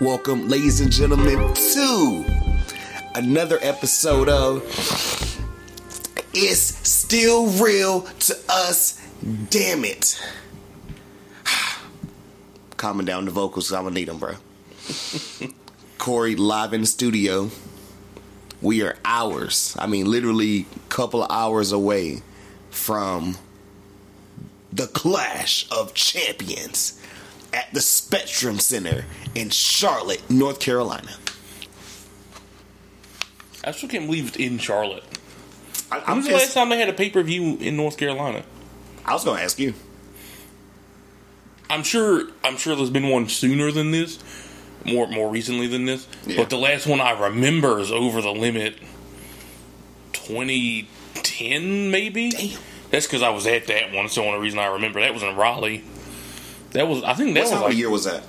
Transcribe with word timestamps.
Welcome, 0.00 0.48
ladies 0.48 0.80
and 0.80 0.90
gentlemen, 0.90 1.54
to 1.54 2.24
another 3.14 3.58
episode 3.62 4.28
of 4.28 4.64
It's 6.32 6.88
Still 6.88 7.46
Real 7.46 8.00
to 8.00 8.36
Us, 8.48 9.00
damn 9.50 9.84
it. 9.84 10.20
Calming 12.76 13.06
down 13.06 13.26
the 13.26 13.30
vocals, 13.30 13.72
I'm 13.72 13.84
gonna 13.84 13.94
need 13.94 14.08
them, 14.08 14.18
bro. 14.18 14.34
Corey 15.98 16.34
live 16.34 16.72
in 16.72 16.80
the 16.80 16.86
studio. 16.88 17.50
We 18.60 18.82
are 18.82 18.96
hours, 19.04 19.76
I 19.78 19.86
mean, 19.86 20.10
literally 20.10 20.66
couple 20.88 21.22
of 21.22 21.30
hours 21.30 21.70
away 21.70 22.22
from 22.70 23.36
the 24.74 24.86
Clash 24.88 25.66
of 25.70 25.94
Champions 25.94 27.00
at 27.52 27.72
the 27.72 27.80
Spectrum 27.80 28.58
Center 28.58 29.04
in 29.34 29.50
Charlotte, 29.50 30.28
North 30.28 30.58
Carolina. 30.58 31.12
I 33.62 33.70
still 33.70 33.88
can't 33.88 34.06
believe 34.06 34.28
it's 34.28 34.36
in 34.36 34.58
Charlotte. 34.58 35.04
I, 35.90 36.00
When 36.00 36.18
was 36.18 36.26
the 36.26 36.32
last 36.32 36.54
time 36.54 36.68
they 36.70 36.78
had 36.78 36.88
a 36.88 36.92
pay 36.92 37.08
per 37.10 37.22
view 37.22 37.56
in 37.58 37.76
North 37.76 37.96
Carolina? 37.96 38.42
I 39.04 39.12
was 39.12 39.24
going 39.24 39.38
to 39.38 39.44
ask 39.44 39.58
you. 39.58 39.74
I'm 41.70 41.82
sure. 41.82 42.28
I'm 42.42 42.56
sure 42.56 42.74
there's 42.76 42.90
been 42.90 43.08
one 43.08 43.28
sooner 43.28 43.70
than 43.70 43.90
this, 43.90 44.18
more 44.84 45.06
more 45.06 45.30
recently 45.30 45.66
than 45.66 45.84
this. 45.86 46.06
Yeah. 46.26 46.36
But 46.36 46.50
the 46.50 46.58
last 46.58 46.86
one 46.86 47.00
I 47.00 47.18
remember 47.18 47.78
is 47.78 47.90
over 47.90 48.20
the 48.20 48.32
limit. 48.32 48.76
2010, 50.12 51.90
maybe. 51.90 52.30
Damn. 52.30 52.58
That's 52.94 53.06
because 53.08 53.22
I 53.22 53.30
was 53.30 53.44
at 53.48 53.66
that 53.66 53.92
one. 53.92 54.04
That's 54.04 54.14
the 54.14 54.20
only 54.22 54.38
reason 54.38 54.60
I 54.60 54.66
remember. 54.66 55.00
That 55.00 55.12
was 55.12 55.24
in 55.24 55.34
Raleigh. 55.34 55.82
That 56.70 56.86
was. 56.86 57.02
I 57.02 57.14
think 57.14 57.34
that 57.34 57.40
What 57.40 57.44
was 57.46 57.50
time 57.50 57.62
like. 57.62 57.72
of 57.72 57.78
year 57.78 57.90
was 57.90 58.04
that? 58.04 58.22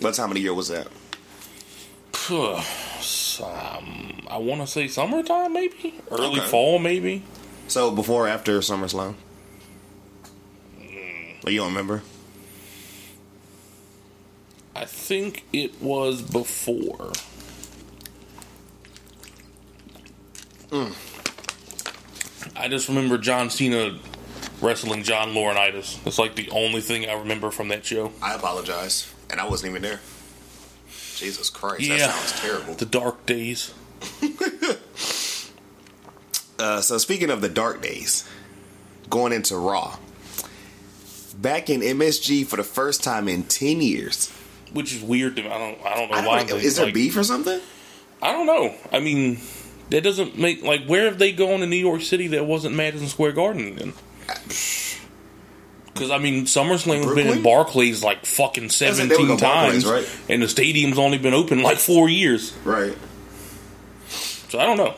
What 0.00 0.14
time 0.14 0.30
of 0.30 0.34
the 0.34 0.40
year 0.40 0.54
was 0.54 0.68
that? 0.68 0.86
um, 2.30 4.26
I 4.30 4.38
want 4.38 4.62
to 4.62 4.66
say 4.66 4.88
summertime, 4.88 5.52
maybe 5.52 6.00
early 6.10 6.40
Okay. 6.40 6.48
fall, 6.48 6.78
maybe. 6.78 7.22
So 7.66 7.90
before 7.90 8.24
or 8.24 8.28
after 8.28 8.58
SummerSlam? 8.60 9.14
Oh, 11.46 11.50
you 11.50 11.58
don't 11.58 11.68
remember? 11.68 12.02
I 14.74 14.86
think 14.86 15.44
it 15.52 15.82
was 15.82 16.22
before. 16.22 17.12
I 22.58 22.68
just 22.68 22.88
remember 22.88 23.18
John 23.18 23.50
Cena 23.50 23.98
wrestling 24.60 25.02
John 25.02 25.28
Laurinaitis. 25.34 26.02
That's 26.04 26.18
like 26.18 26.34
the 26.34 26.50
only 26.50 26.80
thing 26.80 27.08
I 27.08 27.14
remember 27.14 27.50
from 27.50 27.68
that 27.68 27.84
show. 27.84 28.12
I 28.22 28.34
apologize. 28.34 29.12
And 29.30 29.40
I 29.40 29.46
wasn't 29.48 29.70
even 29.70 29.82
there. 29.82 30.00
Jesus 31.16 31.50
Christ, 31.50 31.82
Yeah. 31.82 31.98
that 31.98 32.10
sounds 32.14 32.40
terrible. 32.40 32.74
The 32.74 32.86
dark 32.86 33.24
days. 33.26 33.72
Uh, 36.58 36.80
so 36.80 36.98
speaking 36.98 37.30
of 37.30 37.40
the 37.40 37.48
dark 37.48 37.80
days, 37.80 38.28
going 39.08 39.32
into 39.32 39.56
Raw. 39.56 39.96
Back 41.40 41.70
in 41.70 41.82
MSG 41.82 42.44
for 42.46 42.56
the 42.56 42.64
first 42.64 43.04
time 43.04 43.28
in 43.28 43.44
10 43.44 43.80
years. 43.80 44.28
Which 44.72 44.92
is 44.92 45.00
weird 45.00 45.36
to 45.36 45.42
me. 45.42 45.48
I 45.48 45.56
don't 45.58 45.86
I 45.86 45.94
don't 45.94 46.10
know 46.10 46.16
I 46.16 46.26
why. 46.26 46.38
don't, 46.42 46.58
they, 46.58 46.64
is 46.66 46.74
there 46.76 46.86
like- 46.86 46.94
beef 46.94 47.16
or 47.16 47.22
something? 47.22 47.60
I 48.20 48.32
don't 48.32 48.46
know. 48.46 48.74
I 48.92 48.98
mean 48.98 49.38
that 49.90 50.02
doesn't 50.02 50.38
make 50.38 50.62
like 50.62 50.86
where 50.86 51.06
have 51.06 51.18
they 51.18 51.32
gone 51.32 51.62
in 51.62 51.70
New 51.70 51.76
York 51.76 52.02
City 52.02 52.28
that 52.28 52.46
wasn't 52.46 52.74
Madison 52.74 53.08
Square 53.08 53.32
Garden 53.32 53.76
then? 53.76 53.92
Because 55.92 56.10
I 56.10 56.18
mean, 56.18 56.44
SummerSlam's 56.44 57.14
been 57.14 57.26
in 57.26 57.42
Barclays 57.42 58.04
like 58.04 58.24
fucking 58.24 58.68
seventeen 58.68 59.36
times, 59.36 59.84
Barclays, 59.84 59.86
right? 59.86 60.20
and 60.28 60.42
the 60.42 60.48
stadium's 60.48 60.98
only 60.98 61.18
been 61.18 61.34
open 61.34 61.62
like 61.62 61.78
four 61.78 62.08
years. 62.08 62.52
Right. 62.64 62.96
So 64.06 64.58
I 64.58 64.66
don't 64.66 64.76
know. 64.76 64.94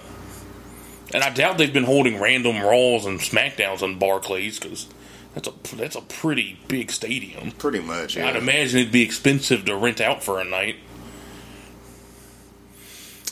And 1.12 1.24
I 1.24 1.30
doubt 1.30 1.58
they've 1.58 1.72
been 1.72 1.84
holding 1.84 2.20
random 2.20 2.60
Raws 2.60 3.04
and 3.04 3.18
Smackdowns 3.18 3.82
on 3.82 3.98
Barclays 3.98 4.60
because 4.60 4.86
that's 5.34 5.48
a 5.48 5.76
that's 5.76 5.96
a 5.96 6.02
pretty 6.02 6.60
big 6.68 6.90
stadium. 6.90 7.52
Pretty 7.52 7.80
much, 7.80 8.16
yeah. 8.16 8.28
I'd 8.28 8.36
imagine 8.36 8.80
it'd 8.80 8.92
be 8.92 9.02
expensive 9.02 9.64
to 9.64 9.76
rent 9.76 10.00
out 10.00 10.22
for 10.22 10.40
a 10.40 10.44
night. 10.44 10.76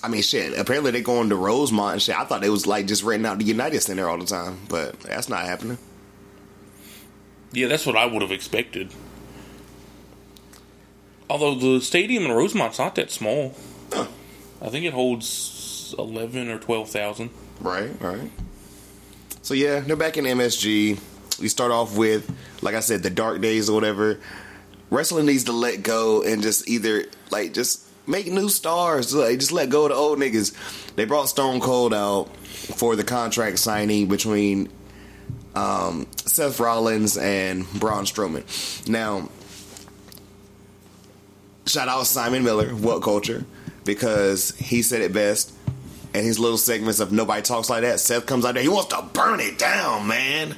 I 0.09 0.11
mean, 0.11 0.23
shit. 0.23 0.59
Apparently, 0.59 0.91
they're 0.91 1.03
going 1.03 1.29
to 1.29 1.37
Rosemont 1.37 1.93
and 1.93 2.03
shit. 2.03 2.19
I 2.19 2.25
thought 2.25 2.41
they 2.41 2.49
was 2.49 2.67
like 2.67 2.87
just 2.87 3.03
renting 3.03 3.27
out 3.27 3.39
the 3.39 3.45
United 3.45 3.83
Center 3.83 4.09
all 4.09 4.17
the 4.17 4.25
time, 4.25 4.59
but 4.67 4.99
that's 5.01 5.29
not 5.29 5.41
happening. 5.41 5.77
Yeah, 7.53 7.69
that's 7.69 7.85
what 7.85 7.95
I 7.95 8.07
would 8.07 8.23
have 8.23 8.33
expected. 8.33 8.91
Although 11.29 11.57
the 11.57 11.83
stadium 11.83 12.25
in 12.25 12.33
Rosemont's 12.33 12.79
not 12.79 12.95
that 12.95 13.11
small. 13.11 13.55
I 13.93 14.71
think 14.71 14.87
it 14.87 14.95
holds 14.95 15.95
eleven 15.99 16.49
or 16.49 16.59
twelve 16.59 16.89
thousand. 16.89 17.29
Right, 17.61 17.91
right. 18.01 18.31
So 19.43 19.53
yeah, 19.53 19.81
they're 19.81 19.95
back 19.95 20.17
in 20.17 20.25
MSG. 20.25 20.99
We 21.39 21.49
start 21.49 21.71
off 21.71 21.99
with, 21.99 22.35
like 22.63 22.75
I 22.75 22.81
said, 22.81 23.03
the 23.03 23.11
dark 23.11 23.43
days 23.43 23.69
or 23.69 23.75
whatever. 23.75 24.21
Wrestling 24.89 25.27
needs 25.27 25.45
to 25.45 25.53
let 25.53 25.83
go 25.83 26.23
and 26.23 26.41
just 26.41 26.67
either 26.67 27.05
like 27.31 27.53
just 27.53 27.88
make 28.09 28.27
new 28.27 28.49
stars. 28.49 29.15
Like 29.15 29.39
just 29.39 29.53
let 29.53 29.69
go 29.69 29.85
of 29.85 29.91
the 29.91 29.95
old 29.95 30.19
niggas. 30.19 30.55
They 30.97 31.05
brought 31.05 31.29
Stone 31.29 31.61
Cold 31.61 31.95
out 31.95 32.35
for 32.37 32.97
the 32.97 33.05
contract 33.05 33.59
signing 33.59 34.09
between 34.09 34.69
um, 35.55 36.07
Seth 36.17 36.59
Rollins 36.61 37.17
and 37.17 37.71
Braun 37.75 38.05
Strowman. 38.05 38.89
Now, 38.89 39.29
shout 41.67 41.89
out 41.89 42.07
Simon 42.07 42.45
Miller, 42.45 42.71
What 42.71 43.03
Culture, 43.03 43.45
because 43.85 44.57
he 44.57 44.83
said 44.83 45.03
it 45.03 45.13
best. 45.13 45.55
And 46.15 46.25
his 46.25 46.39
little 46.39 46.57
segments 46.57 47.01
of 47.01 47.13
nobody 47.13 47.43
talks 47.43 47.69
like 47.69 47.83
that. 47.83 48.01
Seth 48.01 48.25
comes 48.25 48.47
out 48.47 48.55
there, 48.55 48.63
he 48.63 48.69
wants 48.69 48.95
to 48.95 49.03
burn 49.13 49.41
it 49.41 49.59
down, 49.59 50.09
man. 50.09 50.57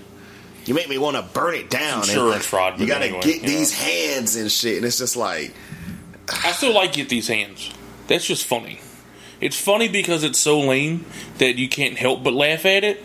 You 0.64 0.74
make 0.74 0.88
me 0.88 0.96
want 0.96 1.16
to 1.16 1.22
burn 1.22 1.54
it 1.54 1.68
down. 1.68 2.00
And 2.02 2.08
Insurance 2.08 2.46
fraud, 2.46 2.78
You 2.78 2.86
gotta 2.86 3.06
anyway, 3.06 3.20
get 3.22 3.42
yeah. 3.42 3.48
these 3.48 3.72
hands 3.72 4.36
and 4.36 4.50
shit. 4.50 4.76
And 4.76 4.86
it's 4.86 4.98
just 4.98 5.16
like, 5.16 5.52
I 6.28 6.52
still 6.52 6.74
like 6.74 6.92
get 6.92 7.08
these 7.08 7.28
hands. 7.28 7.72
That's 8.06 8.26
just 8.26 8.44
funny. 8.44 8.80
It's 9.40 9.58
funny 9.58 9.88
because 9.88 10.22
it's 10.22 10.38
so 10.38 10.60
lame 10.60 11.06
that 11.38 11.56
you 11.56 11.68
can't 11.68 11.96
help 11.96 12.22
but 12.22 12.34
laugh 12.34 12.66
at 12.66 12.84
it. 12.84 13.02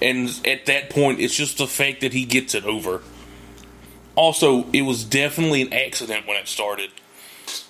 And 0.00 0.28
at 0.46 0.66
that 0.66 0.90
point, 0.90 1.20
it's 1.20 1.34
just 1.34 1.58
the 1.58 1.66
fact 1.66 2.02
that 2.02 2.12
he 2.12 2.24
gets 2.24 2.54
it 2.54 2.64
over. 2.64 3.02
Also, 4.14 4.66
it 4.72 4.82
was 4.82 5.04
definitely 5.04 5.62
an 5.62 5.72
accident 5.72 6.26
when 6.26 6.36
it 6.36 6.48
started. 6.48 6.90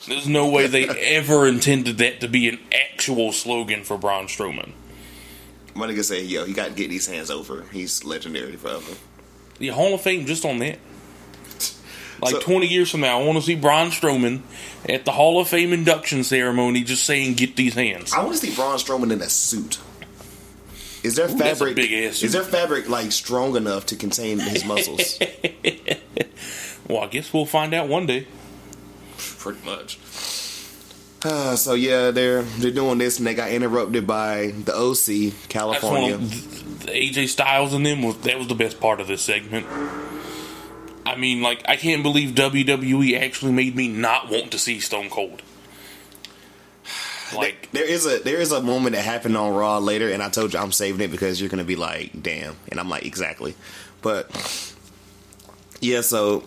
There's 0.07 0.27
no 0.27 0.49
way 0.49 0.67
they 0.67 0.89
ever 1.17 1.47
intended 1.47 1.99
that 1.99 2.21
to 2.21 2.29
be 2.29 2.49
an 2.49 2.59
actual 2.73 3.33
slogan 3.33 3.85
for 3.85 3.97
Braun 3.97 4.27
Strowman. 4.27 4.73
my 5.75 5.87
nigga 5.87 6.05
say, 6.05 6.23
yo, 6.23 6.45
he 6.45 6.53
gotta 6.53 6.73
get 6.73 6.91
these 6.91 7.07
hands 7.07 7.31
over. 7.31 7.65
He's 7.73 8.05
legendary 8.05 8.57
forever. 8.57 8.95
The 9.59 9.69
Hall 9.69 9.95
of 9.95 10.01
Fame 10.01 10.27
just 10.27 10.44
on 10.44 10.59
that. 10.59 10.79
Like 12.20 12.32
So- 12.32 12.41
20 12.41 12.67
years 12.67 12.91
from 12.91 13.00
now, 13.00 13.20
I 13.20 13.25
want 13.25 13.38
to 13.38 13.43
see 13.43 13.55
Braun 13.55 13.91
Strowman 13.91 14.41
at 14.88 15.05
the 15.05 15.12
Hall 15.12 15.41
of 15.41 15.49
Fame 15.49 15.73
induction 15.73 16.25
ceremony 16.25 16.82
just 16.82 17.05
saying, 17.05 17.35
get 17.35 17.56
these 17.56 17.75
hands. 17.75 18.12
I 18.12 18.20
want 18.25 18.37
to 18.38 18.47
see 18.47 18.55
Braun 18.55 18.76
Strowman 18.79 19.12
in 19.12 19.20
a 19.23 19.29
suit. 19.29 19.79
Is 21.05 21.15
there 21.15 21.26
Ooh, 21.31 21.38
fabric? 21.38 21.79
Is 21.79 22.32
there 22.32 22.43
fabric 22.43 22.88
like 22.88 23.12
strong 23.12 23.55
enough 23.55 23.87
to 23.87 23.97
contain 23.97 24.38
his 24.41 24.65
muscles? 24.65 25.19
Well, 26.88 27.00
I 27.03 27.06
guess 27.09 27.35
we'll 27.35 27.44
find 27.44 27.75
out 27.75 27.87
one 27.87 28.06
day. 28.06 28.26
Pretty 29.19 29.62
much. 29.62 29.99
Uh, 31.23 31.55
so 31.55 31.75
yeah, 31.75 32.11
they're 32.12 32.41
they're 32.43 32.70
doing 32.70 32.97
this, 32.97 33.19
and 33.19 33.26
they 33.26 33.35
got 33.35 33.50
interrupted 33.50 34.06
by 34.06 34.53
the 34.65 34.73
OC 34.75 34.94
That's 34.94 35.12
one 35.12 35.32
California. 35.50 36.15
of 36.15 36.81
the 36.87 36.93
AJ 36.93 37.29
Styles 37.29 37.75
and 37.75 37.85
them 37.85 38.03
was 38.03 38.17
that 38.20 38.38
was 38.38 38.49
the 38.49 38.55
best 38.55 38.81
part 38.81 39.00
of 39.03 39.06
this 39.06 39.20
segment. 39.20 39.67
I 41.08 41.16
mean, 41.16 41.43
like 41.43 41.62
I 41.69 41.76
can't 41.76 42.02
believe 42.02 42.31
WWE 42.34 43.19
actually 43.19 43.52
made 43.52 43.75
me 43.75 43.88
not 43.88 44.31
want 44.31 44.52
to 44.52 44.58
see 44.58 44.81
Stone 44.81 45.10
Cold. 45.10 45.43
Like 47.37 47.70
there 47.72 47.84
is 47.84 48.06
a 48.06 48.20
there 48.20 48.38
is 48.38 48.52
a 48.52 48.62
moment 48.62 48.96
that 48.96 49.05
happened 49.05 49.37
on 49.37 49.52
Raw 49.52 49.76
later, 49.81 50.08
and 50.08 50.22
I 50.22 50.31
told 50.31 50.55
you 50.55 50.58
I'm 50.58 50.72
saving 50.72 51.02
it 51.02 51.10
because 51.10 51.38
you're 51.38 51.50
gonna 51.50 51.62
be 51.62 51.76
like, 51.76 52.22
damn, 52.22 52.56
and 52.70 52.81
I'm 52.81 52.88
like, 52.88 53.05
exactly. 53.05 53.55
But 54.00 54.31
yeah, 55.82 56.00
so 56.00 56.43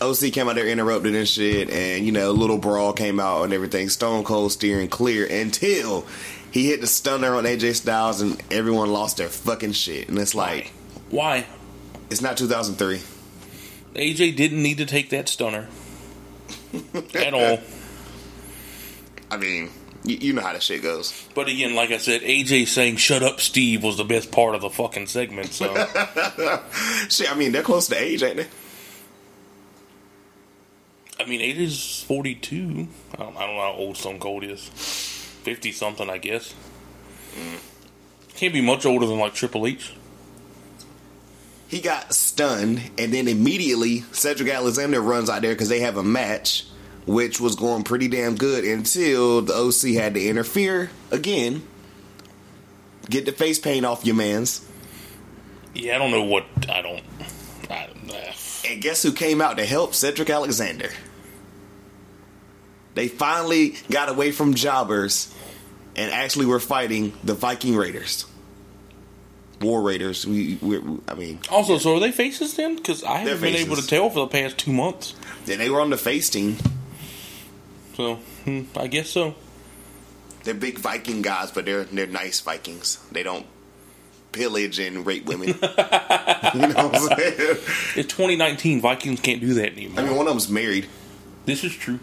OC 0.00 0.32
came 0.32 0.48
out 0.48 0.56
there 0.56 0.66
interrupted 0.66 1.14
and 1.14 1.28
shit, 1.28 1.70
and 1.70 2.04
you 2.04 2.10
know, 2.10 2.32
little 2.32 2.58
brawl 2.58 2.92
came 2.92 3.20
out 3.20 3.44
and 3.44 3.52
everything. 3.52 3.88
Stone 3.88 4.24
Cold 4.24 4.50
steering 4.50 4.88
clear 4.88 5.24
until 5.24 6.04
he 6.50 6.66
hit 6.68 6.80
the 6.80 6.88
stunner 6.88 7.36
on 7.36 7.44
AJ 7.44 7.76
Styles, 7.76 8.20
and 8.20 8.42
everyone 8.50 8.92
lost 8.92 9.18
their 9.18 9.28
fucking 9.28 9.72
shit. 9.72 10.08
And 10.08 10.18
it's 10.18 10.34
like, 10.34 10.72
why? 11.10 11.46
it's 12.10 12.20
not 12.20 12.36
2003. 12.36 13.00
AJ 13.98 14.36
didn't 14.36 14.62
need 14.62 14.78
to 14.78 14.86
take 14.86 15.10
that 15.10 15.28
stunner 15.28 15.68
at 17.14 17.34
all. 17.34 17.58
I 19.30 19.36
mean, 19.36 19.70
you, 20.04 20.16
you 20.16 20.32
know 20.32 20.42
how 20.42 20.52
the 20.52 20.60
shit 20.60 20.82
goes. 20.82 21.28
But 21.34 21.48
again, 21.48 21.74
like 21.74 21.90
I 21.90 21.98
said, 21.98 22.22
AJ 22.22 22.68
saying 22.68 22.96
"Shut 22.96 23.22
up, 23.22 23.40
Steve" 23.40 23.82
was 23.82 23.96
the 23.96 24.04
best 24.04 24.30
part 24.30 24.54
of 24.54 24.62
the 24.62 24.70
fucking 24.70 25.06
segment. 25.06 25.52
So 25.52 25.74
Shit, 27.08 27.30
I 27.30 27.34
mean, 27.36 27.52
they're 27.52 27.62
close 27.62 27.88
to 27.88 28.00
age, 28.00 28.22
ain't 28.22 28.36
they? 28.36 28.46
I 31.20 31.26
mean, 31.26 31.40
AJ's 31.40 32.02
forty-two. 32.04 32.88
I 33.14 33.16
don't, 33.22 33.36
I 33.36 33.46
don't 33.46 33.56
know 33.56 33.62
how 33.62 33.74
old 33.76 33.96
Stone 33.96 34.20
Cold 34.20 34.44
is. 34.44 34.62
Fifty 35.42 35.72
something, 35.72 36.08
I 36.08 36.18
guess. 36.18 36.54
Mm. 37.34 37.60
Can't 38.36 38.54
be 38.54 38.60
much 38.60 38.86
older 38.86 39.04
than 39.06 39.18
like 39.18 39.34
Triple 39.34 39.66
H. 39.66 39.92
He 41.68 41.80
got 41.80 42.14
stunned, 42.14 42.80
and 42.96 43.12
then 43.12 43.28
immediately 43.28 44.00
Cedric 44.12 44.48
Alexander 44.50 45.00
runs 45.02 45.28
out 45.28 45.42
there 45.42 45.52
because 45.52 45.68
they 45.68 45.80
have 45.80 45.96
a 45.98 46.02
match, 46.02 46.64
which 47.06 47.40
was 47.40 47.56
going 47.56 47.84
pretty 47.84 48.08
damn 48.08 48.36
good 48.36 48.64
until 48.64 49.42
the 49.42 49.52
OC 49.54 49.94
had 49.94 50.14
to 50.14 50.26
interfere 50.26 50.90
again. 51.10 51.62
Get 53.10 53.26
the 53.26 53.32
face 53.32 53.58
paint 53.58 53.84
off 53.84 54.04
your 54.06 54.14
man's. 54.16 54.66
Yeah, 55.74 55.94
I 55.96 55.98
don't 55.98 56.10
know 56.10 56.22
what 56.24 56.46
I 56.70 56.80
don't. 56.82 57.02
I, 57.70 57.86
don't- 57.86 58.10
uh, 58.14 58.32
And 58.66 58.80
guess 58.82 59.02
who 59.02 59.12
came 59.12 59.40
out 59.42 59.58
to 59.58 59.66
help 59.66 59.94
Cedric 59.94 60.30
Alexander? 60.30 60.88
They 62.94 63.08
finally 63.08 63.76
got 63.90 64.08
away 64.08 64.32
from 64.32 64.54
jobbers 64.54 65.32
and 65.96 66.10
actually 66.12 66.46
were 66.46 66.60
fighting 66.60 67.12
the 67.22 67.34
Viking 67.34 67.76
Raiders. 67.76 68.24
War 69.60 69.82
Raiders. 69.82 70.26
We, 70.26 70.56
we 70.60 70.80
I 71.08 71.14
mean, 71.14 71.40
also, 71.50 71.78
so 71.78 71.96
are 71.96 72.00
they 72.00 72.12
faces 72.12 72.54
then? 72.54 72.76
Because 72.76 73.02
I 73.04 73.18
haven't 73.18 73.40
been 73.40 73.54
able 73.56 73.76
to 73.76 73.86
tell 73.86 74.08
for 74.10 74.20
the 74.20 74.28
past 74.28 74.58
two 74.58 74.72
months. 74.72 75.14
then 75.46 75.58
they 75.58 75.70
were 75.70 75.80
on 75.80 75.90
the 75.90 75.96
face 75.96 76.30
team. 76.30 76.56
So 77.96 78.16
hmm, 78.44 78.62
I 78.76 78.86
guess 78.86 79.10
so. 79.10 79.34
They're 80.44 80.54
big 80.54 80.78
Viking 80.78 81.22
guys, 81.22 81.50
but 81.50 81.64
they're 81.64 81.84
they're 81.84 82.06
nice 82.06 82.40
Vikings. 82.40 82.98
They 83.10 83.22
don't 83.22 83.46
pillage 84.32 84.78
and 84.78 85.04
rape 85.04 85.26
women. 85.26 85.48
you 85.48 85.54
know 85.54 85.58
what 85.64 86.94
I'm 86.94 87.18
saying? 87.18 87.34
It's 87.96 88.12
2019. 88.12 88.80
Vikings 88.80 89.20
can't 89.20 89.40
do 89.40 89.54
that 89.54 89.72
anymore. 89.72 90.00
I 90.00 90.04
mean, 90.06 90.16
one 90.16 90.26
of 90.26 90.32
them's 90.32 90.48
married 90.48 90.86
this 91.48 91.64
is 91.64 91.74
true. 91.74 91.98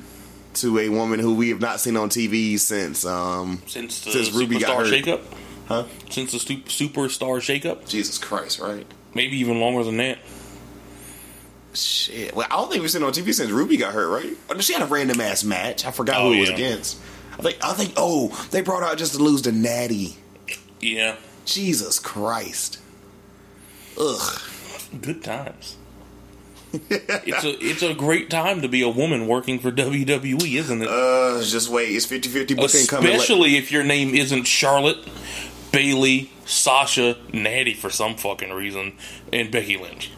to 0.56 0.80
a 0.80 0.90
woman 0.90 1.20
who 1.20 1.36
we 1.36 1.50
have 1.50 1.62
not 1.62 1.80
seen 1.80 1.96
on 1.96 2.10
TV 2.10 2.60
since 2.60 3.06
um 3.06 3.62
Since 3.68 4.02
the 4.02 4.12
Since 4.12 4.32
Ruby 4.34 4.60
got 4.60 4.78
hurt. 4.78 4.88
shakeup, 4.88 5.22
huh? 5.68 5.86
since 6.10 6.32
the 6.32 6.40
stu- 6.40 6.58
superstar 6.64 7.38
shakeup, 7.40 7.88
Jesus 7.88 8.18
Christ, 8.18 8.60
right? 8.60 8.86
maybe 9.14 9.38
even 9.38 9.60
longer 9.62 9.84
than 9.84 9.98
that. 9.98 10.18
Shit. 11.74 12.34
Well, 12.36 12.48
I 12.50 12.56
don't 12.56 12.70
think 12.70 12.82
we've 12.82 12.92
seen 12.92 13.04
on 13.04 13.12
TV 13.12 13.34
since 13.34 13.52
Ruby 13.52 13.76
got 13.78 13.94
hurt, 13.94 14.08
right? 14.10 14.34
Or 14.50 14.62
she 14.62 14.74
had 14.74 14.82
a 14.82 14.86
random 14.86 15.20
ass 15.20 15.44
match. 15.44 15.86
I 15.86 15.92
forgot 15.92 16.22
Oh, 16.22 16.28
who 16.28 16.34
it 16.34 16.40
was 16.42 16.50
yeah. 16.50 16.56
against. 16.56 17.00
I 17.38 17.42
think 17.42 17.58
I 17.64 17.74
think 17.74 17.94
oh, 17.98 18.48
they 18.52 18.62
brought 18.62 18.84
out 18.84 18.98
just 18.98 19.14
to 19.16 19.20
lose 19.22 19.42
to 19.42 19.52
Natty. 19.52 20.16
Yeah, 20.80 21.18
Jesus 21.46 22.00
Christ. 22.00 22.80
Ugh. 24.00 24.42
good 25.02 25.22
times. 25.24 25.78
it's 26.74 27.44
a 27.46 27.66
it's 27.66 27.82
a 27.82 27.94
great 27.94 28.30
time 28.30 28.62
to 28.62 28.68
be 28.70 28.82
a 28.82 28.90
woman 28.90 29.28
working 29.28 29.60
for 29.60 29.72
WWE, 29.72 30.56
isn't 30.56 30.82
it? 30.82 30.88
Uh 30.88 31.42
just 31.44 31.70
wait, 31.70 31.90
it's 31.90 32.06
50-50 32.06 32.56
booking 32.56 32.88
coming. 32.88 33.12
Especially 33.14 33.56
if 33.58 33.72
your 33.72 33.84
name 33.84 34.14
isn't 34.16 34.44
Charlotte, 34.46 34.98
Bayley, 35.76 36.32
Sasha, 36.46 37.18
Natty 37.34 37.74
for 37.74 37.90
some 37.90 38.16
fucking 38.16 38.52
reason, 38.54 38.94
and 39.32 39.52
Becky 39.52 39.78
Lynch 39.78 40.12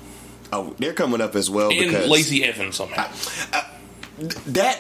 oh, 0.52 0.76
they're 0.80 0.94
coming 0.94 1.22
up 1.22 1.36
as 1.36 1.50
well 1.50 1.70
and 1.70 1.80
because 1.80 2.08
Lacey 2.10 2.44
Evans 2.44 2.76
somehow. 2.76 3.08
that 4.48 4.80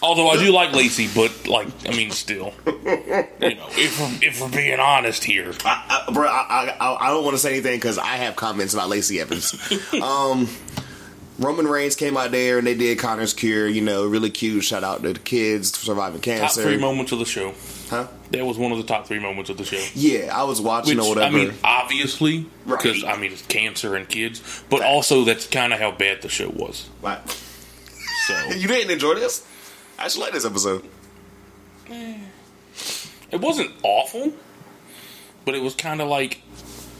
Although 0.00 0.30
I 0.30 0.42
do 0.42 0.50
like 0.50 0.72
Lacey, 0.72 1.08
but 1.14 1.46
like 1.46 1.68
I 1.86 1.90
mean, 1.94 2.10
still, 2.10 2.54
you 2.66 2.72
know, 2.72 3.68
if 3.72 4.00
we're, 4.00 4.28
if 4.28 4.40
we're 4.40 4.48
being 4.48 4.80
honest 4.80 5.22
here, 5.24 5.52
I, 5.62 6.04
I, 6.08 6.12
bro, 6.12 6.26
I, 6.26 6.74
I, 6.80 7.06
I 7.06 7.10
don't 7.10 7.22
want 7.22 7.36
to 7.36 7.38
say 7.38 7.52
anything 7.52 7.76
because 7.76 7.98
I 7.98 8.16
have 8.16 8.34
comments 8.34 8.72
about 8.72 8.88
Lacey 8.88 9.20
Evans. 9.20 9.52
um, 10.02 10.48
Roman 11.42 11.66
Reigns 11.66 11.96
came 11.96 12.16
out 12.16 12.30
there 12.30 12.58
and 12.58 12.66
they 12.66 12.74
did 12.74 12.98
Connor's 12.98 13.34
Cure. 13.34 13.66
You 13.68 13.80
know, 13.82 14.06
really 14.06 14.30
cute. 14.30 14.64
Shout 14.64 14.84
out 14.84 15.02
to 15.02 15.12
the 15.12 15.18
kids 15.18 15.76
surviving 15.76 16.20
cancer. 16.20 16.62
top 16.62 16.70
three 16.70 16.78
moments 16.78 17.12
of 17.12 17.18
the 17.18 17.24
show. 17.24 17.54
huh? 17.90 18.06
That 18.30 18.46
was 18.46 18.56
one 18.56 18.72
of 18.72 18.78
the 18.78 18.84
top 18.84 19.06
three 19.06 19.18
moments 19.18 19.50
of 19.50 19.58
the 19.58 19.64
show. 19.64 19.82
Yeah, 19.94 20.30
I 20.34 20.44
was 20.44 20.60
watching 20.60 20.96
Which 20.96 21.06
or 21.06 21.08
whatever. 21.10 21.36
I 21.38 21.44
mean, 21.44 21.54
obviously, 21.62 22.46
because 22.66 23.02
Right. 23.02 23.16
I 23.16 23.20
mean 23.20 23.32
it's 23.32 23.42
cancer 23.46 23.94
and 23.96 24.08
kids, 24.08 24.64
but 24.70 24.80
Right. 24.80 24.88
also 24.88 25.24
that's 25.24 25.46
kind 25.46 25.72
of 25.72 25.78
how 25.80 25.90
bad 25.90 26.22
the 26.22 26.28
show 26.28 26.48
was. 26.48 26.88
Like, 27.02 27.20
So 28.26 28.34
you 28.56 28.68
didn't 28.68 28.90
enjoy 28.90 29.14
this? 29.14 29.44
I 29.98 30.04
actually 30.06 30.22
like 30.24 30.32
this 30.32 30.44
episode. 30.46 30.84
it 33.30 33.40
wasn't 33.40 33.70
awful, 33.82 34.32
but 35.44 35.54
it 35.54 35.62
was 35.62 35.74
kind 35.74 36.00
of 36.00 36.08
like 36.08 36.40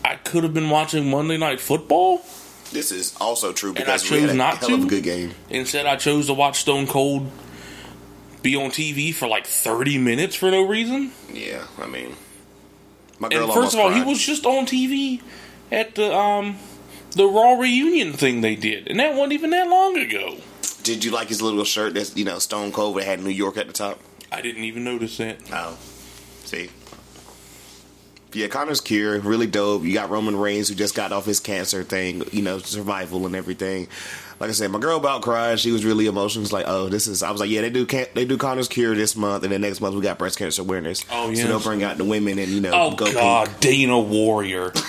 I 0.05 0.17
could 0.17 0.43
have 0.45 0.53
been 0.55 0.69
watching 0.71 1.09
Monday 1.11 1.37
Night 1.39 1.61
Football. 1.61 2.23
This 2.73 2.91
is 2.91 3.15
also 3.21 3.53
true 3.53 3.71
I 3.71 3.75
because 3.75 4.03
we 4.05 4.17
chose 4.19 4.21
had 4.23 4.31
a 4.31 4.35
not 4.35 4.59
hell 4.59 4.75
of 4.75 4.85
a 4.85 4.87
good 4.87 5.05
game. 5.05 5.33
Instead, 5.51 5.87
I 5.87 5.97
chose 5.97 6.27
to 6.27 6.35
watch 6.35 6.61
Stone 6.61 6.87
Cold 6.87 7.31
be 8.43 8.57
on 8.57 8.71
TV 8.71 9.15
for 9.15 9.29
like 9.29 9.47
30 9.47 9.99
minutes 9.99 10.35
for 10.35 10.51
no 10.51 10.63
reason. 10.63 11.13
Yeah, 11.33 11.67
I 11.79 11.87
mean, 11.87 12.17
my 13.19 13.29
girl 13.29 13.45
And 13.45 13.53
first 13.53 13.75
of 13.75 13.81
all, 13.81 13.91
he 13.91 14.03
was 14.03 14.21
just 14.21 14.47
on 14.47 14.67
TV 14.67 15.21
at 15.71 15.95
the 15.95 16.13
um 16.13 16.59
the 17.13 17.27
Raw 17.27 17.53
reunion 17.59 18.15
thing 18.15 18.41
they 18.41 18.57
did, 18.57 18.89
and 18.89 18.99
that 18.99 19.15
wasn't 19.15 19.35
even 19.35 19.51
that 19.51 19.69
long 19.69 19.97
ago. 19.99 20.39
Did 20.83 21.05
you 21.05 21.11
like 21.11 21.29
his 21.29 21.41
little 21.41 21.65
shirt 21.65 21.95
that's 21.95 22.17
you 22.17 22.25
know 22.25 22.39
Stone 22.39 22.73
Cold 22.73 22.97
that 22.97 23.05
had 23.05 23.23
New 23.23 23.31
York 23.31 23.57
at 23.57 23.67
the 23.67 23.73
top? 23.73 24.01
I 24.31 24.41
didn't 24.41 24.65
even 24.65 24.85
notice 24.85 25.19
that. 25.19 25.39
Oh, 25.53 25.77
see. 26.45 26.71
Yeah, 28.35 28.49
Connor's 28.49 28.81
Cure, 28.81 29.19
really 29.21 29.47
dope. 29.47 29.83
You 29.85 29.93
got 29.93 30.11
Roman 30.11 30.37
Reigns 30.37 30.69
who 30.69 30.75
just 30.75 30.95
got 30.95 31.13
off 31.13 31.25
his 31.27 31.41
cancer 31.41 31.83
thing, 31.85 32.23
you 32.33 32.43
know, 32.43 32.59
survival 32.59 33.27
and 33.27 33.37
everything. 33.37 33.89
Like 34.41 34.49
I 34.51 34.53
said, 34.55 34.71
my 34.71 34.79
girl 34.81 34.97
about 34.97 35.23
cried. 35.23 35.61
She 35.61 35.71
was 35.71 35.85
really 35.85 36.07
emotional. 36.07 36.43
Was 36.43 36.53
like, 36.53 36.65
"Oh, 36.67 36.89
this 36.89 37.07
is." 37.07 37.23
I 37.23 37.31
was 37.31 37.41
like, 37.41 37.51
"Yeah, 37.51 37.61
they 37.61 37.71
do. 37.71 37.87
Can- 37.87 38.07
they 38.15 38.25
do 38.25 38.37
Connor's 38.37 38.67
Cure 38.69 38.95
this 38.97 39.15
month, 39.15 39.45
and 39.45 39.53
then 39.53 39.61
next 39.61 39.81
month 39.81 39.95
we 39.95 40.01
got 40.01 40.19
breast 40.19 40.37
cancer 40.39 40.63
awareness. 40.63 41.05
Oh, 41.13 41.31
yeah, 41.31 41.43
so 41.43 41.49
they'll 41.49 41.61
bring 41.61 41.85
out 41.85 41.97
the 41.99 42.05
women 42.05 42.39
and 42.41 42.51
you 42.51 42.61
know, 42.61 42.71
Oh 42.75 42.95
go 42.97 43.13
God, 43.13 43.51
Dana 43.61 43.99
Warrior. 44.01 44.73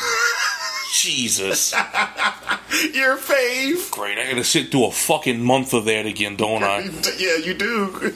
Jesus. 0.93 1.73
Your 2.93 3.17
fave. 3.17 3.91
great! 3.91 4.17
I 4.17 4.25
gotta 4.29 4.43
sit 4.43 4.71
through 4.71 4.85
a 4.87 4.91
fucking 4.91 5.39
month 5.43 5.73
of 5.73 5.85
that 5.85 6.05
again, 6.05 6.35
don't 6.35 6.63
I? 6.63 6.79
Yeah, 7.17 7.35
you 7.37 7.53
do. 7.53 7.91
it, 8.01 8.15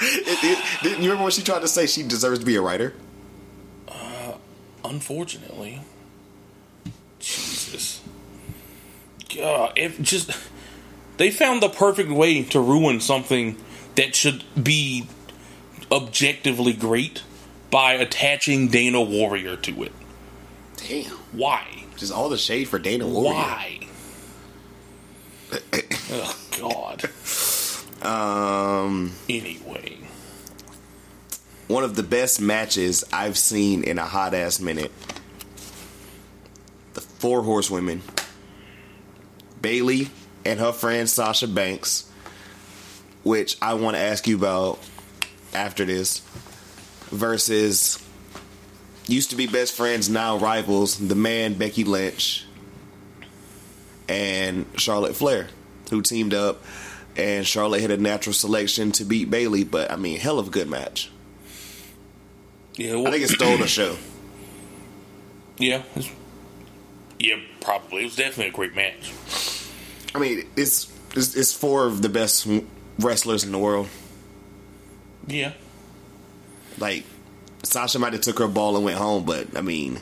it, 0.00 0.64
didn't 0.82 0.98
you 1.02 1.10
remember 1.10 1.24
when 1.24 1.32
she 1.32 1.42
tried 1.42 1.60
to 1.60 1.68
say? 1.68 1.86
She 1.86 2.02
deserves 2.02 2.40
to 2.40 2.44
be 2.46 2.56
a 2.56 2.60
writer. 2.60 2.94
Unfortunately, 4.88 5.80
Jesus, 7.18 8.00
God, 9.34 9.72
if 9.76 10.00
just 10.00 10.30
they 11.16 11.30
found 11.30 11.62
the 11.62 11.68
perfect 11.68 12.10
way 12.10 12.42
to 12.44 12.60
ruin 12.60 13.00
something 13.00 13.56
that 13.96 14.14
should 14.14 14.44
be 14.60 15.08
objectively 15.90 16.72
great 16.72 17.22
by 17.70 17.94
attaching 17.94 18.68
Dana 18.68 19.00
Warrior 19.02 19.56
to 19.56 19.82
it. 19.82 19.92
Damn, 20.76 21.10
Why? 21.32 21.84
just 21.96 22.12
all 22.12 22.28
the 22.28 22.36
shade 22.38 22.68
for 22.68 22.78
Dana 22.78 23.06
Warrior. 23.06 23.34
Why? 23.34 23.80
oh 26.10 26.38
God. 26.60 27.10
Um. 28.02 29.12
Anyway, 29.28 29.96
one 31.68 31.82
of 31.82 31.96
the 31.96 32.02
best 32.02 32.40
matches 32.40 33.04
I've 33.12 33.36
seen 33.36 33.82
in 33.82 33.98
a 33.98 34.04
hot 34.04 34.34
ass 34.34 34.60
minute. 34.60 34.92
The 36.94 37.00
four 37.00 37.42
horsewomen. 37.42 38.02
Bayley 39.60 40.08
and 40.44 40.60
her 40.60 40.72
friend 40.72 41.08
Sasha 41.08 41.48
Banks, 41.48 42.08
which 43.24 43.56
I 43.60 43.74
want 43.74 43.96
to 43.96 44.00
ask 44.00 44.26
you 44.28 44.36
about 44.36 44.78
after 45.52 45.84
this, 45.84 46.20
versus 47.10 47.98
used 49.08 49.30
to 49.30 49.36
be 49.36 49.46
best 49.46 49.74
friends, 49.74 50.08
now 50.08 50.36
rivals, 50.36 50.96
the 50.98 51.14
man 51.14 51.54
Becky 51.54 51.84
Lynch 51.84 52.44
and 54.08 54.66
Charlotte 54.76 55.16
Flair, 55.16 55.48
who 55.90 56.00
teamed 56.00 56.34
up, 56.34 56.62
and 57.16 57.46
Charlotte 57.46 57.80
hit 57.80 57.90
a 57.90 57.96
natural 57.96 58.34
selection 58.34 58.92
to 58.92 59.04
beat 59.04 59.30
Bayley, 59.30 59.64
but 59.64 59.90
I 59.90 59.96
mean, 59.96 60.20
hell 60.20 60.38
of 60.38 60.48
a 60.48 60.50
good 60.50 60.68
match. 60.68 61.10
Yeah, 62.76 62.94
well, 62.94 63.08
I 63.08 63.10
think 63.10 63.24
it 63.24 63.28
stole 63.28 63.58
the 63.58 63.66
show. 63.66 63.96
yeah, 65.58 65.82
yeah, 67.18 67.36
probably. 67.60 68.02
It 68.02 68.04
was 68.04 68.16
definitely 68.16 68.48
a 68.48 68.52
great 68.52 68.74
match. 68.74 69.12
I 70.14 70.18
mean, 70.18 70.46
it's 70.56 70.92
it's, 71.14 71.34
it's 71.34 71.52
four 71.52 71.86
of 71.86 72.02
the 72.02 72.08
best 72.08 72.46
wrestlers 72.98 73.44
in 73.44 73.52
the 73.52 73.58
world. 73.58 73.88
Yeah, 75.26 75.52
Like 76.78 77.04
Sasha 77.64 77.98
might 77.98 78.12
have 78.12 78.22
took 78.22 78.38
her 78.38 78.46
ball 78.46 78.76
and 78.76 78.84
went 78.84 78.96
home, 78.98 79.24
but 79.24 79.56
I 79.56 79.60
mean, 79.60 79.98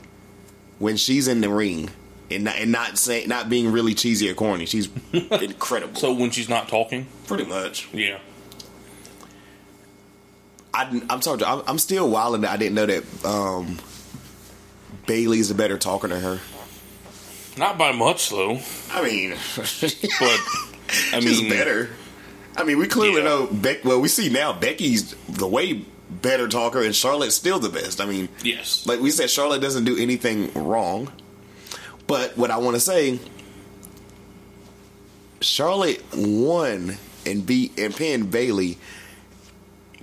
when 0.79 0.97
she's 0.99 1.29
in 1.29 1.41
the 1.41 1.49
ring, 1.49 1.89
and 2.31 2.45
not, 2.45 2.57
and 2.57 2.71
not 2.73 2.99
saying 2.99 3.29
not 3.29 3.49
being 3.49 3.71
really 3.73 3.95
cheesy 3.95 4.29
or 4.29 4.35
corny. 4.35 4.67
She's 4.67 4.89
incredible. 5.13 5.95
So 5.95 6.13
when 6.13 6.31
she's 6.31 6.49
not 6.49 6.69
talking, 6.69 7.07
pretty 7.27 7.45
much. 7.45 7.89
yeah. 7.93 8.19
I, 10.75 11.03
I'm 11.09 11.21
talking. 11.21 11.47
I'm, 11.47 11.63
I'm 11.67 11.79
still 11.79 12.09
wilding. 12.11 12.43
that 12.43 12.51
I 12.51 12.57
didn't 12.57 12.75
know 12.75 12.87
that 12.87 13.25
um, 13.25 13.79
Bayley's 15.07 15.51
a 15.51 15.55
better 15.55 15.79
talker 15.79 16.09
than 16.09 16.21
her. 16.21 16.41
Not 17.57 17.79
by 17.79 17.93
much 17.93 18.31
though, 18.31 18.59
I 18.91 19.03
mean, 19.05 19.31
but 19.57 20.41
I 21.13 21.21
she's 21.21 21.49
better. 21.49 21.91
I 22.57 22.65
mean, 22.65 22.79
we 22.79 22.87
clearly 22.89 23.19
Yeah. 23.19 23.29
know 23.29 23.47
Beck. 23.47 23.85
Well, 23.85 24.01
we 24.01 24.09
see 24.09 24.29
now 24.29 24.53
Becky's 24.53 25.15
the 25.29 25.47
way 25.47 25.85
better 26.11 26.49
talker, 26.49 26.83
and 26.83 26.95
Charlotte's 26.95 27.35
still 27.37 27.59
the 27.61 27.69
best. 27.69 28.01
I 28.01 28.07
mean, 28.07 28.29
yes, 28.43 28.85
like 28.87 29.01
we 29.01 29.11
said, 29.13 29.31
Charlotte 29.31 29.61
doesn't 29.61 29.85
do 29.85 29.97
anything 29.97 30.53
wrong. 30.55 31.13
But 32.09 32.37
what 32.37 32.51
I 32.51 32.59
want 32.59 32.75
to 32.75 32.81
say, 32.81 33.19
Charlotte 35.41 36.03
won 36.15 36.97
and 37.27 37.47
beat 37.47 37.79
and 37.79 37.95
pinned 37.95 38.31
Bayley. 38.31 38.79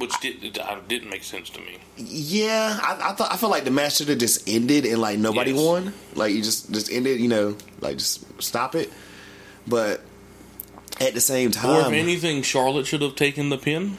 Which 0.02 0.20
did, 0.20 0.42
didn't 0.88 1.10
make 1.10 1.24
sense 1.24 1.50
to 1.52 1.60
me. 1.62 1.78
Yeah, 1.98 2.78
I, 2.82 3.12
I 3.12 3.14
thought 3.14 3.32
I 3.32 3.38
felt 3.38 3.52
like 3.52 3.64
the 3.64 3.72
match 3.72 3.98
should 3.98 4.10
have 4.10 4.18
just 4.18 4.50
ended 4.50 4.86
and 4.86 5.00
like 5.00 5.18
nobody 5.20 5.52
Yes. 5.52 5.62
won. 5.62 5.94
Like 6.16 6.34
you 6.34 6.42
just 6.42 6.72
just 6.72 6.92
ended, 6.92 7.20
you 7.22 7.28
know, 7.30 7.56
like 7.80 7.98
just 7.98 8.26
stop 8.42 8.76
it. 8.76 8.92
But 9.68 10.02
at 11.00 11.14
the 11.14 11.22
same 11.22 11.52
time, 11.52 11.70
Or 11.86 11.88
if 11.88 11.94
anything, 11.94 12.42
Charlotte 12.42 12.86
should 12.88 13.02
have 13.02 13.16
taken 13.16 13.50
the 13.50 13.58
pin 13.58 13.98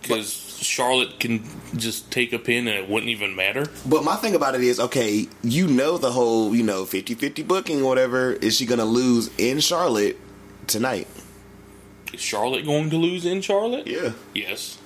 because 0.00 0.32
Charlotte 0.62 1.18
can 1.20 1.44
just 1.76 2.10
take 2.10 2.32
a 2.32 2.38
pin 2.38 2.66
and 2.68 2.76
it 2.78 2.88
wouldn't 2.88 3.10
even 3.10 3.34
matter. 3.36 3.66
but 3.86 4.04
my 4.04 4.16
thing 4.16 4.34
about 4.34 4.54
it 4.54 4.60
is, 4.62 4.78
okay, 4.80 5.26
you 5.42 5.66
know 5.66 5.98
the 5.98 6.10
whole, 6.12 6.54
you 6.54 6.62
know, 6.62 6.84
50-50 6.84 7.46
booking 7.46 7.82
or 7.82 7.88
whatever. 7.88 8.32
Is 8.32 8.56
she 8.56 8.66
gonna 8.66 8.84
lose 8.84 9.30
in 9.38 9.60
Charlotte 9.60 10.18
tonight? 10.66 11.06
Is 12.12 12.20
Charlotte 12.20 12.64
going 12.64 12.90
to 12.90 12.96
lose 12.96 13.24
in 13.24 13.40
Charlotte? 13.40 13.86
Yeah, 13.86 14.12
Yes. 14.34 14.78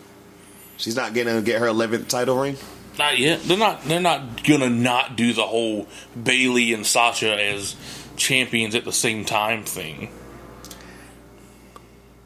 she's 0.77 0.97
not 0.97 1.15
gonna 1.15 1.41
get 1.43 1.61
her 1.61 1.67
eleventh 1.69 2.09
title 2.09 2.37
ring. 2.39 2.57
Not 2.99 3.19
yet. 3.19 3.43
They're 3.43 3.57
not. 3.59 3.83
They're 3.85 4.01
not 4.01 4.45
gonna 4.45 4.71
not 4.71 5.17
do 5.17 5.33
the 5.33 5.47
whole 5.47 5.89
Bayley 6.21 6.73
and 6.73 6.87
Sasha 6.87 7.35
as 7.41 7.75
champions 8.17 8.75
at 8.75 8.85
the 8.85 8.93
same 8.93 9.25
time 9.25 9.65
thing. 9.65 10.11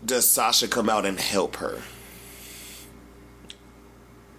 Does 0.04 0.28
Sasha 0.30 0.68
come 0.68 0.88
out 0.88 1.06
and 1.06 1.18
help 1.18 1.56
her? 1.56 1.82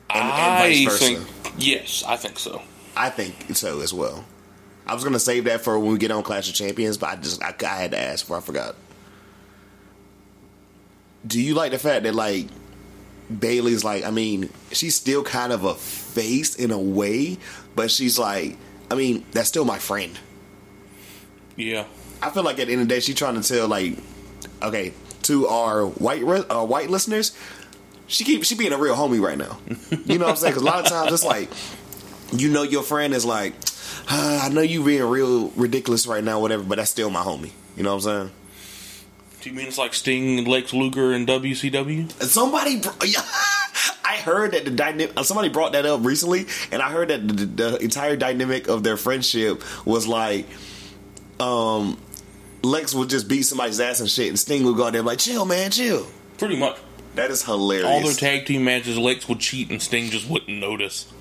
And- 0.10 0.22
and 0.24 0.32
I 0.32 0.60
vice 0.68 0.86
versa. 0.86 0.98
think 1.06 1.28
yes. 1.58 2.04
I 2.08 2.16
think 2.16 2.40
so. 2.40 2.62
I 2.96 3.10
think 3.10 3.56
so 3.56 3.82
as 3.82 3.94
well. 3.94 4.26
I 4.88 4.94
was 4.96 5.04
gonna 5.04 5.20
save 5.20 5.44
that 5.46 5.62
for 5.64 5.78
when 5.80 5.92
we 5.92 5.98
get 6.00 6.12
on 6.12 6.24
Clash 6.24 6.50
of 6.50 6.56
Champions, 6.56 6.98
but 6.98 7.10
I 7.10 7.16
just 7.18 7.44
I, 7.44 7.54
I 7.64 7.76
had 7.82 7.92
to 7.92 8.00
ask 8.00 8.26
for 8.26 8.38
I 8.38 8.42
forgot. 8.42 8.76
Do 11.26 11.42
you 11.42 11.54
like 11.54 11.72
the 11.72 11.80
fact 11.80 12.04
that 12.04 12.16
like 12.16 12.48
Bayley's 13.32 13.84
like? 13.84 14.04
I 14.04 14.12
mean, 14.12 14.50
she's 14.72 14.96
still 14.96 15.24
kind 15.24 15.52
of 15.52 15.64
a 15.64 15.76
face 15.76 16.56
in 16.56 16.72
a 16.72 16.80
way, 16.80 17.38
but 17.76 17.92
she's 17.92 18.18
like, 18.18 18.58
I 18.90 18.96
mean, 18.96 19.26
that's 19.32 19.48
still 19.48 19.66
my 19.66 19.80
friend. 19.80 20.18
Yeah. 21.56 21.86
I 22.22 22.30
feel 22.32 22.44
like 22.44 22.60
at 22.60 22.68
the 22.68 22.74
end 22.74 22.82
of 22.82 22.88
the 22.88 22.96
day, 22.96 23.00
she's 23.00 23.16
trying 23.16 23.40
to 23.40 23.48
tell 23.48 23.68
like, 23.68 23.98
okay, 24.62 24.94
to 25.24 25.48
our 25.48 25.86
white 25.86 26.24
uh, 26.24 26.66
white 26.66 26.90
listeners, 26.90 27.36
she 28.08 28.24
keep 28.24 28.44
she 28.44 28.56
being 28.56 28.74
a 28.74 28.78
real 28.78 28.96
homie 28.96 29.22
right 29.22 29.38
now. 29.38 29.58
You 30.06 30.18
know 30.18 30.26
what 30.26 30.32
I'm 30.32 30.36
saying? 30.38 30.54
Because 30.54 30.64
a 30.64 30.66
lot 30.66 30.80
of 30.80 30.88
times 30.88 31.14
it's 31.14 31.24
like, 31.24 31.50
you 32.32 32.50
know, 32.50 32.64
your 32.64 32.84
friend 32.84 33.14
is 33.14 33.26
like, 33.26 33.54
ah, 34.10 34.46
I 34.46 34.50
know 34.50 34.62
you 34.62 34.84
being 34.84 35.04
real 35.04 35.50
ridiculous 35.50 36.08
right 36.08 36.24
now, 36.24 36.40
whatever, 36.40 36.64
but 36.64 36.78
that's 36.78 36.92
still 36.92 37.10
my 37.10 37.22
homie. 37.22 37.52
You 37.78 37.84
know 37.84 37.96
what 37.96 38.06
I'm 38.08 38.28
saying? 38.28 38.32
Do 39.42 39.50
you 39.50 39.56
mean 39.56 39.68
it's 39.68 39.78
like 39.78 39.94
Sting 39.94 40.38
and 40.40 40.48
Lex 40.48 40.74
Luger 40.74 41.14
in 41.14 41.26
WCW? 41.26 42.00
And 42.20 42.30
somebody, 42.30 42.82
br- 42.82 42.90
I 44.04 44.18
heard 44.18 44.52
that 44.52 44.66
the 44.66 44.72
dynamic. 44.72 45.18
Somebody 45.24 45.50
brought 45.50 45.72
that 45.74 45.86
up 45.86 46.04
recently, 46.04 46.48
and 46.72 46.82
I 46.82 46.90
heard 46.90 47.08
that 47.08 47.26
the, 47.26 47.46
the 47.46 47.78
entire 47.78 48.18
dynamic 48.18 48.68
of 48.68 48.84
their 48.84 48.98
friendship 48.98 49.64
was 49.86 50.08
like, 50.08 50.46
um, 51.40 51.98
Lex 52.64 52.94
would 52.94 53.10
just 53.10 53.30
beat 53.30 53.44
somebody's 53.44 53.80
ass 53.80 54.02
and 54.02 54.10
shit, 54.10 54.28
and 54.28 54.38
Sting 54.38 54.66
would 54.66 54.76
go 54.76 54.88
out 54.88 54.94
there 54.94 55.04
like, 55.04 55.20
chill, 55.20 55.46
man, 55.46 55.72
chill. 55.72 56.06
Pretty 56.38 56.58
much. 56.58 56.78
That 57.16 57.32
is 57.32 57.44
hilarious. 57.44 57.88
All 57.88 58.02
their 58.02 58.14
tag 58.14 58.46
team 58.46 58.64
matches, 58.66 58.98
Lex 58.98 59.28
would 59.30 59.40
cheat 59.40 59.70
and 59.72 59.82
Sting 59.82 60.10
just 60.10 60.30
wouldn't 60.30 60.60
notice. 60.60 61.12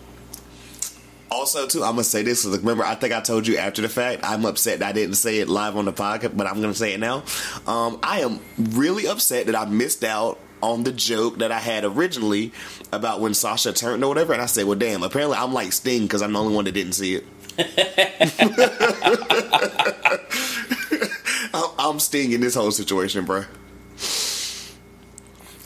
Also, 1.31 1.67
too, 1.67 1.83
I'm 1.85 1.93
gonna 1.93 2.05
say 2.05 2.23
this. 2.23 2.43
'cause 2.45 2.59
remember, 2.59 2.85
I 2.85 2.95
think 2.95 3.13
I 3.13 3.21
told 3.21 3.47
you 3.47 3.59
after 3.59 3.83
the 3.83 3.89
fact. 3.89 4.21
I'm 4.25 4.45
upset 4.47 4.79
that 4.81 4.89
I 4.89 4.93
didn't 4.93 5.17
say 5.17 5.39
it 5.41 5.49
live 5.49 5.77
on 5.77 5.85
the 5.85 5.93
podcast, 5.93 6.37
but 6.37 6.47
I'm 6.47 6.61
gonna 6.61 6.75
say 6.75 6.95
it 6.95 7.01
now. 7.01 7.23
Um, 7.67 7.99
I 8.03 8.21
am 8.21 8.41
really 8.59 9.07
upset 9.07 9.47
that 9.47 9.55
I 9.55 9.67
missed 9.67 10.05
out 10.05 10.39
on 10.63 10.85
the 10.85 10.93
joke 10.93 11.39
that 11.39 11.53
I 11.53 11.59
had 11.59 11.85
originally 11.85 12.53
about 12.93 13.21
when 13.21 13.35
Sasha 13.35 13.73
turned 13.73 14.03
or 14.03 14.09
whatever. 14.09 14.33
And 14.33 14.41
I 14.43 14.47
said, 14.47 14.65
"Well, 14.67 14.79
damn. 14.79 15.03
Apparently, 15.03 15.37
I'm 15.37 15.53
like 15.53 15.73
Sting 15.73 16.03
because 16.03 16.23
I'm 16.23 16.33
the 16.33 16.41
only 16.41 16.55
one 16.55 16.65
that 16.65 16.73
didn't 16.73 16.95
see 16.95 17.15
it." 17.17 17.27
I'm- 21.55 21.71
I'm 21.79 22.01
Sting 22.01 22.33
in 22.33 22.41
this 22.41 22.55
whole 22.55 22.71
situation, 22.71 23.25
bro. 23.25 23.45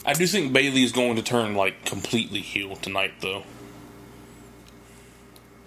I 0.04 0.14
do 0.14 0.26
think 0.26 0.52
Bayley 0.52 0.82
is 0.82 0.92
going 0.92 1.16
to 1.16 1.22
turn 1.22 1.54
like 1.54 1.84
completely 1.84 2.40
heel 2.40 2.76
tonight, 2.76 3.12
though. 3.20 3.44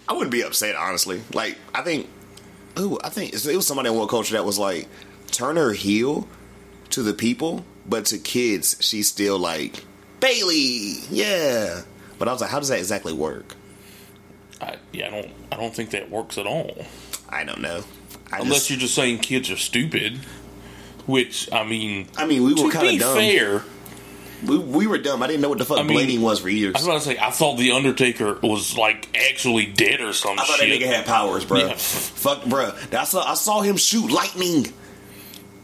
I 0.07 0.13
wouldn't 0.13 0.31
be 0.31 0.41
upset, 0.41 0.75
honestly. 0.75 1.21
Like, 1.33 1.57
I 1.73 1.81
think, 1.81 2.09
ooh, 2.79 2.97
I 3.03 3.09
think 3.09 3.33
it 3.33 3.55
was 3.55 3.67
somebody 3.67 3.89
in 3.89 3.95
What 3.95 4.09
Culture 4.09 4.33
that 4.33 4.45
was 4.45 4.59
like, 4.59 4.87
turn 5.31 5.55
her 5.55 5.73
heel 5.73 6.27
to 6.91 7.03
the 7.03 7.13
people, 7.13 7.65
but 7.87 8.05
to 8.05 8.17
kids, 8.17 8.77
she's 8.79 9.07
still 9.07 9.39
like, 9.39 9.83
Bayley, 10.19 10.93
yeah. 11.09 11.81
But 12.17 12.27
I 12.27 12.31
was 12.31 12.41
like, 12.41 12.49
how 12.49 12.59
does 12.59 12.69
that 12.69 12.79
exactly 12.79 13.13
work? 13.13 13.55
I, 14.61 14.77
yeah, 14.93 15.07
I 15.07 15.09
don't. 15.09 15.31
I 15.51 15.57
don't 15.57 15.75
think 15.75 15.89
that 15.91 16.09
works 16.09 16.37
at 16.37 16.47
all. 16.47 16.85
I 17.29 17.43
don't 17.43 17.61
know. 17.61 17.83
I 18.31 18.39
Unless 18.39 18.59
just, 18.59 18.69
you're 18.69 18.79
just 18.79 18.95
saying 18.95 19.19
kids 19.19 19.51
are 19.51 19.57
stupid, 19.57 20.19
which 21.05 21.51
I 21.51 21.65
mean, 21.65 22.07
I 22.17 22.25
mean, 22.25 22.43
we 22.43 22.53
were 22.53 22.71
kind 22.71 22.95
of 22.95 22.99
dumb. 22.99 23.17
fair, 23.17 23.63
We, 24.45 24.57
we 24.57 24.87
were 24.87 24.97
dumb. 24.97 25.21
I 25.23 25.27
didn't 25.27 25.41
know 25.41 25.49
what 25.49 25.57
the 25.57 25.65
fuck 25.65 25.79
I 25.79 25.83
mean, 25.83 25.97
blading 25.97 26.21
was 26.21 26.39
for 26.39 26.49
years. 26.49 26.75
I 26.75 26.79
was 26.79 26.85
about 26.87 26.93
to 26.95 27.01
say 27.01 27.17
I 27.17 27.29
thought 27.31 27.57
the 27.57 27.71
Undertaker 27.71 28.39
was 28.41 28.77
like 28.77 29.07
actually 29.29 29.65
dead 29.65 30.01
or 30.01 30.13
some 30.13 30.39
I 30.39 30.43
thought 30.45 30.59
shit. 30.59 30.79
that 30.79 30.85
nigga 30.85 30.93
had 30.93 31.05
powers, 31.05 31.45
bro. 31.45 31.59
Yeah. 31.59 31.73
Fuck, 31.75 32.45
bro. 32.45 32.71
I 32.91 33.03
saw, 33.03 33.29
I 33.29 33.33
saw 33.35 33.61
him 33.61 33.77
shoot 33.77 34.11
lightning. 34.11 34.67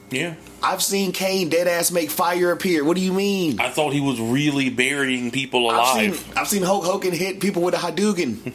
yeah, 0.10 0.36
I've 0.64 0.82
seen 0.84 1.12
Kane 1.12 1.50
dead 1.50 1.68
ass 1.68 1.92
make 1.92 2.10
fire 2.12 2.52
appear. 2.52 2.84
What 2.84 2.96
do 2.98 3.02
you 3.02 3.14
mean? 3.14 3.60
I 3.60 3.70
thought 3.70 3.94
he 3.94 4.02
was 4.02 4.20
really 4.20 4.70
burying 4.70 5.32
people 5.32 5.70
I've 5.70 5.78
alive. 5.78 6.16
seen, 6.16 6.34
I've 6.38 6.48
seen 6.48 6.64
Hulk 6.64 6.84
Hogan 6.86 7.14
hit 7.14 7.40
people 7.40 7.62
with 7.62 7.74
a 7.74 7.78
Hadouken. 7.78 8.54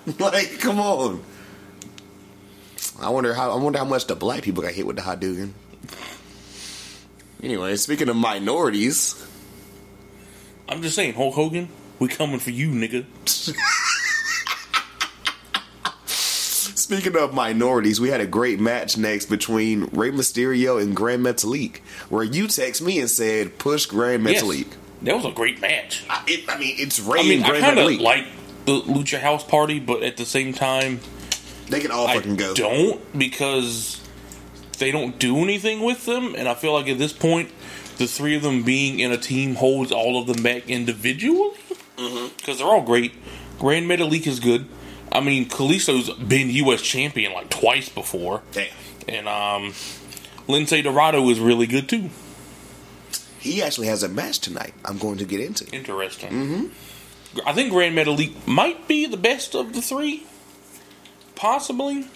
like, 0.20 0.58
come 0.60 0.78
on. 0.80 1.22
I 3.00 3.10
wonder 3.10 3.34
how. 3.34 3.50
I 3.52 3.56
wonder 3.56 3.78
how 3.78 3.84
much 3.84 4.06
the 4.06 4.16
black 4.16 4.42
people 4.42 4.62
got 4.62 4.72
hit 4.72 4.86
with 4.86 4.96
the 4.96 5.02
Hadouken. 5.02 5.50
Anyway, 7.42 7.76
speaking 7.76 8.08
of 8.08 8.16
minorities, 8.16 9.26
I'm 10.68 10.82
just 10.82 10.94
saying, 10.96 11.14
Hulk 11.14 11.34
Hogan, 11.34 11.68
we 11.98 12.08
coming 12.08 12.38
for 12.38 12.50
you, 12.50 12.70
nigga. 12.70 13.04
speaking 16.06 17.16
of 17.16 17.34
minorities, 17.34 18.00
we 18.00 18.08
had 18.08 18.20
a 18.20 18.26
great 18.26 18.60
match 18.60 18.96
next 18.96 19.26
between 19.26 19.84
Rey 19.92 20.10
Mysterio 20.10 20.80
and 20.80 20.94
Grand 20.94 21.24
Metalik, 21.24 21.78
where 22.08 22.24
you 22.24 22.46
text 22.48 22.82
me 22.82 22.98
and 23.00 23.10
said 23.10 23.58
push 23.58 23.86
Grand 23.86 24.24
Yes. 24.24 24.42
Metalik. 24.42 24.68
that 25.02 25.14
was 25.16 25.24
a 25.24 25.32
great 25.32 25.60
match. 25.60 26.04
I, 26.08 26.22
it, 26.26 26.48
I 26.48 26.58
mean, 26.58 26.76
it's 26.78 27.00
Rey 27.00 27.20
I 27.20 27.22
mean, 27.22 27.42
and 27.42 27.44
I 27.44 27.48
Grand 27.60 27.78
of 27.78 27.86
Metalik. 27.86 28.00
like 28.00 28.26
the 28.64 28.80
Lucha 28.80 29.20
House 29.20 29.44
Party, 29.44 29.78
but 29.78 30.02
at 30.02 30.16
the 30.16 30.24
same 30.24 30.52
time, 30.52 31.00
they 31.68 31.80
can 31.80 31.90
all 31.90 32.06
I 32.08 32.14
fucking 32.16 32.36
go. 32.36 32.54
don't 32.54 33.18
because 33.18 34.00
they 34.78 34.90
don't 34.90 35.18
do 35.18 35.38
anything 35.38 35.82
with 35.82 36.06
them, 36.06 36.34
and 36.36 36.48
I 36.48 36.54
feel 36.54 36.72
like 36.72 36.88
at 36.88 36.98
this 36.98 37.12
point, 37.12 37.50
the 37.98 38.06
three 38.06 38.36
of 38.36 38.42
them 38.42 38.62
being 38.62 39.00
in 39.00 39.10
a 39.12 39.16
team 39.18 39.54
holds 39.54 39.90
all 39.92 40.20
of 40.20 40.26
them 40.26 40.42
back 40.42 40.68
individually 40.68 41.50
because 41.96 42.12
Mm-hmm. 42.12 42.52
they're 42.58 42.66
all 42.66 42.82
great. 42.82 43.12
Grand 43.58 43.86
Metalik 43.88 44.26
is 44.26 44.38
good. 44.38 44.66
I 45.10 45.20
mean, 45.20 45.48
Kalisto's 45.48 46.10
been 46.10 46.50
U.S. 46.50 46.82
champion 46.82 47.32
like 47.32 47.48
twice 47.48 47.88
before, 47.88 48.42
Damn. 48.52 48.66
and 49.08 49.26
um, 49.28 49.72
Lince 50.46 50.82
Dorado 50.82 51.26
is 51.30 51.40
really 51.40 51.66
good 51.66 51.88
too. 51.88 52.10
He 53.38 53.62
actually 53.62 53.86
has 53.86 54.02
a 54.02 54.08
match 54.08 54.40
tonight. 54.40 54.74
I'm 54.84 54.98
going 54.98 55.16
to 55.18 55.24
get 55.24 55.40
into. 55.40 55.64
Interesting. 55.74 56.30
Mm-hmm. 56.30 57.38
I 57.48 57.52
think 57.52 57.70
Grand 57.72 57.96
Metalik 57.96 58.46
might 58.46 58.86
be 58.88 59.06
the 59.06 59.16
best 59.16 59.54
of 59.54 59.72
the 59.72 59.80
three, 59.80 60.24
possibly. 61.34 62.08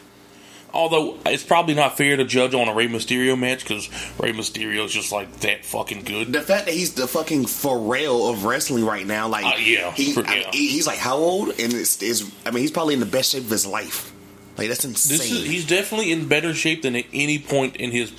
Although 0.73 1.19
it's 1.27 1.43
probably 1.43 1.75
not 1.75 1.97
fair 1.97 2.17
to 2.17 2.25
judge 2.25 2.55
on 2.55 2.69
a 2.69 2.75
Rey 2.75 2.87
Mysterio 2.89 3.39
match 3.39 3.61
because 3.65 3.89
Rey 4.21 4.33
Mysterio 4.33 4.85
is 4.85 4.93
just 4.93 5.11
like 5.13 5.41
that 5.41 5.65
fucking 5.65 6.03
good. 6.05 6.33
The 6.33 6.43
fact 6.43 6.67
that 6.67 6.75
he's 6.75 6.95
the 6.95 7.07
fucking 7.09 7.45
Pharrell 7.45 8.31
of 8.33 8.45
wrestling 8.45 8.85
right 8.85 9.07
now, 9.07 9.27
like 9.29 9.45
Uh, 9.45 9.59
yeah, 9.59 9.91
he, 9.93 10.13
for- 10.13 10.27
I- 10.27 10.37
yeah. 10.37 10.51
he- 10.53 10.69
he's 10.69 10.87
like 10.87 10.99
how 10.99 11.17
old? 11.17 11.49
And 11.49 11.73
it's, 11.73 12.03
it's, 12.03 12.23
I 12.47 12.51
mean, 12.51 12.61
he's 12.63 12.71
probably 12.71 12.95
in 12.95 13.01
the 13.01 13.07
best 13.07 13.33
shape 13.33 13.45
of 13.45 13.51
his 13.51 13.67
life. 13.67 14.13
Like 14.59 14.69
that's 14.69 14.85
insane. 14.85 15.21
Is, 15.45 15.45
he's 15.51 15.67
definitely 15.67 16.13
in 16.13 16.29
better 16.29 16.55
shape 16.55 16.83
than 16.83 16.95
at 16.95 17.07
any 17.13 17.39
point 17.39 17.77
in 17.77 17.91
his 17.91 18.13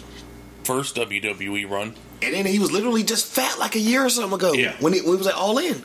first 0.63 0.95
WWE 0.95 1.69
run. 1.69 1.93
and 2.21 2.33
then 2.33 2.45
he 2.45 2.59
was 2.59 2.71
literally 2.71 3.03
just 3.03 3.25
fat 3.33 3.59
like 3.59 3.75
a 3.75 3.79
year 3.79 4.03
or 4.05 4.09
something 4.09 4.33
ago. 4.33 4.53
Yeah. 4.53 4.75
When, 4.79 4.93
he, 4.93 4.99
when 5.01 5.11
he 5.11 5.17
was 5.17 5.25
like 5.25 5.37
all 5.37 5.57
in. 5.57 5.83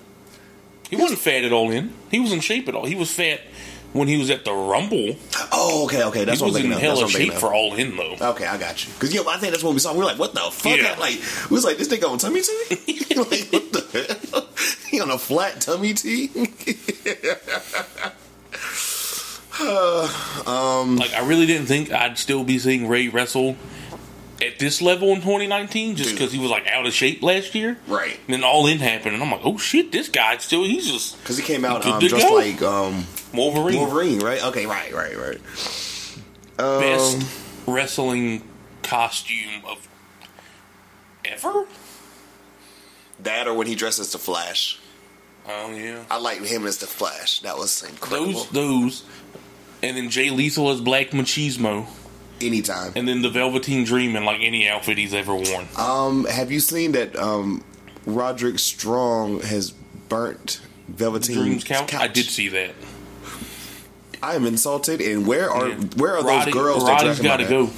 He 0.91 0.97
wasn't 0.97 1.19
fat 1.19 1.45
at 1.45 1.53
all 1.53 1.71
in. 1.71 1.93
He 2.11 2.21
was 2.21 2.33
in 2.33 2.41
shape 2.41 2.69
at 2.69 2.75
all. 2.75 2.87
He 2.87 2.95
was 2.95 3.11
fat 3.13 3.41
when 3.97 4.09
he 4.09 4.17
was 4.17 4.31
at 4.31 4.45
the 4.45 4.53
Rumble. 4.53 5.17
Oh, 5.53 5.85
okay, 5.87 6.05
okay. 6.05 6.25
That's 6.25 6.41
he 6.41 6.47
was 6.47 6.57
in 6.57 6.67
of. 6.67 6.81
That's 6.81 6.83
hella 6.83 7.09
shape 7.09 7.33
for 7.35 7.53
all 7.55 7.75
in 7.75 7.97
though. 7.97 8.17
Okay, 8.21 8.47
I 8.47 8.57
got 8.59 8.87
you. 8.87 8.93
Because 8.95 9.15
yeah, 9.15 9.23
I 9.27 9.39
think 9.39 9.53
that's 9.53 9.65
what 9.65 9.73
we 9.75 9.81
saw. 9.81 9.93
We 9.93 9.99
were 10.01 10.05
like, 10.05 10.19
"What 10.19 10.35
the 10.35 10.41
fuck?" 10.41 10.77
Yeah. 10.77 10.97
Like, 10.99 11.21
we 11.51 11.55
was 11.55 11.65
like, 11.65 11.79
"This 11.79 11.89
nigga 11.89 12.09
on 12.11 12.19
tummy 12.19 12.43
tea?" 12.43 13.15
like, 13.17 13.49
what 13.53 13.73
the 13.73 14.19
hell? 14.33 14.49
He 14.91 15.01
on 15.01 15.11
a 15.11 15.19
flat 15.19 15.61
tummy 15.61 15.95
tea? 15.95 16.29
Like 20.97 21.13
I 21.15 21.27
really 21.27 21.47
didn't 21.47 21.67
think 21.67 21.91
I'd 21.93 22.19
still 22.19 22.45
be 22.45 22.59
seeing 22.59 22.89
Rey 22.89 23.09
wrestle 23.09 23.57
at 24.45 24.59
this 24.59 24.83
level 24.83 25.09
in 25.11 25.17
2019 25.17 25.97
just 25.97 26.13
because 26.13 26.33
he 26.33 26.39
was 26.39 26.51
like 26.51 26.67
out 26.67 26.87
of 26.87 26.93
shape 26.93 27.23
last 27.23 27.55
year. 27.55 27.79
right. 27.87 28.19
And 28.27 28.35
then 28.35 28.45
all 28.45 28.67
in 28.67 28.79
happened, 28.79 29.15
and 29.15 29.23
I'm 29.23 29.31
like, 29.31 29.41
oh 29.45 29.59
shit, 29.59 29.93
this 29.93 30.09
guy 30.09 30.37
still 30.39 30.65
he's 30.65 30.87
just 30.91 31.19
Because 31.23 31.39
he 31.39 31.45
came 31.45 31.65
out 31.65 31.85
um, 31.87 32.01
just 32.01 32.15
go. 32.15 32.35
like 32.35 32.61
um, 32.63 33.07
Wolverine. 33.35 33.79
Wolverine, 33.81 34.19
right? 34.21 34.43
Okay, 34.45 34.67
right, 34.67 34.93
right, 34.93 35.17
right. 35.17 35.41
Um, 36.59 36.81
Best 36.81 37.27
wrestling 37.67 38.43
costume 38.83 39.63
of 39.67 39.87
ever. 41.25 41.67
that 43.21 43.47
or 43.49 43.55
when 43.55 43.67
he 43.67 43.75
dresses 43.75 44.13
the 44.13 44.19
Flash. 44.19 44.79
Oh 45.49 45.71
yeah, 45.73 46.05
I 46.11 46.19
like 46.19 46.41
him 46.43 46.67
as 46.67 46.79
the 46.79 46.87
Flash. 46.87 47.41
That 47.41 47.57
was 47.57 47.83
incredible. 47.83 48.33
those 48.33 48.49
those, 48.51 49.05
and 49.83 49.97
then 49.97 50.11
Jay 50.11 50.31
Lethal 50.31 50.71
as 50.71 50.81
Black 50.81 51.11
Machismo, 51.11 51.87
Anytime. 52.41 52.93
and 52.97 53.07
then 53.07 53.23
the 53.23 53.31
Velveteen 53.31 53.85
Dream 53.85 54.17
in 54.17 54.25
like 54.25 54.41
any 54.41 54.69
outfit 54.69 54.99
he's 54.99 55.15
ever 55.15 55.35
worn. 55.35 55.69
Um, 55.77 56.25
have 56.25 56.51
you 56.51 56.59
seen 56.61 56.93
that 56.93 57.15
um, 57.17 57.63
Roderick 58.07 58.59
Strong 58.59 59.41
has 59.43 59.71
burnt 60.09 60.61
Velveteen 60.89 61.37
Dreams 61.37 61.65
couch? 61.65 61.95
I 61.95 62.09
did 62.09 62.25
see 62.27 62.49
that. 62.49 62.75
I 64.23 64.35
am 64.35 64.47
insulted. 64.47 65.01
And 65.01 65.27
where 65.27 65.51
are 65.51 65.69
Yeah. 65.69 65.75
where 65.97 66.17
are 66.17 66.23
Roddy, 66.25 66.51
those 66.51 66.55
girls? 66.63 66.85
Roddy's 66.85 67.21
got 67.21 67.39
to 67.39 67.45
go. 67.45 67.71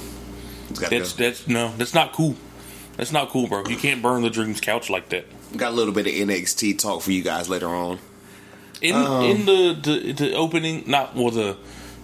That's 0.71 1.13
go. 1.13 1.23
that's 1.23 1.47
no, 1.47 1.73
that's 1.77 1.93
not 1.93 2.13
cool. 2.13 2.35
That's 2.97 3.11
not 3.11 3.29
cool, 3.29 3.47
bro. 3.47 3.65
You 3.67 3.77
can't 3.77 4.01
burn 4.01 4.21
the 4.23 4.29
Dreams 4.29 4.59
couch 4.61 4.89
like 4.89 5.09
that. 5.09 5.25
Got 5.57 5.71
a 5.71 5.75
little 5.75 5.93
bit 5.93 6.05
of 6.05 6.13
NXT 6.13 6.77
talk 6.79 7.01
for 7.01 7.11
you 7.11 7.23
guys 7.23 7.49
later 7.49 7.67
on. 7.69 7.99
In 8.81 8.95
Um, 8.95 9.23
in 9.25 9.45
the, 9.45 9.73
the 9.81 10.11
the 10.13 10.33
opening, 10.35 10.83
not 10.87 11.15
well, 11.15 11.31
the 11.31 11.57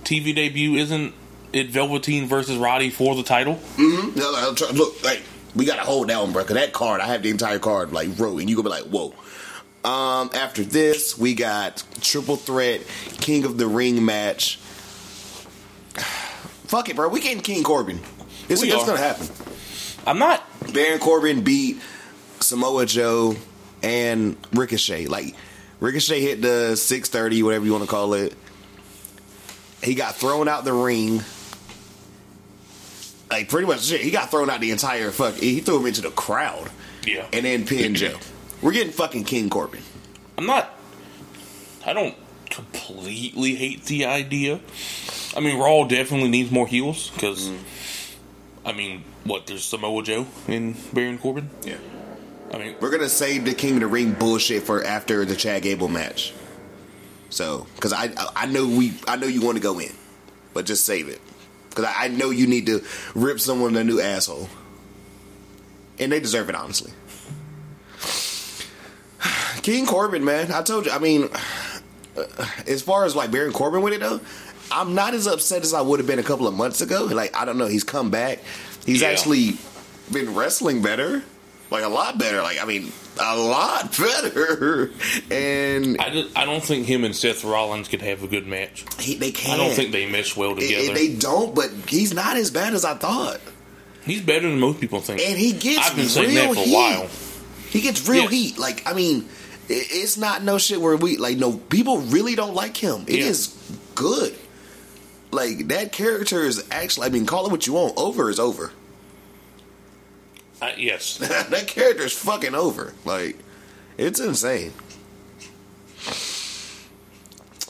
TV 0.04 0.34
debut 0.36 0.75
isn't 0.75 1.13
it 1.54 1.70
Velveteen 1.70 2.27
versus 2.27 2.58
Roddy 2.58 2.89
for 2.89 3.15
the 3.15 3.24
title? 3.24 3.60
No, 3.77 4.54
try- 4.56 4.72
look, 4.72 5.04
like 5.04 5.22
we 5.56 5.65
gotta 5.65 5.84
hold 5.84 6.10
that 6.10 6.20
one, 6.20 6.32
bro. 6.34 6.44
Cause 6.44 6.56
that 6.56 6.74
card, 6.74 7.01
I 7.01 7.06
have 7.08 7.24
the 7.24 7.30
entire 7.30 7.60
card 7.60 7.94
like 7.94 8.10
wrote, 8.18 8.39
and 8.39 8.50
you 8.50 8.56
gonna 8.56 8.70
be 8.70 8.75
like, 8.82 8.86
whoa. 8.86 9.13
Um, 9.86 10.32
after 10.34 10.63
this, 10.63 11.15
we 11.15 11.36
got 11.36 11.84
triple 12.01 12.38
threat 12.38 12.82
King 13.20 13.46
of 13.46 13.60
the 13.60 13.68
Ring 13.68 14.04
match. 14.04 14.58
Fuck 16.65 16.89
it, 16.89 16.96
bro. 16.96 17.08
We 17.08 17.22
getting 17.22 17.42
King 17.44 17.63
Corbin. 17.63 18.00
It's, 18.50 18.62
We 18.63 18.72
it's 18.72 18.84
gonna 18.86 18.98
happen. 18.98 19.27
I'm 20.08 20.18
not. 20.18 20.44
Baron 20.74 21.00
Corbin 21.00 21.44
beat 21.44 21.79
Samoa 22.40 22.88
Joe 22.88 23.36
and 23.83 24.36
Ricochet. 24.53 25.05
Like 25.05 25.36
Ricochet 25.79 26.20
hit 26.20 26.42
the 26.42 26.75
six 26.75 27.07
thirty, 27.09 27.44
whatever 27.44 27.66
you 27.66 27.72
want 27.72 27.83
to 27.83 27.90
call 27.90 28.16
it. 28.16 28.33
He 29.83 29.94
got 29.94 30.16
thrown 30.16 30.48
out 30.48 30.66
the 30.66 30.74
ring. 30.74 31.22
Like 33.29 33.50
pretty 33.50 33.68
much 33.68 33.83
shit. 33.83 34.01
He 34.01 34.09
got 34.09 34.31
thrown 34.31 34.50
out 34.50 34.62
the 34.62 34.72
entire 34.72 35.12
fuck. 35.12 35.36
He 35.36 35.59
threw 35.59 35.79
him 35.79 35.86
into 35.86 36.01
the 36.01 36.09
crowd 36.12 36.72
Yeah, 37.05 37.27
and 37.31 37.46
then 37.46 37.68
pinned 37.68 37.98
Joe. 37.98 38.18
We're 38.66 38.72
getting 38.72 38.94
fucking 38.94 39.25
King 39.25 39.51
Corbin. 39.51 39.84
I'm 40.40 40.48
not. 40.48 40.74
I 41.86 41.94
don't 41.94 42.16
completely 42.50 43.54
hate 43.54 43.86
the 43.86 44.06
idea. 44.06 44.60
I 45.38 45.40
mean, 45.40 45.60
Raw 45.60 45.84
definitely 45.84 46.30
needs 46.30 46.50
more 46.50 46.66
heels 46.66 47.12
because, 47.12 47.48
mm. 47.48 47.60
I 48.66 48.72
mean, 48.72 49.04
what? 49.24 49.46
There's 49.46 49.64
Samoa 49.64 50.01
Joe 50.01 50.25
and 50.48 50.75
Baron 50.92 51.20
Corbin. 51.20 51.51
Yeah. 51.64 51.78
I 52.51 52.58
mean, 52.58 52.75
We're 52.80 52.90
gonna 52.90 53.08
save 53.08 53.46
the 53.46 53.54
King 53.54 53.75
of 53.75 53.82
the 53.82 53.88
Ring 53.88 54.14
bullshit 54.14 54.64
for 54.64 54.84
after 54.84 55.25
the 55.25 55.36
Chad 55.36 55.62
Gable 55.62 55.88
match. 55.88 56.34
So, 57.30 57.68
because 57.75 57.94
I 57.94 58.16
I 58.36 58.48
know 58.48 58.66
we 58.66 58.96
I 59.08 59.16
know 59.16 59.28
you 59.28 59.42
want 59.42 59.58
to 59.58 59.64
go 59.64 59.78
in, 59.78 59.94
but 60.56 60.66
just 60.66 60.86
save 60.86 61.08
it 61.08 61.22
because 61.70 61.86
I, 61.86 62.06
I 62.06 62.08
know 62.08 62.32
you 62.32 62.48
need 62.48 62.66
to 62.66 62.84
rip 63.14 63.40
someone 63.40 63.75
a 63.75 63.84
new 63.84 64.01
asshole, 64.01 64.50
and 66.00 66.12
they 66.12 66.20
deserve 66.20 66.50
it 66.50 66.56
honestly. 66.56 66.92
King 69.61 69.85
Corbin, 69.85 70.24
man, 70.24 70.51
I 70.51 70.61
told 70.61 70.85
you. 70.85 70.92
I 70.92 71.00
mean, 71.00 71.29
as 72.68 72.81
far 72.81 73.05
as 73.05 73.16
like 73.16 73.31
Baron 73.31 73.51
Corbin 73.53 73.81
with 73.81 73.94
it 73.94 74.00
though, 74.00 74.20
I'm 74.72 74.96
not 74.96 75.14
as 75.14 75.27
upset 75.27 75.64
as 75.64 75.74
I 75.74 75.81
would 75.81 76.00
have 76.00 76.07
been 76.07 76.20
a 76.20 76.24
couple 76.24 76.48
of 76.48 76.53
months 76.53 76.81
ago. 76.81 77.05
Like 77.05 77.35
I 77.35 77.46
don't 77.46 77.57
know, 77.57 77.68
he's 77.68 77.83
come 77.83 78.09
back. 78.11 78.40
He's 78.85 79.01
Yeah. 79.01 79.09
actually 79.09 79.57
been 80.11 80.35
wrestling 80.35 80.81
better, 80.81 81.24
like 81.72 81.83
a 81.83 81.88
lot 81.90 82.18
better. 82.18 82.42
Like 82.42 82.61
I 82.61 82.66
mean, 82.66 82.92
a 83.20 83.35
lot 83.38 83.98
better. 83.98 84.92
And 85.31 85.98
I, 86.00 86.09
just, 86.11 86.38
I 86.38 86.46
don't 86.46 86.64
think 86.64 86.85
him 86.85 87.03
and 87.03 87.16
Seth 87.16 87.44
Rollins 87.44 87.88
could 87.88 88.01
have 88.01 88.24
a 88.24 88.27
good 88.27 88.48
match. 88.48 88.85
he, 89.00 89.16
they 89.16 89.31
can't. 89.31 89.59
I 89.59 89.64
don't 89.66 89.74
think 89.75 89.92
they 89.92 90.09
mesh 90.09 90.35
well 90.38 90.55
together. 90.55 90.92
it- 90.92 90.94
they 90.94 91.14
don't. 91.16 91.53
But 91.55 91.72
he's 91.88 92.14
not 92.14 92.38
as 92.38 92.51
bad 92.51 92.74
as 92.74 92.85
I 92.85 92.96
thought. 92.96 93.40
He's 94.05 94.22
better 94.22 94.48
than 94.48 94.59
most 94.59 94.79
people 94.79 95.01
think. 95.01 95.20
And 95.20 95.35
he 95.38 95.51
gets 95.51 95.90
I've 95.90 95.96
been 95.96 96.05
saying 96.05 96.35
that 96.35 96.50
for 96.50 96.55
heat. 96.55 96.72
a 96.72 96.75
while. 96.75 97.09
He 97.75 97.81
gets 97.81 98.07
real 98.07 98.27
heat. 98.27 98.57
Like 98.57 98.88
I 98.88 98.94
mean, 98.94 99.27
it's 99.68 100.18
not 100.18 100.44
no 100.44 100.57
shit 100.57 100.79
where 100.79 100.96
we 100.96 101.18
like 101.18 101.38
no 101.38 101.53
people 101.53 101.98
really 102.00 102.35
don't 102.35 102.53
like 102.53 102.77
him. 102.77 103.03
It 103.07 103.20
is 103.20 103.53
Yeah. 103.70 103.75
good. 103.96 104.35
Like 105.31 105.68
that 105.68 105.92
character 105.92 106.44
is 106.44 106.66
actually. 106.72 107.07
I 107.07 107.09
mean, 107.09 107.25
call 107.25 107.46
it 107.46 107.51
what 107.51 107.68
you 107.68 107.74
want. 107.74 107.94
Over 107.98 108.29
is 108.29 108.40
over. 108.40 108.72
Uh, 110.61 110.72
yes, 110.77 111.18
that 111.50 111.68
character 111.68 112.03
is 112.03 112.14
fucking 112.14 112.55
over. 112.55 112.94
Like, 113.03 113.38
it's 113.98 114.22
insane. 114.22 114.72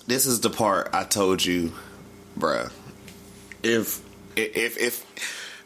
This 0.08 0.28
is 0.28 0.40
the 0.42 0.52
part 0.52 0.90
I 0.94 1.04
told 1.04 1.44
you, 1.44 1.74
bruh. 2.38 2.72
If 3.64 4.02
if 4.36 4.78
if 4.78 5.04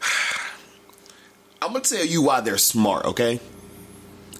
I'm 1.62 1.72
gonna 1.72 1.84
tell 1.84 2.04
you 2.06 2.22
why 2.22 2.40
they're 2.40 2.56
smart, 2.56 3.04
okay? 3.04 3.38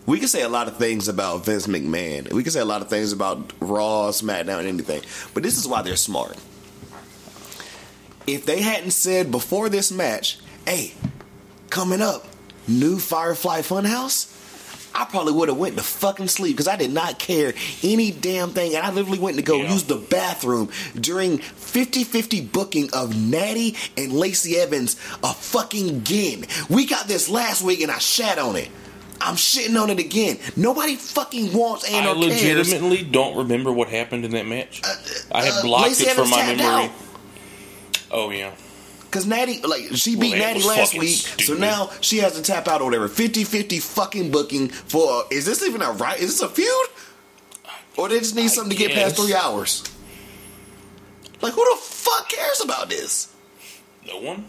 We 0.06 0.18
can 0.18 0.28
say 0.28 0.42
a 0.42 0.48
lot 0.48 0.66
of 0.66 0.76
things 0.76 1.08
about 1.08 1.44
Vince 1.44 1.66
McMahon. 1.66 2.32
We 2.32 2.42
can 2.42 2.52
say 2.52 2.60
a 2.60 2.64
lot 2.64 2.82
of 2.82 2.88
things 2.88 3.12
about 3.12 3.52
Raw, 3.60 4.08
SmackDown, 4.10 4.64
anything. 4.64 5.02
But 5.34 5.42
this 5.42 5.56
is 5.56 5.68
why 5.68 5.82
they're 5.82 5.96
smart. 5.96 6.36
If 8.26 8.46
they 8.46 8.60
hadn't 8.60 8.92
said 8.92 9.30
before 9.30 9.68
this 9.68 9.90
match, 9.92 10.38
hey, 10.66 10.94
coming 11.68 12.00
up, 12.02 12.26
new 12.66 12.98
Firefly 12.98 13.60
Funhouse, 13.60 14.36
I 14.94 15.04
probably 15.04 15.32
would 15.32 15.48
have 15.48 15.58
went 15.58 15.76
to 15.76 15.82
fucking 15.84 16.28
sleep 16.28 16.56
because 16.56 16.66
I 16.68 16.76
did 16.76 16.92
not 16.92 17.18
care 17.18 17.54
any 17.82 18.10
damn 18.10 18.50
thing, 18.50 18.74
and 18.74 18.84
I 18.84 18.90
literally 18.90 19.20
went 19.20 19.36
to 19.36 19.42
go 19.42 19.56
Yeah. 19.58 19.72
use 19.72 19.84
the 19.84 19.96
bathroom 19.96 20.68
during 20.98 21.38
50-50 21.38 22.40
booking 22.40 22.90
of 22.92 23.16
Natty 23.16 23.76
and 23.96 24.12
Lacey 24.12 24.56
Evans 24.56 24.96
a 25.22 25.32
fucking 25.32 25.88
again. 25.88 26.46
We 26.68 26.86
got 26.86 27.06
this 27.06 27.28
last 27.28 27.62
week, 27.62 27.80
and 27.82 27.90
I 27.90 27.98
shat 27.98 28.38
on 28.38 28.56
it. 28.56 28.68
I'm 29.20 29.35
shitting 29.37 29.80
on 29.80 29.90
it 29.90 29.98
again. 29.98 30.38
Nobody 30.56 30.96
fucking 30.96 31.52
wants 31.52 31.85
and 31.92 32.06
I 32.06 32.11
or 32.11 32.14
cares. 32.14 32.56
legitimately 32.56 33.04
don't 33.04 33.37
remember 33.37 33.70
what 33.72 33.88
happened 33.88 34.24
in 34.24 34.30
that 34.33 34.46
match. 34.46 34.80
I 35.30 35.44
had 35.44 35.52
uh, 35.54 35.62
blocked 35.62 36.00
it 36.00 36.11
from 36.12 36.30
my 36.30 36.46
memory. 36.46 36.64
out. 36.64 36.90
Oh 38.11 38.30
yeah, 38.30 38.52
Cause 39.11 39.26
Natty, 39.26 39.61
like 39.62 39.83
she 39.94 40.16
beat 40.16 40.33
that 40.33 40.54
Natty 40.56 40.62
last 40.66 40.98
week, 40.98 41.16
so 41.16 41.54
now 41.54 41.90
she 42.00 42.18
has 42.18 42.35
to 42.37 42.42
tap 42.42 42.66
out 42.68 42.80
or 42.80 42.87
whatever. 42.87 43.09
50-50 43.09 43.83
fucking 43.83 44.30
booking 44.30 44.68
for. 44.68 45.24
Is 45.30 45.44
this 45.46 45.62
even 45.62 45.83
a 45.83 45.92
right? 45.92 46.18
Is 46.18 46.38
this 46.38 46.42
a 46.42 46.48
feud? 46.48 46.88
Or 47.96 48.09
they 48.09 48.18
just 48.20 48.35
need 48.37 48.44
I 48.44 48.48
something 48.48 48.70
to 48.70 48.76
get 48.76 48.92
past 48.92 49.16
guess. 49.16 49.24
three 49.26 49.35
hours? 49.35 49.83
Like 51.42 51.52
who 51.54 51.64
the 51.74 51.80
fuck 51.80 52.28
cares 52.28 52.61
about 52.62 52.88
this? 52.88 53.35
no 54.06 54.18
one. 54.20 54.46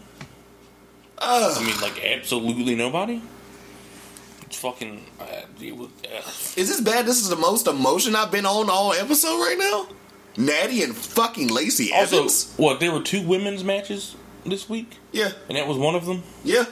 Ugh. 1.18 1.56
I 1.56 1.64
mean, 1.64 1.80
like 1.80 2.02
absolutely 2.04 2.74
nobody. 2.74 3.20
Fucking. 4.52 5.04
Uh, 5.18 5.24
was, 5.74 5.88
uh, 6.04 6.60
Is 6.60 6.68
this 6.68 6.80
bad? 6.80 7.06
This 7.06 7.20
is 7.20 7.28
the 7.28 7.36
most 7.36 7.66
emotion 7.66 8.14
I've 8.14 8.30
been 8.30 8.46
on 8.46 8.68
all 8.70 8.92
episode 8.92 9.38
right 9.38 9.56
now. 9.58 9.88
Natty 10.36 10.82
and 10.82 10.96
fucking 10.96 11.48
Lacey 11.48 11.92
also, 11.92 12.16
Evans. 12.18 12.54
what? 12.56 12.80
There 12.80 12.92
were 12.92 13.02
two 13.02 13.22
women's 13.26 13.64
matches 13.64 14.14
this 14.46 14.68
week, 14.68 14.96
Yeah, 15.12 15.30
and 15.48 15.56
that 15.58 15.66
was 15.68 15.76
one 15.78 15.94
of 15.94 16.06
them. 16.06 16.22
yeah. 16.44 16.64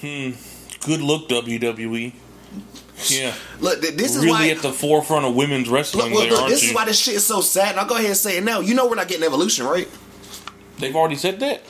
Hmm. 0.00 0.30
Good 0.86 1.02
look, 1.02 1.28
WWE. 1.28 2.12
Yeah, 3.08 3.34
Look, 3.60 3.80
this 3.80 4.14
is 4.16 4.18
really 4.24 4.30
why. 4.30 4.48
at 4.50 4.58
the 4.58 4.72
forefront 4.72 5.24
of 5.26 5.34
women's 5.34 5.68
wrestling. 5.68 6.06
Look, 6.12 6.14
look, 6.14 6.28
there, 6.30 6.38
look, 6.38 6.48
this 6.50 6.62
you? 6.62 6.70
is 6.70 6.74
why 6.74 6.84
this 6.86 6.98
shit 6.98 7.14
is 7.14 7.26
so 7.26 7.40
sad. 7.40 7.70
And 7.72 7.80
I'll 7.80 7.86
go 7.86 7.94
ahead 7.96 8.06
and 8.08 8.16
say 8.16 8.36
it 8.38 8.44
now. 8.44 8.60
You 8.60 8.74
know 8.74 8.86
we're 8.88 8.94
not 8.96 9.08
getting 9.08 9.24
evolution, 9.24 9.66
right? 9.66 9.88
They've 10.78 10.94
already 10.94 11.16
said 11.16 11.40
that. 11.40 11.62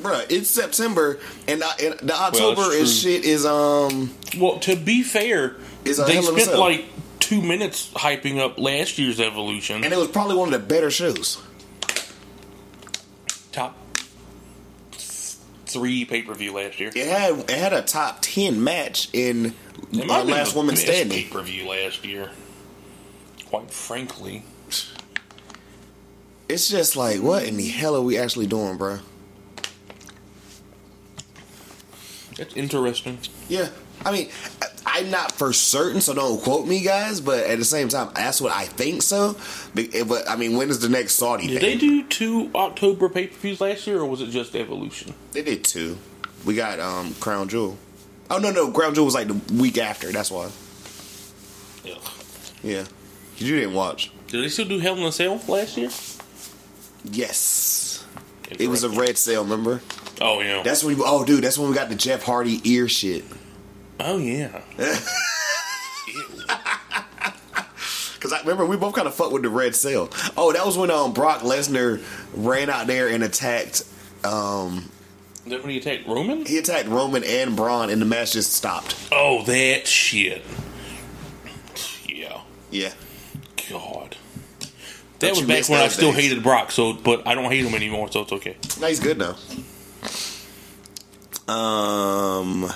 Bruh, 0.00 0.24
it's 0.30 0.48
September 0.50 1.20
and, 1.46 1.62
uh, 1.62 1.70
and 1.82 1.94
the 2.00 2.14
October 2.14 2.72
is 2.72 3.00
shit 3.00 3.24
is 3.24 3.44
um 3.46 4.10
Well, 4.38 4.58
to 4.60 4.74
be 4.76 5.02
fair, 5.02 5.56
It's 5.84 5.98
a 5.98 6.04
they 6.04 6.14
hell 6.14 6.28
of 6.30 6.36
a 6.36 6.40
spent 6.40 6.58
like 6.58 6.86
two 7.20 7.40
minutes 7.42 7.90
hyping 7.94 8.38
up 8.38 8.58
last 8.58 8.98
year's 8.98 9.20
Evolution. 9.20 9.84
and 9.84 9.92
it 9.92 9.96
was 9.98 10.08
probably 10.08 10.36
one 10.36 10.52
of 10.52 10.60
the 10.60 10.66
better 10.66 10.90
shows. 10.90 11.38
top 13.52 13.76
three 14.92 16.04
pay 16.04 16.22
per 16.22 16.34
view 16.34 16.52
last 16.54 16.80
year. 16.80 16.90
It 16.94 17.06
had 17.08 17.38
it 17.38 17.50
had 17.50 17.72
a 17.72 17.82
top 17.82 18.18
ten 18.22 18.62
match 18.64 19.08
in 19.12 19.54
It 19.92 20.10
uh, 20.10 20.24
Last 20.24 20.54
Woman 20.54 20.76
Standing. 20.76 21.24
pay 21.24 21.28
per 21.30 21.42
view 21.42 21.68
last 21.68 22.04
year. 22.04 22.30
Quite 23.46 23.70
frankly, 23.70 24.42
It's 26.48 26.68
just 26.70 26.96
like, 26.96 27.20
what 27.22 27.44
in 27.44 27.56
the 27.58 27.68
hell 27.68 27.94
are 27.96 28.00
we 28.02 28.16
actually 28.18 28.46
doing, 28.46 28.78
bruh? 28.78 29.00
It's 32.42 32.56
interesting. 32.56 33.18
Yeah, 33.48 33.68
I 34.04 34.12
mean, 34.12 34.28
I'm 34.84 35.10
not 35.10 35.32
for 35.32 35.52
certain, 35.52 36.00
so 36.00 36.12
don't 36.14 36.42
quote 36.42 36.66
me, 36.66 36.80
guys. 36.80 37.20
But 37.20 37.44
at 37.46 37.58
the 37.58 37.64
same 37.64 37.88
time, 37.88 38.10
that's 38.14 38.40
what 38.40 38.52
I 38.52 38.64
think 38.64 39.02
so. 39.02 39.36
Be- 39.74 40.02
But 40.04 40.28
I 40.28 40.36
mean, 40.36 40.56
when 40.56 40.68
is 40.70 40.80
the 40.80 40.88
next 40.88 41.14
Saudi 41.14 41.46
Did 41.46 41.60
thing? 41.60 41.70
they 41.70 41.76
do 41.78 42.02
two 42.08 42.50
October 42.54 43.08
pay 43.08 43.28
per 43.28 43.36
views 43.38 43.60
last 43.60 43.86
year, 43.86 44.00
or 44.00 44.06
was 44.06 44.20
it 44.20 44.28
just 44.30 44.54
Evolution? 44.54 45.14
They 45.32 45.42
did 45.42 45.64
two. 45.64 45.96
We 46.44 46.54
got 46.54 46.78
um 46.80 47.14
Crown 47.20 47.48
Jewel. 47.48 47.78
Oh 48.30 48.38
no, 48.38 48.50
no, 48.50 48.70
Crown 48.70 48.94
Jewel 48.94 49.04
was 49.06 49.14
like 49.14 49.28
the 49.28 49.54
week 49.54 49.78
after. 49.78 50.10
That's 50.12 50.30
why. 50.30 50.50
Ugh. 51.84 52.10
Yeah. 52.62 52.84
you 53.38 53.56
didn't 53.56 53.74
watch. 53.74 54.10
Did 54.28 54.44
they 54.44 54.48
still 54.48 54.66
do 54.68 54.78
Hell 54.78 54.96
in 54.96 55.02
a 55.02 55.12
Cell 55.12 55.40
last 55.48 55.76
year? 55.76 55.90
Yes, 57.04 58.04
it 58.58 58.68
was 58.68 58.84
a 58.84 58.88
red 58.88 59.18
sale. 59.18 59.42
Remember? 59.42 59.80
Oh 60.24 60.40
yeah. 60.40 60.62
That's 60.62 60.84
when. 60.84 60.96
We, 60.96 61.02
oh, 61.04 61.24
dude, 61.24 61.42
that's 61.44 61.58
when 61.58 61.68
we 61.68 61.74
got 61.74 61.88
the 61.88 61.94
Jeff 61.96 62.22
Hardy 62.22 62.60
ear 62.64 62.88
shit. 62.88 63.24
oh 64.00 64.18
yeah. 64.18 64.60
Cause 68.20 68.32
I 68.32 68.38
remember 68.42 68.64
we 68.66 68.76
both 68.76 68.94
kind 68.94 69.08
of 69.08 69.14
fucked 69.16 69.32
with 69.32 69.42
the 69.42 69.48
red 69.48 69.74
cell. 69.74 70.08
Oh, 70.36 70.52
that 70.52 70.64
was 70.64 70.78
when 70.78 70.90
um 70.92 71.12
Brock 71.12 71.40
Lesnar 71.40 72.00
ran 72.34 72.70
out 72.70 72.86
there 72.86 73.08
and 73.08 73.24
attacked. 73.24 73.82
Um, 74.24 74.88
that 75.48 75.60
when 75.60 75.70
he 75.70 75.78
attacked 75.78 76.06
Roman? 76.06 76.46
he 76.46 76.56
attacked 76.58 76.88
Roman 76.88 77.24
and 77.24 77.56
Braun, 77.56 77.90
and 77.90 78.00
the 78.00 78.06
match 78.06 78.32
just 78.34 78.52
stopped. 78.52 78.94
Oh, 79.10 79.42
that 79.46 79.88
shit. 79.88 80.44
Yeah. 82.06 82.42
Yeah, 82.70 82.92
God. 83.68 84.16
Don't 84.60 84.70
That 85.18 85.30
was 85.30 85.42
back 85.42 85.68
when 85.68 85.80
I 85.80 85.88
still 85.88 86.12
days? 86.12 86.30
hated 86.30 86.42
Brock, 86.44 86.70
so 86.70 86.92
but 86.92 87.26
I 87.26 87.34
don't 87.34 87.50
hate 87.50 87.64
him 87.64 87.74
anymore, 87.74 88.08
so 88.12 88.20
it's 88.22 88.32
okay. 88.32 88.56
no, 88.80 88.86
he's 88.86 89.00
good 89.00 89.18
now. 89.18 89.34
Um, 91.48 92.70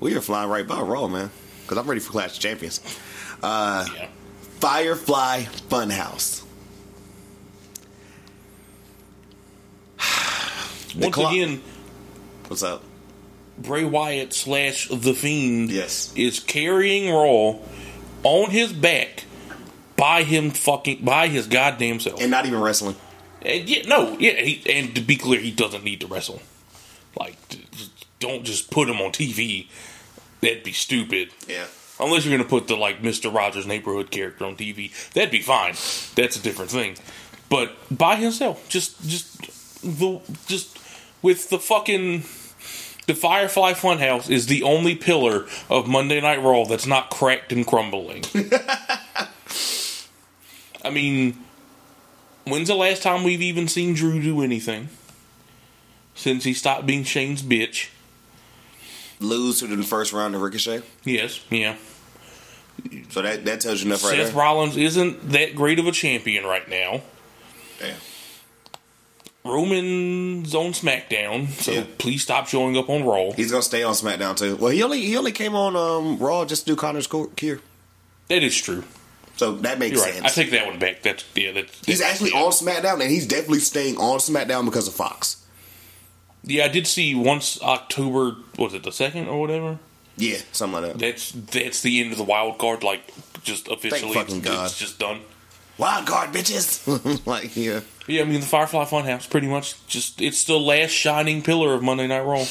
we 0.00 0.14
are 0.16 0.20
flying 0.20 0.50
right 0.50 0.66
by 0.66 0.80
Raw, 0.80 1.08
man. 1.08 1.30
Cause 1.66 1.78
I'm 1.78 1.86
ready 1.86 2.00
for 2.00 2.10
Clash 2.12 2.34
of 2.34 2.40
Champions. 2.40 2.80
Uh, 3.42 3.86
Yeah. 3.94 4.08
Firefly 4.60 5.42
Funhouse. 5.68 6.42
Once 10.96 11.14
clock- 11.14 11.32
again, 11.32 11.62
What's 12.48 12.62
up? 12.62 12.82
Bray 13.58 13.84
Wyatt 13.84 14.32
slash 14.32 14.88
The 14.88 15.12
Fiend 15.14 15.70
Yes. 15.70 16.12
is 16.16 16.40
carrying 16.40 17.12
Raw 17.12 17.56
on 18.24 18.50
his 18.50 18.72
back 18.72 19.24
by 19.96 20.22
him 20.22 20.50
fucking 20.50 21.04
by 21.04 21.28
his 21.28 21.46
goddamn 21.46 22.00
self. 22.00 22.20
And 22.20 22.30
not 22.30 22.46
even 22.46 22.60
wrestling. 22.60 22.96
And 23.42 23.68
yeah, 23.68 23.82
no, 23.86 24.16
yeah, 24.18 24.32
he, 24.40 24.62
and 24.72 24.94
to 24.94 25.00
be 25.00 25.16
clear, 25.16 25.40
he 25.40 25.50
doesn't 25.50 25.84
need 25.84 26.00
to 26.00 26.06
wrestle. 26.06 26.40
Like, 28.22 28.30
d- 28.30 28.34
d- 28.34 28.34
don't 28.34 28.44
just 28.44 28.70
put 28.70 28.88
him 28.88 29.00
on 29.00 29.12
TV. 29.12 29.68
That'd 30.40 30.62
be 30.62 30.72
stupid. 30.72 31.30
Yeah. 31.46 31.66
Unless 32.00 32.24
you're 32.24 32.36
gonna 32.36 32.48
put 32.48 32.68
the 32.68 32.76
like 32.76 33.02
Mister 33.02 33.28
Rogers 33.28 33.66
neighborhood 33.66 34.10
character 34.10 34.44
on 34.44 34.56
TV, 34.56 34.92
that'd 35.12 35.30
be 35.30 35.42
fine. 35.42 35.74
That's 36.14 36.36
a 36.36 36.42
different 36.42 36.70
thing. 36.70 36.96
But 37.48 37.72
by 37.96 38.16
himself, 38.16 38.68
just 38.68 39.08
just 39.08 39.82
the 39.82 40.20
just 40.46 40.78
with 41.22 41.50
the 41.50 41.58
fucking 41.58 42.24
the 43.06 43.14
Firefly 43.14 43.72
Funhouse 43.72 44.30
is 44.30 44.46
the 44.46 44.62
only 44.62 44.94
pillar 44.94 45.46
of 45.70 45.88
Monday 45.88 46.20
Night 46.20 46.42
Raw 46.42 46.64
that's 46.64 46.86
not 46.86 47.10
cracked 47.10 47.52
and 47.52 47.66
crumbling. 47.66 48.22
I 50.84 50.90
mean, 50.90 51.38
when's 52.44 52.68
the 52.68 52.74
last 52.74 53.02
time 53.02 53.24
we've 53.24 53.42
even 53.42 53.66
seen 53.66 53.94
Drew 53.94 54.22
do 54.22 54.42
anything? 54.42 54.90
Since 56.14 56.44
he 56.44 56.52
stopped 56.54 56.86
being 56.86 57.04
Shane's 57.04 57.42
bitch. 57.42 57.88
Lose 59.20 59.58
to 59.60 59.66
the 59.66 59.82
first 59.82 60.12
round 60.12 60.34
of 60.34 60.40
Ricochet. 60.42 60.82
Yes, 61.04 61.40
yeah. 61.50 61.76
So 63.10 63.22
that 63.22 63.44
that 63.46 63.60
tells 63.60 63.80
you 63.82 63.86
enough 63.88 64.04
right 64.04 64.16
Seth. 64.16 64.34
Rollins 64.34 64.76
isn't 64.76 65.30
that 65.30 65.54
great 65.56 65.78
of 65.78 65.86
a 65.86 65.92
champion 65.92 66.44
right 66.44 66.68
now. 66.68 67.00
Damn. 67.80 67.96
Roman's 69.44 70.54
on 70.54 70.72
SmackDown, 70.72 71.48
so 71.48 71.72
Yeah. 71.72 71.84
please 71.96 72.22
stop 72.22 72.48
showing 72.48 72.76
up 72.76 72.88
on 72.90 73.04
Raw. 73.04 73.32
He's 73.32 73.50
gonna 73.50 73.62
stay 73.62 73.82
on 73.82 73.94
SmackDown 73.94 74.36
too. 74.36 74.56
Well, 74.56 74.70
he 74.70 74.82
only 74.82 75.00
he 75.00 75.16
only 75.16 75.32
came 75.32 75.54
on 75.54 75.74
um, 75.74 76.18
Raw 76.18 76.44
just 76.44 76.66
to 76.66 76.72
do 76.72 76.76
Connor's 76.76 77.06
cure, 77.06 77.60
That 78.28 78.42
is 78.42 78.56
true. 78.60 78.84
so 79.36 79.54
that 79.56 79.78
makes 79.78 80.00
right. 80.00 80.14
sense. 80.14 80.26
I 80.26 80.28
take 80.28 80.50
that 80.50 80.66
one 80.66 80.78
back. 80.78 81.02
That's 81.02 81.24
yeah. 81.34 81.52
That's, 81.52 81.84
he's 81.84 82.00
actually 82.00 82.30
yeah. 82.32 82.42
on 82.42 82.52
SmackDown, 82.52 83.00
and 83.00 83.10
he's 83.10 83.26
definitely 83.26 83.60
staying 83.60 83.96
on 83.96 84.18
SmackDown 84.18 84.64
because 84.64 84.86
of 84.86 84.94
Fox. 84.94 85.44
Yeah, 86.48 86.64
I 86.64 86.68
did 86.68 86.86
see 86.86 87.14
once 87.14 87.60
October 87.62 88.36
was 88.58 88.74
it 88.74 88.82
the 88.82 88.90
second 88.92 89.28
or 89.28 89.40
whatever. 89.40 89.78
Yeah, 90.16 90.38
something 90.52 90.82
like 90.82 90.92
that. 90.94 90.98
That's 90.98 91.30
that's 91.32 91.82
the 91.82 92.00
end 92.00 92.10
of 92.12 92.18
the 92.18 92.24
wild 92.24 92.58
card. 92.58 92.82
Like 92.82 93.02
just 93.44 93.68
officially, 93.68 94.14
fucking 94.14 94.38
it's, 94.38 94.46
God. 94.48 94.64
it's 94.66 94.78
just 94.78 94.98
done. 94.98 95.20
Wild 95.76 96.06
card, 96.06 96.30
bitches. 96.32 96.84
like 97.26 97.54
yeah, 97.56 97.80
Yeah, 98.08 98.22
I 98.22 98.24
mean 98.24 98.40
the 98.40 98.46
Firefly 98.46 98.86
Funhouse 98.86 99.30
pretty 99.30 99.46
much 99.46 99.74
just 99.86 100.20
it's 100.20 100.42
the 100.44 100.58
last 100.58 100.90
shining 100.90 101.42
pillar 101.42 101.74
of 101.74 101.82
Monday 101.84 102.06
Night 102.08 102.22
Raw. 102.24 102.44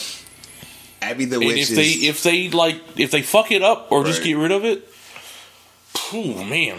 Abby 1.02 1.26
the 1.26 1.36
And 1.38 1.46
Witch 1.46 1.70
if 1.72 1.76
they 1.76 1.90
if 2.08 2.24
they 2.24 2.50
like 2.50 2.82
if 2.98 3.12
they 3.12 3.22
fuck 3.22 3.52
it 3.52 3.62
up 3.64 3.92
or 3.92 4.04
just 4.06 4.20
Right. 4.20 4.28
get 4.28 4.38
rid 4.38 4.52
of 4.52 4.64
it, 4.64 4.88
oh 6.14 6.44
man, 6.46 6.78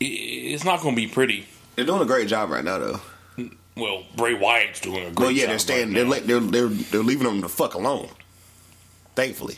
i- 0.00 0.04
it's 0.04 0.64
not 0.64 0.80
going 0.80 0.94
to 0.94 1.00
be 1.00 1.08
pretty. 1.08 1.46
they're 1.74 1.84
doing 1.86 2.02
a 2.02 2.06
great 2.06 2.28
job 2.28 2.50
right 2.50 2.64
now, 2.64 2.78
though. 2.78 3.00
Well, 3.78 4.04
Bray 4.16 4.34
Wyatt's 4.34 4.80
doing 4.80 4.96
a 4.96 5.00
great 5.10 5.14
job. 5.14 5.18
Well, 5.20 5.30
yeah, 5.30 5.46
they're 5.46 5.58
staying. 5.58 5.92
right 5.94 6.08
they're, 6.26 6.40
they're 6.40 6.40
they're 6.40 6.68
they're 6.68 7.02
leaving 7.02 7.26
them 7.26 7.40
the 7.40 7.48
fuck 7.48 7.74
alone. 7.74 8.08
Thankfully, 9.14 9.56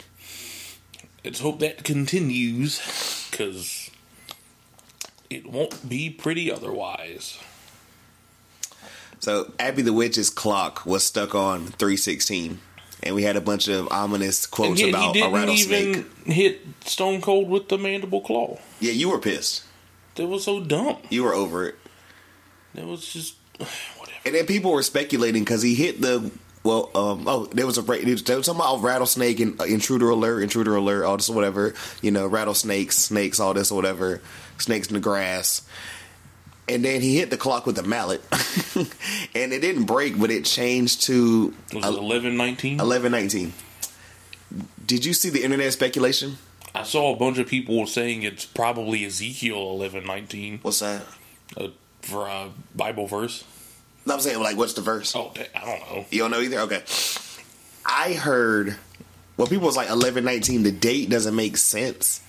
Let's 1.25 1.41
hope 1.41 1.61
that 1.61 1.85
continues 1.85 2.81
because 3.31 3.91
it 5.29 5.47
won't 5.51 5.89
be 5.89 6.09
pretty 6.11 6.51
otherwise. 6.51 7.39
so 9.21 9.53
Abby 9.59 9.83
the 9.83 9.93
Witch's 9.93 10.31
clock 10.31 10.85
was 10.87 11.05
stuck 11.05 11.35
on 11.35 11.67
three 11.67 11.97
sixteen, 11.97 12.61
and 13.03 13.15
we 13.15 13.23
had 13.23 13.37
a 13.37 13.41
bunch 13.41 13.69
of 13.69 13.91
ominous 13.93 14.47
quotes 14.47 14.81
about 14.83 15.11
a 15.11 15.13
didn't 15.13 15.33
rattlesnake. 15.33 15.97
even 15.97 16.07
hit 16.25 16.61
Stone 16.85 17.21
Cold 17.21 17.49
with 17.51 17.69
the 17.69 17.79
mandible 17.79 18.21
claw. 18.23 18.59
Yeah, 18.81 18.93
you 18.93 19.11
were 19.11 19.19
pissed. 19.19 19.65
That 20.17 20.27
was 20.27 20.45
so 20.45 20.61
dumb. 20.63 20.99
You 21.11 21.25
were 21.25 21.35
over 21.35 21.67
it. 21.69 21.77
That 22.75 22.87
was 22.87 23.07
just. 23.13 23.35
And 24.25 24.35
then 24.35 24.47
people 24.47 24.73
were 24.73 24.83
speculating 24.83 25.43
because 25.45 25.63
he 25.63 25.75
hit 25.75 26.01
the 26.01 26.31
well. 26.63 26.91
Um, 26.95 27.25
oh, 27.27 27.47
there 27.47 27.67
was 27.67 27.79
a 27.79 27.83
break. 27.83 28.05
Was 28.05 28.23
talking 28.23 28.55
about 28.55 28.83
rattlesnake 28.83 29.41
and 29.41 29.61
uh, 29.61 29.65
intruder 29.65 30.11
alert, 30.11 30.43
intruder 30.43 30.77
alert, 30.77 31.05
all 31.05 31.17
this 31.17 31.31
or 31.31 31.35
whatever. 31.35 31.75
You 32.03 32.11
know, 32.11 32.27
rattlesnakes, 32.27 32.97
snakes, 32.99 33.41
all 33.41 33.55
this 33.55 33.71
or 33.71 33.77
whatever. 33.77 34.21
Snakes 34.59 34.89
in 34.89 34.95
the 34.95 35.01
grass. 35.01 35.63
And 36.69 36.85
then 36.85 37.01
he 37.01 37.17
hit 37.17 37.31
the 37.31 37.37
clock 37.37 37.67
with 37.67 37.77
a 37.79 37.83
mallet, 37.83 38.23
and 39.35 39.53
it 39.53 39.61
didn't 39.61 39.85
break, 39.87 40.17
but 40.21 40.31
it 40.31 40.45
changed 40.45 41.03
to 41.05 41.53
Was 41.75 41.85
it 41.85 41.89
eleven 41.99 42.37
nineteen? 42.37 42.79
eleven 42.79 43.11
nineteen. 43.11 43.53
Did 44.87 45.05
you 45.05 45.13
see 45.13 45.31
the 45.31 45.43
internet 45.43 45.73
speculation? 45.73 46.37
I 46.75 46.85
saw 46.85 47.13
a 47.13 47.17
bunch 47.17 47.39
of 47.39 47.49
people 47.49 47.87
saying 47.89 48.23
it's 48.23 48.45
probably 48.47 49.05
Ezekiel 49.05 49.59
eleven 49.73 50.05
nineteen 50.07 50.61
What's 50.63 50.79
that? 50.79 51.03
uh, 51.57 51.69
for 52.03 52.29
a 52.29 52.51
Bible 52.77 53.07
verse. 53.09 53.43
No, 54.07 54.15
I'm 54.15 54.21
saying 54.21 54.41
like, 54.41 54.57
what's 54.57 54.75
the 54.75 54.81
verse? 54.81 55.15
Oh, 55.15 55.33
I 55.55 55.61
don't 55.61 55.81
know. 55.81 56.07
You 56.11 56.21
don't 56.21 56.31
know 56.31 56.41
either? 56.41 56.61
Okay. 56.61 56.83
I 57.85 58.13
heard 58.15 58.77
well 59.37 59.47
people 59.47 59.67
was 59.67 59.77
like 59.77 59.91
eleven 59.91 60.25
nineteen, 60.25 60.63
the 60.63 60.73
date 60.73 61.11
doesn't 61.11 61.35
make 61.35 61.57
sense. 61.57 62.23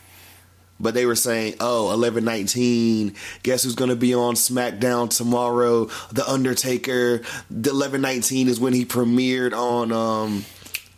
But 0.79 0.95
they 0.95 1.05
were 1.05 1.15
saying, 1.15 1.55
oh, 1.60 1.93
eleven 1.93 2.25
nineteen, 2.25 3.13
guess 3.43 3.63
who's 3.63 3.75
gonna 3.75 3.95
be 3.95 4.15
on 4.15 4.34
SmackDown 4.34 5.15
tomorrow? 5.15 5.86
The 6.12 6.27
Undertaker. 6.27 7.21
The 7.51 7.69
eleven 7.69 8.01
nineteen 8.01 8.47
is 8.47 8.60
when 8.60 8.73
he 8.73 8.86
premiered 8.86 9.53
on 9.53 9.91
um 9.91 10.43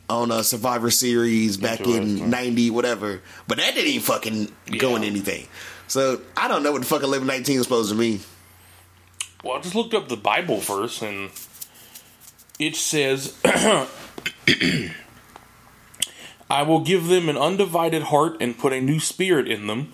on 0.09 0.31
a 0.31 0.43
Survivor 0.43 0.89
Series 0.89 1.57
back 1.57 1.81
in 1.81 2.29
ninety, 2.29 2.69
whatever. 2.69 3.21
But 3.47 3.57
that 3.57 3.75
didn't 3.75 3.89
even 3.89 4.01
fucking 4.01 4.51
go 4.77 4.95
in 4.95 5.03
anything. 5.03 5.47
So 5.87 6.21
I 6.37 6.47
don't 6.47 6.63
know 6.63 6.71
what 6.71 6.81
the 6.81 6.87
fuck 6.87 7.03
eleven 7.03 7.27
nineteen 7.27 7.57
is 7.57 7.63
supposed 7.63 7.89
to 7.89 7.95
mean. 7.95 8.21
Well, 9.43 9.57
I 9.57 9.61
just 9.61 9.75
looked 9.75 9.93
up 9.93 10.07
the 10.07 10.15
Bible 10.17 10.57
verse 10.59 11.01
and 11.01 11.29
it 12.59 12.75
says, 12.75 13.37
I 16.49 16.61
will 16.63 16.79
give 16.81 17.07
them 17.07 17.29
an 17.29 17.37
undivided 17.37 18.03
heart 18.03 18.37
and 18.39 18.57
put 18.57 18.73
a 18.73 18.81
new 18.81 18.99
spirit 18.99 19.47
in 19.47 19.67
them. 19.67 19.93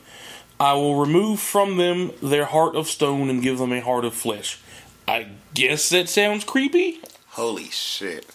I 0.59 0.73
will 0.73 0.99
remove 0.99 1.39
from 1.39 1.77
them 1.77 2.12
their 2.21 2.45
heart 2.45 2.75
of 2.75 2.88
stone 2.88 3.29
and 3.29 3.41
give 3.41 3.57
them 3.57 3.71
a 3.71 3.79
heart 3.79 4.05
of 4.05 4.13
flesh. 4.13 4.59
I 5.07 5.27
guess 5.53 5.89
that 5.89 6.09
sounds 6.09 6.43
creepy. 6.43 6.99
Holy 7.29 7.65
shit. 7.69 8.25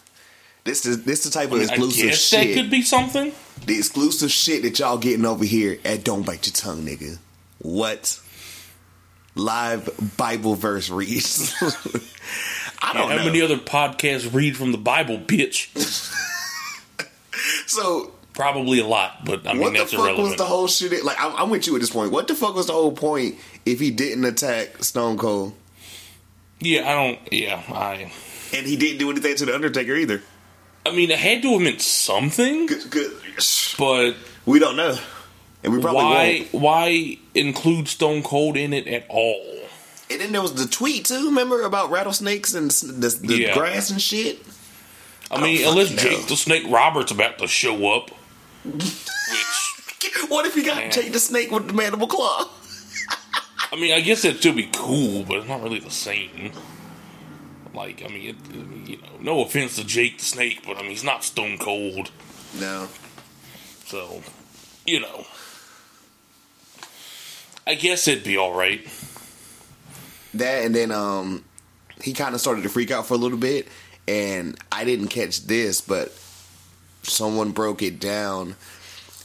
This 0.64 0.86
is 0.86 1.04
this 1.04 1.22
the 1.24 1.30
type 1.30 1.52
of 1.52 1.60
I 1.60 1.64
exclusive 1.64 2.04
guess 2.10 2.18
shit. 2.26 2.54
that 2.54 2.60
could 2.62 2.70
be 2.70 2.80
something. 2.82 3.32
the 3.66 3.76
exclusive 3.76 4.30
shit 4.30 4.62
that 4.62 4.78
y'all 4.78 4.96
getting 4.96 5.26
over 5.26 5.44
here 5.44 5.78
at 5.84 6.02
Don't 6.04 6.24
Bite 6.24 6.46
Your 6.46 6.54
Tongue, 6.54 6.86
nigga. 6.86 7.18
What? 7.58 8.18
Live 9.34 10.16
Bible 10.16 10.54
verse 10.54 10.90
reads. 10.90 11.54
I 12.82 12.92
don't 12.92 13.08
know. 13.08 13.08
How 13.08 13.16
know. 13.16 13.24
many 13.24 13.42
other 13.42 13.56
podcasts 13.56 14.32
read 14.32 14.56
from 14.56 14.72
the 14.72 14.78
Bible, 14.78 15.18
bitch? 15.18 15.70
so 17.68 18.12
Probably 18.34 18.80
a 18.80 18.86
lot, 18.86 19.24
but 19.24 19.46
I 19.46 19.52
mean 19.52 19.62
what 19.62 19.72
the 19.74 19.78
that's 19.78 19.92
fuck 19.92 20.18
was 20.18 20.34
the 20.34 20.44
whole 20.44 20.66
shit? 20.66 21.04
Like 21.04 21.20
I'm, 21.20 21.36
I'm 21.36 21.50
with 21.50 21.68
you 21.68 21.76
at 21.76 21.80
this 21.80 21.90
point. 21.90 22.10
What 22.10 22.26
the 22.26 22.34
fuck 22.34 22.56
was 22.56 22.66
the 22.66 22.72
whole 22.72 22.90
point 22.90 23.36
if 23.64 23.78
he 23.78 23.92
didn't 23.92 24.24
attack 24.24 24.82
Stone 24.82 25.18
Cold 25.18 25.54
yeah, 26.64 26.88
I 26.88 26.94
don't. 26.94 27.32
Yeah, 27.32 27.62
I. 27.68 28.12
and 28.54 28.66
he 28.66 28.76
didn't 28.76 28.98
do 28.98 29.10
anything 29.10 29.36
to 29.36 29.46
the 29.46 29.54
Undertaker 29.54 29.94
either? 29.94 30.22
I 30.86 30.92
mean, 30.92 31.10
it 31.10 31.18
had 31.18 31.42
to 31.42 31.52
have 31.52 31.60
meant 31.62 31.80
something, 31.80 32.66
Good, 32.66 32.90
good. 32.90 33.12
but 33.78 34.16
We 34.44 34.58
don't 34.58 34.76
know, 34.76 34.98
and 35.64 35.72
we 35.72 35.80
probably 35.80 36.02
why? 36.04 36.46
won't. 36.52 36.62
Why 36.62 37.18
include 37.34 37.88
Stone 37.88 38.22
Cold 38.22 38.56
in 38.56 38.72
it 38.72 38.86
at 38.86 39.06
all? 39.08 39.60
And 40.10 40.20
then 40.20 40.32
there 40.32 40.42
was 40.42 40.54
the 40.54 40.66
tweet 40.68 41.06
too. 41.06 41.26
Remember 41.26 41.62
about 41.62 41.90
rattlesnakes 41.90 42.54
and 42.54 42.70
the, 42.70 43.08
the 43.08 43.36
Yeah. 43.38 43.54
grass 43.54 43.90
and 43.90 44.00
shit. 44.00 44.40
I 45.30 45.40
mean, 45.40 45.64
oh, 45.64 45.70
unless 45.72 45.90
know. 45.90 45.96
Jake 45.96 46.26
the 46.26 46.36
Snake 46.36 46.64
Roberts 46.68 47.10
about 47.10 47.38
to 47.38 47.48
show 47.48 47.92
up, 47.94 48.10
which 48.64 48.84
What 50.28 50.46
if 50.46 50.54
he 50.54 50.62
got 50.62 50.76
Man. 50.76 50.90
Jake 50.92 51.12
the 51.12 51.18
Snake 51.18 51.50
with 51.50 51.66
the 51.66 51.72
mandible 51.72 52.06
claw? 52.06 52.48
I 53.72 53.76
mean, 53.76 53.92
I 53.94 54.00
guess 54.00 54.22
that'd 54.22 54.38
still 54.38 54.52
be 54.54 54.68
cool, 54.72 55.24
but 55.24 55.38
it's 55.38 55.48
not 55.48 55.62
really 55.62 55.80
the 55.80 55.90
same. 55.90 56.52
Like, 57.74 58.04
I 58.04 58.08
mean, 58.08 58.28
it, 58.36 58.88
you 58.88 58.98
know, 58.98 59.08
no 59.20 59.40
offense 59.44 59.74
to 59.76 59.84
Jake 59.84 60.18
the 60.18 60.24
Snake, 60.24 60.60
but 60.66 60.76
I 60.76 60.82
mean, 60.82 60.90
he's 60.90 61.02
not 61.02 61.24
Stone 61.24 61.58
Cold, 61.58 62.10
No. 62.60 62.88
so 63.86 64.22
you 64.86 65.00
know. 65.00 65.26
I 67.66 67.74
guess 67.74 68.06
it'd 68.08 68.24
be 68.24 68.36
all 68.36 68.54
right. 68.54 68.86
That 70.34 70.64
and 70.64 70.74
then 70.74 70.90
um 70.90 71.44
he 72.02 72.12
kind 72.12 72.34
of 72.34 72.40
started 72.40 72.62
to 72.62 72.68
freak 72.68 72.90
out 72.90 73.06
for 73.06 73.14
a 73.14 73.18
little 73.18 73.38
bit 73.38 73.68
and 74.06 74.58
I 74.70 74.84
didn't 74.84 75.08
catch 75.08 75.46
this 75.46 75.80
but 75.80 76.12
someone 77.02 77.52
broke 77.52 77.82
it 77.82 78.00
down. 78.00 78.56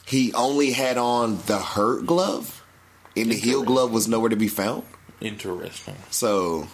He 0.05 0.33
only 0.33 0.71
had 0.71 0.97
on 0.97 1.39
the 1.45 1.57
hurt 1.57 2.05
glove 2.05 2.63
and 3.15 3.31
the 3.31 3.35
heel 3.35 3.63
glove 3.63 3.91
was 3.91 4.07
nowhere 4.07 4.29
to 4.29 4.35
be 4.35 4.47
found. 4.47 4.83
Interesting. 5.21 5.95
So, 6.09 6.67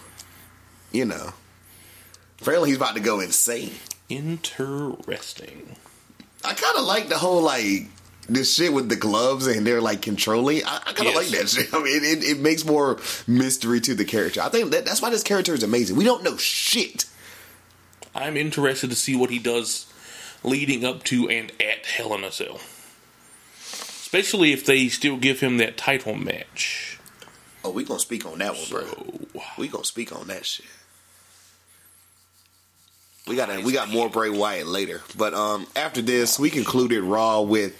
you 0.92 1.04
know. 1.04 1.32
Apparently 2.40 2.68
he's 2.70 2.76
about 2.76 2.94
to 2.94 3.00
go 3.00 3.20
insane. 3.20 3.72
Interesting. 4.08 5.76
I 6.44 6.54
kind 6.54 6.76
of 6.76 6.84
like 6.84 7.08
the 7.08 7.18
whole 7.18 7.42
like 7.42 7.88
this 8.28 8.54
shit 8.54 8.72
with 8.72 8.88
the 8.88 8.96
gloves 8.96 9.46
and 9.46 9.66
they're 9.66 9.80
like 9.80 10.02
controlling. 10.02 10.62
I, 10.64 10.76
I 10.86 10.92
kind 10.92 11.08
of 11.08 11.14
Yes. 11.14 11.16
like 11.16 11.28
that 11.28 11.48
shit. 11.48 11.68
I 11.74 11.78
mean, 11.82 12.04
it, 12.04 12.24
it 12.24 12.38
makes 12.40 12.64
more 12.64 12.98
mystery 13.26 13.80
to 13.80 13.94
the 13.94 14.04
character. 14.04 14.40
I 14.42 14.48
think 14.48 14.70
that, 14.72 14.84
that's 14.84 15.00
why 15.02 15.10
this 15.10 15.22
character 15.22 15.54
is 15.54 15.62
amazing. 15.62 15.96
We 15.96 16.04
don't 16.04 16.22
know 16.24 16.36
shit. 16.36 17.04
I'm 18.14 18.36
interested 18.36 18.90
to 18.90 18.96
see 18.96 19.14
what 19.16 19.30
he 19.30 19.38
does 19.38 19.86
leading 20.42 20.84
up 20.84 21.02
to 21.04 21.28
and 21.28 21.50
at 21.60 21.86
Hell 21.86 22.14
in 22.14 22.24
a 22.24 22.32
Cell. 22.32 22.60
Especially 23.60 24.52
if 24.52 24.64
they 24.64 24.88
still 24.88 25.16
give 25.16 25.40
him 25.40 25.58
that 25.58 25.76
title 25.76 26.14
match. 26.14 26.98
Oh, 27.64 27.70
we 27.70 27.82
gonna 27.84 27.98
speak 28.00 28.24
on 28.24 28.38
that 28.38 28.54
one, 28.54 28.68
bro. 28.70 29.42
We 29.58 29.68
gonna 29.68 29.84
speak 29.84 30.14
on 30.14 30.28
that 30.28 30.46
shit. 30.46 30.64
We 33.26 33.34
got 33.34 33.64
we 33.64 33.72
got 33.72 33.90
more 33.90 34.08
Bray 34.08 34.30
Wyatt 34.30 34.68
later, 34.68 35.02
but 35.16 35.34
um 35.34 35.66
after 35.74 36.00
this 36.00 36.38
we 36.38 36.48
concluded 36.48 37.02
Raw 37.02 37.40
with 37.40 37.74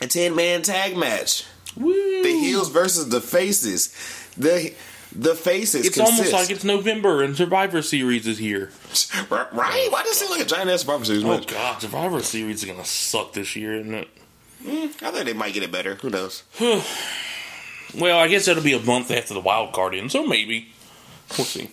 a 0.00 0.06
ten 0.06 0.34
man 0.34 0.62
tag 0.62 0.96
match. 0.96 1.44
woo. 1.76 2.22
The 2.22 2.30
heels 2.30 2.70
versus 2.70 3.08
the 3.08 3.20
faces. 3.20 3.94
The 4.36 4.74
the 5.14 5.34
faces. 5.34 5.86
It's 5.86 5.98
almost 5.98 6.32
like 6.32 6.50
it's 6.50 6.64
November 6.64 7.22
and 7.22 7.36
Survivor 7.36 7.82
Series 7.82 8.26
is 8.26 8.38
here. 8.38 8.70
right. 9.30 9.88
Why 9.90 10.02
does 10.02 10.12
it 10.12 10.14
seem 10.16 10.30
like 10.30 10.40
a 10.42 10.44
giant 10.44 10.70
ass 10.70 10.80
Survivor 10.80 11.04
Series 11.04 11.24
Oh 11.24 11.40
god, 11.40 11.80
Survivor 11.80 12.22
Series 12.22 12.62
is 12.62 12.64
gonna 12.68 12.84
suck 12.84 13.32
this 13.32 13.56
year, 13.56 13.74
isn't 13.80 13.94
it? 13.94 14.08
Mm, 14.64 15.02
I 15.02 15.10
think 15.10 15.24
they 15.24 15.32
might 15.32 15.54
get 15.54 15.62
it 15.62 15.72
better. 15.72 15.94
Who 15.96 16.10
knows? 16.10 16.42
Well, 17.96 18.18
I 18.18 18.28
guess 18.28 18.44
that'll 18.44 18.62
be 18.62 18.74
a 18.74 18.80
month 18.80 19.10
after 19.10 19.32
the 19.32 19.40
wild 19.40 19.72
card 19.72 19.94
in, 19.94 20.10
so 20.10 20.26
maybe. 20.26 20.68
We'll 21.36 21.46
see. 21.46 21.70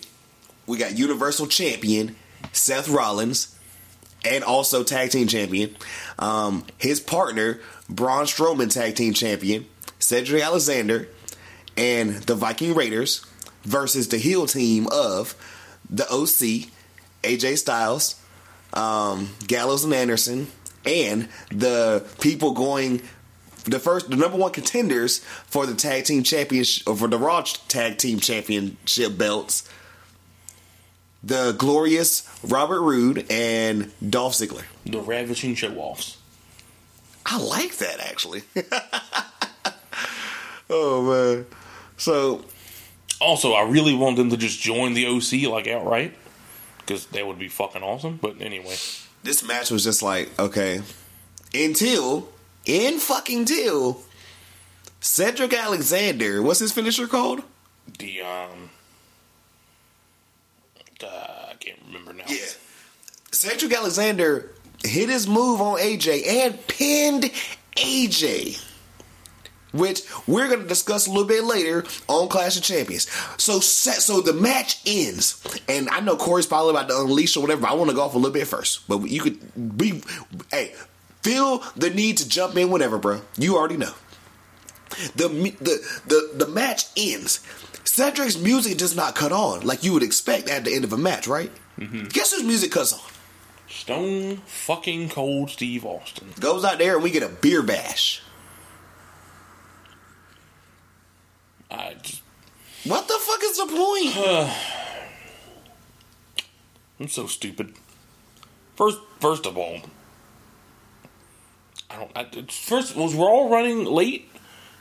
We 0.66 0.78
got 0.78 0.98
Universal 0.98 1.48
Champion 1.48 2.16
Seth 2.54 2.88
Rollins, 2.88 3.55
and 4.26 4.44
also 4.44 4.84
Tag 4.84 5.12
Team 5.12 5.28
Champion. 5.28 5.76
Um, 6.20 6.66
his 6.78 7.00
partner 7.00 7.60
Braun 7.90 8.26
Strowman, 8.26 8.72
Tag 8.72 8.96
Team 8.96 9.14
Champion 9.14 9.66
Cedric 10.00 10.42
Alexander, 10.42 11.08
and 11.78 12.16
the 12.24 12.36
Viking 12.36 12.76
Raiders 12.76 13.26
versus 13.64 14.10
the 14.10 14.18
heel 14.18 14.46
team 14.46 14.88
of 14.92 15.36
the 15.90 16.04
OC, 16.04 16.70
AJ 17.24 17.58
Styles, 17.58 18.22
um, 18.74 19.32
Gallows 19.48 19.84
and 19.84 19.94
Anderson, 19.94 20.48
and 20.86 21.28
the 21.50 22.06
people 22.22 22.52
going 22.52 23.02
the 23.66 23.80
first, 23.80 24.12
the 24.12 24.16
number 24.16 24.38
one 24.38 24.52
contenders 24.52 25.20
for 25.48 25.66
the 25.66 25.74
tag 25.74 26.06
team 26.06 26.22
championship, 26.22 26.88
or 26.88 26.96
for 26.96 27.08
the 27.08 27.18
Raw 27.18 27.42
tag 27.68 27.98
team 27.98 28.20
championship 28.20 29.18
belts, 29.18 29.68
the 31.26 31.54
glorious 31.58 32.30
Robert 32.44 32.82
Roode 32.82 33.26
and 33.32 33.92
Dolph 34.08 34.34
Ziggler. 34.34 34.64
The 34.86 35.02
ravishing 35.02 35.56
show 35.56 35.76
offs. 35.76 36.18
I 37.26 37.40
like 37.40 37.78
that 37.78 38.00
actually. 38.00 38.44
oh 40.70 41.02
man, 41.02 41.46
so 41.98 42.46
Also, 43.20 43.54
I 43.54 43.64
really 43.64 43.96
want 43.96 44.18
them 44.18 44.30
to 44.30 44.38
just 44.38 44.62
join 44.62 44.94
the 44.94 45.08
OC 45.08 45.50
like 45.52 45.68
outright. 45.68 46.14
Because 46.78 47.08
that 47.08 47.26
would 47.26 47.40
be 47.40 47.48
fucking 47.48 47.82
awesome. 47.82 48.20
But 48.22 48.40
anyway. 48.42 48.76
this 49.24 49.44
match 49.44 49.72
was 49.72 49.84
just 49.84 50.04
like 50.04 50.38
okay, 50.40 50.82
until 51.54 52.30
in 52.66 53.00
fucking 53.00 53.46
till 53.46 54.02
Cedric 55.00 55.54
Alexander, 55.54 56.44
what's 56.44 56.60
his 56.60 56.72
finisher 56.72 57.08
called? 57.08 57.42
The 57.98 58.22
um 58.22 58.70
uh, 61.04 61.48
I 61.52 61.54
can't 61.60 61.80
remember 61.88 62.14
now. 62.14 62.26
Yeah. 62.28 62.46
Cedric 63.32 63.74
Alexander 63.74 64.52
hit 64.84 65.10
his 65.10 65.28
move 65.28 65.62
on 65.62 65.80
AJ 65.80 66.28
and 66.28 66.68
pinned 66.68 67.32
AJ. 67.76 68.62
Which 69.74 70.04
we're 70.26 70.48
going 70.48 70.62
to 70.62 70.68
discuss 70.68 71.06
a 71.06 71.10
little 71.10 71.28
bit 71.28 71.44
later 71.44 71.84
on 72.08 72.30
Clash 72.30 72.56
of 72.56 72.64
Champions. 72.64 73.10
So, 73.38 73.60
so 73.60 74.22
the 74.22 74.32
match 74.32 74.80
ends, 74.86 75.44
and 75.68 75.90
I 75.90 76.00
know 76.00 76.16
Corey's 76.16 76.46
probably 76.46 76.70
about 76.70 76.88
to 76.88 77.02
unleash 77.02 77.36
or 77.36 77.42
whatever. 77.42 77.68
I 77.68 77.74
want 77.74 77.90
to 77.90 77.96
go 77.96 78.04
off 78.04 78.14
a 78.14 78.18
little 78.18 78.32
bit 78.32 78.48
first, 78.48 78.88
but 78.88 79.00
you 79.10 79.20
could 79.20 79.78
be, 79.78 80.02
hey, 80.50 80.74
feel 81.24 81.62
the 81.76 81.90
need 81.90 82.20
to 82.20 82.30
jump 82.30 82.56
in 82.56 82.70
whenever, 82.70 82.98
bro. 82.98 83.20
You 83.38 83.58
already 83.58 83.76
know. 83.76 83.92
The 85.16 85.28
the 85.60 86.00
the 86.08 86.46
the 86.46 86.48
match 86.48 86.86
ends. 86.96 87.42
Cedric's 87.86 88.38
music 88.38 88.78
does 88.78 88.96
not 88.96 89.16
cut 89.16 89.32
on 89.32 89.62
like 89.62 89.84
you 89.84 89.94
would 89.94 90.04
expect 90.04 90.50
at 90.50 90.66
the 90.66 90.74
end 90.74 90.84
of 90.84 90.92
a 90.94 90.98
match, 90.98 91.28
right? 91.28 91.52
Mm-hmm. 91.80 92.06
Guess 92.06 92.34
whose 92.34 92.44
music 92.44 92.72
cuts 92.72 92.94
on? 92.94 93.00
Stone 93.68 94.38
fucking 94.46 95.10
cold 95.10 95.50
Steve 95.50 95.86
Austin. 95.86 96.34
Goes 96.40 96.64
out 96.64 96.78
there 96.78 96.96
and 96.96 97.04
we 97.04 97.12
get 97.12 97.24
a 97.24 97.30
beer 97.30 97.62
bash. 97.62 98.22
I 101.72 101.96
just 102.02 102.22
What 102.86 103.08
the 103.08 103.18
fuck 103.20 103.44
is 103.44 103.58
the 103.58 103.66
point? 103.66 104.56
I'm 107.00 107.08
so 107.08 107.28
stupid. 107.28 107.74
First, 108.76 109.00
first 109.20 109.46
of 109.46 109.58
all, 109.58 109.80
I 111.90 111.98
don't. 111.98 112.12
I, 112.16 112.52
first, 112.52 112.96
was 112.96 113.14
Raw 113.14 113.48
running 113.50 113.86
late, 113.86 114.30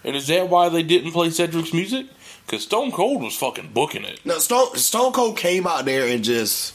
and 0.04 0.14
is 0.16 0.26
that 0.28 0.48
why 0.48 0.68
they 0.68 0.82
didn't 0.82 1.12
play 1.12 1.30
Cedric's 1.30 1.72
music? 1.72 2.06
Because 2.46 2.62
Stone 2.64 2.92
Cold 2.92 3.22
was 3.22 3.36
fucking 3.36 3.70
booking 3.72 4.04
it. 4.04 4.20
No, 4.24 4.38
Stone 4.38 4.76
Stone 4.76 5.12
Cold 5.12 5.36
came 5.36 5.66
out 5.66 5.84
there 5.84 6.06
and 6.06 6.22
just. 6.24 6.74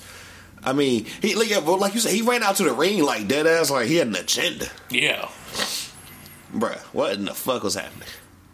I 0.63 0.73
mean, 0.73 1.05
he 1.21 1.35
like, 1.35 1.49
yeah, 1.49 1.59
like 1.59 1.93
you 1.93 2.01
said, 2.01 2.11
he 2.13 2.21
ran 2.21 2.43
out 2.43 2.57
to 2.57 2.63
the 2.63 2.73
ring 2.73 3.01
like 3.01 3.27
dead 3.29 3.47
ass, 3.47 3.71
like 3.71 3.87
he 3.87 3.95
had 3.95 4.07
an 4.07 4.15
agenda, 4.15 4.67
Yeah, 4.89 5.29
bruh. 6.53 6.77
What 6.93 7.13
in 7.13 7.23
the 7.25 7.33
fuck 7.33 7.63
was 7.63 7.75
happening? 7.75 8.07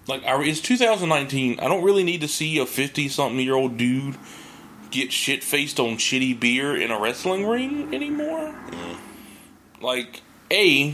like 0.07 0.23
I, 0.23 0.39
it's 0.43 0.61
2019. 0.61 1.59
I 1.59 1.67
don't 1.67 1.83
really 1.83 2.03
need 2.03 2.21
to 2.21 2.27
see 2.27 2.59
a 2.59 2.65
50 2.67 3.09
something 3.09 3.39
year 3.39 3.55
old 3.55 3.77
dude 3.77 4.17
get 4.91 5.11
shit 5.11 5.43
faced 5.43 5.79
on 5.79 5.97
shitty 5.97 6.39
beer 6.39 6.75
in 6.79 6.91
a 6.91 6.99
wrestling 6.99 7.47
ring 7.47 7.93
anymore. 7.93 8.53
Mm. 8.69 8.97
Like, 9.81 10.21
A, 10.51 10.91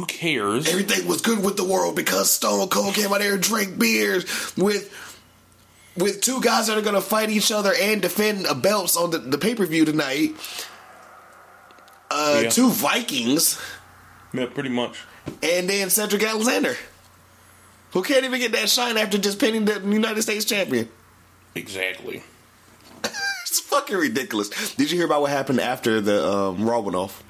who 0.00 0.06
cares? 0.06 0.66
Everything 0.68 1.06
was 1.06 1.20
good 1.20 1.42
with 1.44 1.56
the 1.56 1.64
world 1.64 1.94
because 1.96 2.30
Stone 2.30 2.68
Cold 2.68 2.94
came 2.94 3.12
out 3.12 3.20
there 3.20 3.34
and 3.34 3.42
drank 3.42 3.78
beers 3.78 4.24
with 4.56 4.92
with 5.96 6.20
two 6.22 6.40
guys 6.40 6.68
that 6.68 6.78
are 6.78 6.82
gonna 6.82 7.00
fight 7.00 7.30
each 7.30 7.52
other 7.52 7.72
and 7.78 8.00
defend 8.00 8.46
a 8.46 8.54
belts 8.54 8.96
on 8.96 9.10
the, 9.10 9.18
the 9.18 9.38
pay 9.38 9.54
per 9.54 9.66
view 9.66 9.84
tonight. 9.84 10.34
Uh, 12.10 12.40
Yeah. 12.44 12.50
two 12.50 12.70
Vikings 12.70 13.58
Yeah, 14.32 14.46
pretty 14.46 14.68
much. 14.70 14.96
and 15.42 15.68
then 15.68 15.90
Cedric 15.90 16.22
Alexander, 16.22 16.76
who 17.92 18.02
can't 18.02 18.24
even 18.24 18.40
get 18.40 18.52
that 18.52 18.68
shine 18.70 18.96
after 18.96 19.18
just 19.18 19.38
pinning 19.38 19.64
the 19.66 19.80
United 19.80 20.22
States 20.22 20.44
champion. 20.44 20.88
Exactly. 21.54 22.22
It's 23.50 23.58
fucking 23.58 23.96
ridiculous. 23.96 24.48
Did 24.76 24.92
you 24.92 24.96
hear 24.96 25.06
about 25.06 25.22
what 25.22 25.30
happened 25.32 25.60
after 25.60 26.00
the 26.00 26.24
um, 26.24 26.68
Raw 26.68 26.78
went 26.80 26.94
off? 26.94 27.24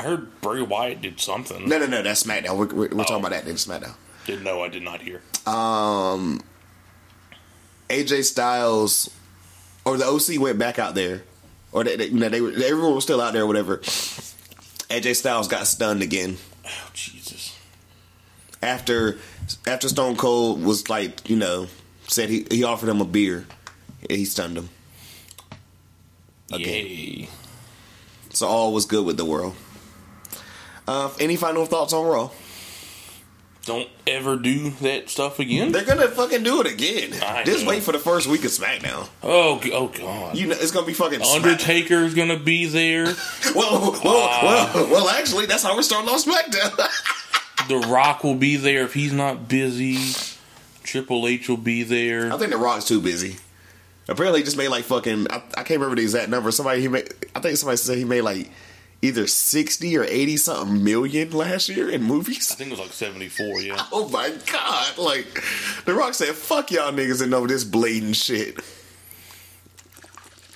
I 0.00 0.04
heard 0.04 0.40
Bray 0.40 0.60
Wyatt 0.62 1.00
did 1.02 1.20
something. 1.20 1.68
No, 1.68 1.78
no, 1.78 1.86
no. 1.86 2.02
That's 2.02 2.22
SmackDown. 2.24 2.56
We're, 2.56 2.66
we're, 2.66 2.88
we're 2.88 3.04
talking 3.04 3.16
Oh. 3.16 3.18
about 3.20 3.30
that 3.30 3.46
in 3.46 3.54
SmackDown. 3.56 3.94
Didn't 4.26 4.44
know. 4.44 4.62
I 4.62 4.68
did 4.68 4.82
not 4.82 5.00
hear. 5.02 5.22
Um, 5.46 6.40
AJ 7.90 8.24
Styles 8.24 9.10
or 9.84 9.96
the 9.98 10.04
OC 10.06 10.40
went 10.40 10.58
back 10.58 10.78
out 10.78 10.94
there, 10.94 11.22
or 11.72 11.84
they, 11.84 11.96
they, 11.96 12.06
you 12.06 12.18
know, 12.18 12.28
they 12.30 12.40
were 12.40 12.50
everyone 12.52 12.94
was 12.94 13.04
still 13.04 13.20
out 13.20 13.32
there, 13.34 13.42
or 13.42 13.46
whatever. 13.46 13.78
AJ 13.78 15.16
Styles 15.16 15.46
got 15.48 15.66
stunned 15.66 16.02
again 16.02 16.38
Oh, 16.64 16.90
Jesus. 16.94 17.56
after 18.62 19.18
after 19.66 19.88
Stone 19.88 20.16
Cold 20.16 20.62
was 20.64 20.88
like, 20.88 21.28
you 21.28 21.36
know, 21.36 21.66
said 22.08 22.30
he 22.30 22.46
he 22.50 22.64
offered 22.64 22.88
him 22.88 23.00
a 23.02 23.04
beer, 23.04 23.46
he 24.08 24.24
stunned 24.24 24.56
him. 24.56 24.70
Again. 26.52 26.86
Yay. 26.86 27.28
So 28.30 28.46
all 28.46 28.72
was 28.72 28.86
good 28.86 29.04
with 29.04 29.16
the 29.18 29.24
world. 29.24 29.54
Uh, 30.86 31.10
any 31.20 31.36
final 31.36 31.66
thoughts 31.66 31.92
on 31.92 32.06
Raw? 32.06 32.30
Don't 33.64 33.88
ever 34.06 34.36
do 34.36 34.70
that 34.82 35.08
stuff 35.08 35.38
again. 35.38 35.72
They're 35.72 35.86
gonna 35.86 36.08
fucking 36.08 36.42
do 36.42 36.60
it 36.60 36.66
again. 36.66 37.14
I 37.22 37.44
Just 37.44 37.64
know. 37.64 37.70
wait 37.70 37.82
for 37.82 37.92
the 37.92 37.98
first 37.98 38.26
week 38.26 38.44
of 38.44 38.50
SmackDown. 38.50 39.08
Oh, 39.22 39.58
oh 39.72 39.88
God. 39.88 40.36
You 40.36 40.48
know 40.48 40.56
it's 40.58 40.70
gonna 40.70 40.86
be 40.86 40.92
fucking 40.92 41.20
Smack- 41.24 41.42
Undertaker's 41.42 42.14
gonna 42.14 42.38
be 42.38 42.66
there. 42.66 43.06
Well, 43.54 43.92
well, 44.04 44.40
well, 44.74 44.90
well, 44.90 45.08
actually, 45.08 45.46
that's 45.46 45.62
how 45.62 45.76
we're 45.76 45.82
starting 45.82 46.10
on 46.10 46.18
SmackDown. 46.18 46.88
The 47.68 47.78
Rock 47.78 48.24
will 48.24 48.34
be 48.34 48.56
there 48.56 48.82
if 48.84 48.92
he's 48.92 49.12
not 49.12 49.48
busy. 49.48 49.96
Triple 50.82 51.26
H 51.26 51.48
will 51.48 51.56
be 51.56 51.82
there. 51.82 52.30
I 52.30 52.36
think 52.36 52.50
The 52.50 52.58
Rock's 52.58 52.84
too 52.84 53.00
busy. 53.00 53.36
Apparently, 54.08 54.40
he 54.40 54.44
just 54.44 54.58
made 54.58 54.68
like 54.68 54.84
fucking. 54.84 55.28
I, 55.30 55.36
I 55.36 55.62
can't 55.62 55.80
remember 55.80 55.96
the 55.96 56.02
exact 56.02 56.28
number. 56.28 56.50
Somebody 56.50 56.82
he 56.82 56.88
made. 56.88 57.08
I 57.34 57.40
think 57.40 57.56
somebody 57.56 57.78
said 57.78 57.96
he 57.96 58.04
made 58.04 58.20
like 58.20 58.50
either 59.02 59.26
sixty 59.26 59.96
or 59.96 60.04
eighty 60.04 60.36
something 60.36 60.82
million 60.82 61.30
last 61.30 61.68
year 61.68 61.90
in 61.90 62.02
movies. 62.02 62.50
I 62.52 62.54
think 62.54 62.68
it 62.68 62.72
was 62.72 62.80
like 62.80 62.92
74, 62.92 63.60
yeah. 63.60 63.86
Oh 63.92 64.08
my 64.08 64.30
god! 64.50 64.98
Like 64.98 65.42
The 65.84 65.94
Rock 65.94 66.14
said, 66.14 66.34
"Fuck 66.34 66.70
y'all 66.70 66.92
niggas 66.92 67.20
and 67.22 67.30
know 67.30 67.46
this 67.46 67.64
blatant 67.64 68.16
shit." 68.16 68.58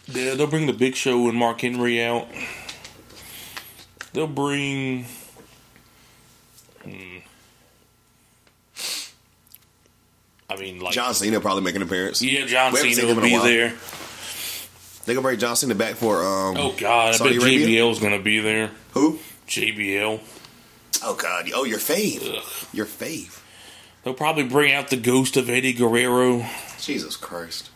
Yeah, 0.06 0.34
they'll 0.34 0.46
bring 0.46 0.66
the 0.66 0.72
Big 0.72 0.96
Show 0.96 1.28
and 1.28 1.36
Mark 1.36 1.60
Henry 1.60 2.02
out. 2.02 2.28
They'll 4.14 4.26
bring. 4.26 5.04
Hmm. 6.82 7.18
I 10.50 10.56
mean, 10.56 10.80
like. 10.80 10.94
John 10.94 11.12
Cena 11.12 11.40
probably 11.40 11.62
make 11.62 11.74
an 11.74 11.82
appearance. 11.82 12.22
yeah, 12.22 12.46
John 12.46 12.74
Cena 12.74 13.06
will 13.14 13.20
be 13.20 13.36
there. 13.36 13.74
They 15.08 15.14
gonna 15.14 15.26
bring 15.26 15.38
John 15.38 15.56
Cena 15.56 15.74
back 15.74 15.94
for 15.94 16.22
um. 16.22 16.58
Oh, 16.58 16.74
God. 16.76 17.14
I 17.14 17.16
Saudi 17.16 17.38
bet 17.38 17.42
Arabia? 17.42 17.80
JBL's 17.80 17.98
going 17.98 18.12
to 18.12 18.22
be 18.22 18.40
there. 18.40 18.72
Who? 18.92 19.18
JBL. 19.46 20.20
Oh 21.02 21.14
god! 21.14 21.50
Oh, 21.54 21.64
your 21.64 21.78
fave. 21.78 22.22
Ugh. 22.22 22.68
Your 22.74 22.84
fave. 22.84 23.40
They'll 24.02 24.12
probably 24.12 24.44
bring 24.44 24.74
out 24.74 24.88
the 24.88 24.98
ghost 24.98 25.38
of 25.38 25.48
Eddie 25.48 25.72
Guerrero. 25.72 26.44
Jesus 26.78 27.16
Christ. 27.16 27.70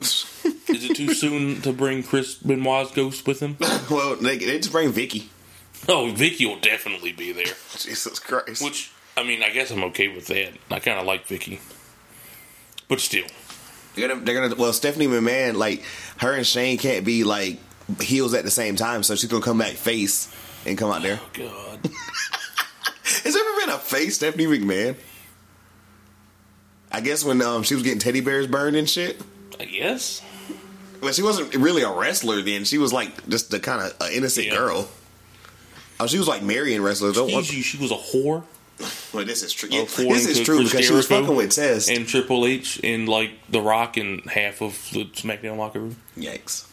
Is 0.00 0.24
it 0.68 0.96
too 0.96 1.12
soon 1.12 1.60
to 1.60 1.74
bring 1.74 2.02
Chris 2.02 2.36
Benoit's 2.36 2.92
ghost 2.92 3.26
with 3.26 3.40
him? 3.40 3.58
well, 3.90 4.16
they, 4.16 4.38
they 4.38 4.58
just 4.58 4.72
bring 4.72 4.92
Vickie. 4.92 5.26
Oh, 5.90 6.10
Vickie 6.16 6.46
will 6.46 6.60
definitely 6.60 7.12
be 7.12 7.32
there. 7.32 7.44
Jesus 7.76 8.18
Christ. 8.18 8.64
Which, 8.64 8.90
I 9.14 9.22
mean, 9.22 9.42
I 9.42 9.50
guess 9.50 9.70
I'm 9.70 9.84
okay 9.84 10.08
with 10.08 10.26
that. 10.28 10.52
I 10.70 10.78
kind 10.78 10.98
of 10.98 11.04
like 11.04 11.28
Vickie. 11.28 11.60
But 12.88 13.00
still. 13.00 13.26
They're 13.94 14.08
gonna, 14.08 14.20
they're 14.20 14.40
gonna. 14.48 14.54
Well, 14.60 14.72
Stephanie 14.72 15.06
McMahon, 15.06 15.54
like 15.54 15.82
her 16.18 16.32
and 16.32 16.46
Shane 16.46 16.78
can't 16.78 17.04
be 17.04 17.24
like 17.24 17.58
heels 18.00 18.34
at 18.34 18.44
the 18.44 18.50
same 18.50 18.76
time, 18.76 19.02
so 19.02 19.14
she's 19.14 19.30
gonna 19.30 19.42
come 19.44 19.58
back 19.58 19.72
face 19.72 20.34
and 20.66 20.76
come 20.78 20.90
out 20.90 21.02
there. 21.02 21.20
Oh, 21.22 21.28
God. 21.32 21.90
Has 23.04 23.34
there 23.34 23.42
ever 23.42 23.60
been 23.60 23.70
a 23.74 23.78
face 23.78 24.16
Stephanie 24.16 24.46
McMahon? 24.46 24.96
I 26.90 27.00
guess 27.00 27.24
when 27.24 27.42
um, 27.42 27.62
she 27.62 27.74
was 27.74 27.82
getting 27.82 27.98
teddy 27.98 28.20
bears 28.20 28.46
burned 28.46 28.76
and 28.76 28.88
shit. 28.88 29.20
I 29.58 29.64
guess. 29.66 30.22
Well, 31.00 31.12
she 31.12 31.22
wasn't 31.22 31.54
really 31.54 31.82
a 31.82 31.90
wrestler 31.92 32.40
then. 32.42 32.64
She 32.64 32.78
was 32.78 32.92
like 32.92 33.28
just 33.28 33.50
the 33.50 33.60
kind 33.60 33.82
of 33.82 33.96
uh, 34.00 34.08
innocent 34.12 34.46
Yeah. 34.46 34.56
girl. 34.56 34.88
Oh, 36.00 36.06
she 36.06 36.18
was 36.18 36.26
like 36.28 36.42
marrying 36.42 36.82
wrestlers. 36.82 37.16
You, 37.16 37.42
she 37.42 37.76
was 37.78 37.90
a 37.90 37.94
whore. 37.96 38.42
Well, 39.14 39.24
this 39.24 39.42
is 39.42 39.52
true. 39.52 39.68
Yeah, 39.70 39.84
this 39.84 40.26
is 40.26 40.40
true 40.40 40.62
because 40.64 40.84
she 40.84 40.92
was 40.92 41.06
fucking 41.06 41.34
with 41.34 41.52
Test. 41.52 41.88
And 41.88 42.06
Triple 42.06 42.46
H 42.46 42.80
and, 42.82 43.08
like, 43.08 43.30
The 43.48 43.60
Rock 43.60 43.96
and 43.96 44.28
half 44.30 44.60
of 44.60 44.72
the 44.92 45.04
SmackDown 45.06 45.56
locker 45.56 45.80
room. 45.80 45.96
Yikes. 46.16 46.66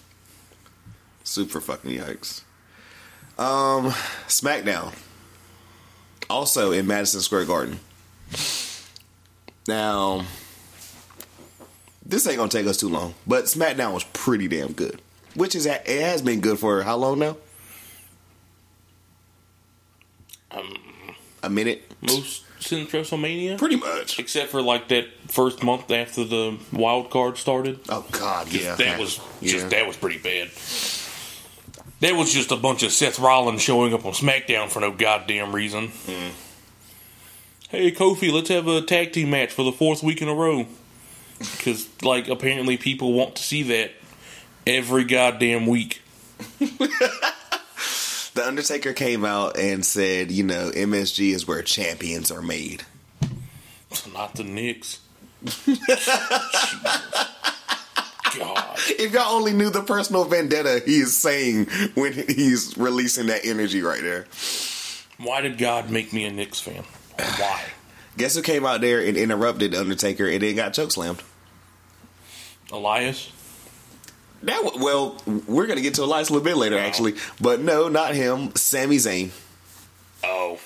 Super 1.23 1.61
fucking 1.61 1.91
yikes. 1.91 2.41
Um, 3.37 3.91
SmackDown. 4.27 4.93
Also 6.29 6.71
in 6.71 6.87
Madison 6.87 7.21
Square 7.21 7.45
Garden. 7.45 7.79
Now, 9.67 10.25
this 12.05 12.25
ain't 12.27 12.37
gonna 12.37 12.49
take 12.49 12.67
us 12.67 12.77
too 12.77 12.89
long, 12.89 13.13
but 13.27 13.45
SmackDown 13.45 13.93
was 13.93 14.03
pretty 14.05 14.47
damn 14.47 14.73
good. 14.73 15.01
Which 15.35 15.55
is 15.55 15.65
it 15.65 15.87
has 15.87 16.21
been 16.21 16.41
good 16.41 16.59
for 16.59 16.83
how 16.83 16.97
long 16.97 17.19
now? 17.19 17.37
Um, 20.51 20.90
A 21.43 21.49
minute, 21.49 21.91
most 22.01 22.45
since 22.59 22.91
WrestleMania? 22.91 23.57
pretty 23.57 23.77
much. 23.77 24.19
Except 24.19 24.49
for, 24.49 24.61
like, 24.61 24.87
that 24.89 25.07
first 25.27 25.63
month 25.63 25.89
after 25.89 26.23
the 26.23 26.57
wild 26.71 27.09
card 27.09 27.37
started. 27.37 27.79
Oh 27.89 28.05
God, 28.11 28.51
yeah, 28.51 28.75
that 28.75 28.99
was 28.99 29.19
yeah. 29.39 29.51
just 29.51 29.69
that 29.71 29.87
was 29.87 29.97
pretty 29.97 30.17
bad. 30.17 30.49
That 32.01 32.17
was 32.17 32.33
just 32.33 32.51
a 32.51 32.55
bunch 32.55 32.83
of 32.83 32.91
Seth 32.91 33.19
Rollins 33.19 33.61
showing 33.61 33.93
up 33.93 34.05
on 34.05 34.13
SmackDown 34.13 34.69
for 34.69 34.79
no 34.79 34.91
goddamn 34.91 35.53
reason. 35.53 35.89
Mm. 35.89 36.31
Hey 37.69 37.91
Kofi, 37.91 38.33
let's 38.33 38.49
have 38.49 38.67
a 38.67 38.81
tag 38.81 39.13
team 39.13 39.29
match 39.29 39.53
for 39.53 39.63
the 39.63 39.71
fourth 39.71 40.03
week 40.03 40.21
in 40.21 40.27
a 40.27 40.33
row. 40.33 40.65
Because 41.37 41.87
like 42.01 42.27
apparently 42.27 42.75
people 42.75 43.13
want 43.13 43.35
to 43.35 43.43
see 43.43 43.63
that 43.63 43.91
every 44.67 45.03
goddamn 45.03 45.67
week. 45.67 46.01
The 48.33 48.47
Undertaker 48.47 48.93
came 48.93 49.25
out 49.25 49.57
and 49.57 49.85
said, 49.85 50.31
you 50.31 50.43
know, 50.43 50.71
MSG 50.73 51.33
is 51.33 51.47
where 51.47 51.61
champions 51.61 52.31
are 52.31 52.41
made. 52.41 52.83
Not 54.13 54.35
the 54.35 54.43
Knicks. 54.43 54.99
God. 58.37 58.77
If 58.87 59.11
y'all 59.11 59.35
only 59.35 59.51
knew 59.51 59.69
the 59.69 59.81
personal 59.81 60.23
vendetta 60.23 60.81
he 60.85 60.99
is 60.99 61.17
saying 61.17 61.65
when 61.95 62.13
he's 62.13 62.77
releasing 62.77 63.27
that 63.27 63.45
energy 63.45 63.81
right 63.81 64.01
there. 64.01 64.25
Why 65.17 65.41
did 65.41 65.57
God 65.57 65.89
make 65.89 66.13
me 66.13 66.25
a 66.25 66.31
Knicks 66.31 66.59
fan? 66.59 66.83
Why? 67.17 67.63
Guess 68.17 68.35
who 68.35 68.41
came 68.41 68.65
out 68.65 68.81
there 68.81 68.99
and 68.99 69.15
interrupted 69.17 69.71
the 69.71 69.79
Undertaker 69.79 70.27
and 70.27 70.41
then 70.41 70.55
got 70.55 70.73
chokeslammed? 70.73 71.21
Elias? 72.71 73.31
That 74.43 74.63
well, 74.79 75.21
we're 75.47 75.67
gonna 75.67 75.81
get 75.81 75.93
to 75.95 76.03
Elias 76.03 76.29
a 76.29 76.33
little 76.33 76.43
bit 76.43 76.57
later, 76.57 76.77
actually, 76.77 77.15
but 77.39 77.61
no, 77.61 77.87
not 77.89 78.15
him. 78.15 78.55
Sami 78.55 78.97
Zayn, 78.97 79.29
Oh. 80.23 80.59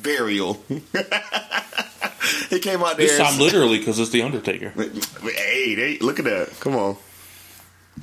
burial. 0.00 0.62
he 0.68 2.58
came 2.58 2.82
out 2.82 2.96
there. 2.96 3.06
This 3.06 3.18
time 3.18 3.38
literally 3.38 3.78
because 3.78 3.98
it's 3.98 4.10
The 4.10 4.22
Undertaker. 4.22 4.70
Hey, 4.70 5.74
they, 5.76 5.98
look 5.98 6.18
at 6.18 6.24
that! 6.24 6.58
Come 6.60 6.74
on, 6.74 6.96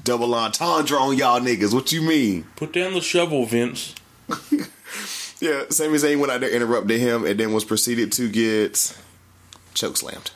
double 0.04 0.34
entendre 0.34 0.98
on 0.98 1.18
y'all 1.18 1.42
niggas. 1.42 1.74
What 1.74 1.92
you 1.92 2.02
mean? 2.02 2.46
Put 2.56 2.72
down 2.74 2.94
the 2.94 3.02
shovel, 3.02 3.46
Vince. 3.46 3.94
Yeah, 5.42 5.64
Sami 5.70 5.98
Zayn 5.98 6.20
went 6.20 6.32
out 6.32 6.40
there, 6.40 6.50
interrupted 6.50 7.02
him, 7.02 7.26
and 7.26 7.38
then 7.38 7.52
was 7.52 7.66
proceeded 7.66 8.14
to 8.14 8.30
get 8.30 8.96
choke 9.74 9.98
slammed. 9.98 10.32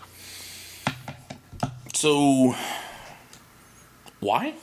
So, 1.93 2.55
why? 4.19 4.53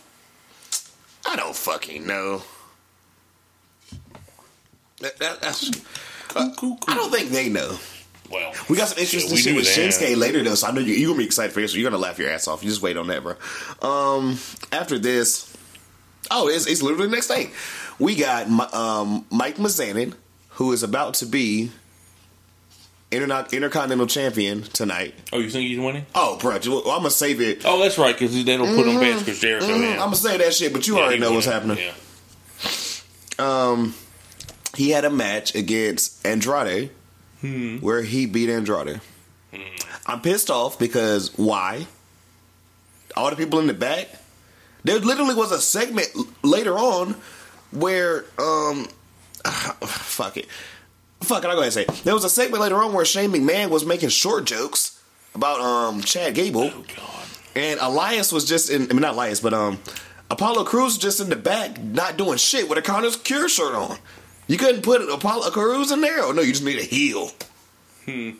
I 1.26 1.36
don't 1.36 1.56
fucking 1.56 2.06
know. 2.06 2.42
That, 5.00 5.18
that, 5.18 5.40
that's, 5.40 5.70
Cool, 6.34 6.52
cool, 6.56 6.78
I 6.88 6.94
don't 6.94 7.12
think 7.12 7.30
they 7.30 7.48
know. 7.48 7.78
Well, 8.30 8.52
We 8.68 8.76
got 8.76 8.88
some 8.88 8.98
interesting 8.98 9.36
shit 9.36 9.54
with 9.54 9.66
that. 9.66 9.78
Shinsuke 9.78 10.16
later, 10.16 10.42
though, 10.42 10.54
so 10.54 10.66
I 10.66 10.72
know 10.72 10.80
you, 10.80 10.94
you're 10.94 11.10
gonna 11.10 11.18
be 11.18 11.24
excited 11.26 11.52
for 11.52 11.60
this. 11.60 11.74
You're 11.74 11.88
gonna 11.88 12.02
laugh 12.02 12.18
your 12.18 12.30
ass 12.30 12.48
off. 12.48 12.64
You 12.64 12.70
just 12.70 12.82
wait 12.82 12.96
on 12.96 13.06
that, 13.08 13.22
bro. 13.22 13.34
Um, 13.88 14.38
after 14.72 14.98
this, 14.98 15.54
oh, 16.30 16.48
it's, 16.48 16.66
it's 16.66 16.82
literally 16.82 17.06
the 17.06 17.12
next 17.12 17.28
thing. 17.28 17.52
We 17.98 18.16
got 18.16 18.48
um, 18.74 19.26
Mike 19.30 19.56
Mizanin, 19.56 20.14
who 20.50 20.72
is 20.72 20.82
about 20.82 21.14
to 21.14 21.26
be 21.26 21.70
Interna- 23.14 23.50
Intercontinental 23.52 24.06
Champion 24.06 24.62
tonight. 24.62 25.14
Oh, 25.32 25.38
you 25.38 25.48
think 25.50 25.68
he's 25.68 25.78
winning? 25.78 26.06
Oh, 26.14 26.36
bro, 26.38 26.52
I'm 26.54 26.60
gonna 26.62 27.10
save 27.10 27.40
it. 27.40 27.62
Oh, 27.64 27.80
that's 27.82 27.96
right, 27.98 28.14
because 28.18 28.32
they 28.32 28.56
don't 28.56 28.74
put 28.76 28.86
him 28.86 29.00
past 29.00 29.24
because 29.24 29.40
Jericho. 29.40 29.66
Mhm. 29.68 29.92
I'm 29.92 29.98
gonna 29.98 30.16
say 30.16 30.36
that 30.38 30.54
shit, 30.54 30.72
but 30.72 30.86
you 30.86 30.96
Yeah, 30.96 31.02
already 31.02 31.18
know 31.18 31.32
what's 31.32 31.46
happening. 31.46 31.78
Yeah. 31.78 31.92
Um, 33.38 33.94
He 34.76 34.90
had 34.90 35.04
a 35.04 35.10
match 35.10 35.54
against 35.54 36.26
Andrade 36.26 36.90
Hmm. 37.40 37.76
where 37.78 38.02
he 38.02 38.26
beat 38.26 38.48
Andrade. 38.50 39.00
I'm 40.06 40.20
pissed 40.20 40.50
off 40.50 40.80
because 40.80 41.30
why? 41.36 41.86
All 43.16 43.30
the 43.30 43.36
people 43.36 43.60
in 43.60 43.68
the 43.68 43.72
back. 43.74 44.08
There 44.82 44.98
literally 44.98 45.34
was 45.36 45.52
a 45.52 45.60
segment 45.60 46.08
later 46.42 46.76
on 46.76 47.14
where 47.70 48.24
um 48.38 48.88
fuck 49.86 50.36
it. 50.38 50.48
Fuck 51.24 51.44
it, 51.44 51.48
I'll 51.48 51.54
go 51.54 51.62
ahead 51.62 51.64
and 51.64 51.72
say 51.72 51.82
it. 51.82 52.04
There 52.04 52.14
was 52.14 52.24
a 52.24 52.30
segment 52.30 52.62
later 52.62 52.76
on 52.82 52.92
where 52.92 53.04
Shane 53.04 53.32
McMahon 53.32 53.70
was 53.70 53.84
making 53.84 54.10
short 54.10 54.44
jokes 54.44 55.02
about 55.34 55.60
um 55.60 56.00
Chad 56.02 56.34
Gable. 56.34 56.70
Oh 56.72 56.84
God. 56.96 57.26
And 57.56 57.80
Elias 57.80 58.32
was 58.32 58.44
just 58.44 58.70
in 58.70 58.82
I 58.82 58.94
mean 58.94 59.00
not 59.02 59.14
Elias, 59.14 59.40
but 59.40 59.54
um 59.54 59.78
Apollo 60.30 60.64
Crews 60.64 60.98
just 60.98 61.20
in 61.20 61.28
the 61.28 61.36
back 61.36 61.82
not 61.82 62.16
doing 62.16 62.38
shit 62.38 62.68
with 62.68 62.78
a 62.78 62.82
Connor's 62.82 63.16
Cure 63.16 63.48
shirt 63.48 63.74
on. 63.74 63.98
You 64.46 64.58
couldn't 64.58 64.82
put 64.82 65.00
Apollo 65.08 65.50
Crews 65.50 65.90
in 65.90 66.00
there? 66.00 66.22
Oh 66.22 66.32
no, 66.32 66.42
you 66.42 66.52
just 66.52 66.64
need 66.64 66.78
a 66.78 66.82
heel. 66.82 67.30
Hmm. 68.04 68.30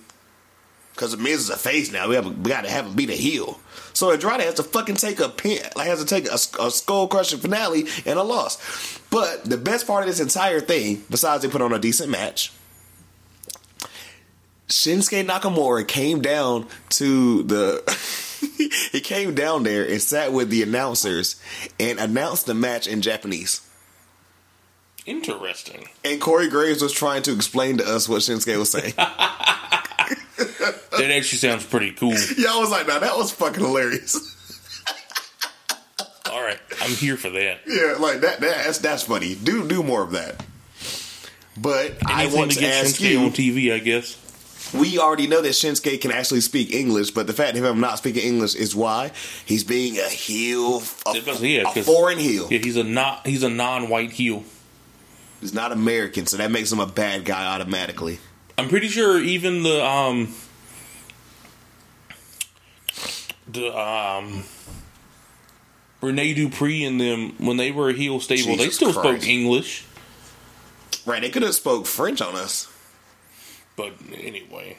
Cause 0.97 1.11
the 1.11 1.17
Miz 1.17 1.41
is 1.41 1.51
a 1.51 1.57
face 1.57 1.91
now. 1.91 2.09
We 2.09 2.15
have 2.15 2.27
we 2.27 2.51
gotta 2.51 2.71
have 2.71 2.87
him 2.87 2.95
beat 2.95 3.11
a 3.11 3.15
heel. 3.15 3.59
So 3.95 4.11
Andrade 4.13 4.41
has 4.43 4.55
to 4.55 4.63
fucking 4.63 4.97
take 4.97 5.21
a 5.21 5.29
pin, 5.29 5.61
like 5.77 5.89
has 5.89 6.01
to 6.01 6.07
take 6.07 6.27
a, 6.27 6.35
a 6.35 6.71
skull 6.71 7.09
crushing 7.09 7.41
finale 7.41 7.87
and 8.07 8.19
a 8.19 8.23
loss. 8.23 9.01
But 9.11 9.45
the 9.45 9.57
best 9.57 9.87
part 9.87 10.03
of 10.03 10.09
this 10.09 10.21
entire 10.21 10.61
thing, 10.61 11.05
besides 11.11 11.43
they 11.43 11.49
put 11.49 11.63
on 11.63 11.73
a 11.73 11.79
decent 11.79 12.11
match, 12.11 12.53
Shinsuke 14.69 15.27
Nakamura 15.27 15.87
came 15.87 16.21
down 16.23 16.67
to 16.91 17.43
the. 17.45 17.83
he 18.93 19.01
came 19.01 19.35
down 19.35 19.63
there 19.63 19.85
and 19.87 20.01
sat 20.01 20.33
with 20.33 20.51
the 20.51 20.63
announcers 20.63 21.41
and 21.79 21.99
announced 21.99 22.47
the 22.47 22.55
match 22.55 22.87
in 22.87 23.03
Japanese. 23.03 23.61
Interesting. 25.07 25.87
And 26.05 26.21
Corey 26.21 26.49
Graves 26.49 26.81
was 26.83 26.93
trying 26.93 27.23
to 27.23 27.35
explain 27.35 27.79
to 27.79 27.85
us 27.85 28.09
what 28.09 28.21
Shinsuke 28.23 28.57
was 28.59 28.71
saying. 28.71 28.95
That 30.97 31.11
actually 31.11 31.39
sounds 31.39 31.67
pretty 31.67 31.91
cool. 31.91 32.15
yeah, 32.39 32.51
I 32.53 32.59
was 32.61 32.71
like, 32.71 32.87
"Now 32.87 33.01
that 33.01 33.17
was 33.17 33.33
fucking 33.33 33.63
hilarious." 33.63 34.15
All 36.31 36.41
right, 36.41 36.59
I'm 36.81 36.93
here 36.93 37.17
for 37.17 37.31
that. 37.31 37.61
yeah, 37.67 37.97
like 37.99 38.21
that. 38.21 38.39
That's 38.41 38.79
that's 38.79 39.03
funny. 39.03 39.35
Do 39.35 39.67
do 39.67 39.83
more 39.83 40.03
of 40.03 40.13
that. 40.13 40.45
But 41.57 41.97
I 42.07 42.29
want 42.33 42.53
to 42.53 42.59
to 42.59 42.61
get 42.63 42.85
ask 42.85 42.95
Shinsuke 42.97 43.11
you. 43.11 43.19
on 43.21 43.31
TV, 43.33 43.73
I 43.75 43.81
guess. 43.81 44.17
We 44.75 44.99
already 44.99 45.27
know 45.29 45.41
that 45.41 45.51
Shinsuke 45.51 46.01
can 46.01 46.11
actually 46.11 46.41
speak 46.41 46.73
English, 46.73 47.13
but 47.13 47.27
the 47.29 47.33
fact 47.33 47.57
of 47.57 47.65
him 47.65 47.81
not 47.81 47.99
speaking 47.99 48.25
English 48.25 48.57
is 48.57 48.75
why 48.75 49.13
he's 49.45 49.63
being 49.63 49.99
a 49.99 50.09
heel, 50.09 50.83
a, 51.07 51.15
Yeah, 51.41 51.63
a 51.69 51.83
foreign 51.83 52.19
heel. 52.19 52.49
Yeah, 52.51 52.59
he's 52.59 52.77
a 52.77 52.83
not 52.83 53.27
he's 53.27 53.43
a 53.45 53.49
non-white 53.49 54.11
heel. 54.13 54.43
He's 55.41 55.55
not 55.55 55.71
American, 55.73 56.27
so 56.27 56.39
that 56.39 56.51
makes 56.51 56.73
him 56.73 56.81
a 56.81 56.87
bad 56.87 57.25
guy 57.25 57.55
automatically. 57.55 58.19
I'm 58.59 58.69
pretty 58.69 58.89
sure 58.89 59.21
even 59.21 59.63
the 59.63 59.85
um 59.85 60.35
the 63.47 63.79
um 63.79 64.45
Rene 66.01 66.35
Dupree 66.35 66.85
and 66.85 67.01
them 67.01 67.35
when 67.39 67.57
they 67.57 67.71
were 67.71 67.91
a 67.91 67.93
heel 67.93 68.21
stable, 68.21 68.57
they 68.57 68.71
still 68.71 68.93
Christ. 68.93 69.23
spoke 69.23 69.29
English. 69.29 69.87
Right? 71.07 71.21
They 71.21 71.31
could 71.31 71.43
have 71.43 71.55
spoke 71.55 71.87
French 71.87 72.21
on 72.21 72.35
us. 72.35 72.71
But 73.77 73.95
anyway, 74.13 74.79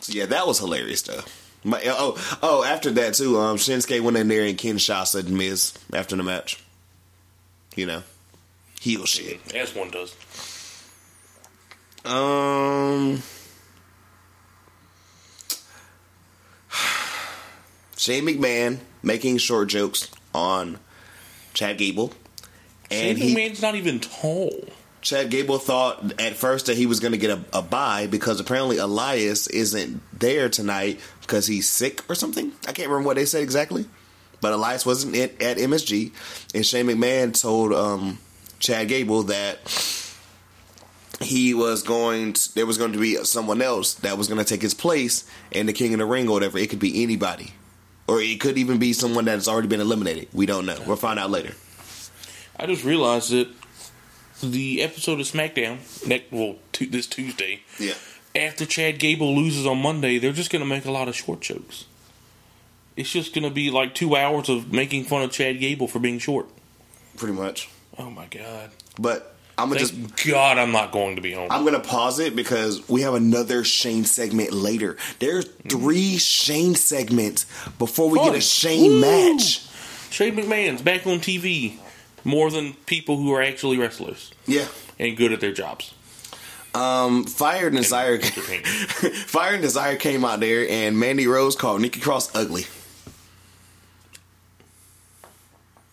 So 0.00 0.12
yeah, 0.12 0.26
that 0.26 0.46
was 0.46 0.58
hilarious 0.58 1.02
though. 1.02 1.22
My, 1.64 1.80
oh, 1.86 2.38
oh! 2.42 2.64
After 2.64 2.90
that 2.92 3.14
too, 3.14 3.38
um, 3.38 3.56
Shinsuke 3.56 4.00
went 4.00 4.16
in 4.16 4.28
there 4.28 4.44
and 4.44 4.56
Ken 4.58 4.78
Shaw 4.78 5.04
said 5.04 5.28
Miz 5.28 5.74
after 5.92 6.14
the 6.16 6.22
match. 6.22 6.62
You 7.74 7.86
know, 7.86 8.02
heel 8.80 9.04
shit. 9.04 9.54
as 9.54 9.74
one 9.74 9.90
does. 9.90 10.14
Um, 12.04 13.22
Shane 17.96 18.24
McMahon 18.24 18.78
making 19.02 19.38
short 19.38 19.68
jokes 19.68 20.08
on 20.32 20.78
Chad 21.52 21.78
Gable, 21.78 22.12
and 22.90 23.18
Shane 23.18 23.28
he 23.28 23.34
McMahon's 23.34 23.62
not 23.62 23.74
even 23.74 23.98
tall. 23.98 24.68
Chad 25.06 25.30
Gable 25.30 25.58
thought 25.58 26.20
at 26.20 26.34
first 26.34 26.66
that 26.66 26.76
he 26.76 26.86
was 26.86 26.98
going 26.98 27.12
to 27.12 27.18
get 27.18 27.30
a, 27.30 27.40
a 27.52 27.62
bye 27.62 28.08
because 28.08 28.40
apparently 28.40 28.78
Elias 28.78 29.46
isn't 29.46 30.02
there 30.18 30.48
tonight 30.48 30.98
because 31.20 31.46
he's 31.46 31.70
sick 31.70 32.02
or 32.10 32.16
something. 32.16 32.50
I 32.66 32.72
can't 32.72 32.88
remember 32.88 33.06
what 33.06 33.14
they 33.14 33.24
said 33.24 33.44
exactly, 33.44 33.86
but 34.40 34.52
Elias 34.52 34.84
wasn't 34.84 35.14
at, 35.14 35.40
at 35.40 35.58
MSG, 35.58 36.10
and 36.56 36.66
Shane 36.66 36.86
McMahon 36.86 37.40
told 37.40 37.72
um, 37.72 38.18
Chad 38.58 38.88
Gable 38.88 39.22
that 39.24 39.60
he 41.20 41.54
was 41.54 41.84
going. 41.84 42.32
To, 42.32 42.54
there 42.56 42.66
was 42.66 42.76
going 42.76 42.92
to 42.92 42.98
be 42.98 43.14
someone 43.22 43.62
else 43.62 43.94
that 43.94 44.18
was 44.18 44.26
going 44.26 44.44
to 44.44 44.44
take 44.44 44.60
his 44.60 44.74
place 44.74 45.24
in 45.52 45.66
the 45.66 45.72
King 45.72 45.94
of 45.94 46.00
the 46.00 46.04
Ring 46.04 46.26
or 46.28 46.32
whatever. 46.32 46.58
It 46.58 46.68
could 46.68 46.80
be 46.80 47.04
anybody, 47.04 47.52
or 48.08 48.20
it 48.20 48.40
could 48.40 48.58
even 48.58 48.78
be 48.80 48.92
someone 48.92 49.26
that's 49.26 49.46
already 49.46 49.68
been 49.68 49.80
eliminated. 49.80 50.26
We 50.32 50.46
don't 50.46 50.66
know. 50.66 50.78
We'll 50.84 50.96
find 50.96 51.20
out 51.20 51.30
later. 51.30 51.54
I 52.58 52.66
just 52.66 52.84
realized 52.84 53.30
that 53.30 53.48
the 54.42 54.82
episode 54.82 55.20
of 55.20 55.26
SmackDown 55.26 55.78
next 56.06 56.30
well 56.32 56.56
tu- 56.72 56.86
this 56.86 57.06
Tuesday 57.06 57.60
Yeah. 57.78 57.94
after 58.34 58.66
Chad 58.66 58.98
Gable 58.98 59.34
loses 59.34 59.66
on 59.66 59.80
Monday, 59.80 60.18
they're 60.18 60.32
just 60.32 60.50
going 60.50 60.60
to 60.62 60.68
make 60.68 60.84
a 60.84 60.90
lot 60.90 61.08
of 61.08 61.16
short 61.16 61.40
jokes. 61.40 61.84
It's 62.96 63.10
just 63.10 63.34
going 63.34 63.44
to 63.44 63.50
be 63.50 63.70
like 63.70 63.94
two 63.94 64.16
hours 64.16 64.48
of 64.48 64.72
making 64.72 65.04
fun 65.04 65.22
of 65.22 65.30
Chad 65.30 65.60
Gable 65.60 65.86
for 65.88 65.98
being 65.98 66.18
short. 66.18 66.46
Pretty 67.16 67.34
much. 67.34 67.68
Oh 67.98 68.10
my 68.10 68.26
god! 68.26 68.70
But 68.98 69.34
I'm 69.56 69.68
gonna 69.70 69.80
Thank 69.80 70.14
just 70.16 70.26
God 70.34 70.58
I'm 70.58 70.70
not 70.72 70.92
going 70.92 71.16
to 71.16 71.22
be 71.22 71.32
home. 71.32 71.48
I'm 71.50 71.64
gonna 71.64 71.80
pause 71.80 72.18
it 72.18 72.36
because 72.36 72.86
we 72.90 73.00
have 73.02 73.14
another 73.14 73.64
Shane 73.64 74.04
segment 74.04 74.52
later. 74.52 74.98
There's 75.18 75.46
three 75.68 76.18
Shane 76.18 76.74
segments 76.74 77.46
before 77.78 78.10
we 78.10 78.18
get 78.18 78.34
a 78.34 78.40
Shane 78.42 78.92
Woo! 78.92 79.00
match. 79.00 79.66
Shane 80.10 80.36
McMahon's 80.36 80.82
back 80.82 81.06
on 81.06 81.20
TV 81.20 81.78
more 82.26 82.50
than 82.50 82.74
people 82.86 83.16
who 83.16 83.32
are 83.32 83.40
actually 83.40 83.78
wrestlers 83.78 84.32
Yeah. 84.46 84.66
and 84.98 85.16
good 85.16 85.32
at 85.32 85.40
their 85.40 85.52
jobs. 85.52 85.94
Um, 86.74 87.24
Fire 87.24 87.68
and 87.68 87.76
Desire. 87.76 88.20
Fire 88.20 89.54
and 89.54 89.62
Desire 89.62 89.96
came 89.96 90.24
out 90.24 90.40
there, 90.40 90.68
and 90.68 90.98
Mandy 90.98 91.26
Rose 91.26 91.56
called 91.56 91.80
Nikki 91.80 92.00
Cross 92.00 92.34
ugly. 92.34 92.64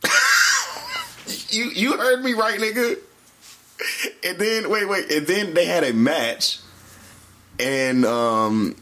you 1.50 1.66
you 1.66 1.98
heard 1.98 2.24
me 2.24 2.34
right, 2.34 2.60
nigga. 2.60 2.98
And 4.26 4.38
then 4.38 4.70
wait, 4.70 4.88
wait, 4.90 5.12
and 5.12 5.26
then 5.28 5.54
they 5.54 5.66
had 5.66 5.84
a 5.84 5.94
match, 5.94 6.60
and 7.60 8.06
um, 8.06 8.76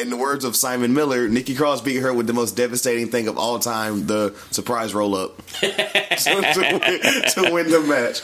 in 0.00 0.10
the 0.10 0.16
words 0.16 0.44
of 0.44 0.56
Simon 0.56 0.94
Miller, 0.94 1.28
Nikki 1.28 1.54
Cross 1.54 1.82
beat 1.82 1.96
her 1.96 2.12
with 2.12 2.26
the 2.26 2.32
most 2.32 2.56
devastating 2.56 3.08
thing 3.10 3.28
of 3.28 3.38
all 3.38 3.58
time, 3.58 4.06
the 4.06 4.34
surprise 4.50 4.94
roll 4.94 5.14
up, 5.14 5.44
to, 5.60 5.68
to 5.70 6.80
win, 6.82 7.46
to 7.46 7.52
win 7.52 7.70
the 7.70 7.80
match. 7.86 8.22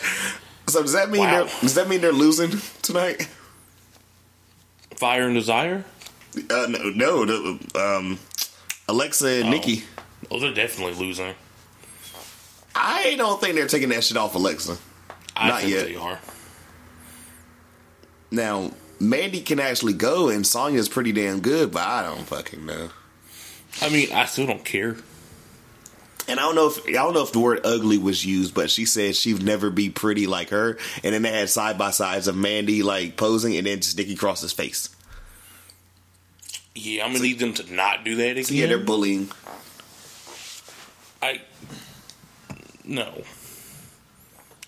So 0.68 0.82
does 0.82 0.92
that 0.95 1.11
mean 1.11 1.20
Wow. 1.22 1.45
they're, 1.45 1.61
does 1.61 1.74
that 1.74 1.88
mean 1.88 2.01
they're 2.01 2.12
losing 2.12 2.51
tonight? 2.82 3.28
Fire 4.97 5.24
and 5.26 5.34
Desire? 5.34 5.84
Uh, 6.51 6.66
no, 6.68 7.24
no. 7.24 7.24
The, 7.24 7.80
um, 7.80 8.18
Alexa 8.88 9.26
and 9.28 9.49
Oh. 9.49 9.51
Nikki. 9.51 9.84
Oh, 10.30 10.40
they're 10.40 10.55
definitely 10.55 10.95
losing. 10.95 11.34
I 12.74 13.14
don't 13.16 13.40
think 13.40 13.55
they're 13.55 13.68
taking 13.68 13.90
that 13.90 14.03
shit 14.03 14.16
off 14.16 14.34
Alexa. 14.34 14.76
I 15.36 15.49
Not 15.49 15.61
think 15.61 15.72
yet. 15.72 15.84
they 15.86 15.97
are. 15.97 16.18
Now, 18.30 18.72
Mandy 19.05 19.41
can 19.41 19.61
actually 19.61 19.93
go, 19.93 20.29
and 20.29 20.47
Sonya's 20.47 20.89
pretty 20.89 21.13
damn 21.13 21.41
good, 21.41 21.73
but 21.73 21.87
I 21.87 22.03
don't 22.03 22.27
fucking 22.27 22.65
know. 22.65 22.91
I 23.81 23.89
mean, 23.89 24.13
I 24.13 24.25
still 24.27 24.47
don't 24.47 24.65
care. 24.65 24.97
And 26.27 26.41
I 26.41 26.45
don't 26.45 26.55
know 26.55 26.69
if 26.69 26.87
I 26.89 26.93
don't 26.93 27.13
know 27.13 27.23
if 27.23 27.33
the 27.33 27.41
word 27.41 27.61
ugly 27.65 27.99
was 27.99 28.25
used, 28.25 28.55
but 28.55 28.71
she 28.71 28.87
said 28.87 29.15
she'd 29.15 29.43
never 29.43 29.69
be 29.69 29.91
pretty 29.91 30.27
like 30.27 30.51
her. 30.51 30.79
And 31.03 31.15
then 31.15 31.23
they 31.23 31.31
had 31.31 31.51
side 31.51 31.77
by 31.77 31.91
sides 31.91 32.29
of 32.29 32.37
Mandy 32.37 32.83
like 32.83 33.17
posing, 33.17 33.57
and 33.57 33.67
then 33.67 33.79
just 33.81 33.99
Nikki 33.99 34.15
Cross's 34.15 34.53
face. 34.53 34.89
Yeah, 36.75 37.05
I'm 37.05 37.13
gonna 37.13 37.23
need 37.23 37.39
them 37.39 37.53
to 37.55 37.73
not 37.73 38.05
do 38.05 38.17
that 38.17 38.31
again. 38.33 38.45
So 38.45 38.55
yeah, 38.55 38.67
they're 38.67 38.79
bullying. 38.79 39.31
I 41.23 41.43
no. 42.85 43.23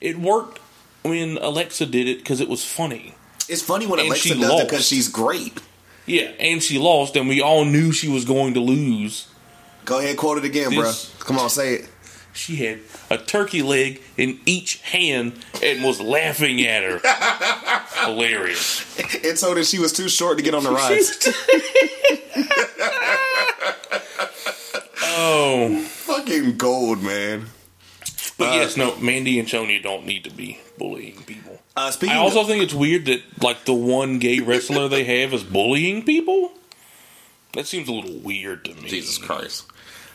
It 0.00 0.18
worked 0.18 0.60
when 1.02 1.38
Alexa 1.38 1.86
did 1.86 2.06
it 2.06 2.18
because 2.18 2.40
it 2.40 2.48
was 2.48 2.64
funny. 2.64 3.15
It's 3.48 3.62
funny 3.62 3.86
when 3.86 4.00
And 4.00 4.08
Alexa 4.08 4.28
she 4.28 4.34
does 4.34 4.42
it 4.42 4.48
lost. 4.52 4.68
because 4.68 4.86
she's 4.86 5.08
great. 5.08 5.60
Yeah, 6.06 6.30
and 6.38 6.62
she 6.62 6.78
lost, 6.78 7.16
and 7.16 7.28
we 7.28 7.40
all 7.40 7.64
knew 7.64 7.92
she 7.92 8.08
was 8.08 8.24
going 8.24 8.54
to 8.54 8.60
lose. 8.60 9.26
Go 9.84 9.98
ahead, 9.98 10.16
quote 10.16 10.38
it 10.38 10.44
again, 10.44 10.70
This- 10.74 11.06
bro. 11.10 11.26
Come 11.26 11.38
on, 11.38 11.50
say 11.50 11.74
it. 11.74 11.88
She 12.32 12.56
had 12.56 12.80
a 13.08 13.16
turkey 13.16 13.62
leg 13.62 14.02
in 14.18 14.38
each 14.44 14.76
hand 14.82 15.32
and 15.62 15.82
was 15.82 16.02
laughing 16.02 16.60
at 16.66 16.82
her. 16.82 17.00
Hilarious. 18.04 18.84
And 19.24 19.38
so 19.38 19.54
that 19.54 19.64
she 19.64 19.78
was 19.78 19.94
too 19.94 20.10
short 20.10 20.36
to 20.36 20.44
get 20.44 20.54
on 20.54 20.62
the 20.62 20.70
ride. 20.70 21.00
oh, 25.02 25.80
Fucking 25.86 26.58
gold, 26.58 27.02
man. 27.02 27.46
But 28.38 28.54
yes, 28.54 28.76
no, 28.76 28.96
Mandy 28.96 29.38
and 29.38 29.48
Sonya 29.48 29.80
don't 29.80 30.04
need 30.04 30.24
to 30.24 30.30
be 30.30 30.58
bullying 30.78 31.22
people. 31.22 31.60
Uh, 31.74 31.90
speaking 31.90 32.16
I 32.16 32.18
also 32.18 32.42
of, 32.42 32.46
think 32.46 32.62
it's 32.62 32.74
weird 32.74 33.06
that 33.06 33.22
like 33.42 33.64
the 33.64 33.74
one 33.74 34.18
gay 34.18 34.40
wrestler 34.40 34.88
they 34.88 35.04
have 35.04 35.32
is 35.32 35.42
bullying 35.42 36.04
people. 36.04 36.52
That 37.54 37.66
seems 37.66 37.88
a 37.88 37.92
little 37.92 38.18
weird 38.18 38.64
to 38.66 38.74
me. 38.74 38.88
Jesus 38.88 39.16
Christ. 39.16 39.64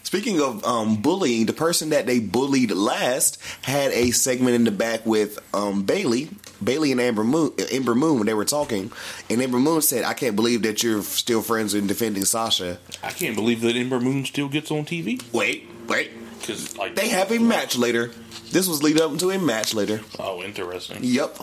Speaking 0.04 0.42
of 0.42 0.64
um, 0.66 1.02
bullying, 1.02 1.46
the 1.46 1.54
person 1.54 1.90
that 1.92 2.06
they 2.06 2.20
bullied 2.20 2.72
last 2.72 3.42
had 3.62 3.92
a 3.92 4.12
segment 4.12 4.56
in 4.56 4.66
the 4.66 4.72
back 4.72 5.06
with 5.06 5.40
um, 5.54 5.84
Bayley, 5.84 6.30
Bayley 6.64 6.92
and 6.92 7.00
Ember 7.00 7.24
Moon. 7.24 7.54
Ember 7.72 7.96
Moon 7.96 8.18
when 8.18 8.28
they 8.28 8.34
were 8.34 8.46
talking, 8.46 8.92
and 9.30 9.42
Ember 9.42 9.60
Moon 9.60 9.82
said, 9.82 10.04
"I 10.04 10.14
can't 10.14 10.36
believe 10.36 10.64
that 10.64 10.84
you're 10.84 11.02
still 11.02 11.42
friends 11.42 11.74
and 11.74 11.88
defending 11.88 12.26
Sasha." 12.26 12.80
I 13.04 13.12
can't 13.12 13.36
believe 13.36 13.62
that 13.62 13.76
Ember 13.76 14.00
Moon 14.00 14.26
still 14.26 14.50
gets 14.50 14.70
on 14.70 14.86
TV 14.86 15.22
Wait, 15.32 15.70
wait. 15.88 16.12
Because 16.42 16.78
like 16.78 16.96
They 16.96 17.10
have 17.10 17.32
a 17.32 17.39
match 17.39 17.78
later. 17.78 18.12
This 18.52 18.68
was 18.68 18.84
lead 18.84 19.00
up 19.00 19.18
to 19.20 19.30
a 19.32 19.39
match 19.39 19.74
later. 19.74 20.02
Oh, 20.20 20.42
interesting. 20.44 21.00
Yep. 21.02 21.38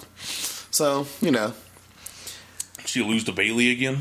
So 0.70 1.07
you 1.20 1.30
know. 1.30 1.55
She 2.84 3.03
lose 3.03 3.24
to 3.24 3.32
Bayley 3.32 3.70
again. 3.70 3.99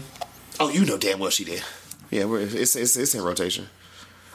Oh, 0.60 0.70
you 0.70 0.86
know 0.86 0.98
damn 0.98 1.20
well 1.20 1.30
she 1.30 1.44
did. 1.44 1.62
Yeah, 2.10 2.26
we're, 2.26 2.42
it's, 2.42 2.76
it's 2.76 2.96
it's 2.96 3.14
in 3.16 3.22
rotation. 3.24 3.68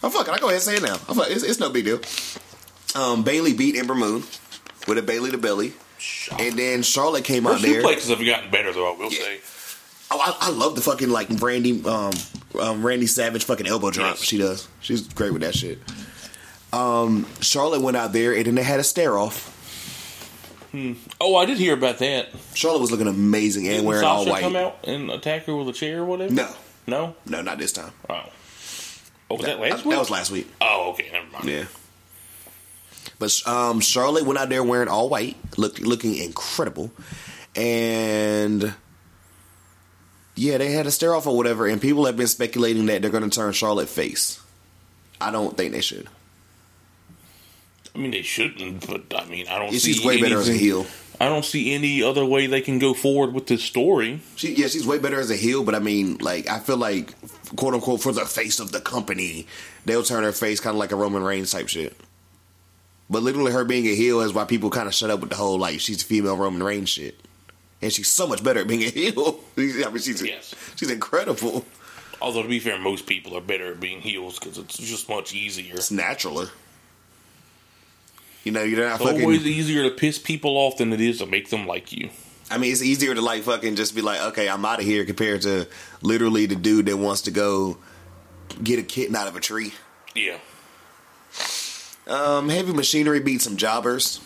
Oh 0.02 0.10
fuck 0.10 0.28
it, 0.28 0.32
I 0.34 0.38
go 0.38 0.46
ahead 0.48 0.56
and 0.56 0.62
say 0.62 0.76
it 0.76 0.82
now. 0.82 0.96
Oh, 1.08 1.24
it's, 1.28 1.42
it's 1.42 1.58
no 1.60 1.70
big 1.70 1.84
deal. 1.86 2.00
Um, 2.94 3.22
Bayley 3.22 3.54
beat 3.54 3.76
Ember 3.76 3.94
Moon 3.94 4.22
with 4.86 4.98
a 4.98 5.02
Bayley 5.02 5.30
to 5.30 5.38
belly, 5.38 5.72
and 6.38 6.58
then 6.58 6.82
Charlotte 6.82 7.24
came 7.24 7.44
Her 7.44 7.52
out 7.52 7.62
there. 7.62 7.82
suplexes 7.82 8.10
have 8.10 8.24
gotten 8.24 8.50
better, 8.50 8.72
though. 8.72 8.92
I 8.92 8.96
will 8.98 9.10
Yeah. 9.12 9.18
say. 9.18 9.40
Oh, 10.10 10.18
I, 10.20 10.48
I 10.48 10.50
love 10.50 10.74
the 10.74 10.82
fucking 10.82 11.08
like 11.08 11.28
Randy, 11.40 11.82
um, 11.86 12.12
um, 12.60 12.84
Randy 12.84 13.06
Savage 13.06 13.44
fucking 13.44 13.66
elbow 13.66 13.90
drop. 13.90 14.16
Yes. 14.16 14.22
She 14.24 14.36
does. 14.36 14.68
She's 14.80 15.08
great 15.08 15.32
with 15.32 15.40
that 15.40 15.54
shit. 15.54 15.78
Um, 16.72 17.26
Charlotte 17.40 17.82
went 17.82 17.96
out 17.96 18.12
there 18.12 18.32
and 18.34 18.46
then 18.46 18.54
they 18.54 18.62
had 18.62 18.80
a 18.80 18.84
stare 18.84 19.18
off. 19.18 19.50
Oh, 21.20 21.36
I 21.36 21.44
did 21.44 21.58
hear 21.58 21.74
about 21.74 21.98
that. 21.98 22.28
Charlotte 22.54 22.80
was 22.80 22.90
looking 22.90 23.06
amazing 23.06 23.66
and 23.66 23.74
Didn't 23.76 23.86
wearing 23.86 24.04
all 24.06 24.24
white. 24.26 24.40
come 24.42 24.56
out 24.56 24.78
and 24.84 25.10
attack 25.10 25.44
her 25.44 25.54
with 25.54 25.68
a 25.68 25.72
chair 25.74 26.00
or 26.00 26.04
whatever? 26.06 26.32
No, 26.32 26.48
No? 26.86 27.14
no, 27.26 27.42
not 27.42 27.58
this 27.58 27.72
time. 27.72 27.92
Oh. 28.08 28.22
Oh, 29.30 29.34
was 29.36 29.44
that 29.44 29.60
last 29.60 29.70
that, 29.78 29.84
week? 29.84 29.92
that 29.94 29.98
was 29.98 30.10
last 30.10 30.30
week. 30.30 30.50
Oh, 30.62 30.90
okay. 30.92 31.08
Never 31.12 31.26
mind. 31.30 31.44
Yeah. 31.44 31.64
But 33.18 33.40
um, 33.46 33.80
Charlotte 33.80 34.24
went 34.24 34.38
out 34.38 34.48
there 34.48 34.62
wearing 34.64 34.88
all 34.88 35.08
white, 35.10 35.36
look, 35.58 35.78
looking 35.80 36.16
incredible, 36.16 36.90
and 37.54 38.74
yeah, 40.34 40.58
they 40.58 40.72
had 40.72 40.86
a 40.86 40.90
stare 40.90 41.14
off 41.14 41.26
or 41.26 41.36
whatever. 41.36 41.66
And 41.66 41.80
people 41.80 42.06
have 42.06 42.16
been 42.16 42.26
speculating 42.28 42.86
that 42.86 43.02
they're 43.02 43.10
going 43.10 43.28
to 43.28 43.30
turn 43.30 43.52
Charlotte 43.52 43.88
face. 43.88 44.40
I 45.20 45.30
don't 45.30 45.56
think 45.56 45.72
they 45.72 45.82
should. 45.82 46.08
I 47.94 47.98
mean, 47.98 48.10
they 48.10 48.22
shouldn't, 48.22 48.86
but 48.86 49.02
I 49.14 49.26
mean, 49.26 49.46
I 49.48 49.58
don't 49.58 49.72
Yeah, 49.72 49.78
see 49.78 49.92
she's 49.92 50.04
way 50.04 50.20
better 50.20 50.38
as 50.38 50.48
a 50.48 50.54
heel. 50.54 50.86
I 51.20 51.26
don't 51.28 51.44
see 51.44 51.72
any 51.72 52.02
other 52.02 52.24
way 52.24 52.46
they 52.46 52.60
can 52.62 52.78
go 52.78 52.94
forward 52.94 53.32
with 53.32 53.46
this 53.46 53.62
story. 53.62 54.20
She, 54.34 54.54
yeah, 54.54 54.66
she's 54.66 54.86
way 54.86 54.98
better 54.98 55.20
as 55.20 55.30
a 55.30 55.36
heel, 55.36 55.62
but 55.62 55.74
I 55.74 55.78
mean, 55.78 56.16
like, 56.18 56.48
I 56.48 56.58
feel 56.58 56.78
like, 56.78 57.14
quote 57.54 57.74
unquote, 57.74 58.00
for 58.00 58.12
the 58.12 58.24
face 58.24 58.58
of 58.58 58.72
the 58.72 58.80
company, 58.80 59.46
they'll 59.84 60.02
turn 60.02 60.24
her 60.24 60.32
face 60.32 60.58
kind 60.58 60.74
of 60.74 60.78
like 60.80 60.90
a 60.90 60.96
Roman 60.96 61.22
Reigns 61.22 61.52
type 61.52 61.68
shit. 61.68 61.96
But 63.10 63.22
literally, 63.22 63.52
her 63.52 63.64
being 63.64 63.86
a 63.86 63.94
heel 63.94 64.20
is 64.22 64.32
why 64.32 64.46
people 64.46 64.70
kind 64.70 64.88
of 64.88 64.94
shut 64.94 65.10
up 65.10 65.20
with 65.20 65.30
the 65.30 65.36
whole 65.36 65.58
like 65.58 65.78
she's 65.80 66.02
a 66.02 66.06
female 66.06 66.36
Roman 66.36 66.62
Reigns 66.62 66.88
shit, 66.88 67.20
and 67.82 67.92
she's 67.92 68.08
so 68.08 68.26
much 68.26 68.42
better 68.42 68.60
at 68.60 68.66
being 68.66 68.82
a 68.82 68.88
heel. 68.90 69.38
I 69.56 69.60
mean, 69.60 69.98
she's 69.98 70.22
Yes. 70.22 70.54
she's 70.76 70.90
incredible. 70.90 71.66
Although, 72.22 72.42
to 72.42 72.48
be 72.48 72.58
fair, 72.58 72.78
most 72.78 73.06
people 73.06 73.36
are 73.36 73.40
better 73.42 73.72
at 73.72 73.80
being 73.80 74.00
heels 74.00 74.38
because 74.38 74.56
it's 74.56 74.78
just 74.78 75.08
much 75.08 75.34
easier. 75.34 75.74
It's 75.74 75.90
naturaler. 75.92 76.48
You 78.44 78.52
know, 78.52 78.62
you're 78.62 78.84
not 78.86 78.96
It's 79.00 79.04
fucking. 79.04 79.22
always 79.22 79.46
easier 79.46 79.84
to 79.84 79.90
piss 79.90 80.18
people 80.18 80.56
off 80.56 80.78
than 80.78 80.92
it 80.92 81.00
is 81.00 81.18
to 81.18 81.26
make 81.26 81.50
them 81.50 81.66
like 81.66 81.92
you. 81.92 82.10
I 82.50 82.58
mean, 82.58 82.72
it's 82.72 82.82
easier 82.82 83.14
to 83.14 83.20
like 83.20 83.44
fucking 83.44 83.76
just 83.76 83.94
be 83.94 84.02
like, 84.02 84.20
okay, 84.20 84.48
I'm 84.48 84.64
out 84.64 84.80
of 84.80 84.84
here, 84.84 85.04
compared 85.04 85.42
to 85.42 85.68
literally 86.02 86.46
the 86.46 86.56
dude 86.56 86.86
that 86.86 86.96
wants 86.96 87.22
to 87.22 87.30
go 87.30 87.78
get 88.62 88.78
a 88.78 88.82
kitten 88.82 89.14
out 89.16 89.28
of 89.28 89.36
a 89.36 89.40
tree. 89.40 89.72
Yeah. 90.14 90.38
Um, 92.06 92.48
heavy 92.48 92.72
machinery 92.72 93.20
beat 93.20 93.40
some 93.40 93.56
jobbers. 93.56 94.20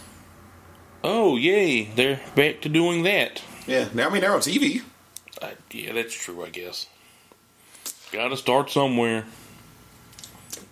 Oh, 1.05 1.37
yay. 1.37 1.85
They're 1.85 2.21
back 2.35 2.63
to 2.63 2.69
doing 2.69 3.03
that. 3.05 3.43
Yeah, 3.67 3.89
now 3.95 4.09
I 4.09 4.13
mean 4.13 4.23
they're 4.23 4.33
on 4.33 4.41
TV. 4.41 4.83
Uh, 5.43 5.51
yeah, 5.71 5.93
that's 5.93 6.15
true, 6.15 6.43
I 6.45 6.49
guess. 6.49 6.87
Gotta 8.13 8.37
start 8.37 8.71
somewhere. 8.71 9.25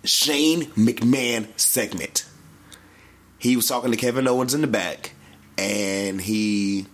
Shane 0.03 0.65
McMahon 0.71 1.47
segment. 1.59 2.25
He 3.45 3.55
was 3.55 3.67
talking 3.67 3.91
to 3.91 3.97
Kevin 3.97 4.27
Owens 4.27 4.55
in 4.55 4.61
the 4.61 4.67
back, 4.67 5.11
and 5.55 6.19
he 6.19 6.87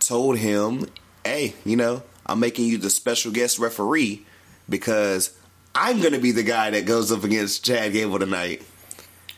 told 0.00 0.38
him, 0.38 0.86
"Hey, 1.22 1.52
you 1.66 1.76
know, 1.76 2.02
I'm 2.24 2.40
making 2.40 2.64
you 2.64 2.78
the 2.78 2.88
special 2.88 3.30
guest 3.30 3.58
referee 3.58 4.24
because 4.70 5.36
I'm 5.74 6.00
going 6.00 6.14
to 6.14 6.18
be 6.18 6.30
the 6.30 6.44
guy 6.44 6.70
that 6.70 6.86
goes 6.86 7.12
up 7.12 7.24
against 7.24 7.66
Chad 7.66 7.92
Gable 7.92 8.18
tonight. 8.18 8.62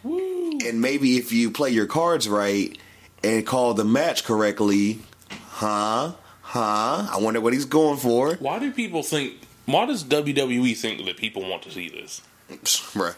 Woo. 0.04 0.52
And 0.64 0.80
maybe 0.80 1.16
if 1.16 1.32
you 1.32 1.50
play 1.50 1.70
your 1.70 1.86
cards 1.86 2.28
right 2.28 2.78
and 3.24 3.44
call 3.44 3.74
the 3.74 3.84
match 3.84 4.22
correctly, 4.22 5.00
huh, 5.48 6.12
huh? 6.42 7.08
I 7.10 7.18
wonder 7.20 7.40
what 7.40 7.52
he's 7.52 7.64
going 7.64 7.98
for." 7.98 8.36
Why 8.36 8.60
do 8.60 8.70
people 8.70 9.02
think. 9.02 9.40
Why 9.66 9.86
does 9.86 10.04
WWE 10.04 10.76
think 10.76 11.04
that 11.04 11.16
people 11.16 11.48
want 11.50 11.62
to 11.62 11.72
see 11.72 11.88
this? 11.88 12.22
Bruh. 12.50 13.16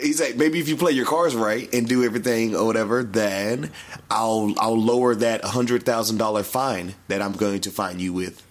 He's 0.00 0.20
like, 0.20 0.36
maybe 0.36 0.58
if 0.58 0.68
you 0.68 0.76
play 0.76 0.90
your 0.92 1.06
cards 1.06 1.36
right 1.36 1.72
and 1.72 1.88
do 1.88 2.04
everything 2.04 2.56
or 2.56 2.66
whatever, 2.66 3.04
then 3.04 3.70
I'll 4.10 4.54
I'll 4.58 4.80
lower 4.80 5.14
that 5.14 5.44
hundred 5.44 5.84
thousand 5.84 6.18
dollar 6.18 6.42
fine 6.42 6.94
that 7.08 7.22
I'm 7.22 7.32
going 7.32 7.60
to 7.60 7.70
fine 7.70 8.00
you 8.00 8.12
with. 8.12 8.44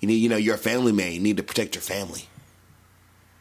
You 0.00 0.08
need, 0.08 0.16
you 0.16 0.28
know, 0.28 0.36
you're 0.36 0.56
a 0.56 0.58
family 0.58 0.92
man. 0.92 1.12
You 1.12 1.20
need 1.20 1.38
to 1.38 1.42
protect 1.42 1.74
your 1.74 1.82
family. 1.82 2.28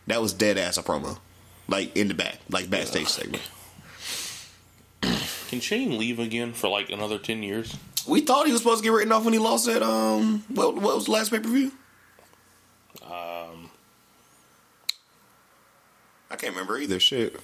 That 0.08 0.22
was 0.22 0.32
dead 0.32 0.58
ass 0.58 0.78
a 0.78 0.84
promo, 0.84 1.20
like 1.68 1.96
in 1.98 2.08
the 2.08 2.14
back, 2.14 2.40
like 2.50 2.70
backstage 2.70 3.08
segment. 3.08 3.44
Can 5.50 5.60
Shane 5.60 5.98
leave 5.98 6.20
again 6.20 6.54
for 6.54 6.70
like 6.70 6.90
another 6.92 7.18
10 7.18 7.44
years? 7.44 7.76
We 8.08 8.22
thought 8.22 8.46
he 8.46 8.54
was 8.54 8.62
supposed 8.62 8.84
to 8.84 8.90
get 8.90 8.96
written 8.96 9.12
off 9.12 9.26
when 9.26 9.34
he 9.34 9.40
lost 9.40 9.66
that. 9.66 9.84
Um, 9.84 10.44
what, 10.48 10.76
what 10.76 10.96
was 10.96 11.06
the 11.06 11.12
last 11.12 11.30
pay 11.30 11.40
per 11.40 11.50
view? 11.50 11.72
Um, 13.04 13.41
I 16.32 16.36
can't 16.38 16.54
remember 16.54 16.78
either. 16.78 17.00
Shit. 17.00 17.36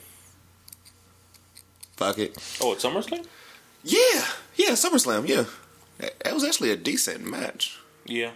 Fuck 1.98 2.20
it. 2.20 2.38
oh, 2.62 2.74
at 2.74 2.80
SummerSlam? 2.80 3.26
Yeah, 3.84 4.24
yeah, 4.56 4.72
SummerSlam. 4.72 5.28
Yeah, 5.28 5.46
that, 5.98 6.20
that 6.20 6.34
was 6.34 6.44
actually 6.44 6.72
a 6.72 6.76
decent 6.76 7.26
match. 7.30 7.78
Yeah. 8.06 8.32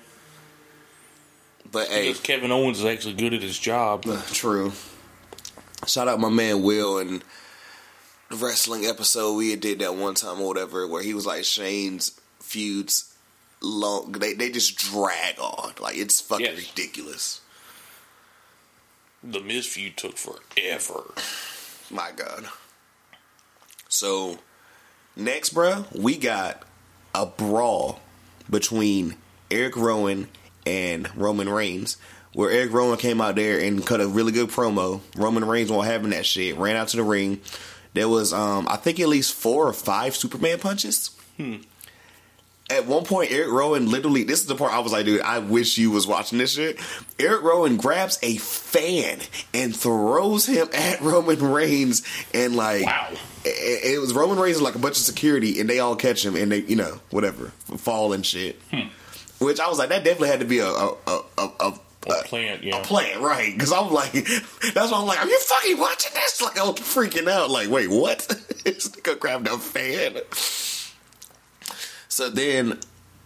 But 1.71 1.87
hey, 1.87 2.07
Because 2.09 2.21
Kevin 2.21 2.51
Owens 2.51 2.79
is 2.79 2.85
actually 2.85 3.13
good 3.13 3.33
at 3.33 3.41
his 3.41 3.57
job. 3.57 4.05
Uh, 4.07 4.21
True. 4.31 4.73
Shout 5.87 6.07
out 6.07 6.19
my 6.19 6.29
man 6.29 6.63
Will 6.63 6.97
and 6.99 7.23
the 8.29 8.35
wrestling 8.37 8.85
episode 8.85 9.33
we 9.35 9.55
did 9.55 9.79
that 9.79 9.95
one 9.95 10.15
time 10.15 10.39
or 10.41 10.47
whatever 10.47 10.87
where 10.87 11.01
he 11.03 11.13
was 11.13 11.25
like 11.25 11.43
Shane's 11.43 12.19
feuds 12.39 13.13
long 13.61 14.11
they 14.13 14.33
they 14.33 14.49
just 14.51 14.75
drag 14.77 15.39
on. 15.39 15.73
Like 15.79 15.97
it's 15.97 16.19
fucking 16.21 16.45
Yes. 16.45 16.69
ridiculous. 16.69 17.41
The 19.23 19.39
Miz 19.39 19.67
feud 19.67 19.97
took 19.97 20.17
forever. 20.17 21.13
My 21.91 22.11
God. 22.15 22.45
So 23.87 24.39
next, 25.15 25.49
bro, 25.51 25.85
we 25.93 26.17
got 26.17 26.63
a 27.13 27.25
brawl 27.25 27.99
between 28.49 29.15
Eric 29.51 29.75
Rowan 29.75 30.27
and 30.65 31.15
Roman 31.15 31.49
Reigns, 31.49 31.97
where 32.33 32.49
Eric 32.49 32.73
Rowan 32.73 32.97
came 32.97 33.21
out 33.21 33.35
there 33.35 33.59
and 33.59 33.85
cut 33.85 34.01
a 34.01 34.07
really 34.07 34.31
good 34.31 34.49
promo. 34.49 35.01
Roman 35.15 35.45
Reigns 35.45 35.71
won't 35.71 35.87
having 35.87 36.11
that 36.11 36.25
shit. 36.25 36.57
Ran 36.57 36.75
out 36.75 36.87
to 36.89 36.97
the 36.97 37.03
ring. 37.03 37.41
There 37.93 38.07
was, 38.07 38.33
um, 38.33 38.67
I 38.69 38.77
think, 38.77 38.99
at 38.99 39.09
least 39.09 39.33
four 39.33 39.67
or 39.67 39.73
five 39.73 40.15
Superman 40.15 40.59
punches. 40.59 41.11
At 42.71 42.85
one 42.87 43.03
point, 43.03 43.31
Eric 43.31 43.51
Rowan 43.51 43.91
literally, 43.91 44.23
this 44.23 44.39
is 44.41 44.47
the 44.47 44.55
part 44.55 44.71
I 44.73 44.79
was 44.79 44.91
like, 44.91 45.05
dude, 45.05 45.21
I 45.21 45.39
wish 45.39 45.77
you 45.77 45.91
was 45.91 46.07
watching 46.07 46.37
this 46.37 46.53
shit. 46.53 46.79
Eric 47.19 47.43
Rowan 47.43 47.77
grabs 47.77 48.17
a 48.23 48.37
fan 48.37 49.19
and 49.53 49.75
throws 49.75 50.45
him 50.45 50.69
at 50.73 51.01
Roman 51.01 51.41
Reigns 51.51 52.01
and 52.33 52.55
like, 52.55 52.85
Wow. 52.85 53.09
it, 53.45 53.95
it 53.95 53.99
was 53.99 54.13
Roman 54.13 54.39
Reigns 54.39 54.57
and 54.57 54.63
like 54.63 54.75
a 54.75 54.79
bunch 54.79 54.97
of 54.97 55.03
security 55.03 55.59
and 55.59 55.69
they 55.69 55.79
all 55.79 55.95
catch 55.95 56.25
him 56.25 56.35
and 56.35 56.51
they, 56.51 56.61
you 56.61 56.75
know, 56.77 56.99
whatever, 57.09 57.47
fall 57.77 58.13
and 58.13 58.25
shit. 58.25 58.59
Hmm. 58.71 58.87
which 59.39 59.59
I 59.59 59.67
was 59.67 59.77
like, 59.77 59.89
that 59.89 60.03
definitely 60.03 60.29
had 60.29 60.39
to 60.39 60.45
be 60.45 60.59
a 60.59 60.67
a 60.67 60.95
a, 61.07 61.21
a, 61.37 61.49
a 61.59 61.73
A 62.07 62.23
plant, 62.23 62.63
yeah. 62.63 62.79
a 62.79 62.83
plant, 62.83 63.19
right? 63.21 63.53
Because 63.53 63.71
I'm 63.73 63.91
like, 63.91 64.11
that's 64.73 64.91
why 64.91 64.97
I'm 64.99 65.05
like, 65.05 65.19
are 65.19 65.27
you 65.27 65.39
fucking 65.39 65.77
watching 65.77 66.11
this? 66.13 66.41
Like, 66.41 66.57
I 66.57 66.63
was 66.63 66.75
freaking 66.79 67.27
out. 67.29 67.49
Like, 67.51 67.69
wait, 67.69 67.89
what? 67.89 68.19
this 68.63 68.87
nigga 68.89 69.19
grabbed 69.19 69.47
a 69.47 69.57
fan. 69.59 70.15
So 72.11 72.29
then, 72.29 72.77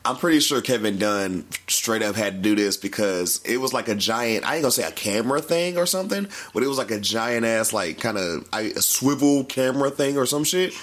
I'm 0.05 0.15
pretty 0.15 0.39
sure 0.39 0.61
Kevin 0.61 0.99
Dunn 0.99 1.43
straight 1.67 2.03
up 2.03 2.15
had 2.15 2.35
to 2.35 2.39
do 2.41 2.55
this 2.55 2.77
because 2.77 3.41
it 3.43 3.57
was 3.57 3.73
like 3.73 3.87
a 3.87 3.95
giant. 3.95 4.47
I 4.47 4.53
ain't 4.53 4.61
gonna 4.61 4.71
say 4.71 4.87
a 4.87 4.91
camera 4.91 5.41
thing 5.41 5.79
or 5.79 5.87
something, 5.87 6.27
but 6.53 6.61
it 6.61 6.67
was 6.67 6.77
like 6.77 6.91
a 6.91 6.99
giant 6.99 7.47
ass, 7.47 7.73
like 7.73 7.99
kind 7.99 8.15
of 8.15 8.47
a 8.53 8.79
swivel 8.79 9.43
camera 9.43 9.89
thing 9.89 10.19
or 10.19 10.27
some 10.27 10.43
shit. 10.43 10.75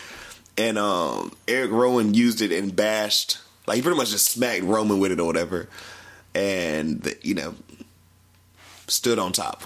And 0.58 0.78
um, 0.78 1.32
Eric 1.46 1.70
Rowan 1.70 2.12
used 2.12 2.42
it 2.42 2.50
and 2.50 2.74
bashed, 2.74 3.38
like 3.68 3.76
he 3.76 3.82
pretty 3.82 3.96
much 3.96 4.10
just 4.10 4.28
smacked 4.32 4.64
Roman 4.64 4.98
with 4.98 5.12
it 5.12 5.20
or 5.20 5.26
whatever. 5.26 5.68
And 6.34 7.14
you 7.22 7.36
know, 7.36 7.54
stood 8.88 9.20
on 9.20 9.30
top, 9.30 9.62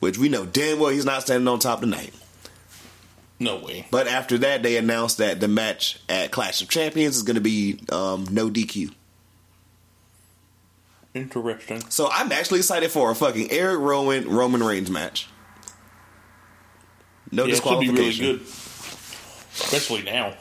which 0.00 0.18
we 0.18 0.28
know 0.28 0.44
damn 0.44 0.80
well 0.80 0.90
he's 0.90 1.04
not 1.04 1.22
standing 1.22 1.46
on 1.46 1.60
top 1.60 1.82
tonight. 1.82 2.12
No 3.40 3.56
way. 3.56 3.86
But 3.90 4.06
after 4.06 4.36
that, 4.38 4.62
they 4.62 4.76
announced 4.76 5.16
that 5.18 5.40
the 5.40 5.48
match 5.48 5.98
at 6.08 6.30
Clash 6.30 6.60
of 6.60 6.68
Champions 6.68 7.16
is 7.16 7.22
going 7.22 7.36
to 7.36 7.40
be 7.40 7.80
um, 7.90 8.26
no 8.30 8.50
DQ. 8.50 8.92
Interesting. 11.14 11.80
So 11.88 12.08
I'm 12.12 12.30
actually 12.30 12.60
excited 12.60 12.90
for 12.90 13.10
a 13.10 13.14
fucking 13.14 13.50
Eric 13.50 13.80
Rowan 13.80 14.28
Roman 14.28 14.62
Reigns 14.62 14.90
match. 14.90 15.26
No 17.32 17.44
Yeah, 17.44 17.54
it 17.54 17.56
should 17.56 17.80
be 17.80 17.86
disqualification. 17.86 18.26
really 18.26 18.38
good. 18.38 18.46
Especially 18.46 20.02
now. 20.02 20.34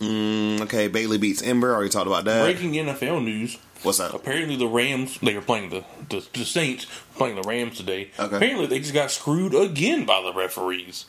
Mm, 0.00 0.60
okay, 0.62 0.88
Bayley 0.88 1.18
beats 1.18 1.42
Ember. 1.42 1.72
Already 1.72 1.88
talked 1.90 2.06
about 2.06 2.24
that. 2.24 2.44
Breaking 2.44 2.72
NFL 2.72 3.24
news. 3.24 3.58
What's 3.82 4.00
up? 4.00 4.12
Apparently 4.12 4.56
the 4.56 4.66
Rams 4.66 5.18
they 5.20 5.36
are 5.36 5.40
playing 5.40 5.70
the, 5.70 5.84
the 6.08 6.26
the 6.34 6.44
Saints 6.44 6.86
playing 7.14 7.36
the 7.36 7.42
Rams 7.42 7.76
today. 7.76 8.10
Okay. 8.18 8.36
Apparently 8.36 8.66
they 8.66 8.80
just 8.80 8.92
got 8.94 9.10
screwed 9.10 9.54
again 9.54 10.04
by 10.04 10.20
the 10.20 10.32
referees. 10.32 11.06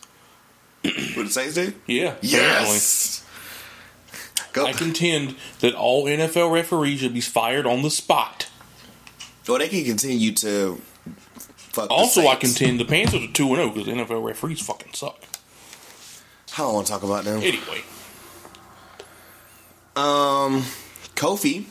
What 0.84 1.26
the 1.26 1.30
Saints 1.30 1.56
do? 1.56 1.74
Yeah. 1.88 2.16
Yes. 2.22 3.26
I 4.56 4.72
contend 4.74 5.36
that 5.60 5.74
all 5.76 6.06
NFL 6.06 6.52
referees 6.52 7.00
should 7.02 7.14
be 7.14 7.22
fired 7.22 7.66
on 7.66 7.82
the 7.82 7.90
spot. 7.92 8.50
well, 9.48 9.58
they 9.60 9.68
can 9.70 9.84
continue 9.86 10.32
to. 10.36 10.82
Fuck 11.56 11.92
Also, 11.92 12.28
I 12.28 12.36
contend 12.36 12.80
the 12.80 12.86
Panthers 12.86 13.24
are 13.24 13.32
two 13.32 13.48
and 13.54 13.58
zero 13.58 13.70
because 13.70 13.88
NFL 13.88 14.24
referees 14.26 14.60
fucking 14.62 14.94
suck. 14.94 15.22
I 16.54 16.64
don't 16.64 16.74
want 16.74 16.88
to 16.88 16.94
talk 16.94 17.04
about 17.04 17.26
them. 17.26 17.38
Anyway, 17.44 17.84
Um, 19.96 20.64
Kofi 21.16 21.66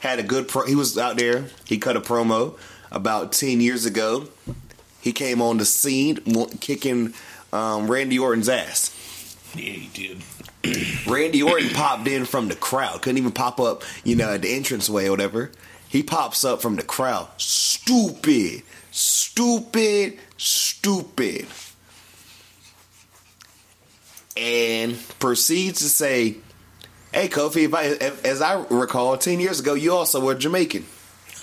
had 0.00 0.18
a 0.18 0.22
good 0.22 0.48
pro. 0.48 0.66
He 0.66 0.74
was 0.74 0.96
out 0.98 1.16
there. 1.16 1.46
He 1.66 1.78
cut 1.78 1.96
a 1.96 2.00
promo 2.00 2.58
about 2.90 3.32
ten 3.32 3.60
years 3.60 3.84
ago. 3.86 4.28
He 5.00 5.12
came 5.12 5.40
on 5.40 5.58
the 5.58 5.64
scene 5.64 6.16
kicking 6.60 7.14
um, 7.56 7.90
Randy 7.90 8.18
Orton's 8.18 8.48
ass. 8.48 8.92
yeah, 9.54 9.62
he 9.72 9.88
did. 9.92 10.22
Randy 11.06 11.42
Orton 11.42 11.70
popped 11.70 12.06
in 12.08 12.24
from 12.24 12.48
the 12.48 12.56
crowd. 12.56 13.02
Couldn't 13.02 13.18
even 13.18 13.32
pop 13.32 13.60
up, 13.60 13.84
you 14.04 14.16
know, 14.16 14.34
at 14.34 14.42
the 14.42 14.54
entranceway 14.54 15.06
or 15.06 15.10
whatever. 15.12 15.50
He 15.88 16.02
pops 16.02 16.44
up 16.44 16.60
from 16.60 16.76
the 16.76 16.82
crowd. 16.82 17.28
Stupid, 17.38 18.62
stupid, 18.90 20.18
stupid. 20.36 21.46
And 24.36 24.98
proceeds 25.18 25.80
to 25.80 25.88
say, 25.88 26.36
Hey, 27.12 27.28
Kofi, 27.28 27.64
if 27.64 27.72
I, 27.72 27.84
if, 27.84 28.24
as 28.26 28.42
I 28.42 28.62
recall, 28.68 29.16
10 29.16 29.40
years 29.40 29.60
ago, 29.60 29.72
you 29.72 29.94
also 29.94 30.20
were 30.20 30.34
Jamaican. 30.34 30.84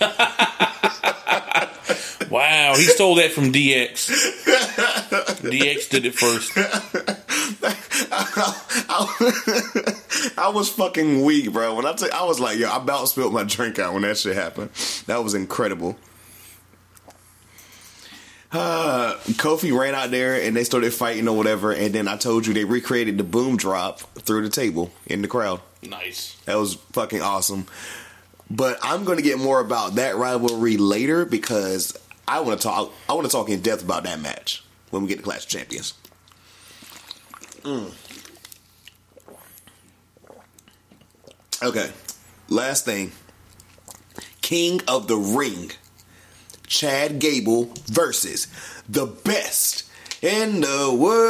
Wow, 2.30 2.74
he 2.76 2.82
stole 2.82 3.16
that 3.16 3.32
from 3.32 3.52
DX. 3.52 4.10
DX 5.42 5.90
did 5.90 6.06
it 6.06 6.14
first. 6.14 6.52
I 10.38 10.48
was 10.48 10.70
fucking 10.70 11.22
weak, 11.22 11.52
bro. 11.52 11.74
When 11.74 11.86
I 11.86 11.94
I 12.12 12.24
was 12.24 12.40
like, 12.40 12.58
yo, 12.58 12.68
I 12.68 12.76
about 12.76 13.08
spilled 13.08 13.32
my 13.32 13.44
drink 13.44 13.78
out 13.78 13.92
when 13.92 14.02
that 14.02 14.18
shit 14.18 14.36
happened. 14.36 14.70
That 15.06 15.22
was 15.22 15.34
incredible. 15.34 15.96
Uh, 18.54 19.16
Kofi 19.32 19.76
ran 19.76 19.96
out 19.96 20.12
there 20.12 20.40
and 20.40 20.56
they 20.56 20.62
started 20.62 20.94
fighting 20.94 21.26
or 21.26 21.36
whatever, 21.36 21.72
and 21.72 21.92
then 21.92 22.06
I 22.06 22.16
told 22.16 22.46
you 22.46 22.54
they 22.54 22.64
recreated 22.64 23.18
the 23.18 23.24
boom 23.24 23.56
drop 23.56 23.98
through 24.20 24.42
the 24.42 24.48
table 24.48 24.92
in 25.06 25.22
the 25.22 25.28
crowd. 25.28 25.60
Nice. 25.82 26.36
That 26.44 26.56
was 26.56 26.74
fucking 26.92 27.20
awesome. 27.20 27.66
But 28.48 28.78
I'm 28.82 29.04
going 29.04 29.18
to 29.18 29.24
get 29.24 29.38
more 29.38 29.58
about 29.58 29.96
that 29.96 30.16
rivalry 30.16 30.76
later 30.76 31.24
because 31.24 31.98
I 32.26 32.40
want 32.40 32.60
to 32.60 32.66
talk. 32.66 32.92
I 33.08 33.12
want 33.12 33.26
to 33.26 33.32
talk 33.32 33.48
in 33.48 33.60
depth 33.60 33.84
about 33.84 34.04
that 34.04 34.20
match 34.20 34.64
when 34.90 35.02
we 35.02 35.08
get 35.08 35.18
to 35.18 35.22
Clash 35.22 35.44
of 35.44 35.48
Champions. 35.50 35.94
Mm. 37.62 37.92
Okay, 41.62 41.90
last 42.48 42.84
thing. 42.84 43.12
King 44.42 44.80
of 44.86 45.08
the 45.08 45.16
Ring, 45.16 45.72
Chad 46.66 47.18
Gable 47.18 47.72
versus 47.86 48.48
the 48.88 49.06
best 49.06 49.84
in 50.20 50.60
the 50.60 50.94
world, 50.94 51.22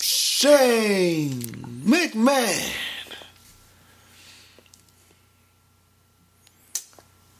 Shane 0.00 1.40
McMahon. 1.84 2.74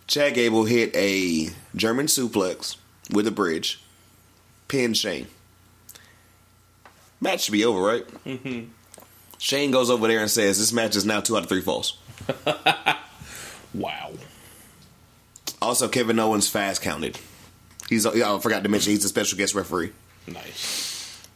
Chad 0.09 0.34
Gable 0.34 0.64
hit 0.64 0.94
a 0.96 1.50
German 1.76 2.06
suplex 2.06 2.76
with 3.12 3.26
a 3.26 3.30
bridge, 3.30 3.80
pin 4.66 4.94
Shane. 4.94 5.28
Match 7.20 7.42
should 7.42 7.52
be 7.52 7.64
over, 7.64 7.80
right? 7.80 8.06
Mm-hmm. 8.24 8.70
Shane 9.38 9.70
goes 9.70 9.90
over 9.90 10.09
there 10.09 10.20
and 10.20 10.30
says, 10.30 10.59
"This 10.59 10.72
match 10.72 10.96
is 10.96 11.04
now 11.04 11.20
two 11.20 11.36
out 11.36 11.44
of 11.44 11.48
three 11.48 11.61
falls." 11.61 11.96
Wow. 13.74 14.12
Also, 15.61 15.88
Kevin 15.88 16.18
Owens 16.18 16.48
fast 16.48 16.82
counted. 16.82 17.18
He's 17.88 18.06
I 18.06 18.38
forgot 18.38 18.62
to 18.62 18.68
mention 18.68 18.92
he's 18.92 19.04
a 19.04 19.09
special 19.09 19.38
guest 19.38 19.54
referee. 19.54 19.92
Nice. 20.26 21.26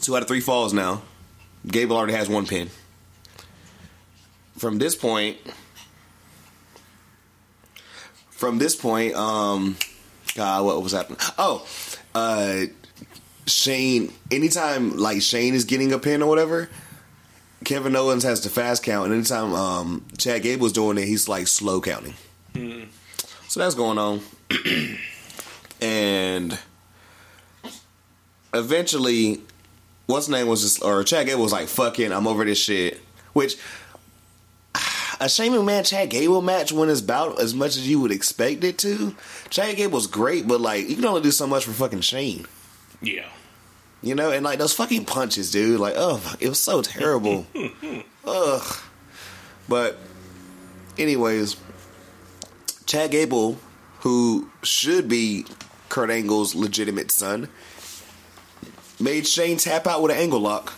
Two 0.00 0.16
out 0.16 0.22
of 0.22 0.28
three 0.28 0.40
falls 0.40 0.72
now. 0.72 1.02
Gable 1.66 1.96
already 1.96 2.14
has 2.14 2.28
one 2.28 2.46
pin. 2.46 2.70
From 4.58 4.78
this 4.78 4.94
point, 4.94 5.38
from 8.40 8.56
this 8.56 8.74
point, 8.74 9.14
um, 9.14 9.76
God, 10.34 10.64
what 10.64 10.82
was 10.82 10.92
happening? 10.92 11.18
Oh, 11.36 11.66
uh, 12.14 12.62
Shane. 13.46 14.10
Anytime 14.30 14.96
like 14.96 15.20
Shane 15.20 15.52
is 15.52 15.66
getting 15.66 15.92
a 15.92 15.98
pin 15.98 16.22
or 16.22 16.28
whatever, 16.28 16.70
Kevin 17.64 17.94
Owens 17.94 18.22
has 18.22 18.40
the 18.42 18.48
fast 18.48 18.82
count, 18.82 19.04
and 19.06 19.14
anytime 19.14 19.52
um, 19.52 20.06
Chad 20.16 20.42
Gable's 20.42 20.72
doing 20.72 20.96
it, 20.96 21.04
he's 21.04 21.28
like 21.28 21.48
slow 21.48 21.82
counting. 21.82 22.14
So 23.48 23.60
that's 23.60 23.74
going 23.74 23.98
on, 23.98 24.22
and 25.82 26.58
eventually 28.54 29.42
what's 30.06 30.28
name 30.28 30.46
was 30.46 30.62
just 30.62 30.82
or 30.82 31.04
Chad 31.04 31.26
Gable 31.26 31.42
was 31.42 31.52
like, 31.52 31.68
fucking, 31.68 32.10
I'm 32.10 32.26
over 32.26 32.46
this 32.46 32.58
shit. 32.58 33.02
Which 33.34 33.58
a 35.20 35.28
Shane 35.28 35.52
McMahon 35.52 35.86
Chad 35.86 36.08
Gable 36.08 36.40
match 36.40 36.72
when 36.72 36.88
it's 36.88 37.00
about 37.00 37.40
as 37.40 37.54
much 37.54 37.76
as 37.76 37.86
you 37.86 38.00
would 38.00 38.10
expect 38.10 38.64
it 38.64 38.78
to. 38.78 39.14
Chad 39.50 39.76
Gable's 39.76 40.06
great, 40.06 40.48
but 40.48 40.60
like 40.60 40.88
you 40.88 40.96
can 40.96 41.04
only 41.04 41.20
do 41.20 41.30
so 41.30 41.46
much 41.46 41.66
for 41.66 41.72
fucking 41.72 42.00
Shane. 42.00 42.46
Yeah. 43.02 43.28
You 44.02 44.14
know, 44.14 44.30
and 44.30 44.42
like 44.42 44.58
those 44.58 44.72
fucking 44.72 45.04
punches, 45.04 45.50
dude, 45.50 45.78
like, 45.78 45.94
oh 45.96 46.36
it 46.40 46.48
was 46.48 46.60
so 46.60 46.80
terrible. 46.80 47.46
Ugh. 48.24 48.76
But 49.68 49.98
anyways, 50.98 51.56
Chad 52.86 53.10
Gable, 53.10 53.58
who 54.00 54.50
should 54.62 55.06
be 55.06 55.44
Kurt 55.90 56.10
Angle's 56.10 56.54
legitimate 56.54 57.10
son, 57.10 57.48
made 58.98 59.26
Shane 59.26 59.58
tap 59.58 59.86
out 59.86 60.02
with 60.02 60.12
an 60.12 60.18
angle 60.18 60.40
lock. 60.40 60.72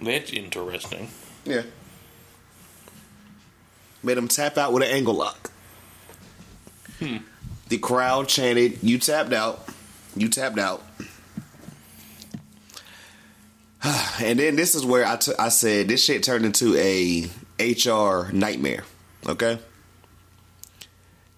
That's 0.00 0.32
interesting. 0.32 1.08
Yeah. 1.44 1.62
Made 4.02 4.18
him 4.18 4.28
tap 4.28 4.58
out 4.58 4.72
with 4.72 4.82
an 4.82 4.90
angle 4.90 5.14
lock. 5.14 5.50
Hmm. 6.98 7.18
The 7.68 7.78
crowd 7.78 8.28
chanted, 8.28 8.82
You 8.82 8.98
tapped 8.98 9.32
out. 9.32 9.68
You 10.14 10.28
tapped 10.28 10.58
out. 10.58 10.82
and 14.22 14.38
then 14.38 14.56
this 14.56 14.74
is 14.74 14.84
where 14.84 15.06
I, 15.06 15.16
t- 15.16 15.32
I 15.38 15.48
said 15.48 15.88
this 15.88 16.04
shit 16.04 16.22
turned 16.22 16.44
into 16.44 16.76
a 16.76 17.30
HR 17.58 18.30
nightmare. 18.32 18.84
Okay? 19.26 19.58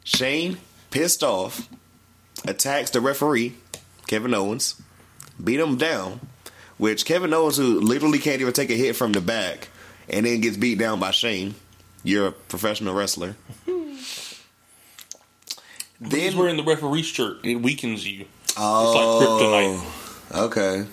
Shane, 0.03 0.59
pissed 0.91 1.23
off, 1.23 1.69
attacks 2.47 2.91
the 2.91 3.01
referee, 3.01 3.55
Kevin 4.07 4.35
Owens, 4.35 4.81
beat 5.43 5.61
him 5.61 5.77
down, 5.77 6.21
which 6.77 7.07
Kevin 7.07 7.33
Owens, 7.33 7.57
who 7.57 7.81
literally 7.81 8.19
can't 8.19 8.41
even 8.41 8.53
take 8.53 8.71
a 8.71 8.75
hit 8.75 8.97
from 8.97 9.13
the 9.13 9.21
back, 9.21 9.69
and 10.09 10.27
then 10.27 10.41
gets 10.41 10.57
beat 10.59 10.79
down 10.79 11.01
by 11.01 11.11
Shane. 11.11 11.55
You're 12.05 12.29
a 12.29 12.33
professional 12.33 12.95
wrestler. 12.95 13.35
He's 13.65 14.45
then 15.99 16.37
wearing 16.37 16.57
the 16.57 16.63
referee's 16.63 17.07
shirt. 17.07 17.45
It 17.45 17.57
weakens 17.57 18.07
you. 18.07 18.27
oh, 18.57 18.91
it's 18.91 18.97
like 18.97 19.05
oh, 19.07 19.81
kryptonite. 20.31 20.45
Okay. 20.45 20.87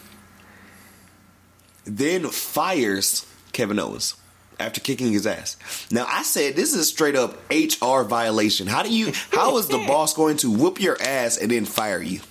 Then 1.83 2.27
fires 2.27 3.25
Kevin 3.51 3.77
Owens 3.77 4.15
after 4.59 4.79
kicking 4.79 5.11
his 5.11 5.27
ass. 5.27 5.57
Now 5.91 6.05
I 6.07 6.23
said 6.23 6.55
this 6.55 6.73
is 6.73 6.79
a 6.79 6.85
straight 6.85 7.15
up 7.15 7.37
HR 7.51 8.03
violation. 8.03 8.67
How 8.67 8.83
do 8.83 8.93
you? 8.93 9.11
How 9.31 9.57
is 9.57 9.67
the 9.67 9.77
boss 9.87 10.13
going 10.13 10.37
to 10.37 10.51
whoop 10.51 10.79
your 10.79 11.01
ass 11.01 11.37
and 11.37 11.51
then 11.51 11.65
fire 11.65 12.01
you? 12.01 12.21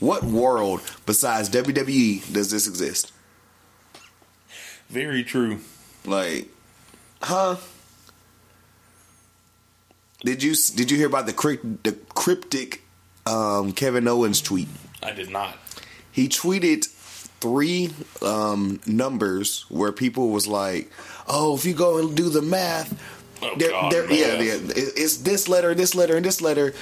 What 0.00 0.22
world 0.24 0.80
besides 1.06 1.50
WWE 1.50 2.32
does 2.32 2.50
this 2.50 2.66
exist? 2.66 3.12
Very 4.88 5.24
true. 5.24 5.60
Like, 6.04 6.48
huh? 7.22 7.56
Did 10.24 10.42
you 10.42 10.54
did 10.74 10.90
you 10.90 10.96
hear 10.96 11.06
about 11.06 11.26
the 11.26 11.76
the 11.82 11.92
cryptic 12.14 12.82
um, 13.26 13.72
Kevin 13.72 14.08
Owens 14.08 14.40
tweet? 14.40 14.68
I 15.02 15.12
did 15.12 15.30
not. 15.30 15.56
He 16.10 16.28
tweeted 16.28 16.86
three 16.86 17.90
um, 18.22 18.80
numbers 18.86 19.66
where 19.68 19.92
people 19.92 20.30
was 20.30 20.46
like, 20.46 20.90
"Oh, 21.28 21.54
if 21.54 21.64
you 21.64 21.74
go 21.74 21.98
and 21.98 22.16
do 22.16 22.30
the 22.30 22.40
math, 22.40 22.98
Oh, 23.42 23.54
there, 23.58 23.70
God, 23.70 23.92
there, 23.92 24.10
yeah, 24.10 24.40
yeah, 24.40 24.58
it's 24.74 25.18
this 25.18 25.48
letter, 25.48 25.74
this 25.74 25.94
letter, 25.94 26.16
and 26.16 26.24
this 26.24 26.40
letter. 26.40 26.72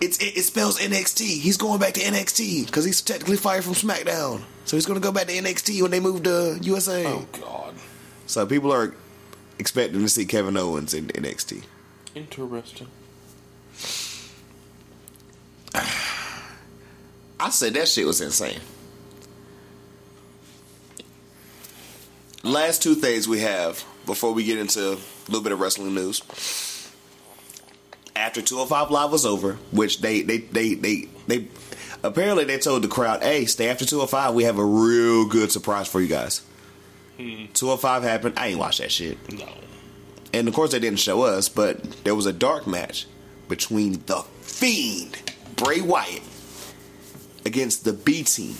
It's 0.00 0.18
it, 0.18 0.36
it 0.36 0.42
spells 0.42 0.78
NXT. 0.78 1.40
He's 1.40 1.56
going 1.56 1.80
back 1.80 1.94
to 1.94 2.00
NXT 2.00 2.66
because 2.66 2.84
he's 2.84 3.00
technically 3.00 3.36
fired 3.36 3.64
from 3.64 3.74
SmackDown, 3.74 4.42
so 4.64 4.76
he's 4.76 4.86
going 4.86 5.00
to 5.00 5.04
go 5.04 5.10
back 5.10 5.26
to 5.26 5.32
NXT 5.32 5.82
when 5.82 5.90
they 5.90 6.00
move 6.00 6.22
to 6.24 6.58
USA. 6.62 7.06
Oh 7.06 7.26
God. 7.32 7.74
So 8.26 8.46
people 8.46 8.72
are 8.72 8.94
expecting 9.58 10.00
to 10.00 10.08
see 10.08 10.24
Kevin 10.24 10.56
Owens 10.56 10.94
in 10.94 11.08
NXT. 11.08 11.64
Interesting. 12.14 12.88
I 17.40 17.50
said 17.50 17.74
that 17.74 17.88
shit 17.88 18.06
was 18.06 18.20
insane. 18.20 18.60
Last 22.42 22.82
two 22.82 22.94
things 22.94 23.26
we 23.26 23.40
have 23.40 23.84
before 24.06 24.32
we 24.32 24.44
get 24.44 24.58
into 24.58 24.92
a 24.92 24.98
little 25.28 25.42
bit 25.42 25.52
of 25.52 25.60
wrestling 25.60 25.94
news. 25.94 26.22
After 28.14 28.40
205 28.40 28.90
Live 28.90 29.10
was 29.10 29.26
over, 29.26 29.54
which 29.72 30.00
they 30.00 30.22
they 30.22 30.38
they 30.38 30.74
they 30.74 31.08
they 31.26 31.48
apparently 32.02 32.44
they 32.44 32.58
told 32.58 32.82
the 32.82 32.88
crowd, 32.88 33.22
"Hey, 33.22 33.46
stay 33.46 33.68
after 33.68 33.84
205. 33.84 34.34
We 34.34 34.44
have 34.44 34.58
a 34.58 34.64
real 34.64 35.26
good 35.26 35.50
surprise 35.50 35.88
for 35.88 36.00
you 36.00 36.06
guys." 36.06 36.42
Hmm. 37.16 37.46
205 37.54 38.02
happened. 38.02 38.34
I 38.38 38.48
ain't 38.48 38.58
watched 38.58 38.78
that 38.78 38.92
shit. 38.92 39.18
No. 39.32 39.48
And 40.34 40.48
of 40.48 40.54
course, 40.54 40.72
they 40.72 40.80
didn't 40.80 40.98
show 40.98 41.22
us, 41.22 41.48
but 41.48 41.80
there 42.02 42.16
was 42.16 42.26
a 42.26 42.32
dark 42.32 42.66
match 42.66 43.06
between 43.48 44.02
the 44.06 44.24
Fiend, 44.40 45.16
Bray 45.54 45.80
Wyatt, 45.80 46.24
against 47.46 47.84
the 47.84 47.92
B 47.92 48.24
Team, 48.24 48.56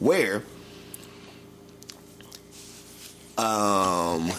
where, 0.00 0.42
um, 3.38 4.32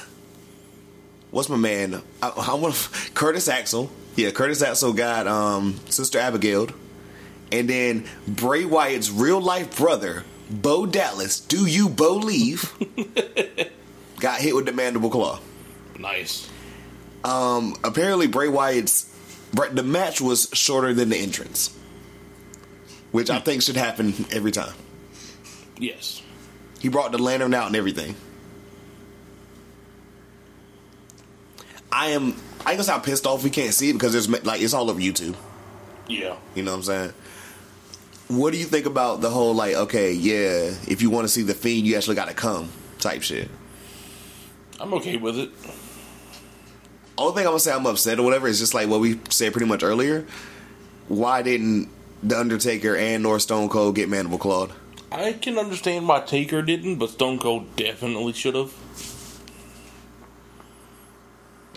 what's 1.31 1.47
my 1.47 1.55
man? 1.55 2.01
I, 2.21 2.33
I 2.35 2.53
want 2.55 2.89
Curtis 3.13 3.47
Axel. 3.47 3.89
Yeah, 4.17 4.31
Curtis 4.31 4.61
Axel 4.61 4.91
got 4.91 5.27
um 5.27 5.79
Sister 5.87 6.19
Abigail, 6.19 6.67
and 7.53 7.69
then 7.69 8.05
Bray 8.27 8.65
Wyatt's 8.65 9.09
real 9.09 9.39
life 9.39 9.77
brother, 9.77 10.25
Bo 10.49 10.87
Dallas. 10.87 11.39
Do 11.39 11.65
you 11.65 11.87
believe? 11.87 12.73
got 14.19 14.41
hit 14.41 14.53
with 14.53 14.65
the 14.65 14.73
mandible 14.73 15.09
claw. 15.09 15.39
Nice. 15.97 16.49
Um, 17.23 17.75
apparently 17.83 18.27
Bray 18.27 18.49
Wyatt's 18.49 19.09
the 19.53 19.83
match 19.83 20.19
was 20.19 20.49
shorter 20.53 20.93
than 20.93 21.09
the 21.09 21.17
entrance, 21.17 21.77
which 23.11 23.29
I 23.29 23.39
think 23.39 23.61
should 23.61 23.75
happen 23.75 24.13
every 24.31 24.51
time. 24.51 24.73
Yes. 25.77 26.21
He 26.79 26.89
brought 26.89 27.11
the 27.11 27.17
lantern 27.17 27.53
out 27.53 27.67
and 27.67 27.75
everything. 27.75 28.15
I 31.91 32.07
am. 32.07 32.35
I 32.65 32.75
guess 32.75 32.89
I'm 32.89 33.01
pissed 33.01 33.27
off 33.27 33.43
we 33.43 33.49
can't 33.49 33.73
see 33.73 33.89
it 33.89 33.93
because 33.93 34.13
there's 34.13 34.29
like 34.43 34.61
it's 34.61 34.73
all 34.73 34.89
over 34.89 34.99
YouTube. 34.99 35.35
Yeah. 36.07 36.35
You 36.55 36.63
know 36.63 36.71
what 36.71 36.77
I'm 36.77 36.83
saying? 36.83 37.13
What 38.29 38.51
do 38.51 38.57
you 38.59 38.65
think 38.65 38.85
about 38.85 39.21
the 39.21 39.29
whole 39.29 39.53
like, 39.53 39.75
okay, 39.75 40.13
yeah, 40.13 40.73
if 40.87 41.01
you 41.01 41.09
want 41.09 41.25
to 41.25 41.29
see 41.29 41.43
the 41.43 41.53
fiend, 41.53 41.85
you 41.85 41.95
actually 41.95 42.15
got 42.15 42.29
to 42.29 42.33
come 42.33 42.69
type 42.99 43.21
shit? 43.21 43.49
I'm 44.79 44.93
okay 44.95 45.17
with 45.17 45.37
it. 45.37 45.51
Only 47.23 47.35
thing 47.35 47.45
I'm 47.45 47.51
gonna 47.51 47.59
say 47.59 47.71
I'm 47.71 47.85
upset 47.85 48.19
or 48.19 48.23
whatever 48.23 48.49
is 48.49 48.59
just 48.59 48.73
like 48.73 48.89
what 48.89 48.99
we 48.99 49.17
said 49.29 49.53
pretty 49.53 49.65
much 49.65 49.81
earlier. 49.81 50.25
Why 51.07 51.41
didn't 51.41 51.87
the 52.21 52.37
Undertaker 52.37 52.97
and 52.97 53.25
or 53.25 53.39
Stone 53.39 53.69
Cold 53.69 53.95
get 53.95 54.09
mandible 54.09 54.37
clawed? 54.37 54.73
I 55.09 55.31
can 55.31 55.57
understand 55.57 56.05
why 56.05 56.19
Taker 56.19 56.61
didn't, 56.61 56.97
but 56.97 57.11
Stone 57.11 57.39
Cold 57.39 57.77
definitely 57.77 58.33
should 58.33 58.55
have. 58.55 58.73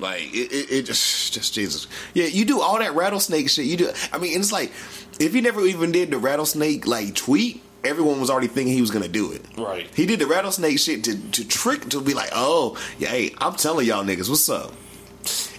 Like 0.01 0.23
it, 0.35 0.53
it, 0.53 0.73
it 0.73 0.83
just, 0.83 1.33
just 1.33 1.55
Jesus. 1.55 1.87
Yeah, 2.13 2.27
you 2.27 2.45
do 2.45 2.61
all 2.61 2.81
that 2.81 2.97
rattlesnake 2.97 3.49
shit. 3.49 3.67
You 3.67 3.77
do. 3.77 3.93
I 4.13 4.19
mean, 4.19 4.37
it's 4.39 4.51
like 4.51 4.73
if 5.21 5.33
you 5.33 5.43
never 5.43 5.61
even 5.61 5.93
did 5.93 6.11
the 6.11 6.19
rattlesnake 6.19 6.89
like 6.89 7.15
tweet, 7.15 7.63
everyone 7.85 8.21
was 8.21 8.31
already 8.31 8.49
thinking 8.49 8.75
he 8.75 8.81
was 8.81 8.91
gonna 8.91 9.07
do 9.07 9.31
it. 9.31 9.45
Right. 9.57 9.89
He 9.95 10.07
did 10.07 10.19
the 10.19 10.27
rattlesnake 10.27 10.81
shit 10.81 11.05
to 11.05 11.17
to 11.31 11.47
trick 11.47 11.89
to 11.91 12.01
be 12.01 12.15
like, 12.15 12.31
oh 12.33 12.77
yeah, 12.99 13.11
hey, 13.11 13.33
I'm 13.39 13.55
telling 13.55 13.87
y'all 13.87 14.05
niggas, 14.05 14.29
what's 14.29 14.49
up? 14.49 14.73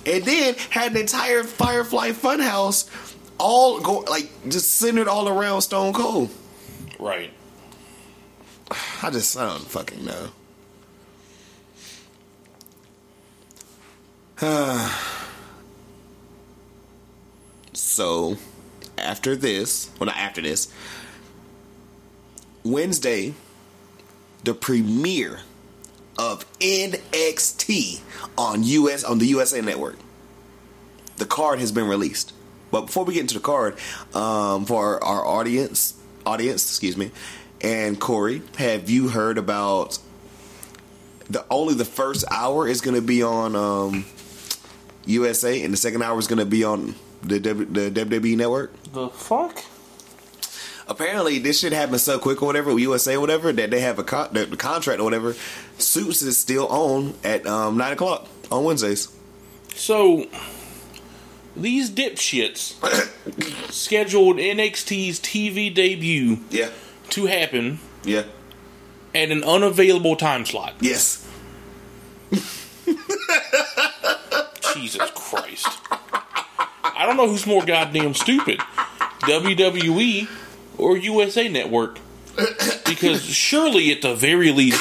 And 0.08 0.24
then 0.24 0.56
had 0.70 0.92
an 0.92 0.98
entire 0.98 1.44
Firefly 1.44 2.12
Funhouse 2.12 2.90
all 3.38 3.82
go 3.82 4.00
like 4.10 4.30
just 4.48 4.72
centered 4.72 5.10
all 5.10 5.28
around 5.28 5.62
Stone 5.62 5.94
Cold. 5.94 6.30
Right. 6.98 7.32
I 9.04 9.10
just 9.12 9.38
I 9.38 9.46
don't 9.46 9.68
fucking 9.68 10.06
know. 10.06 10.30
so, 17.74 18.38
after 18.98 19.36
this, 19.36 19.90
well, 20.00 20.06
not 20.06 20.16
after 20.16 20.42
this, 20.42 20.72
Wednesday, 22.64 23.34
the 24.44 24.54
premiere 24.54 25.40
of 26.18 26.46
NXT 26.60 28.02
on 28.38 28.64
US 28.64 29.04
on 29.04 29.20
the 29.20 29.28
USA 29.28 29.62
Network. 29.62 29.98
The 31.18 31.26
card 31.26 31.60
has 31.60 31.72
been 31.72 31.88
released. 31.88 32.34
But 32.72 32.88
before 32.88 33.06
we 33.06 33.14
get 33.14 33.22
into 33.22 33.36
the 33.36 33.40
card, 33.40 33.78
um, 34.14 34.66
for 34.66 35.02
our 35.04 35.26
audience, 35.26 35.94
audience, 36.26 36.68
excuse 36.70 36.98
me, 36.98 37.12
and 37.62 38.00
Corey, 38.00 38.42
have 38.58 38.90
you 38.90 39.08
heard 39.08 39.38
about 39.38 40.00
the 41.30 41.46
only 41.50 41.74
the 41.74 41.86
first 41.86 42.26
hour 42.32 42.68
is 42.68 42.82
going 42.82 42.96
to 42.96 43.02
be 43.02 43.24
on 43.24 43.56
um, 43.56 44.06
USA, 45.06 45.64
and 45.64 45.74
the 45.74 45.78
second 45.78 46.04
hour 46.04 46.20
is 46.20 46.28
going 46.28 46.40
to 46.40 46.46
be 46.46 46.64
on 46.64 46.96
the 47.24 47.40
w, 47.40 47.66
the 47.66 48.06
WWE 48.06 48.38
Network? 48.38 48.74
The 48.92 49.10
fuck? 49.10 49.64
Apparently, 50.90 51.38
this 51.40 51.60
shit 51.60 51.74
happened 51.74 52.00
so 52.00 52.18
quick 52.18 52.42
or 52.42 52.46
whatever, 52.46 52.78
USA 52.80 53.16
or 53.16 53.20
whatever, 53.22 53.52
that 53.52 53.70
they 53.72 53.82
have 53.82 54.00
a 54.00 54.04
con- 54.04 54.30
the, 54.32 54.46
contract 54.58 55.00
or 55.02 55.04
whatever. 55.04 55.36
Suits 55.78 56.22
is 56.22 56.38
still 56.38 56.68
on 56.68 57.14
at 57.24 57.46
um, 57.46 57.78
nine 57.78 57.94
o'clock 57.94 58.28
on 58.52 58.64
Wednesdays. 58.64 59.14
So 59.76 60.26
these 61.56 61.90
dipshits 61.92 62.76
scheduled 63.72 64.38
NXT's 64.38 65.20
TV 65.20 65.74
debut 65.74 66.40
Yeah, 66.50 66.70
to 67.10 67.26
happen 67.26 67.80
yeah, 68.04 68.24
at 69.14 69.30
an 69.32 69.44
unavailable 69.44 70.16
time 70.16 70.46
slot. 70.46 70.74
yes. 70.80 71.26
Jesus 74.74 75.10
Christ. 75.16 75.68
I 75.92 77.06
don't 77.06 77.18
know 77.18 77.28
who's 77.28 77.46
more 77.48 77.64
goddamn 77.66 78.14
stupid. 78.14 78.60
WWE 79.22 80.28
or 80.78 80.98
USA 80.98 81.48
Network. 81.48 82.00
Because 82.86 83.24
surely 83.24 83.92
at 83.92 84.02
the 84.02 84.14
very 84.16 84.52
least 84.52 84.80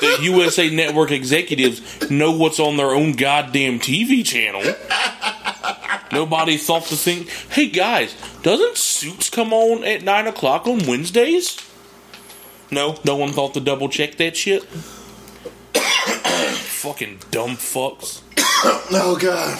the 0.00 0.18
USA 0.22 0.68
Network 0.68 1.10
executives 1.10 2.10
know 2.10 2.32
what's 2.36 2.60
on 2.60 2.76
their 2.76 2.90
own 2.90 3.12
goddamn 3.12 3.78
TV 3.78 4.24
channel. 4.24 4.62
Nobody 6.12 6.56
thought 6.56 6.84
to 6.84 6.96
think, 6.96 7.28
hey 7.50 7.68
guys, 7.68 8.14
doesn't 8.42 8.76
Suits 8.76 9.30
come 9.30 9.52
on 9.52 9.84
at 9.84 10.02
9 10.02 10.26
o'clock 10.26 10.66
on 10.66 10.86
Wednesdays? 10.86 11.56
No, 12.70 12.98
no 13.04 13.16
one 13.16 13.32
thought 13.32 13.54
to 13.54 13.60
double 13.60 13.88
check 13.88 14.16
that 14.16 14.36
shit. 14.36 14.62
Fucking 15.74 17.20
dumb 17.30 17.56
fucks. 17.56 18.22
Oh 18.92 19.16
God, 19.18 19.58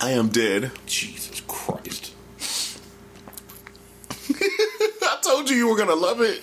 I 0.00 0.12
am 0.12 0.28
dead. 0.28 0.70
Jesus 0.86 1.40
Christ. 1.48 2.14
I 5.26 5.32
told 5.34 5.50
you 5.50 5.56
you 5.56 5.68
were 5.68 5.76
gonna 5.76 5.94
love 5.94 6.20
it. 6.20 6.42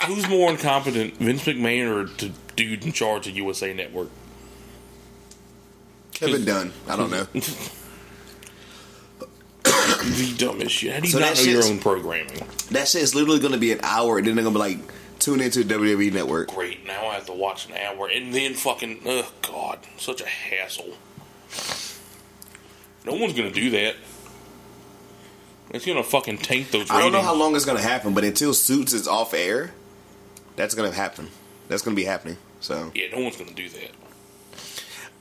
Who's 0.06 0.28
more 0.28 0.50
incompetent, 0.50 1.14
Vince 1.16 1.44
McMahon 1.44 1.90
or 1.90 2.04
the 2.04 2.32
dude 2.56 2.84
in 2.84 2.92
charge 2.92 3.26
of 3.26 3.36
USA 3.36 3.72
Network? 3.74 4.08
Kevin 6.12 6.44
Dunn. 6.44 6.72
I 6.88 6.96
don't 6.96 7.10
know. 7.10 7.26
The 9.62 10.34
dumbest 10.38 10.74
shit. 10.74 10.94
How 10.94 11.00
do 11.00 11.06
you 11.06 11.12
So 11.12 11.18
not 11.18 11.36
know 11.36 11.42
your 11.42 11.64
own 11.64 11.78
programming? 11.78 12.38
That 12.70 12.88
shit 12.88 13.02
is 13.02 13.14
literally 13.14 13.38
going 13.38 13.52
to 13.52 13.58
be 13.58 13.70
an 13.70 13.80
hour, 13.82 14.16
and 14.18 14.26
then 14.26 14.34
they're 14.34 14.42
going 14.42 14.54
to 14.54 14.58
be 14.60 14.76
like, 14.76 14.92
tune 15.18 15.40
into 15.40 15.62
the 15.62 15.74
WWE 15.74 16.12
Network. 16.12 16.48
Great. 16.48 16.86
Now 16.86 17.06
I 17.08 17.14
have 17.14 17.26
to 17.26 17.32
watch 17.32 17.68
an 17.68 17.76
hour 17.76 18.08
and 18.08 18.34
then 18.34 18.54
fucking. 18.54 19.00
Oh 19.04 19.30
God, 19.42 19.78
such 19.98 20.20
a 20.22 20.26
hassle. 20.26 20.94
No 23.04 23.14
one's 23.14 23.34
gonna 23.34 23.50
do 23.50 23.70
that. 23.70 23.94
It's 25.72 25.86
gonna 25.86 26.02
fucking 26.02 26.38
tank 26.38 26.70
those 26.70 26.82
ratings. 26.82 26.90
I 26.90 27.00
don't 27.00 27.12
know 27.12 27.22
how 27.22 27.34
long 27.34 27.54
it's 27.54 27.64
to 27.76 27.82
happen, 27.82 28.12
but 28.14 28.24
until 28.24 28.52
Suits 28.52 28.92
is 28.92 29.06
off 29.06 29.34
air, 29.34 29.72
that's 30.56 30.74
to 30.90 30.96
happen. 30.96 31.28
That's 31.68 31.82
to 31.94 32.00
be 32.00 32.04
happening. 32.04 32.36
So, 32.60 32.90
Yeah, 32.94 33.06
no 33.14 33.22
one's 33.22 33.36
gonna 33.36 33.52
do 33.52 33.68
that. 33.68 33.90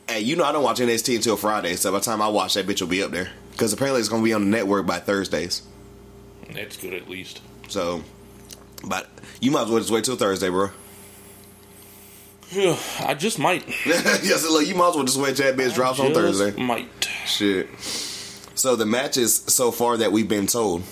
hey, 0.08 0.22
you 0.22 0.36
know, 0.36 0.43
I 0.43 0.52
don't 0.52 0.64
watch 0.64 0.80
NXT 0.80 1.16
until 1.16 1.38
Friday, 1.38 1.76
so 1.76 1.91
by 1.91 2.00
the 2.00 2.06
time 2.06 2.22
I 2.22 2.28
watch 2.28 2.56
that 2.56 2.66
bitch 2.66 2.82
will 2.82 2.88
be 2.88 3.04
up 3.04 3.12
there. 3.12 3.30
Because 3.52 3.74
apparently 3.74 4.00
it's 4.00 4.10
to 4.10 4.24
be 4.24 4.34
on 4.34 4.41
the 4.41 4.58
network 4.58 4.86
by 4.88 5.00
Thursdays. 5.00 5.62
That's 6.52 6.78
good 6.78 6.93
at 6.93 7.10
least. 7.10 7.41
So, 7.68 8.04
but 8.84 9.08
you 9.39 9.52
might 9.52 9.64
as 9.64 9.70
well 9.70 9.80
just 9.80 9.91
wait 9.91 10.04
till 10.06 10.16
Thursday, 10.16 10.50
bro. 10.50 10.72
I 13.02 13.14
just 13.14 13.38
might. 13.38 13.68
yes, 13.86 14.43
look, 14.50 14.68
you 14.68 14.74
might 14.76 14.89
as 14.89 14.95
well 14.95 15.04
just 15.04 15.20
wait 15.20 15.36
till 15.36 15.45
that 15.45 15.56
bitch 15.56 15.76
drops 15.76 16.00
on 16.00 16.14
Thursday. 16.14 16.60
Might. 16.60 17.08
Shit. 17.26 17.68
So 18.60 18.76
the 18.76 18.86
matches 18.86 19.38
so 19.47 19.72
far 19.72 19.95
that 19.95 20.12
we've 20.12 20.28
been 20.28 20.45
told. 20.45 20.84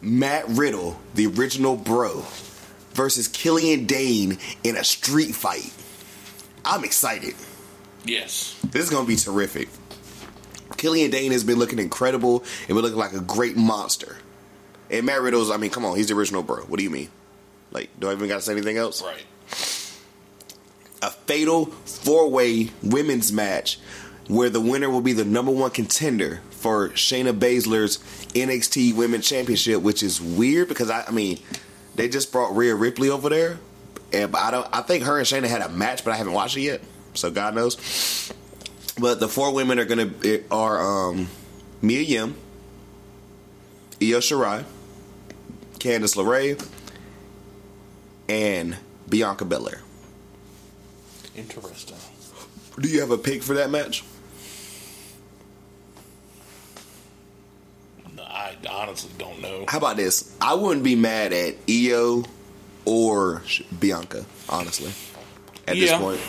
Matt 0.00 0.44
Riddle, 0.46 0.96
the 1.16 1.26
original 1.26 1.76
bro, 1.76 2.24
versus 2.92 3.26
Killian 3.26 3.86
Dain 3.86 4.38
in 4.62 4.76
a 4.76 4.84
street 4.84 5.34
fight. 5.34 5.72
I'm 6.64 6.84
excited. 6.84 7.34
Yes. 8.04 8.56
This 8.70 8.84
is 8.84 8.90
gonna 8.90 9.08
be 9.08 9.16
terrific. 9.16 9.68
Killian 10.76 11.10
Dain 11.10 11.32
has 11.32 11.42
been 11.42 11.58
looking 11.58 11.80
incredible 11.80 12.44
and 12.60 12.76
been 12.76 12.76
looking 12.76 12.96
like 12.96 13.12
a 13.12 13.20
great 13.20 13.56
monster. 13.56 14.18
And 14.88 15.04
Matt 15.04 15.20
Riddle's, 15.20 15.50
I 15.50 15.56
mean, 15.56 15.70
come 15.70 15.84
on, 15.84 15.96
he's 15.96 16.06
the 16.06 16.14
original 16.14 16.44
bro. 16.44 16.58
What 16.62 16.78
do 16.78 16.84
you 16.84 16.90
mean? 16.90 17.08
Like, 17.72 17.90
do 17.98 18.08
I 18.08 18.12
even 18.12 18.28
gotta 18.28 18.40
say 18.40 18.52
anything 18.52 18.76
else? 18.76 19.02
Right. 19.02 19.26
a 21.02 21.10
fatal 21.10 21.66
four 21.66 22.30
way 22.30 22.70
women's 22.84 23.32
match 23.32 23.80
where 24.28 24.50
the 24.50 24.60
winner 24.60 24.88
will 24.88 25.00
be 25.00 25.12
the 25.12 25.24
number 25.24 25.50
one 25.50 25.70
contender 25.70 26.40
for 26.50 26.90
Shayna 26.90 27.32
Baszler's 27.36 27.98
NXT 28.34 28.94
Women's 28.94 29.28
Championship, 29.28 29.82
which 29.82 30.02
is 30.02 30.20
weird 30.20 30.68
because 30.68 30.90
I, 30.90 31.04
I 31.06 31.10
mean, 31.10 31.38
they 31.94 32.08
just 32.08 32.32
brought 32.32 32.54
Rhea 32.54 32.74
Ripley 32.74 33.10
over 33.10 33.28
there, 33.28 33.58
and 34.12 34.34
I 34.36 34.50
don't. 34.50 34.66
I 34.72 34.82
think 34.82 35.04
her 35.04 35.18
and 35.18 35.26
Shayna 35.26 35.48
had 35.48 35.62
a 35.62 35.68
match, 35.68 36.04
but 36.04 36.12
I 36.12 36.16
haven't 36.16 36.32
watched 36.32 36.56
it 36.56 36.62
yet, 36.62 36.80
so 37.14 37.30
God 37.30 37.54
knows. 37.54 38.32
But 38.98 39.20
the 39.20 39.28
four 39.28 39.52
women 39.52 39.78
are 39.78 39.84
gonna 39.84 40.10
are 40.50 41.10
um, 41.10 41.28
Mia 41.80 42.00
Yim, 42.00 42.34
Io 44.00 44.18
Shirai, 44.18 44.64
Candice 45.78 46.16
LeRae, 46.16 46.68
and 48.28 48.76
Bianca 49.08 49.44
Belair. 49.44 49.80
Interesting. 51.34 51.96
Do 52.80 52.88
you 52.88 53.00
have 53.00 53.10
a 53.10 53.18
pick 53.18 53.42
for 53.42 53.54
that 53.54 53.70
match? 53.70 54.04
I 58.42 58.56
honestly 58.70 59.10
don't 59.18 59.40
know. 59.40 59.64
How 59.68 59.78
about 59.78 59.96
this? 59.96 60.36
I 60.40 60.54
wouldn't 60.54 60.84
be 60.84 60.96
mad 60.96 61.32
at 61.32 61.54
Io 61.70 62.24
or 62.84 63.42
Bianca, 63.78 64.24
honestly. 64.48 64.92
At 65.68 65.76
Yeah. 65.76 65.86
this 65.98 65.98
point, 66.00 66.20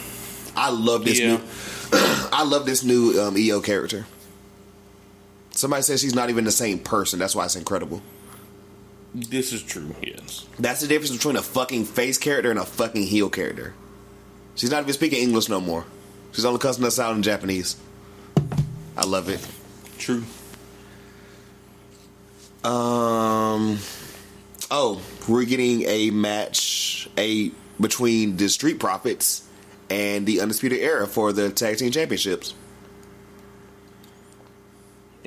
I 0.56 0.70
love 0.70 1.06
this 1.06 1.20
Yeah. 1.20 1.38
new. 1.38 1.42
I 2.32 2.44
love 2.44 2.66
this 2.66 2.84
new 2.84 3.20
um, 3.20 3.36
Io 3.38 3.62
character. 3.62 4.06
Somebody 5.52 5.84
says 5.84 6.02
she's 6.02 6.16
not 6.16 6.30
even 6.30 6.46
the 6.46 6.52
same 6.52 6.80
person. 6.80 7.20
That's 7.20 7.36
why 7.36 7.46
it's 7.46 7.56
incredible. 7.56 8.02
This 9.16 9.54
is 9.54 9.62
true. 9.62 9.96
Yes. 10.02 10.46
That's 10.60 10.82
the 10.82 10.88
difference 10.88 11.12
between 11.16 11.36
a 11.36 11.42
fucking 11.44 11.86
face 11.86 12.18
character 12.18 12.50
and 12.50 12.60
a 12.60 12.66
fucking 12.66 13.04
heel 13.04 13.30
character. 13.30 13.74
She's 14.56 14.72
not 14.72 14.82
even 14.82 14.94
speaking 14.94 15.22
English 15.22 15.50
no 15.50 15.60
more. 15.62 15.86
She's 16.32 16.46
only 16.46 16.60
cussing 16.60 16.84
us 16.86 16.98
out 17.00 17.16
in 17.16 17.22
Japanese. 17.22 17.76
I 18.98 19.06
love 19.06 19.30
it. 19.30 19.46
True. 20.00 20.24
Um. 22.64 23.80
Oh, 24.72 25.02
we're 25.28 25.46
getting 25.46 25.84
a 25.84 26.10
match 26.12 27.10
a 27.18 27.52
between 27.80 28.38
the 28.38 28.48
Street 28.50 28.80
Profits 28.80 29.48
and 29.90 30.26
the 30.26 30.40
Undisputed 30.42 30.80
Era 30.80 31.06
for 31.08 31.32
the 31.34 31.50
Tag 31.52 31.78
Team 31.78 31.92
Championships, 31.92 32.54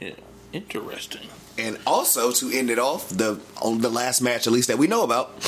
Yeah. 0.01 0.12
Interesting. 0.53 1.28
and 1.59 1.78
also 1.87 2.32
to 2.32 2.51
end 2.51 2.70
it 2.70 2.78
off, 2.78 3.09
the 3.11 3.39
on 3.61 3.80
the 3.82 3.91
last 3.91 4.20
match 4.22 4.47
at 4.47 4.53
least 4.53 4.68
that 4.68 4.78
we 4.78 4.87
know 4.87 5.03
about, 5.05 5.39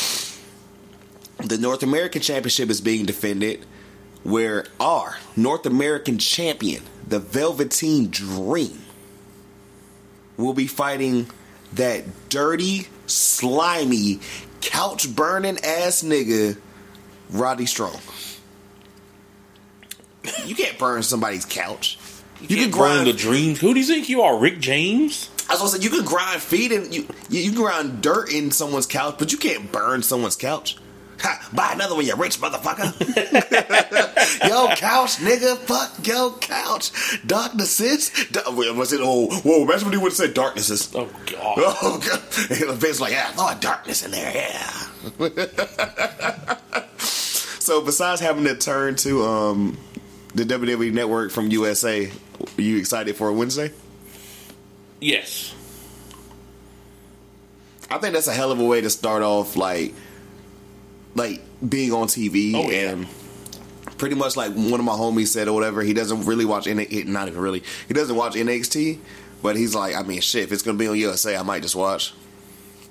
the 1.38 1.56
North 1.58 1.82
American 1.82 2.20
Championship 2.20 2.68
is 2.68 2.80
being 2.80 3.06
defended, 3.06 3.64
where 4.22 4.66
our 4.78 5.16
North 5.36 5.64
American 5.66 6.18
champion, 6.18 6.82
the 7.06 7.18
Velveteen 7.18 8.10
Dream, 8.10 8.82
will 10.36 10.54
be 10.54 10.66
fighting 10.66 11.30
that 11.74 12.28
dirty, 12.28 12.86
slimy, 13.06 14.20
couch 14.60 15.14
burning 15.14 15.58
ass 15.64 16.02
nigga, 16.02 16.58
Roddy 17.30 17.66
Strong. 17.66 17.98
You 20.44 20.54
can't 20.54 20.78
burn 20.78 21.02
somebody's 21.02 21.44
couch. 21.44 21.98
You, 22.40 22.48
Can't 22.48 22.60
can 22.60 22.70
grind. 22.70 23.06
the 23.06 23.12
dreams. 23.12 23.58
Who 23.60 23.74
do 23.74 23.80
you 23.80 23.86
think 23.86 24.08
you 24.08 24.22
are, 24.22 24.38
Rick 24.38 24.60
James? 24.60 25.30
I 25.48 25.52
was 25.54 25.60
gonna 25.60 25.70
say 25.72 25.78
you 25.82 25.90
can 25.90 26.04
grind 26.04 26.40
feet 26.42 26.70
and 26.72 26.94
you 26.94 27.06
you, 27.28 27.40
you 27.40 27.50
can 27.52 27.60
grind 27.60 28.00
dirt 28.02 28.32
in 28.32 28.50
someone's 28.50 28.86
couch, 28.86 29.16
but 29.18 29.32
you 29.32 29.38
can't 29.38 29.72
burn 29.72 30.02
someone's 30.02 30.36
couch. 30.36 30.76
Ha, 31.20 31.48
buy 31.52 31.72
another 31.72 31.94
one, 31.96 32.06
you 32.06 32.14
rich 32.14 32.38
motherfucker. 32.38 32.94
yo, 34.48 34.68
couch, 34.76 35.16
nigga, 35.16 35.56
fuck 35.58 36.06
yo, 36.06 36.32
couch. 36.38 36.90
Darknesses. 37.26 38.10
Da- 38.30 38.48
was 38.50 38.92
it? 38.92 39.00
Oh, 39.02 39.28
whoa, 39.40 39.62
imagine 39.62 39.86
what 39.86 39.94
he 39.94 39.98
would 39.98 40.10
have 40.10 40.16
said 40.16 40.34
darknesses. 40.34 40.94
Oh 40.94 41.08
God. 41.26 41.58
Oh, 41.80 41.98
God. 41.98 42.20
And 42.50 42.78
Vince 42.78 43.00
like, 43.00 43.12
yeah, 43.12 43.30
throw 43.32 43.48
a 43.48 43.56
darkness 43.60 44.04
in 44.04 44.10
there, 44.10 44.32
yeah. 44.34 44.88
so 46.98 47.80
besides 47.82 48.20
having 48.20 48.44
to 48.44 48.56
turn 48.56 48.96
to 48.96 49.24
um, 49.24 49.78
the 50.34 50.44
WWE 50.44 50.92
Network 50.92 51.30
from 51.30 51.50
USA, 51.50 52.10
you 52.56 52.76
excited 52.78 53.16
for 53.16 53.28
a 53.28 53.32
Wednesday? 53.32 53.72
Yes. 55.00 55.54
I 57.90 57.98
think 57.98 58.14
that's 58.14 58.26
a 58.26 58.34
hell 58.34 58.52
of 58.52 58.60
a 58.60 58.64
way 58.64 58.80
to 58.80 58.90
start 58.90 59.22
off, 59.22 59.56
like, 59.56 59.94
like 61.18 61.42
being 61.68 61.92
on 61.92 62.06
TV 62.06 62.54
Oh, 62.54 62.70
yeah. 62.70 62.90
and 62.92 63.06
pretty 63.98 64.14
much 64.14 64.36
like 64.36 64.52
one 64.54 64.80
of 64.80 64.84
my 64.86 64.92
homies 64.92 65.26
said 65.28 65.48
or 65.48 65.52
whatever. 65.52 65.82
He 65.82 65.92
doesn't 65.92 66.24
really 66.24 66.44
watch 66.44 66.64
NXT, 66.66 67.06
not 67.06 67.28
even 67.28 67.40
really. 67.40 67.62
He 67.88 67.94
doesn't 67.94 68.16
watch 68.16 68.34
NXT, 68.34 68.98
but 69.42 69.56
he's 69.56 69.74
like, 69.74 69.94
I 69.96 70.02
mean, 70.02 70.20
shit. 70.20 70.44
If 70.44 70.52
it's 70.52 70.62
gonna 70.62 70.78
be 70.78 70.88
on 70.88 70.96
USA, 70.96 71.36
I 71.36 71.42
might 71.42 71.62
just 71.62 71.76
watch. 71.76 72.14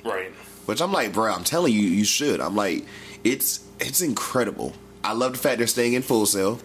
Right. 0.06 0.32
Which 0.66 0.82
I'm 0.82 0.92
like, 0.92 1.14
bro, 1.14 1.32
I'm 1.34 1.44
telling 1.44 1.74
you, 1.74 1.80
you 1.82 2.04
should. 2.06 2.42
I'm 2.42 2.56
like, 2.56 2.86
it's 3.24 3.62
it's 3.80 4.02
incredible. 4.02 4.74
I 5.04 5.14
love 5.14 5.32
the 5.32 5.38
fact 5.38 5.58
they're 5.60 5.68
staying 5.68 5.94
in 5.94 6.02
Full 6.02 6.26
Sail. 6.26 6.60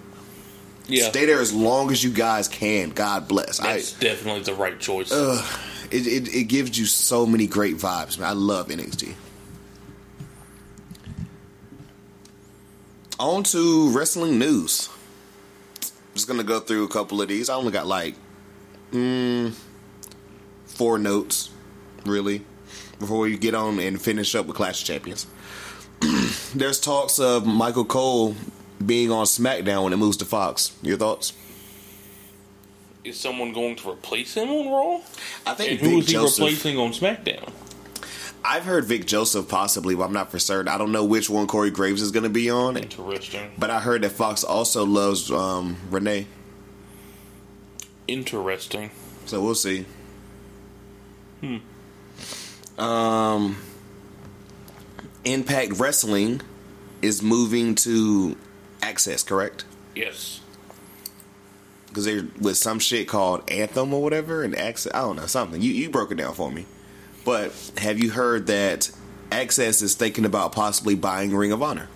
Yeah. 0.89 1.09
Stay 1.11 1.27
there 1.27 1.41
as 1.41 1.53
long 1.55 1.93
as 1.93 2.03
you 2.03 2.11
guys 2.11 2.49
can. 2.49 2.91
God 2.91 3.29
bless. 3.29 3.61
I, 3.61 3.75
That's 3.75 3.93
definitely 3.93 4.43
the 4.43 4.55
right 4.55 4.79
choice. 4.81 5.13
Ugh, 5.13 5.61
it, 5.93 6.07
it 6.09 6.35
it 6.35 6.45
gives 6.45 6.77
you 6.77 6.87
so 6.87 7.25
many 7.25 7.47
great 7.47 7.77
vibes, 7.77 8.19
man. 8.19 8.29
I 8.29 8.33
love 8.33 8.67
NXT. 8.69 9.15
On 13.23 13.45
to 13.45 13.89
wrestling 13.91 14.37
news. 14.37 14.89
Just 16.13 16.27
gonna 16.27 16.43
go 16.43 16.59
through 16.59 16.83
a 16.85 16.89
couple 16.89 17.23
of 17.23 17.29
these. 17.29 17.49
I 17.49 17.55
only 17.55 17.71
got 17.71 17.87
like 17.87 18.17
mm, 18.91 19.55
four 20.67 20.99
notes, 20.99 21.51
really, 22.05 22.45
before 22.99 23.21
we 23.21 23.39
get 23.39 23.55
on 23.55 23.79
and 23.79 24.03
finish 24.03 24.35
up 24.35 24.47
with 24.47 24.57
Clash 24.57 24.81
of 24.81 24.87
Champions. 24.89 25.29
There's 26.55 26.81
talks 26.81 27.21
of 27.21 27.47
Michael 27.47 27.85
Cole 27.85 28.35
being 28.85 29.13
on 29.13 29.25
SmackDown 29.27 29.85
when 29.85 29.93
it 29.93 29.99
moves 29.99 30.17
to 30.17 30.25
Fox. 30.25 30.77
Your 30.83 30.97
thoughts? 30.99 31.33
is 33.05 33.19
someone 33.19 33.53
going 33.53 33.75
to 33.75 33.91
replace 33.91 34.35
him 34.35 34.49
on 34.49 34.69
Raw? 34.71 35.01
I 35.45 35.55
think 35.55 35.71
And 35.73 35.81
who 35.81 35.99
is 35.99 36.07
he 36.07 36.13
Joseph. 36.13 36.39
replacing 36.39 36.79
on 36.79 36.93
SmackDown? 36.93 37.51
I've 38.45 38.65
heard 38.65 38.85
Vic 38.85 39.07
Joseph 39.07 39.49
possibly, 39.49 39.95
but 39.95 40.05
I'm 40.05 40.13
not 40.13 40.31
for 40.31 40.39
certain. 40.39 40.69
I 40.69 40.77
don't 40.79 40.91
know 40.93 41.05
which 41.05 41.31
one 41.31 41.47
Corey 41.47 41.71
Graves 41.71 42.03
is 42.03 42.11
going 42.11 42.25
to 42.25 42.29
be 42.31 42.51
on. 42.51 42.77
Interesting. 42.77 43.53
But 43.57 43.71
I 43.71 43.81
heard 43.81 44.03
that 44.03 44.11
Fox 44.11 44.43
also 44.45 44.85
loves 44.85 45.31
um, 45.31 45.77
Renee, 45.91 46.27
Interesting. 48.09 48.91
so 49.27 49.41
we'll 49.41 49.55
see. 49.55 49.87
Hmm. 51.41 51.59
Um, 52.81 53.57
Impact 55.25 55.73
Wrestling 55.79 56.41
is 57.01 57.23
moving 57.23 57.75
to 57.77 58.37
AXS, 58.81 59.25
correct? 59.27 59.65
Yes. 59.95 60.41
Because 61.87 62.07
there 62.07 62.27
was 62.41 62.59
some 62.59 62.79
shit 62.79 63.07
called 63.07 63.49
Anthem 63.51 63.93
or 63.95 64.03
whatever, 64.03 64.43
and 64.43 64.55
AXS. 64.55 64.91
I 64.95 65.01
don't 65.03 65.17
know 65.17 65.27
something. 65.27 65.61
You 65.63 65.71
you 65.73 65.91
broke 65.91 66.11
it 66.11 66.17
down 66.17 66.35
for 66.35 66.51
me. 66.51 66.67
But 67.25 67.53
have 67.79 67.99
you 68.03 68.11
heard 68.11 68.47
that 68.49 68.91
AXS 69.31 69.83
is 69.83 69.95
thinking 69.95 70.25
about 70.25 70.53
possibly 70.53 70.95
buying 70.95 71.35
Ring 71.35 71.53
of 71.53 71.63
Honor? 71.63 71.89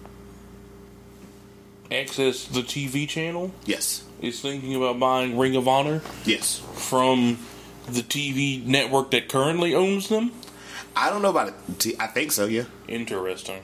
AXS 1.91 2.49
the 2.53 2.63
TV 2.63 3.09
channel 3.09 3.53
Yes. 3.65 4.03
is 4.21 4.41
thinking 4.41 4.75
about 4.75 4.99
buying 4.99 5.39
Ring 5.39 5.55
of 5.57 5.69
Honor 5.69 6.03
Yes. 6.25 6.61
from 6.75 7.39
the 7.89 8.03
TV 8.03 8.65
network 8.65 9.11
that 9.13 9.29
currently 9.29 9.75
owns 9.75 10.09
them. 10.09 10.33
I 10.97 11.11
don't 11.11 11.23
know 11.23 11.31
about 11.31 11.49
it. 11.49 11.95
I 12.01 12.07
think 12.09 12.33
so. 12.33 12.47
Yeah. 12.47 12.65
Interesting. 12.89 13.63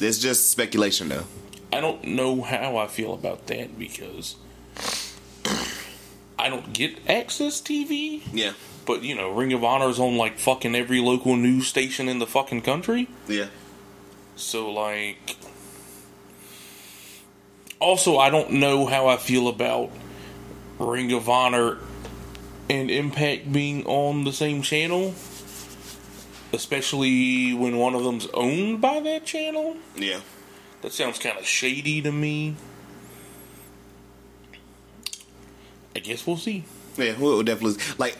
It's 0.00 0.18
just 0.18 0.48
speculation, 0.48 1.08
though. 1.08 1.24
I 1.72 1.80
don't 1.80 2.02
know 2.04 2.42
how 2.42 2.76
I 2.78 2.86
feel 2.88 3.12
about 3.12 3.46
that 3.48 3.78
because 3.78 4.34
I 6.38 6.48
don't 6.48 6.72
get 6.72 7.04
AXS 7.06 7.60
TV, 7.62 8.22
Yeah. 8.32 8.52
But 8.86 9.02
you 9.02 9.14
know, 9.14 9.30
Ring 9.30 9.52
of 9.52 9.64
Honor 9.64 9.88
is 9.88 9.98
on 9.98 10.16
like 10.16 10.38
fucking 10.38 10.74
every 10.74 11.00
local 11.00 11.36
news 11.36 11.66
station 11.66 12.08
in 12.08 12.18
the 12.18 12.26
fucking 12.26 12.62
country. 12.62 13.08
Yeah. 13.28 13.46
So 14.36 14.70
like 14.70 15.36
also 17.78 18.18
I 18.18 18.30
don't 18.30 18.52
know 18.52 18.86
how 18.86 19.06
I 19.06 19.16
feel 19.16 19.48
about 19.48 19.90
Ring 20.78 21.12
of 21.12 21.28
Honor 21.28 21.78
and 22.68 22.90
Impact 22.90 23.52
being 23.52 23.84
on 23.86 24.24
the 24.24 24.32
same 24.32 24.62
channel. 24.62 25.14
Especially 26.52 27.54
when 27.54 27.76
one 27.76 27.94
of 27.94 28.02
them's 28.02 28.26
owned 28.34 28.80
by 28.80 28.98
that 29.00 29.24
channel. 29.24 29.76
Yeah. 29.94 30.20
That 30.82 30.92
sounds 30.92 31.18
kind 31.18 31.38
of 31.38 31.46
shady 31.46 32.02
to 32.02 32.10
me. 32.10 32.56
I 35.94 36.00
guess 36.00 36.26
we'll 36.26 36.36
see. 36.38 36.64
Yeah. 36.96 37.14
We'll 37.18 37.42
definitely 37.44 37.80
like 37.98 38.16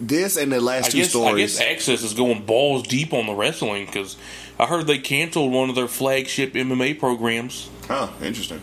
this 0.00 0.36
and 0.36 0.52
the 0.52 0.60
last 0.60 0.86
I 0.86 0.90
two 0.90 0.98
guess, 0.98 1.16
I 1.16 1.36
guess 1.36 1.62
AXS 1.62 2.04
is 2.04 2.14
going 2.14 2.44
balls 2.44 2.86
deep 2.86 3.12
on 3.12 3.26
the 3.26 3.34
wrestling 3.34 3.86
because 3.86 4.16
I 4.58 4.66
heard 4.66 4.86
they 4.86 4.98
canceled 4.98 5.52
one 5.52 5.68
of 5.68 5.74
their 5.74 5.88
flagship 5.88 6.52
MMA 6.52 6.98
programs, 6.98 7.68
oh, 7.90 8.14
interesting. 8.22 8.60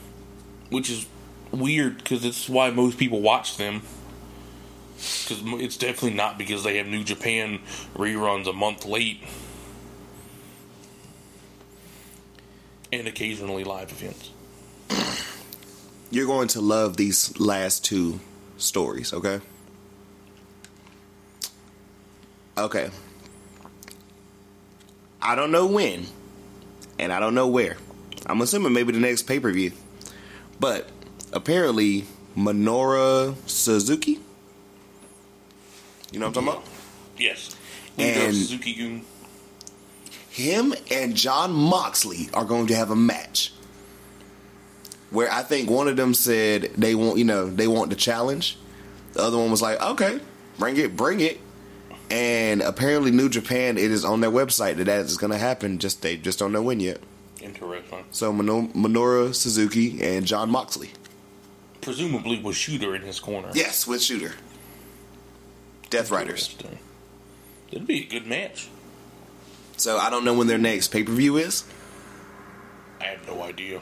which 0.69 0.89
is 0.89 1.05
weird 1.51 1.97
because 1.97 2.23
it's 2.25 2.47
why 2.47 2.71
most 2.71 2.97
people 2.97 3.21
watch 3.21 3.57
them. 3.57 3.81
Because 4.95 5.41
it's 5.61 5.77
definitely 5.77 6.13
not 6.13 6.37
because 6.37 6.63
they 6.63 6.77
have 6.77 6.85
New 6.85 7.03
Japan 7.03 7.59
reruns 7.95 8.47
a 8.47 8.53
month 8.53 8.85
late, 8.85 9.23
and 12.91 13.07
occasionally 13.07 13.63
live 13.63 13.91
events. 13.91 14.29
You're 16.11 16.27
going 16.27 16.49
to 16.49 16.61
love 16.61 16.97
these 16.97 17.39
last 17.39 17.83
two 17.83 18.19
stories, 18.57 19.11
okay? 19.11 19.41
Okay. 22.57 22.89
I 25.21 25.35
don't 25.35 25.51
know 25.51 25.67
when, 25.67 26.05
and 26.99 27.13
I 27.13 27.19
don't 27.19 27.35
know 27.35 27.47
where. 27.47 27.77
I'm 28.25 28.41
assuming 28.41 28.73
maybe 28.73 28.91
the 28.91 28.99
next 28.99 29.23
pay 29.23 29.39
per 29.39 29.51
view. 29.51 29.71
But 30.59 30.89
apparently, 31.33 32.05
Minoru 32.35 33.35
Suzuki. 33.47 34.19
You 36.11 36.19
know 36.19 36.27
what 36.27 36.37
I'm 36.37 36.45
talking 36.45 36.59
about? 36.61 36.69
Yes, 37.17 37.55
And- 37.97 38.35
Suzuki 38.35 38.73
Gun. 38.73 39.01
him 40.29 40.73
and 40.89 41.15
Jon 41.15 41.51
Moxley 41.53 42.29
are 42.33 42.45
going 42.45 42.67
to 42.67 42.75
have 42.75 42.89
a 42.91 42.95
match 42.95 43.53
where 45.09 45.31
I 45.31 45.43
think 45.43 45.69
one 45.69 45.87
of 45.87 45.97
them 45.97 46.13
said 46.13 46.71
they 46.77 46.95
want, 46.95 47.17
you 47.17 47.25
know, 47.25 47.49
they 47.49 47.67
want 47.67 47.89
the 47.89 47.95
challenge. 47.95 48.57
The 49.13 49.21
other 49.21 49.37
one 49.37 49.51
was 49.51 49.61
like, 49.61 49.81
okay, 49.81 50.19
bring 50.57 50.77
it, 50.77 50.95
bring 50.95 51.19
it. 51.19 51.39
And 52.11 52.61
apparently, 52.61 53.09
New 53.09 53.29
Japan, 53.29 53.77
it 53.77 53.89
is 53.89 54.03
on 54.03 54.19
their 54.19 54.29
website 54.29 54.75
that 54.75 54.83
that 54.83 55.05
is 55.05 55.15
going 55.15 55.31
to 55.31 55.37
happen. 55.37 55.79
Just 55.79 56.01
they 56.01 56.17
just 56.17 56.37
don't 56.37 56.51
know 56.51 56.61
when 56.61 56.81
yet. 56.81 56.99
Interesting. 57.39 58.03
So 58.11 58.33
Mino- 58.33 58.67
Minoru 58.75 59.33
Suzuki 59.33 60.01
and 60.03 60.27
Jon 60.27 60.51
Moxley. 60.51 60.91
Presumably 61.79 62.41
with 62.41 62.57
Shooter 62.57 62.95
in 62.95 63.01
his 63.01 63.21
corner. 63.21 63.49
Yes, 63.53 63.87
with 63.87 64.01
Shooter. 64.03 64.33
Death 65.89 66.11
Riders. 66.11 66.55
It'd 67.71 67.87
be 67.87 68.03
a 68.03 68.07
good 68.07 68.27
match. 68.27 68.67
So 69.77 69.97
I 69.97 70.09
don't 70.09 70.25
know 70.25 70.33
when 70.33 70.47
their 70.47 70.57
next 70.57 70.89
pay 70.89 71.03
per 71.03 71.13
view 71.13 71.37
is. 71.37 71.63
I 72.99 73.05
have 73.05 73.25
no 73.25 73.41
idea. 73.41 73.81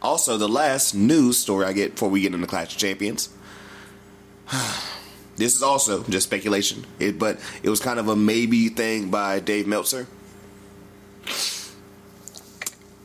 Also, 0.00 0.38
the 0.38 0.48
last 0.48 0.94
news 0.94 1.36
story 1.36 1.66
I 1.66 1.74
get 1.74 1.92
before 1.92 2.08
we 2.08 2.22
get 2.22 2.32
into 2.32 2.46
Clash 2.46 2.72
of 2.72 2.78
Champions. 2.78 3.28
this 5.40 5.56
is 5.56 5.62
also 5.62 6.02
just 6.04 6.26
speculation, 6.26 6.86
it, 6.98 7.18
but 7.18 7.40
it 7.62 7.70
was 7.70 7.80
kind 7.80 7.98
of 7.98 8.08
a 8.08 8.14
maybe 8.14 8.68
thing 8.68 9.10
by 9.10 9.40
Dave 9.40 9.66
Meltzer. 9.66 10.06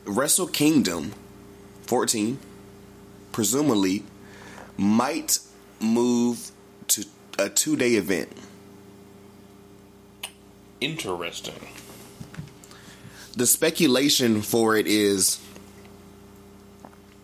Wrestle 0.06 0.48
Kingdom 0.48 1.14
14, 1.88 2.38
presumably, 3.32 4.04
might 4.78 5.40
move 5.80 6.52
to 6.90 7.06
a 7.40 7.50
two 7.50 7.76
day 7.76 7.94
event. 7.94 8.30
Interesting. 10.82 11.68
The 13.38 13.46
speculation 13.48 14.42
for 14.42 14.76
it 14.76 14.88
is 14.88 15.40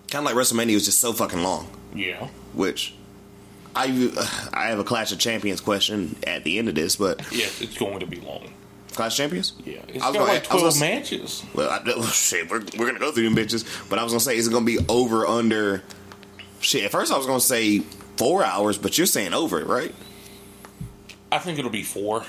kind 0.10 0.26
of 0.26 0.34
like 0.34 0.36
WrestleMania 0.36 0.74
was 0.74 0.86
just 0.86 1.00
so 1.00 1.14
fucking 1.14 1.44
long. 1.44 1.70
Yeah. 1.94 2.28
which 2.54 2.94
I 3.76 4.50
I 4.54 4.68
have 4.68 4.80
a 4.80 4.84
Clash 4.84 5.12
of 5.12 5.20
Champions 5.20 5.62
question 5.62 6.16
at 6.28 6.44
the 6.44 6.58
end 6.60 6.68
of 6.70 6.76
this, 6.76 6.96
but 6.98 7.22
Yes, 7.32 7.62
it's 7.62 7.78
going 7.78 8.00
to 8.02 8.06
be 8.06 8.18
long. 8.20 8.52
Clash 8.94 9.14
of 9.14 9.18
Champions? 9.18 9.54
Yeah. 9.64 9.80
It's 9.88 10.04
I 10.04 10.08
was 10.10 10.18
got 10.18 10.20
gonna- 10.20 10.26
like 10.34 10.44
12 10.44 10.62
gonna- 10.74 10.80
matches. 10.80 11.44
Well, 11.54 11.70
I, 11.70 11.82
well, 11.86 12.04
shit, 12.04 12.50
we're, 12.50 12.60
we're 12.78 12.86
gonna 12.88 13.00
go 13.00 13.12
through 13.12 13.30
them 13.30 13.36
bitches, 13.36 13.66
but 13.90 13.98
I 14.00 14.04
was 14.04 14.12
gonna 14.12 14.20
say, 14.20 14.36
is 14.36 14.48
it 14.48 14.52
gonna 14.52 14.66
be 14.66 14.80
over 14.90 15.26
under? 15.26 15.84
Shit, 16.60 16.84
at 16.84 16.92
first 16.92 17.12
I 17.12 17.18
was 17.18 17.26
gonna 17.26 17.40
say 17.40 17.80
four 18.18 18.44
hours, 18.44 18.78
but 18.78 18.98
you're 18.98 19.08
saying 19.08 19.34
over, 19.34 19.64
right? 19.64 19.96
I 21.32 21.40
think 21.40 21.58
it'll 21.58 21.72
be 21.72 21.84
four. 21.84 22.26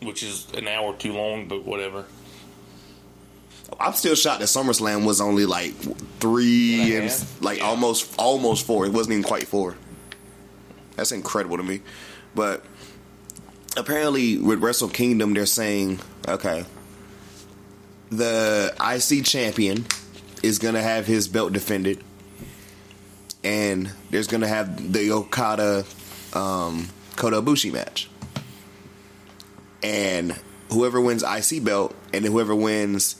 Which 0.00 0.22
is 0.22 0.46
an 0.54 0.68
hour 0.68 0.94
too 0.96 1.12
long, 1.12 1.48
but 1.48 1.64
whatever. 1.64 2.04
I'm 3.78 3.92
still 3.92 4.14
shocked 4.14 4.40
that 4.40 4.46
SummerSlam 4.46 5.04
was 5.04 5.20
only 5.20 5.46
like 5.46 5.74
three 6.20 6.94
And 6.96 7.04
and, 7.04 7.26
like 7.40 7.58
Yeah. 7.58 7.66
almost 7.66 8.12
almost 8.18 8.66
four. 8.66 8.86
It 8.86 8.92
wasn't 8.92 9.12
even 9.12 9.22
quite 9.24 9.46
four. 9.46 9.76
That's 10.96 11.12
incredible 11.12 11.56
to 11.58 11.62
me. 11.62 11.80
But 12.34 12.64
apparently 13.76 14.38
with 14.38 14.60
Wrestle 14.62 14.88
Kingdom 14.88 15.34
they're 15.34 15.46
saying, 15.46 16.00
okay, 16.26 16.64
the 18.10 18.74
IC 18.80 19.24
champion 19.24 19.86
is 20.42 20.58
gonna 20.58 20.82
have 20.82 21.06
his 21.06 21.28
belt 21.28 21.52
defended. 21.52 22.02
And 23.44 23.92
there's 24.10 24.26
gonna 24.26 24.48
have 24.48 24.92
the 24.92 25.12
Okada 25.12 25.84
um 26.32 26.88
Kota 27.16 27.40
Ibushi 27.42 27.72
match. 27.72 28.08
And 29.82 30.34
whoever 30.72 31.00
wins 31.00 31.22
IC 31.22 31.62
belt 31.62 31.94
and 32.12 32.24
whoever 32.24 32.54
wins 32.54 33.16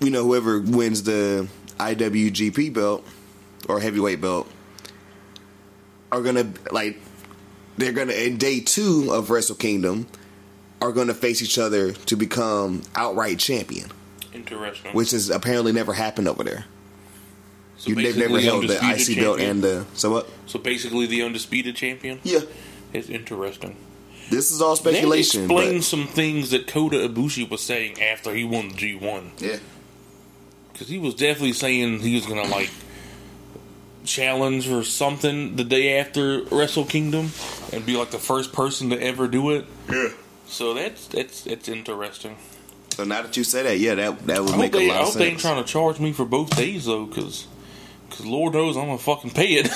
you 0.00 0.10
know, 0.10 0.22
whoever 0.24 0.60
wins 0.60 1.02
the 1.02 1.48
IWGP 1.78 2.72
belt 2.72 3.06
or 3.68 3.80
heavyweight 3.80 4.20
belt 4.20 4.48
are 6.10 6.22
gonna 6.22 6.52
like 6.70 6.98
they're 7.76 7.92
gonna 7.92 8.12
in 8.12 8.36
day 8.36 8.60
two 8.60 9.10
of 9.12 9.30
Wrestle 9.30 9.56
Kingdom 9.56 10.06
are 10.80 10.92
gonna 10.92 11.14
face 11.14 11.42
each 11.42 11.58
other 11.58 11.92
to 11.92 12.16
become 12.16 12.82
outright 12.94 13.38
champion, 13.38 13.90
Interesting. 14.32 14.92
which 14.92 15.10
has 15.10 15.30
apparently 15.30 15.72
never 15.72 15.92
happened 15.92 16.28
over 16.28 16.44
there. 16.44 16.64
so 17.76 17.90
You, 17.90 17.96
they've 17.96 18.16
never 18.16 18.40
held 18.40 18.68
the 18.68 18.76
IC 18.76 18.82
undisputed 18.82 19.24
belt 19.24 19.40
and 19.40 19.62
the 19.62 19.84
so 19.94 20.10
what? 20.12 20.28
So 20.46 20.58
basically, 20.58 21.06
the 21.06 21.22
undisputed 21.22 21.76
champion. 21.76 22.20
Yeah, 22.22 22.40
It's 22.92 23.08
interesting. 23.10 23.76
this 24.30 24.50
is 24.50 24.62
all 24.62 24.76
speculation. 24.76 25.42
explains 25.42 25.84
But, 25.90 25.96
some 25.98 26.06
things 26.06 26.50
that 26.50 26.66
Kota 26.68 26.96
Ibushi 27.08 27.50
was 27.50 27.60
saying 27.60 28.00
after 28.00 28.34
he 28.34 28.44
won 28.44 28.68
the 28.68 28.74
G1. 28.74 29.30
yeah, 29.40 29.56
Because 30.78 30.88
he 30.88 30.98
was 30.98 31.14
definitely 31.14 31.54
saying 31.54 32.00
he 32.00 32.14
was 32.14 32.26
going 32.26 32.44
to, 32.44 32.50
like, 32.50 32.70
challenge 34.04 34.68
or 34.68 34.84
something 34.84 35.56
the 35.56 35.64
day 35.64 35.98
after 35.98 36.44
Wrestle 36.44 36.84
Kingdom 36.84 37.30
and 37.72 37.84
be, 37.84 37.96
like, 37.96 38.12
the 38.12 38.18
first 38.18 38.52
person 38.52 38.90
to 38.90 39.02
ever 39.02 39.26
do 39.26 39.50
it. 39.50 39.66
yeah. 39.90 40.10
So 40.46 40.72
that's 40.72 41.06
that's 41.08 41.42
that's 41.42 41.68
interesting. 41.68 42.36
So 42.94 43.04
now 43.04 43.20
that 43.20 43.36
you 43.36 43.44
say 43.44 43.64
that, 43.64 43.78
yeah, 43.78 43.94
that 43.96 44.26
that 44.26 44.42
would 44.42 44.56
make 44.56 44.72
hope, 44.72 44.80
a 44.82 44.84
they, 44.84 44.88
lot 44.88 44.96
I 44.96 45.00
of 45.00 45.06
hope 45.08 45.14
they 45.14 45.28
ain't 45.28 45.40
trying 45.40 45.62
to 45.62 45.70
charge 45.70 46.00
me 46.00 46.12
for 46.12 46.24
both 46.24 46.56
days, 46.56 46.86
though, 46.86 47.04
because 47.04 47.46
because 48.08 48.24
Lord 48.24 48.54
knows 48.54 48.76
I'm 48.76 48.86
going 48.86 48.96
to 48.96 49.04
fucking 49.04 49.30
pay 49.32 49.62
it. 49.62 49.68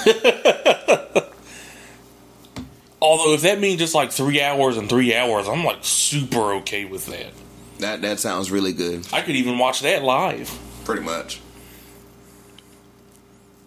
Although 3.00 3.24
Although 3.24 3.34
if 3.34 3.42
that 3.42 3.60
means 3.60 3.80
just 3.80 3.94
like 3.94 4.12
three 4.12 4.40
hours 4.40 4.76
and 4.76 4.88
three 4.88 5.14
hours, 5.14 5.46
I'm 5.46 5.64
like 5.64 5.78
super 5.82 6.54
okay 6.54 6.86
with 6.86 7.06
that. 7.06 7.32
That 7.80 8.02
that 8.02 8.20
sounds 8.20 8.50
really 8.50 8.72
good. 8.72 9.06
I 9.12 9.20
could 9.20 9.36
even 9.36 9.58
watch 9.58 9.80
that 9.80 10.02
live. 10.02 10.50
Pretty 10.84 11.02
much. 11.02 11.40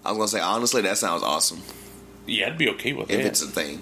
I 0.03 0.11
was 0.11 0.17
gonna 0.17 0.27
say 0.27 0.39
honestly, 0.39 0.81
that 0.83 0.97
sounds 0.97 1.23
awesome. 1.23 1.61
Yeah, 2.27 2.47
I'd 2.47 2.57
be 2.57 2.69
okay 2.69 2.93
with 2.93 3.09
it. 3.09 3.15
If 3.15 3.23
that. 3.23 3.27
it's 3.29 3.41
a 3.41 3.47
thing, 3.47 3.81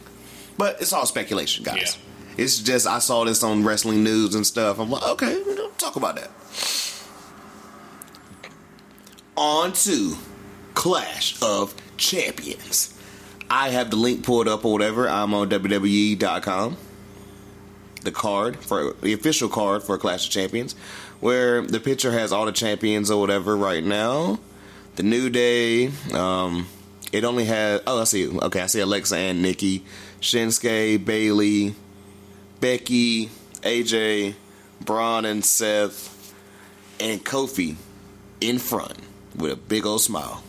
but 0.57 0.81
it's 0.81 0.93
all 0.93 1.05
speculation, 1.05 1.63
guys. 1.63 1.97
It's 2.38 2.59
just 2.59 2.88
I 2.88 2.99
saw 2.99 3.25
this 3.25 3.43
on 3.43 3.63
wrestling 3.63 4.03
news 4.03 4.34
and 4.36 4.45
stuff. 4.45 4.79
I'm 4.79 4.89
like, 4.89 5.03
okay, 5.03 5.41
we 5.43 5.55
don't 5.55 5.77
talk 5.77 5.95
about 5.95 6.15
that. 6.15 6.31
On 9.36 9.73
to 9.73 10.15
Clash 10.73 11.41
of 11.41 11.75
Champions. 11.97 12.97
I 13.49 13.69
have 13.69 13.91
the 13.91 13.97
link 13.97 14.23
pulled 14.23 14.47
up 14.47 14.65
or 14.65 14.73
whatever. 14.73 15.07
I'm 15.07 15.34
on 15.34 15.49
WWE.com. 15.49 16.77
The 18.01 18.11
card 18.11 18.57
for 18.57 18.93
the 19.01 19.13
official 19.13 19.47
card 19.47 19.84
for 19.84 19.97
Clash 19.97 20.25
of 20.25 20.31
Champions, 20.31 20.75
where 21.24 21.61
the 21.61 21.80
picture 21.80 22.11
has 22.11 22.34
all 22.34 22.45
the 22.45 22.51
champions 22.51 23.09
or 23.09 23.17
whatever 23.17 23.55
right 23.55 23.84
now. 23.84 24.39
The 24.97 25.03
New 25.03 25.30
Day. 25.30 25.89
Um, 26.11 26.67
it 27.13 27.24
only 27.24 27.45
has. 27.45 27.82
Oh, 27.88 28.01
I 28.01 28.03
see. 28.03 28.30
Okay, 28.30 28.59
I 28.59 28.65
see 28.65 28.82
Alexa 28.82 29.15
and 29.15 29.41
Nikki, 29.41 29.86
Shinsuke, 30.19 31.03
Bayley, 31.05 31.76
Becky, 32.59 33.30
AJ, 33.61 34.36
Braun 34.82 35.24
and 35.24 35.45
Seth, 35.45 36.36
and 36.99 37.24
Kofi 37.24 37.78
in 38.41 38.59
front 38.59 38.97
with 39.34 39.53
a 39.53 39.55
big 39.55 39.86
old 39.86 40.01
smile. 40.01 40.43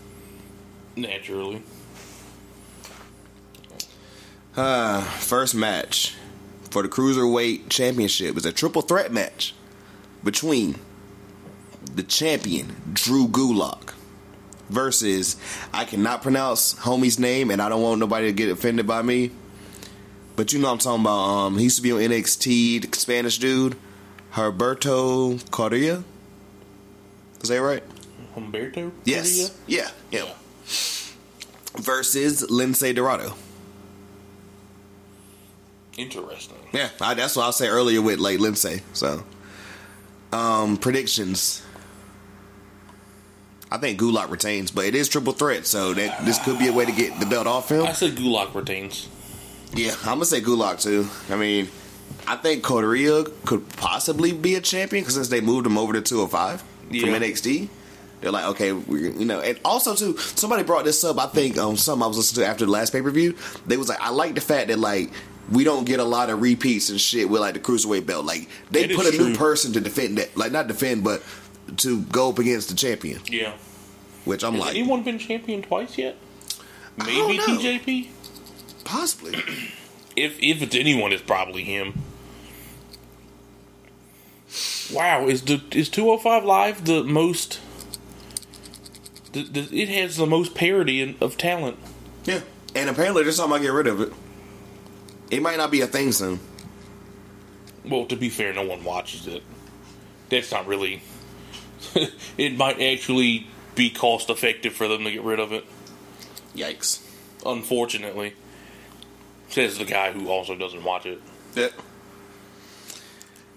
Naturally. 0.96 1.62
Uh, 4.56 5.02
first 5.02 5.54
match 5.54 6.16
for 6.70 6.82
the 6.82 6.88
Cruiserweight 6.88 7.68
Championship 7.68 8.36
is 8.36 8.44
a 8.44 8.52
triple 8.52 8.82
threat 8.82 9.12
match 9.12 9.54
between 10.24 10.76
the 11.94 12.02
champion, 12.02 12.74
Drew 12.92 13.28
Gulak, 13.28 13.92
versus, 14.68 15.36
I 15.72 15.84
cannot 15.84 16.22
pronounce 16.22 16.74
homie's 16.74 17.18
name 17.18 17.50
and 17.50 17.60
I 17.60 17.68
don't 17.68 17.82
want 17.82 18.00
nobody 18.00 18.26
to 18.26 18.32
get 18.32 18.48
offended 18.50 18.86
by 18.86 19.02
me. 19.02 19.30
But 20.36 20.52
you 20.52 20.58
know 20.58 20.68
what 20.68 20.72
I'm 20.72 20.78
talking 20.78 21.00
about. 21.02 21.12
Um, 21.12 21.58
he 21.58 21.64
used 21.64 21.76
to 21.76 21.82
be 21.82 21.92
on 21.92 22.00
NXT, 22.00 22.90
the 22.90 22.96
Spanish 22.96 23.38
dude, 23.38 23.76
Herberto 24.32 25.38
Correa. 25.50 26.02
Is 27.40 27.50
that 27.50 27.62
right? 27.62 27.82
Humberto? 28.34 28.90
Yes. 29.04 29.50
Correa? 29.50 29.60
Yeah, 29.66 29.90
yeah. 30.10 30.32
Versus 31.76 32.42
Lince 32.50 32.94
Dorado. 32.94 33.34
Interesting. 35.96 36.56
Yeah, 36.72 36.88
I, 37.00 37.14
that's 37.14 37.36
what 37.36 37.46
I 37.46 37.50
say 37.52 37.68
earlier 37.68 38.02
with 38.02 38.18
like 38.18 38.38
Lince. 38.38 38.82
So, 38.92 39.22
um, 40.34 40.76
predictions. 40.76 41.62
I 43.70 43.78
think 43.78 43.98
Gulak 43.98 44.30
retains, 44.30 44.70
but 44.70 44.84
it 44.84 44.94
is 44.94 45.08
triple 45.08 45.32
threat, 45.32 45.66
so 45.66 45.94
that 45.94 46.24
this 46.24 46.42
could 46.44 46.58
be 46.58 46.68
a 46.68 46.72
way 46.72 46.84
to 46.84 46.92
get 46.92 47.18
the 47.18 47.26
belt 47.26 47.46
off 47.46 47.70
him. 47.70 47.82
I 47.84 47.92
said 47.92 48.12
Gulak 48.16 48.54
retains. 48.54 49.08
Yeah, 49.74 49.92
I'm 50.02 50.14
gonna 50.16 50.24
say 50.26 50.40
Gulak 50.40 50.80
too. 50.82 51.08
I 51.32 51.36
mean, 51.36 51.68
I 52.28 52.36
think 52.36 52.62
Correa 52.62 53.24
could 53.44 53.68
possibly 53.70 54.32
be 54.32 54.54
a 54.54 54.60
champion 54.60 55.02
because 55.02 55.14
since 55.16 55.28
they 55.28 55.40
moved 55.40 55.66
him 55.66 55.76
over 55.78 55.92
to 55.92 56.00
205 56.02 56.60
from 56.60 56.94
Yeah. 56.94 57.06
NXT, 57.18 57.68
they're 58.20 58.30
like, 58.30 58.44
okay, 58.50 58.72
we 58.72 59.10
you 59.10 59.24
know, 59.24 59.40
and 59.40 59.58
also 59.64 59.96
too, 59.96 60.16
somebody 60.18 60.62
brought 60.62 60.84
this 60.84 61.02
up. 61.02 61.18
I 61.18 61.26
think 61.26 61.58
um, 61.58 61.76
some 61.76 62.00
I 62.02 62.06
was 62.06 62.16
listening 62.16 62.44
to 62.44 62.50
after 62.50 62.66
the 62.66 62.70
last 62.70 62.92
pay 62.92 63.02
per 63.02 63.10
view. 63.10 63.34
They 63.66 63.76
was 63.76 63.88
like, 63.88 64.00
I 64.00 64.10
like 64.10 64.34
the 64.34 64.40
fact 64.40 64.68
that 64.68 64.78
like. 64.78 65.10
We 65.50 65.64
don't 65.64 65.84
get 65.84 66.00
a 66.00 66.04
lot 66.04 66.30
of 66.30 66.40
repeats 66.40 66.88
and 66.90 67.00
shit 67.00 67.28
with 67.28 67.40
like 67.40 67.54
the 67.54 67.60
cruiserweight 67.60 68.06
belt. 68.06 68.24
Like 68.24 68.48
they 68.70 68.88
put 68.94 69.06
a 69.06 69.16
new 69.16 69.36
person 69.36 69.72
to 69.74 69.80
defend 69.80 70.18
that, 70.18 70.36
like 70.36 70.52
not 70.52 70.68
defend, 70.68 71.04
but 71.04 71.22
to 71.78 72.00
go 72.02 72.30
up 72.30 72.38
against 72.38 72.68
the 72.70 72.74
champion. 72.74 73.20
Yeah. 73.26 73.52
Which 74.24 74.42
I'm 74.42 74.54
Has 74.54 74.62
like, 74.62 74.70
anyone 74.70 75.02
been 75.02 75.18
champion 75.18 75.62
twice 75.62 75.98
yet? 75.98 76.16
Maybe. 76.96 77.38
TJP? 77.38 78.08
possibly. 78.84 79.42
If 80.16 80.40
if 80.40 80.62
it's 80.62 80.76
anyone, 80.76 81.12
it's 81.12 81.22
probably 81.24 81.64
him. 81.64 81.94
Wow, 84.92 85.26
is 85.26 85.42
the 85.42 85.60
is 85.72 85.88
two 85.88 86.06
hundred 86.08 86.22
five 86.22 86.44
live 86.44 86.84
the 86.84 87.02
most? 87.02 87.58
The, 89.32 89.42
the, 89.42 89.60
it 89.76 89.88
has 89.88 90.16
the 90.16 90.26
most 90.26 90.54
parity 90.54 91.00
in, 91.02 91.16
of 91.20 91.36
talent. 91.36 91.78
yeah, 92.24 92.42
and 92.76 92.88
apparently 92.88 93.24
there's 93.24 93.34
something 93.34 93.58
I 93.58 93.62
get 93.62 93.72
rid 93.72 93.88
of 93.88 94.00
it. 94.00 94.12
It 95.34 95.42
might 95.42 95.56
not 95.56 95.72
be 95.72 95.80
a 95.80 95.88
thing 95.88 96.12
soon. 96.12 96.38
Well, 97.84 98.06
to 98.06 98.14
be 98.14 98.28
fair, 98.28 98.52
no 98.52 98.62
one 98.62 98.84
watches 98.84 99.26
it. 99.26 99.42
That's 100.28 100.52
not 100.52 100.68
really. 100.68 101.02
it 102.38 102.56
might 102.56 102.80
actually 102.80 103.48
be 103.74 103.90
cost 103.90 104.30
effective 104.30 104.74
for 104.74 104.86
them 104.86 105.02
to 105.02 105.10
get 105.10 105.24
rid 105.24 105.40
of 105.40 105.52
it. 105.52 105.64
Yikes. 106.54 107.04
Unfortunately, 107.44 108.34
says 109.48 109.76
the 109.76 109.84
guy 109.84 110.12
who 110.12 110.28
also 110.28 110.54
doesn't 110.54 110.84
watch 110.84 111.04
it. 111.04 111.20
Yeah. 111.56 111.70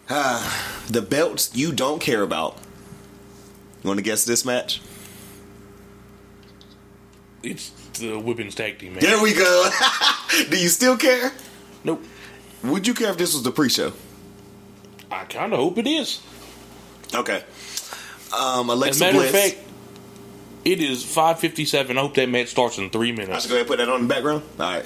Ah, 0.09 0.83
the 0.89 1.03
belts 1.03 1.55
you 1.55 1.71
don't 1.71 2.01
care 2.01 2.23
about. 2.23 2.57
You 3.83 3.89
want 3.89 3.99
to 3.99 4.03
guess 4.03 4.25
this 4.25 4.43
match? 4.43 4.81
It's 7.43 7.69
the 7.99 8.17
women's 8.17 8.55
tag 8.55 8.79
team 8.79 8.95
match. 8.95 9.03
There 9.03 9.21
we 9.21 9.35
go. 9.35 9.69
Do 10.49 10.57
you 10.57 10.69
still 10.69 10.97
care? 10.97 11.31
Nope. 11.87 12.03
Would 12.63 12.85
you 12.85 12.93
care 12.93 13.09
if 13.09 13.17
this 13.17 13.33
was 13.33 13.43
the 13.43 13.51
pre-show? 13.51 13.93
I 15.09 15.23
kind 15.23 15.53
of 15.53 15.59
hope 15.59 15.77
it 15.77 15.87
is. 15.87 16.21
Okay. 17.15 17.41
Um, 18.37 18.69
As 18.69 18.75
a 18.75 18.77
Alexa 18.77 18.99
matter 19.03 19.17
Bliss. 19.19 19.29
of 19.33 19.39
fact, 19.39 19.57
it 20.65 20.81
is 20.81 21.03
five 21.05 21.39
fifty 21.39 21.63
seven. 21.63 21.97
I 21.97 22.01
hope 22.01 22.13
that 22.15 22.27
match 22.27 22.49
starts 22.49 22.77
in 22.77 22.89
three 22.89 23.13
minutes. 23.13 23.31
I 23.31 23.39
should 23.39 23.49
go 23.49 23.55
ahead 23.55 23.61
and 23.61 23.67
put 23.69 23.77
that 23.77 23.89
on 23.89 24.01
the 24.01 24.13
background. 24.13 24.43
All 24.59 24.69
right. 24.73 24.85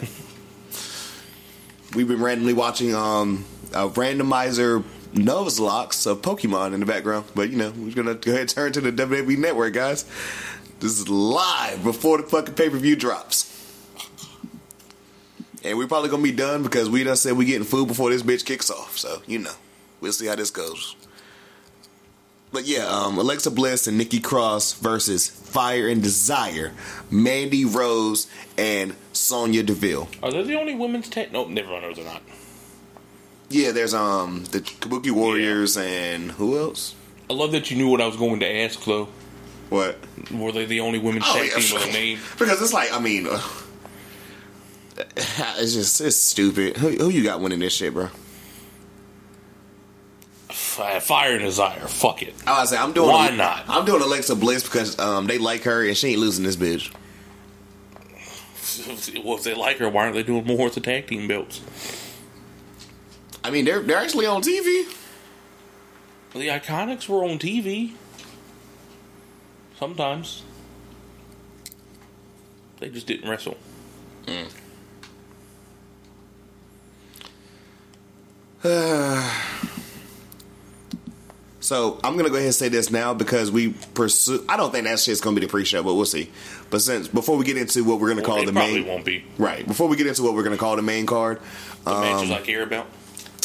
We've 1.96 2.08
been 2.08 2.22
randomly 2.22 2.54
watching 2.54 2.94
um, 2.96 3.46
a 3.74 3.90
randomizer 3.90 4.84
Nuzlocke 5.14 6.06
of 6.06 6.22
Pokemon 6.22 6.74
in 6.74 6.80
the 6.82 6.86
background, 6.86 7.26
but 7.36 7.50
you 7.50 7.58
know 7.58 7.74
we're 7.76 7.92
gonna 7.94 8.14
go 8.14 8.32
ahead 8.32 8.42
and 8.42 8.50
turn 8.50 8.72
to 8.74 8.82
the 8.82 8.92
WWE 8.92 9.38
Network, 9.40 9.74
guys. 9.74 10.06
This 10.80 11.00
is 11.00 11.10
live 11.10 11.84
before 11.84 12.18
the 12.18 12.24
fucking 12.28 12.54
pay 12.54 12.70
per 12.70 12.78
view 12.78 12.96
drops, 12.96 13.61
and 15.64 15.78
we're 15.78 15.88
probably 15.88 16.10
gonna 16.10 16.24
be 16.24 16.32
done 16.32 16.64
because 16.64 16.90
we 16.90 17.04
done 17.04 17.16
said 17.16 17.34
we 17.38 17.46
getting 17.46 17.64
food 17.66 17.88
before 17.88 18.10
this 18.10 18.24
bitch 18.24 18.46
kicks 18.46 18.70
off. 18.70 18.98
So 18.98 19.22
you 19.28 19.40
know 19.40 19.54
we'll 20.00 20.12
see 20.14 20.28
how 20.28 20.36
this 20.36 20.52
goes. 20.52 20.96
But 22.54 22.66
yeah, 22.68 22.86
um, 22.86 23.18
Alexa 23.18 23.50
Bliss 23.52 23.88
and 23.88 23.98
Nikki 23.98 24.20
Cross 24.20 24.74
versus 24.74 25.26
Fire 25.30 25.88
and 25.88 26.04
Desire, 26.04 26.74
Mandy 27.10 27.64
Rose 27.64 28.28
and 28.58 28.94
Sonya 29.14 29.64
Deville. 29.64 30.10
Are 30.22 30.32
they 30.34 30.44
the 30.44 30.56
only 30.60 30.76
women's 30.76 31.08
tag? 31.08 31.32
No, 31.32 31.46
never 31.48 31.70
mind. 31.70 31.84
No, 31.84 31.94
they're 31.94 32.04
not. 32.04 32.22
Yeah, 33.50 33.72
there's 33.72 33.94
um 33.94 34.44
the 34.52 34.60
Kabuki 34.60 35.12
Warriors 35.12 35.78
and 35.78 36.32
who 36.34 36.58
else? 36.58 36.94
I 37.30 37.34
love 37.34 37.54
that 37.54 37.72
you 37.72 37.78
knew 37.78 37.88
what 37.88 38.02
I 38.02 38.08
was 38.08 38.18
going 38.18 38.42
to 38.42 38.54
ask, 38.64 38.84
though. 38.84 39.08
What? 39.70 39.98
Were 40.34 40.52
they 40.52 40.66
the 40.66 40.82
only 40.82 41.00
women's 41.00 41.24
Oh, 41.30 41.34
tag 41.34 41.52
yeah, 41.56 41.60
team 41.62 41.76
with 41.80 41.86
a 41.90 41.94
name? 41.94 42.20
Because 42.38 42.62
it's 42.62 42.74
like 42.74 42.92
I 42.94 43.00
mean, 43.00 43.28
uh, 43.30 43.42
it's 45.58 45.74
just 45.74 46.02
it's 46.02 46.16
stupid. 46.16 46.78
Who, 46.78 46.90
who 46.90 47.10
you 47.10 47.24
got 47.24 47.42
winning 47.42 47.60
this 47.60 47.74
shit, 47.74 47.94
bro? 47.94 48.10
Fire 50.50 51.34
and 51.34 51.42
Desire. 51.42 51.88
Fuck 51.88 52.24
it. 52.24 52.34
I 52.48 52.62
was 52.62 52.70
say 52.70 52.78
I'm 52.78 52.94
doing. 52.94 53.10
Why 53.10 53.30
not? 53.30 53.66
I'm 53.68 53.86
doing 53.86 54.02
Alexa 54.02 54.36
Bliss 54.36 54.64
because 54.64 54.98
um 55.00 55.28
they 55.28 55.38
like 55.38 55.64
her 55.64 55.86
and 55.86 55.96
she 55.98 56.10
ain't 56.10 56.20
losing 56.20 56.44
this 56.44 56.56
bitch. 56.56 56.94
Well, 59.24 59.38
if 59.38 59.44
they 59.44 59.54
like 59.54 59.78
her, 59.78 59.90
why 59.90 60.04
aren't 60.04 60.16
they 60.16 60.24
doing 60.24 60.46
more 60.46 60.66
with 60.66 60.76
the 60.76 60.80
tag 60.80 61.06
team 61.06 61.28
belts? 61.28 61.62
I 63.44 63.52
mean, 63.52 63.66
they're 63.66 63.82
they're 63.82 63.98
actually 63.98 64.26
on 64.26 64.42
TV. 64.42 64.86
The 66.34 66.48
Iconics 66.48 67.10
were 67.10 67.24
on 67.24 67.38
TV. 67.38 67.94
Sometimes. 69.78 70.44
They 72.80 72.90
just 72.90 73.08
didn't 73.08 73.30
wrestle. 73.30 73.58
So 81.64 82.00
I'm 82.04 82.18
gonna 82.18 82.30
go 82.30 82.36
ahead 82.36 82.48
and 82.48 82.56
say 82.56 82.70
this 82.70 82.90
now 82.90 83.14
because 83.14 83.52
we 83.52 83.70
pursue. 83.94 84.44
I 84.50 84.58
don't 84.58 84.72
think 84.72 84.86
that 84.86 85.00
shit's 85.00 85.22
gonna 85.22 85.36
be 85.40 85.46
the 85.46 85.48
pre-show, 85.48 85.84
but 85.84 85.94
we'll 85.94 86.06
see. 86.06 86.32
But 86.72 86.82
since 86.82 87.08
before 87.08 87.38
we 87.38 87.46
get 87.46 87.56
into 87.56 87.84
what 87.84 88.00
we're 88.00 88.10
gonna 88.10 88.24
call 88.24 88.42
it 88.42 88.48
the 88.48 88.52
probably 88.52 88.80
main, 88.80 88.88
won't 88.88 89.06
be 89.06 89.24
right? 89.38 89.66
Before 89.66 89.88
we 89.88 89.96
get 89.96 90.08
into 90.08 90.24
what 90.24 90.34
we're 90.34 90.42
gonna 90.44 90.58
call 90.58 90.76
the 90.76 90.82
main 90.82 91.06
card, 91.06 91.40
the 91.86 91.92
matches 91.92 92.32
um, 92.32 92.38
I 92.38 92.42
care 92.42 92.64
about. 92.64 92.88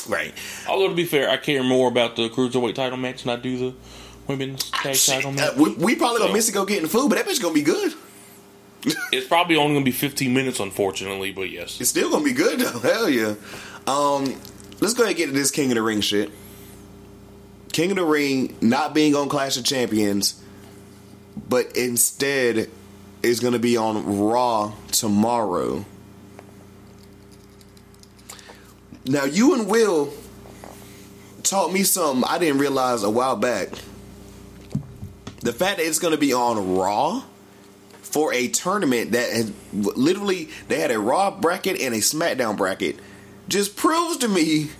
right? 0.08 0.32
Although 0.66 0.88
to 0.88 0.94
be 0.94 1.04
fair, 1.04 1.28
I 1.28 1.36
care 1.36 1.62
more 1.62 1.88
about 1.88 2.16
the 2.16 2.30
cruiserweight 2.30 2.74
title 2.74 2.96
match 2.96 3.22
than 3.24 3.38
I 3.38 3.40
do 3.40 3.58
the 3.58 3.74
women's 4.26 4.70
tag 4.70 4.94
Shit, 4.96 5.14
title 5.16 5.32
uh, 5.32 5.34
match. 5.34 5.56
we, 5.56 5.74
we 5.74 5.94
probably 5.94 6.18
gonna 6.20 6.30
So- 6.30 6.34
miss 6.34 6.48
it 6.48 6.52
go 6.52 6.64
getting 6.64 6.88
food, 6.88 7.10
but 7.10 7.18
that 7.18 7.26
bitch 7.26 7.40
gonna 7.42 7.52
be 7.54 7.62
good. 7.62 7.92
It's 9.12 9.26
probably 9.26 9.56
only 9.56 9.74
going 9.74 9.84
to 9.84 9.88
be 9.90 9.90
15 9.96 10.32
minutes, 10.32 10.60
unfortunately, 10.60 11.32
but 11.32 11.50
yes. 11.50 11.80
It's 11.80 11.90
still 11.90 12.08
gonna 12.10 12.24
be 12.24 12.32
good 12.32 12.60
though. 12.60 12.78
Hell 12.78 13.08
yeah. 13.10 13.34
Um, 13.86 14.32
let's 14.80 14.94
go 14.94 15.02
ahead 15.02 15.10
and 15.10 15.16
get 15.16 15.26
to 15.26 15.32
this 15.32 15.50
King 15.50 15.70
of 15.70 15.76
the 15.76 15.82
Ring 15.82 16.00
shit. 16.00 16.30
King 17.72 17.90
of 17.90 17.96
the 17.96 18.04
Ring 18.04 18.56
not 18.60 18.94
being 18.94 19.14
on 19.14 19.28
Clash 19.28 19.56
of 19.56 19.64
Champions, 19.64 20.40
but 21.48 21.76
instead 21.76 22.70
is 23.22 23.40
gonna 23.40 23.58
be 23.58 23.76
on 23.76 24.18
Raw 24.18 24.72
tomorrow. 24.92 25.84
Now 29.04 29.24
you 29.24 29.54
and 29.54 29.68
Will 29.68 30.12
taught 31.42 31.72
me 31.72 31.82
something 31.84 32.24
I 32.28 32.38
didn't 32.38 32.58
realize 32.58 33.02
a 33.02 33.10
while 33.10 33.36
back. 33.36 33.68
The 35.42 35.52
fact 35.52 35.78
that 35.78 35.86
it's 35.86 35.98
gonna 35.98 36.16
be 36.16 36.32
on 36.32 36.76
Raw 36.76 37.22
for 38.00 38.32
a 38.32 38.48
tournament 38.48 39.12
that 39.12 39.30
has 39.30 39.52
literally 39.72 40.48
they 40.68 40.80
had 40.80 40.90
a 40.90 40.98
Raw 40.98 41.30
bracket 41.30 41.80
and 41.80 41.94
a 41.94 41.98
SmackDown 41.98 42.56
bracket 42.56 42.98
just 43.48 43.76
proves 43.76 44.16
to 44.18 44.28
me 44.28 44.70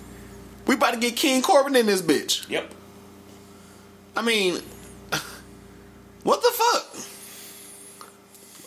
we 0.65 0.75
about 0.75 0.93
to 0.93 0.99
get 0.99 1.15
King 1.15 1.41
Corbin 1.41 1.75
in 1.75 1.85
this 1.85 2.01
bitch. 2.01 2.47
Yep. 2.49 2.73
I 4.15 4.21
mean, 4.21 4.61
what 6.23 6.41
the 6.41 6.51
fuck? 6.51 6.95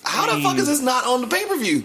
How 0.05 0.29
I 0.29 0.37
the 0.37 0.43
fuck 0.43 0.57
is 0.57 0.67
this 0.67 0.81
not 0.81 1.05
on 1.05 1.21
the 1.21 1.27
pay 1.27 1.47
per 1.47 1.57
view? 1.57 1.85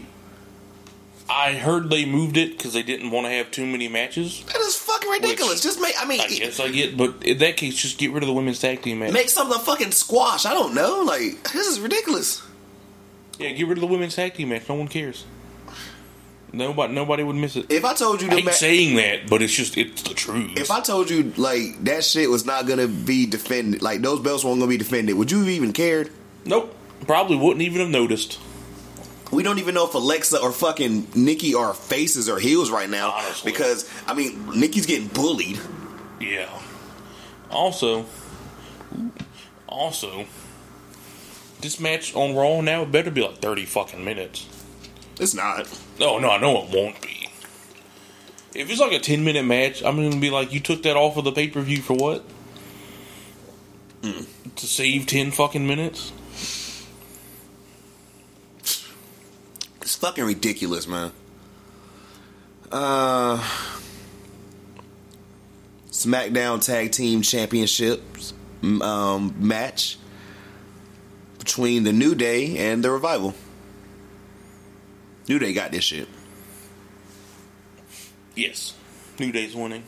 I 1.27 1.53
heard 1.53 1.89
they 1.89 2.05
moved 2.05 2.37
it 2.37 2.55
because 2.55 2.73
they 2.73 2.83
didn't 2.83 3.09
want 3.09 3.25
to 3.25 3.31
have 3.31 3.49
too 3.49 3.65
many 3.65 3.87
matches. 3.87 4.43
That 4.45 4.57
is 4.57 4.75
fucking 4.77 5.09
ridiculous. 5.09 5.55
Which- 5.55 5.63
just 5.63 5.81
make 5.81 5.95
I 5.99 6.05
mean 6.05 6.21
I 6.21 6.27
guess 6.27 6.59
I 6.59 6.69
get, 6.69 6.95
but 6.95 7.23
in 7.25 7.39
that 7.39 7.57
case, 7.57 7.75
just 7.75 7.97
get 7.97 8.11
rid 8.11 8.21
of 8.23 8.27
the 8.27 8.33
women's 8.33 8.59
tag 8.59 8.83
team 8.83 8.99
match. 8.99 9.11
make 9.11 9.29
something 9.29 9.59
fucking 9.59 9.91
squash. 9.91 10.45
I 10.45 10.53
don't 10.53 10.73
know. 10.75 11.01
Like 11.01 11.43
this 11.51 11.67
is 11.67 11.79
ridiculous. 11.79 12.41
yeah, 13.39 13.51
get 13.51 13.67
rid 13.67 13.77
of 13.77 13.81
the 13.81 13.87
women's 13.87 14.15
tag 14.15 14.35
team 14.35 14.49
match. 14.49 14.69
No 14.69 14.75
one 14.75 14.87
cares. 14.87 15.25
Nobody, 16.55 16.93
nobody 16.93 17.23
would 17.23 17.35
miss 17.35 17.57
it. 17.57 17.65
If 17.69 17.83
I 17.83 17.93
told 17.93 18.21
you 18.21 18.29
I 18.29 18.35
hate 18.35 18.45
ma- 18.45 18.51
saying 18.51 18.95
that, 18.95 19.27
but 19.29 19.41
it's 19.41 19.53
just 19.53 19.77
it's 19.77 20.03
the 20.03 20.13
truth. 20.13 20.51
if 20.57 20.71
I 20.71 20.79
told 20.79 21.09
you 21.09 21.33
like 21.35 21.83
that 21.83 22.03
shit 22.05 22.29
was 22.29 22.45
not 22.45 22.65
gonna 22.65 22.87
be 22.87 23.25
defended, 23.25 23.81
like 23.81 24.01
those 24.01 24.21
belts 24.21 24.43
weren't 24.45 24.59
gonna 24.59 24.69
be 24.69 24.77
defended, 24.77 25.15
would 25.17 25.31
you 25.31 25.39
have 25.39 25.49
even 25.49 25.73
cared? 25.73 26.11
nope, 26.45 26.73
probably 27.05 27.35
wouldn't 27.35 27.61
even 27.61 27.81
have 27.81 27.89
noticed. 27.89 28.39
We 29.33 29.43
don't 29.43 29.59
even 29.59 29.75
know 29.75 29.85
if 29.85 29.93
Alexa 29.95 30.39
or 30.39 30.51
fucking 30.53 31.07
Nikki 31.15 31.55
are 31.55 31.73
faces 31.73 32.29
or 32.29 32.39
heels 32.39 32.69
right 32.71 32.89
now 32.89 33.11
Honestly. 33.11 33.51
because 33.51 33.89
I 34.07 34.13
mean 34.13 34.57
Nikki's 34.57 34.85
getting 34.85 35.07
bullied. 35.07 35.59
Yeah. 36.21 36.47
Also, 37.51 38.05
also, 39.67 40.25
this 41.59 41.79
match 41.81 42.15
on 42.15 42.33
Raw 42.35 42.61
now 42.61 42.85
better 42.85 43.11
be 43.11 43.21
like 43.21 43.39
thirty 43.39 43.65
fucking 43.65 44.05
minutes. 44.05 44.47
It's 45.19 45.33
not. 45.33 45.67
No, 45.99 46.19
no, 46.19 46.29
I 46.29 46.37
know 46.39 46.63
it 46.63 46.69
won't 46.73 47.01
be. 47.01 47.29
If 48.53 48.69
it's 48.69 48.79
like 48.79 48.93
a 48.93 48.99
ten 48.99 49.23
minute 49.23 49.43
match, 49.43 49.83
I'm 49.83 49.95
gonna 49.95 50.19
be 50.19 50.29
like, 50.29 50.53
you 50.53 50.59
took 50.59 50.83
that 50.83 50.95
off 50.95 51.17
of 51.17 51.23
the 51.25 51.31
pay 51.31 51.49
per 51.49 51.61
view 51.61 51.81
for 51.81 51.93
what? 51.93 52.23
To 54.01 54.67
save 54.67 55.07
ten 55.07 55.31
fucking 55.31 55.65
minutes? 55.65 56.11
It's 59.81 59.95
fucking 59.95 60.23
ridiculous, 60.23 60.87
man. 60.87 61.11
Uh, 62.71 63.43
SmackDown 65.89 66.63
Tag 66.65 66.91
Team 66.91 67.21
Championships 67.21 68.33
um, 68.63 69.35
match 69.37 69.97
between 71.39 71.83
the 71.83 71.93
New 71.93 72.15
Day 72.15 72.57
and 72.57 72.83
the 72.83 72.91
Revival. 72.91 73.33
New 75.27 75.39
Day 75.39 75.53
got 75.53 75.71
this 75.71 75.83
shit. 75.83 76.07
Yes. 78.35 78.75
New 79.19 79.31
Day's 79.31 79.55
winning. 79.55 79.83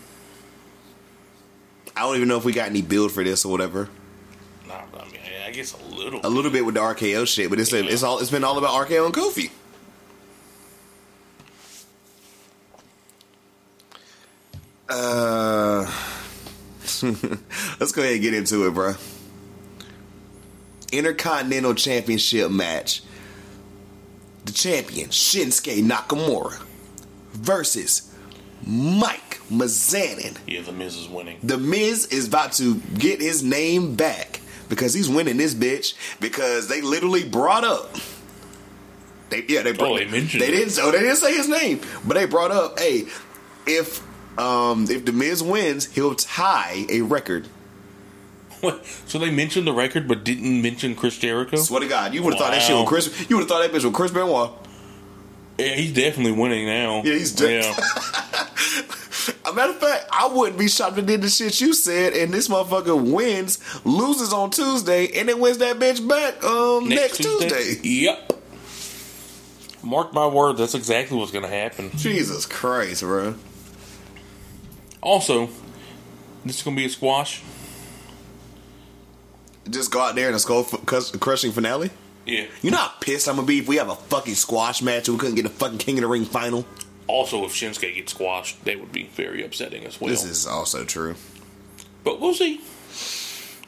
I 1.96 2.02
don't 2.02 2.16
even 2.16 2.28
know 2.28 2.38
if 2.38 2.46
we 2.46 2.54
got 2.54 2.70
any 2.70 2.82
build 2.82 3.12
for 3.12 3.24
this 3.24 3.44
or 3.44 3.52
whatever. 3.52 3.90
Nah, 4.68 4.82
I 4.98 5.06
mean, 5.06 5.20
I 5.46 5.52
guess 5.52 5.74
a 5.74 5.84
little. 5.96 6.20
A 6.24 6.30
little 6.30 6.52
bit 6.52 6.66
with 6.66 6.76
the 6.76 6.82
RKO 6.82 7.28
shit, 7.28 7.50
but 7.50 7.60
it's 7.60 7.74
it's 7.74 8.04
all 8.04 8.20
it's 8.20 8.32
been 8.32 8.44
all 8.44 8.58
about 8.58 8.88
RKO 8.88 9.06
and 9.06 9.14
Kofi. 9.14 9.50
Uh, 14.90 15.92
let's 17.80 17.92
go 17.92 18.02
ahead 18.02 18.14
and 18.14 18.22
get 18.22 18.34
into 18.34 18.68
it, 18.68 18.74
bro. 18.74 18.94
Intercontinental 20.92 21.74
Championship 21.74 22.50
match. 22.50 23.02
The 24.48 24.54
champion 24.54 25.10
Shinsuke 25.10 25.84
Nakamura 25.84 26.60
versus 27.34 28.12
Mike 28.66 29.40
Mizanin. 29.52 30.38
Yeah, 30.48 30.62
the 30.62 30.72
Miz 30.72 30.96
is 30.98 31.08
winning. 31.08 31.38
The 31.44 31.58
Miz 31.58 32.08
is 32.08 32.28
about 32.28 32.54
to 32.54 32.76
get 32.98 33.22
his 33.22 33.44
name 33.44 33.96
back 33.96 34.40
because 34.70 34.94
he's 34.94 35.08
winning 35.10 35.38
this 35.38 35.54
bitch 35.54 35.94
because 36.20 36.68
they 36.68 36.82
literally 36.82 37.24
brought 37.28 37.64
up. 37.64 37.96
They 39.30 39.44
yeah 39.50 39.62
they 39.64 39.74
brought, 39.74 39.92
Oh, 39.92 39.98
they 39.98 40.06
mentioned 40.08 40.42
they 40.42 40.48
it. 40.48 40.52
didn't 40.52 40.70
so 40.72 40.92
they 40.92 41.00
didn't 41.00 41.18
say 41.18 41.34
his 41.36 41.50
name 41.50 41.82
but 42.06 42.14
they 42.14 42.26
brought 42.26 42.52
up 42.52 42.80
hey 42.80 43.08
if 43.66 44.02
um 44.40 44.86
if 44.90 45.04
the 45.04 45.12
Miz 45.12 45.44
wins 45.44 45.94
he'll 45.94 46.16
tie 46.16 46.86
a 46.90 47.02
record. 47.02 47.50
What? 48.62 48.84
So 49.06 49.20
they 49.20 49.30
mentioned 49.30 49.68
the 49.68 49.74
record, 49.74 50.08
but 50.08 50.24
didn't 50.24 50.62
mention 50.62 50.96
Chris 50.96 51.18
Jericho. 51.18 51.58
Swear 51.58 51.82
to 51.82 51.88
God, 51.88 52.14
you 52.14 52.24
would 52.24 52.34
have 52.34 52.40
thought 52.42 52.52
that 52.52 52.62
shit 52.62 52.74
Wow. 52.76 52.82
was 52.82 52.90
Chris. 52.90 53.30
You 53.30 53.36
would 53.36 53.42
have 53.44 53.50
thought 53.50 53.62
that 53.62 53.72
bitch 53.72 53.84
was 53.86 53.94
Chris 53.96 54.12
Benoit. 54.12 54.52
Yeah, 55.60 55.76
he's 55.76 55.94
definitely 55.94 56.32
winning 56.34 56.66
now. 56.66 57.02
Yeah, 57.04 57.14
he's 57.14 57.32
de- 57.34 57.60
yeah. 57.62 57.76
A 59.46 59.54
matter 59.54 59.72
of 59.74 59.80
fact, 59.80 60.06
I 60.12 60.28
wouldn't 60.28 60.58
be 60.60 60.68
shocked 60.70 60.98
if 60.98 61.06
did 61.06 61.22
the 61.22 61.30
shit 61.30 61.60
you 61.62 61.74
said, 61.74 62.14
and 62.14 62.34
this 62.34 62.48
motherfucker 62.48 63.00
wins, 63.14 63.60
loses 63.86 64.32
on 64.34 64.52
Tuesday, 64.52 65.08
and 65.20 65.28
then 65.30 65.40
wins 65.40 65.58
that 65.60 65.78
bitch 65.78 66.06
back 66.08 66.44
um 66.44 66.88
next, 66.90 67.18
Tuesday. 67.18 67.76
Yep. 67.82 68.34
Mark 69.84 70.14
my 70.14 70.28
word, 70.28 70.58
that's 70.58 70.76
exactly 70.76 71.18
what's 71.18 71.32
going 71.32 71.44
to 71.46 71.50
happen. 71.50 71.92
Jesus 71.96 72.46
Christ, 72.46 73.02
bro. 73.02 73.36
Also, 75.02 75.48
this 76.46 76.58
is 76.58 76.64
going 76.64 76.76
to 76.76 76.82
be 76.82 76.86
a 76.86 76.90
squash. 76.90 77.42
Just 79.70 79.92
go 79.92 80.00
out 80.02 80.16
there 80.16 80.28
and 80.28 80.36
a 80.36 80.40
skull 80.40 80.64
crushing 80.64 81.52
finale. 81.52 81.90
Yeah. 82.26 82.46
You 82.62 82.72
know 82.72 82.78
how 82.78 82.94
pissed 83.00 83.28
I'm 83.28 83.36
gonna 83.36 83.48
be 83.48 83.60
if 83.60 83.68
we 83.68 83.78
have 83.78 83.90
a 83.90 83.96
fucking 83.96 84.36
squash 84.36 84.82
match 84.82 85.08
and 85.08 85.16
we 85.18 85.20
couldn't 85.20 85.36
get 85.36 85.46
a 85.46 85.50
fucking 85.50 85.78
King 85.78 85.98
of 85.98 86.02
the 86.02 86.08
Ring 86.08 86.26
final. 86.26 86.66
Also, 87.08 87.46
if 87.46 87.54
Shinsuke 87.54 87.96
gets 87.96 88.12
squashed, 88.14 88.64
that 88.66 88.80
would 88.82 88.92
be 88.92 89.04
very 89.16 89.44
upsetting 89.44 89.86
as 89.86 90.00
well. 90.02 90.10
This 90.10 90.26
is 90.26 90.46
also 90.46 90.84
true. 90.84 91.16
but 92.04 92.20
we'll 92.20 92.34
see. 92.34 92.60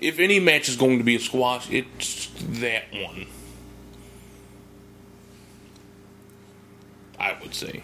If 0.01 0.19
any 0.19 0.39
match 0.39 0.67
is 0.69 0.75
going 0.75 0.97
to 0.97 1.03
be 1.03 1.15
a 1.15 1.19
squash, 1.19 1.69
it's 1.71 2.29
that 2.39 2.85
one. 2.93 3.27
I 7.19 7.35
would 7.41 7.53
say. 7.53 7.83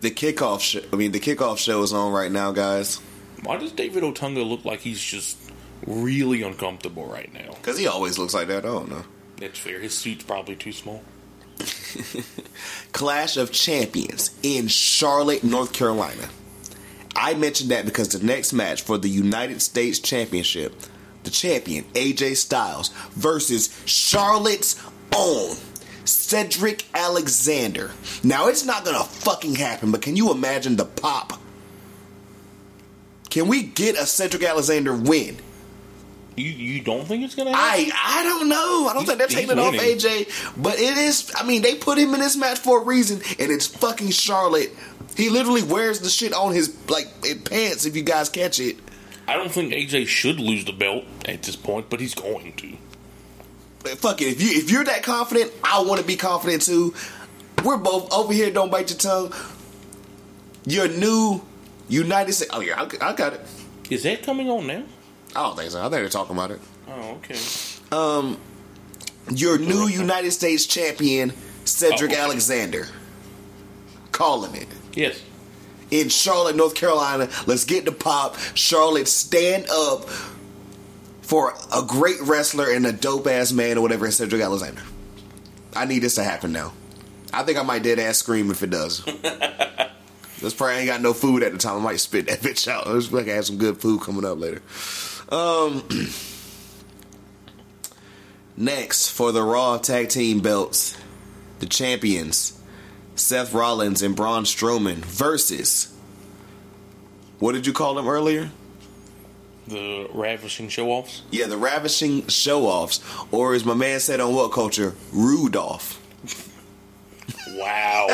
The 0.00 0.10
kickoff, 0.10 0.60
sh- 0.60 0.84
I 0.92 0.96
mean, 0.96 1.12
the 1.12 1.20
kickoff 1.20 1.58
show 1.58 1.82
is 1.82 1.92
on 1.92 2.12
right 2.12 2.30
now, 2.32 2.52
guys. 2.52 2.96
Why 3.42 3.56
does 3.56 3.72
David 3.72 4.02
Otunga 4.02 4.46
look 4.46 4.64
like 4.64 4.80
he's 4.80 5.00
just 5.00 5.38
really 5.86 6.42
uncomfortable 6.42 7.06
right 7.06 7.32
now? 7.32 7.54
Because 7.54 7.78
he 7.78 7.86
always 7.86 8.18
looks 8.18 8.34
like 8.34 8.48
that. 8.48 8.64
I 8.64 8.68
don't 8.68 8.90
know. 8.90 9.04
That's 9.36 9.58
fair. 9.58 9.80
His 9.80 9.96
suit's 9.96 10.24
probably 10.24 10.56
too 10.56 10.72
small. 10.72 11.02
Clash 12.92 13.36
of 13.36 13.52
Champions 13.52 14.30
in 14.42 14.68
Charlotte, 14.68 15.44
North 15.44 15.72
Carolina. 15.72 16.28
I 17.16 17.34
mentioned 17.34 17.70
that 17.70 17.84
because 17.84 18.08
the 18.08 18.24
next 18.24 18.52
match 18.52 18.82
for 18.82 18.98
the 18.98 19.08
United 19.08 19.60
States 19.60 19.98
Championship, 19.98 20.74
the 21.24 21.30
champion 21.30 21.84
AJ 21.94 22.36
Styles 22.36 22.88
versus 23.12 23.82
Charlotte's 23.84 24.82
own 25.14 25.56
Cedric 26.04 26.84
Alexander. 26.94 27.90
Now 28.22 28.48
it's 28.48 28.64
not 28.64 28.84
gonna 28.84 29.04
fucking 29.04 29.56
happen, 29.56 29.90
but 29.90 30.02
can 30.02 30.16
you 30.16 30.30
imagine 30.30 30.76
the 30.76 30.84
pop? 30.84 31.34
Can 33.28 33.48
we 33.48 33.62
get 33.62 33.96
a 33.96 34.06
Cedric 34.06 34.42
Alexander 34.42 34.94
win? 34.94 35.36
You 36.36 36.50
you 36.50 36.80
don't 36.82 37.04
think 37.06 37.24
it's 37.24 37.34
gonna 37.34 37.54
happen? 37.54 37.92
I 37.92 38.20
I 38.20 38.22
don't 38.24 38.48
know. 38.48 38.88
I 38.88 38.94
don't 38.94 39.04
think 39.04 39.18
they're 39.18 39.26
taking 39.26 39.50
it 39.50 39.58
off. 39.58 39.74
AJ, 39.74 40.62
but 40.62 40.74
it 40.78 40.96
is. 40.96 41.32
I 41.36 41.44
mean, 41.44 41.62
they 41.62 41.74
put 41.74 41.98
him 41.98 42.14
in 42.14 42.20
this 42.20 42.36
match 42.36 42.58
for 42.58 42.80
a 42.82 42.84
reason, 42.84 43.20
and 43.38 43.50
it's 43.50 43.66
fucking 43.66 44.10
Charlotte. 44.10 44.70
He 45.16 45.28
literally 45.28 45.62
wears 45.62 46.00
the 46.00 46.08
shit 46.08 46.32
on 46.32 46.54
his 46.54 46.76
like 46.88 47.08
pants. 47.44 47.84
If 47.84 47.96
you 47.96 48.02
guys 48.02 48.28
catch 48.28 48.60
it, 48.60 48.78
I 49.28 49.36
don't 49.36 49.50
think 49.50 49.72
AJ 49.72 50.06
should 50.06 50.40
lose 50.40 50.64
the 50.64 50.72
belt 50.72 51.04
at 51.26 51.42
this 51.42 51.56
point, 51.56 51.90
but 51.90 52.00
he's 52.00 52.14
going 52.14 52.52
to. 52.54 52.76
But 53.82 53.98
fuck 53.98 54.20
it. 54.22 54.28
If 54.28 54.42
you 54.42 54.50
if 54.50 54.70
you're 54.70 54.84
that 54.84 55.02
confident, 55.02 55.52
I 55.64 55.82
want 55.82 56.00
to 56.00 56.06
be 56.06 56.16
confident 56.16 56.62
too. 56.62 56.94
We're 57.64 57.76
both 57.76 58.12
over 58.12 58.32
here. 58.32 58.50
Don't 58.50 58.70
bite 58.70 58.90
your 58.90 58.98
tongue. 58.98 59.32
Your 60.64 60.88
new 60.88 61.42
United 61.88 62.32
States. 62.32 62.50
Oh 62.54 62.60
yeah, 62.60 62.80
I, 62.80 63.10
I 63.10 63.12
got 63.14 63.34
it. 63.34 63.40
Is 63.90 64.04
that 64.04 64.22
coming 64.22 64.48
on 64.48 64.66
now? 64.66 64.84
I 65.36 65.42
don't 65.42 65.56
think 65.56 65.70
so. 65.70 65.78
I 65.78 65.82
think 65.84 65.92
they're 65.92 66.08
talking 66.08 66.34
about 66.36 66.50
it. 66.50 66.60
Oh, 66.88 67.18
okay. 67.22 67.36
Um, 67.92 68.38
your 69.32 69.58
new 69.58 69.86
United 69.86 70.32
States 70.32 70.66
champion, 70.66 71.32
Cedric 71.64 72.12
Oh. 72.12 72.16
Alexander. 72.16 72.88
Calling 74.12 74.54
it. 74.56 74.68
Yes. 74.92 75.20
In 75.90 76.08
Charlotte, 76.08 76.56
North 76.56 76.74
Carolina. 76.74 77.28
Let's 77.46 77.64
get 77.64 77.84
the 77.84 77.92
pop. 77.92 78.36
Charlotte, 78.54 79.08
stand 79.08 79.66
up 79.70 80.08
for 81.22 81.54
a 81.72 81.82
great 81.86 82.20
wrestler 82.22 82.70
and 82.70 82.86
a 82.86 82.92
dope 82.92 83.26
ass 83.26 83.52
man 83.52 83.78
or 83.78 83.82
whatever, 83.82 84.10
Cedric 84.10 84.42
Alexander. 84.42 84.82
I 85.74 85.84
need 85.84 86.00
this 86.00 86.16
to 86.16 86.24
happen 86.24 86.50
now. 86.52 86.72
I 87.32 87.44
think 87.44 87.56
I 87.58 87.62
might 87.62 87.84
dead 87.84 88.00
ass 88.00 88.18
scream 88.18 88.50
if 88.50 88.62
it 88.62 88.70
does. 88.70 89.04
This 90.40 90.54
probably 90.54 90.76
ain't 90.76 90.86
got 90.86 91.02
no 91.02 91.12
food 91.12 91.42
at 91.42 91.52
the 91.52 91.58
time. 91.58 91.76
I 91.76 91.80
might 91.80 92.00
spit 92.00 92.26
that 92.28 92.38
bitch 92.40 92.66
out. 92.66 92.86
I 92.86 92.94
just 92.94 93.12
like 93.12 93.28
I 93.28 93.32
have 93.32 93.44
some 93.44 93.58
good 93.58 93.76
food 93.78 94.00
coming 94.00 94.24
up 94.24 94.38
later. 94.38 94.62
Um, 95.30 95.84
next 98.56 99.10
for 99.10 99.30
the 99.32 99.42
Raw 99.42 99.78
Tag 99.78 100.08
Team 100.08 100.40
belts, 100.40 100.96
the 101.60 101.66
champions 101.66 102.60
Seth 103.14 103.52
Rollins 103.52 104.02
and 104.02 104.16
Braun 104.16 104.44
Strowman 104.44 104.96
versus. 104.96 105.94
What 107.38 107.52
did 107.52 107.66
you 107.66 107.72
call 107.72 107.94
them 107.94 108.08
earlier? 108.08 108.50
The 109.68 110.08
ravishing 110.12 110.68
show 110.68 110.90
offs. 110.90 111.22
Yeah, 111.30 111.46
the 111.46 111.56
ravishing 111.56 112.26
show 112.26 112.66
offs, 112.66 113.00
or 113.30 113.54
as 113.54 113.64
my 113.64 113.74
man 113.74 114.00
said 114.00 114.18
on 114.20 114.34
What 114.34 114.52
Culture, 114.52 114.94
Rudolph. 115.12 115.98
Wow. 117.56 118.08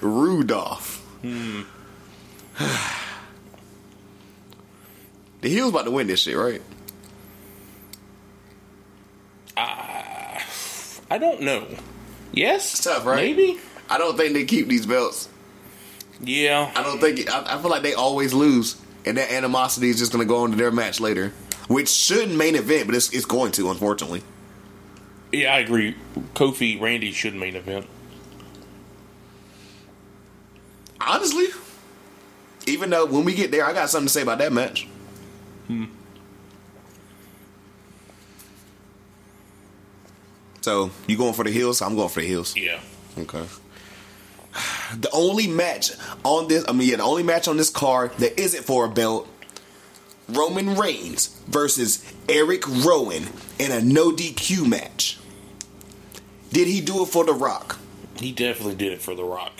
Rudolph. 0.00 1.04
The 5.40 5.48
heel's 5.48 5.70
about 5.70 5.84
to 5.84 5.90
win 5.90 6.06
this 6.06 6.20
shit, 6.22 6.36
right? 6.36 6.62
I 11.10 11.18
don't 11.18 11.42
know. 11.42 11.66
Yes? 12.32 12.74
It's 12.74 12.84
tough, 12.84 13.06
right? 13.06 13.16
Maybe? 13.16 13.58
I 13.88 13.98
don't 13.98 14.16
think 14.16 14.34
they 14.34 14.44
keep 14.44 14.68
these 14.68 14.86
belts. 14.86 15.28
Yeah. 16.20 16.70
I 16.74 16.82
don't 16.82 17.00
think. 17.00 17.30
I, 17.30 17.56
I 17.56 17.62
feel 17.62 17.70
like 17.70 17.82
they 17.82 17.94
always 17.94 18.34
lose, 18.34 18.80
and 19.06 19.16
that 19.16 19.30
animosity 19.30 19.88
is 19.88 19.98
just 19.98 20.12
going 20.12 20.26
to 20.26 20.28
go 20.28 20.44
into 20.44 20.56
their 20.56 20.70
match 20.70 21.00
later, 21.00 21.32
which 21.68 21.88
shouldn't 21.88 22.36
main 22.36 22.56
event, 22.56 22.86
but 22.86 22.94
it's, 22.94 23.12
it's 23.12 23.24
going 23.24 23.52
to, 23.52 23.70
unfortunately. 23.70 24.22
Yeah, 25.32 25.54
I 25.54 25.60
agree. 25.60 25.96
Kofi 26.34 26.80
Randy 26.80 27.12
should 27.12 27.34
main 27.34 27.56
event. 27.56 27.86
Honestly, 31.00 31.46
even 32.66 32.90
though 32.90 33.06
when 33.06 33.24
we 33.24 33.34
get 33.34 33.50
there, 33.50 33.64
I 33.64 33.72
got 33.72 33.88
something 33.88 34.08
to 34.08 34.12
say 34.12 34.22
about 34.22 34.38
that 34.38 34.52
match. 34.52 34.86
So 40.60 40.90
you 41.06 41.16
going 41.16 41.34
for 41.34 41.44
the 41.44 41.50
heels? 41.50 41.80
I'm 41.80 41.96
going 41.96 42.08
for 42.08 42.20
the 42.20 42.26
heels. 42.26 42.56
Yeah. 42.56 42.80
Okay. 43.16 43.44
The 44.98 45.10
only 45.12 45.46
match 45.46 45.92
on 46.24 46.48
this, 46.48 46.64
I 46.68 46.72
mean, 46.72 46.88
yeah, 46.88 46.96
the 46.96 47.04
only 47.04 47.22
match 47.22 47.48
on 47.48 47.56
this 47.56 47.70
card 47.70 48.12
that 48.18 48.40
isn't 48.40 48.64
for 48.64 48.84
a 48.86 48.88
belt, 48.88 49.28
Roman 50.28 50.74
Reigns 50.76 51.28
versus 51.46 52.04
Eric 52.28 52.66
Rowan 52.66 53.28
in 53.58 53.70
a 53.70 53.80
no 53.80 54.10
DQ 54.12 54.66
match. 54.68 55.18
Did 56.50 56.66
he 56.68 56.80
do 56.80 57.02
it 57.02 57.06
for 57.06 57.24
The 57.24 57.34
Rock? 57.34 57.78
He 58.16 58.32
definitely 58.32 58.74
did 58.74 58.92
it 58.92 59.00
for 59.00 59.14
The 59.14 59.24
Rock. 59.24 59.52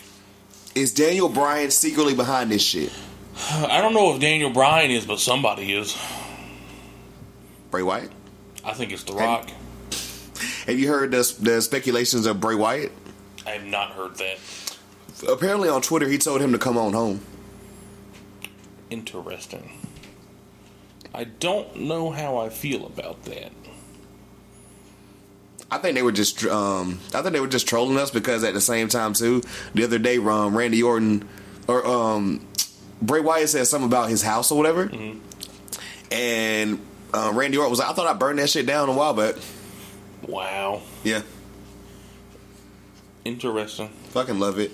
Is 0.75 0.93
Daniel 0.93 1.29
Bryan 1.29 1.71
secretly 1.71 2.15
behind 2.15 2.51
this 2.51 2.63
shit? 2.63 2.93
I 3.51 3.81
don't 3.81 3.95
know 3.95 4.15
if 4.15 4.21
Daniel 4.21 4.51
Bryan 4.51 4.91
is, 4.91 5.07
but 5.07 5.21
somebody 5.21 5.73
is. 5.73 5.97
Bray 7.71 7.83
Wyatt? 7.83 8.11
I 8.65 8.73
think 8.73 8.93
it's 8.93 9.05
The 9.05 9.13
Rock. 9.13 9.49
Have 10.67 10.79
you 10.79 10.89
heard 10.89 11.11
the, 11.11 11.37
the 11.41 11.63
speculations 11.63 12.27
of 12.27 12.41
Bray 12.41 12.55
Wyatt? 12.55 12.93
I 13.47 13.51
have 13.51 13.65
not 13.65 13.93
heard 13.93 14.17
that. 14.17 14.39
Apparently 15.29 15.69
on 15.69 15.83
Twitter, 15.83 16.09
he 16.09 16.19
told 16.19 16.41
him 16.41 16.53
to 16.53 16.59
come 16.59 16.77
on 16.77 16.93
home. 16.93 17.21
Interesting. 18.91 19.73
I 21.15 21.25
don't 21.25 21.77
know 21.77 22.11
how 22.11 22.37
I 22.37 22.49
feel 22.49 22.87
about 22.87 23.25
that. 23.25 23.53
I 25.71 25.79
think 25.79 25.95
they 25.95 26.03
were 26.03 26.13
just, 26.13 26.45
um, 26.45 27.01
I 27.15 27.21
think 27.23 27.33
they 27.33 27.41
were 27.41 27.47
just 27.47 27.69
trolling 27.69 27.99
us 27.99 28.11
because 28.11 28.43
at 28.45 28.55
the 28.55 28.61
same 28.61 28.89
time 28.89 29.13
too, 29.13 29.43
the 29.75 29.85
other 29.85 29.99
day, 29.99 30.17
um, 30.19 30.57
Randy 30.57 30.83
Orton 30.83 31.29
or 31.67 31.87
um, 31.87 32.47
Bray 33.01 33.21
Wyatt 33.21 33.49
said 33.49 33.67
something 33.67 33.87
about 33.89 34.09
his 34.11 34.23
house 34.23 34.51
or 34.51 34.59
whatever, 34.59 34.91
and 36.11 36.81
uh, 37.15 37.31
Randy 37.35 37.57
Orton 37.57 37.71
was 37.71 37.79
like, 37.79 37.89
"I 37.89 37.93
thought 37.93 38.07
I 38.07 38.13
burned 38.15 38.39
that 38.39 38.51
shit 38.51 38.67
down 38.67 38.89
a 38.89 38.93
while 38.93 39.15
back." 39.15 39.37
Wow. 40.27 40.83
Yeah, 41.05 41.23
Interesting. 43.25 43.89
fucking 44.11 44.39
love 44.39 44.59
it. 44.59 44.73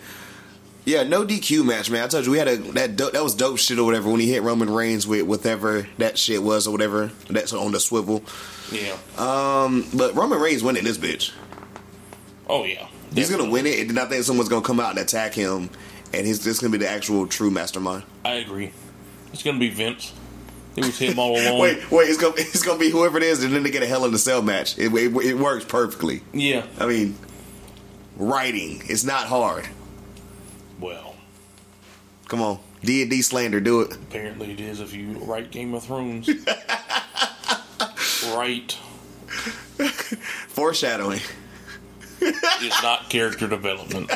Yeah, 0.84 1.02
no 1.02 1.24
DQ 1.24 1.64
match, 1.64 1.90
man. 1.90 2.04
I 2.04 2.08
told 2.08 2.26
you 2.26 2.32
we 2.32 2.38
had 2.38 2.48
a 2.48 2.56
that 2.72 2.96
dope, 2.96 3.12
that 3.12 3.22
was 3.22 3.34
dope 3.34 3.58
shit 3.58 3.78
or 3.78 3.84
whatever 3.84 4.10
when 4.10 4.20
he 4.20 4.30
hit 4.30 4.42
Roman 4.42 4.68
Reigns 4.70 5.06
with 5.06 5.22
whatever 5.22 5.86
that 5.98 6.18
shit 6.18 6.42
was 6.42 6.66
or 6.66 6.72
whatever 6.72 7.10
that's 7.30 7.52
on 7.54 7.72
the 7.72 7.80
swivel. 7.80 8.22
Yeah. 8.70 8.96
Um, 9.16 9.86
but 9.94 10.14
Roman 10.14 10.38
Reigns 10.40 10.62
winning 10.62 10.84
this 10.84 10.98
bitch. 10.98 11.32
oh, 12.48 12.64
yeah. 12.64 12.86
He's 13.14 13.30
gonna 13.30 13.48
win 13.48 13.64
it, 13.66 13.78
and 13.80 13.90
then 13.90 13.98
I 13.98 14.08
think 14.08 14.24
someone's 14.24 14.48
gonna 14.48 14.64
come 14.64 14.80
out 14.80 14.90
and 14.90 14.98
attack 14.98 15.34
him, 15.34 15.70
and 16.12 16.26
he's 16.26 16.44
just 16.44 16.60
gonna 16.60 16.70
be 16.72 16.78
the 16.78 16.88
actual 16.88 17.26
true 17.26 17.50
mastermind. 17.50 18.04
I 18.24 18.34
agree. 18.34 18.72
It's 19.32 19.42
going 19.42 19.56
to 19.56 19.60
be 19.60 19.68
Vince. 19.68 20.12
It 20.76 20.84
was 20.84 20.96
him 20.96 21.18
all 21.18 21.36
along. 21.40 21.58
Wait, 21.58 21.90
wait, 21.90 22.08
it's 22.08 22.18
gonna 22.20 22.34
it's 22.38 22.62
gonna 22.62 22.78
be 22.78 22.88
whoever 22.90 23.16
it 23.16 23.24
is, 23.24 23.42
and 23.42 23.52
then 23.52 23.64
they 23.64 23.70
get 23.72 23.82
a 23.82 23.86
Hell 23.86 24.04
in 24.04 24.14
a 24.14 24.18
Cell 24.18 24.42
match. 24.42 24.78
It, 24.78 24.92
it, 24.94 25.12
it 25.24 25.34
works 25.36 25.64
perfectly. 25.64 26.22
Yeah. 26.32 26.64
I 26.78 26.86
mean, 26.86 27.16
writing 28.16 28.82
it's 28.86 29.02
not 29.04 29.26
hard. 29.26 29.68
Well, 30.80 31.16
Come 32.28 32.40
on, 32.40 32.58
D 32.82 33.02
and 33.02 33.10
D 33.10 33.20
slander, 33.22 33.60
do 33.60 33.82
it. 33.82 33.92
apparently 33.94 34.52
it 34.52 34.60
is 34.60 34.80
if 34.80 34.94
you 34.94 35.12
write 35.18 35.50
Game 35.50 35.74
of 35.74 35.84
Thrones. 35.84 36.28
right 38.34 38.72
Foreshadowing. 40.48 41.20
is 42.20 42.82
not 42.82 43.10
character 43.10 43.46
development. 43.48 44.10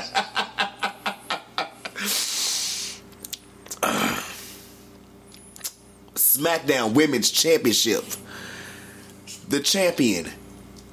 SmackDown 6.38 6.94
Women's 6.94 7.30
Championship. 7.30 8.04
The 9.48 9.60
champion, 9.60 10.30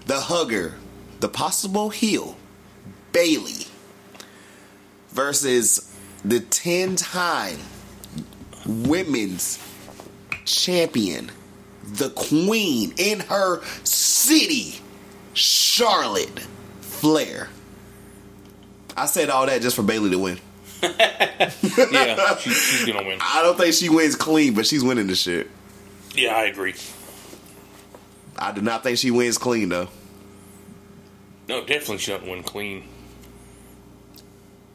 the 0.08 0.20
hugger, 0.20 0.74
the 1.20 1.30
possible 1.30 1.90
heel, 1.90 2.36
Bayley, 3.12 3.68
versus 5.10 5.94
the 6.24 6.40
10 6.40 6.96
time 6.96 7.60
women's 8.66 9.60
champion, 10.46 11.32
the 11.84 12.10
queen 12.10 12.94
in 12.98 13.20
her 13.22 13.64
city, 13.84 14.80
Charlotte 15.34 16.40
Flair. 16.82 17.50
I 18.98 19.06
said 19.06 19.30
all 19.30 19.46
that 19.46 19.62
just 19.62 19.76
for 19.76 19.84
Bayley 19.84 20.10
to 20.10 20.18
win. 20.18 20.40
Yeah, 21.92 22.38
she, 22.38 22.50
she's 22.52 22.86
to 22.86 22.94
win. 22.94 23.20
I 23.22 23.42
don't 23.42 23.58
think 23.58 23.74
she 23.74 23.90
wins 23.90 24.16
clean, 24.16 24.54
but 24.54 24.66
she's 24.66 24.84
winning 24.84 25.08
the 25.08 25.16
shit. 25.16 25.50
Yeah, 26.14 26.36
I 26.36 26.46
agree. 26.46 26.76
I 28.38 28.52
do 28.52 28.62
not 28.62 28.84
think 28.84 28.98
she 28.98 29.12
wins 29.12 29.38
clean 29.38 29.70
though. 29.70 29.88
No, 31.48 31.62
definitely 31.66 31.98
she 32.00 32.12
doesn't 32.12 32.30
win 32.30 32.44
clean. 32.44 32.84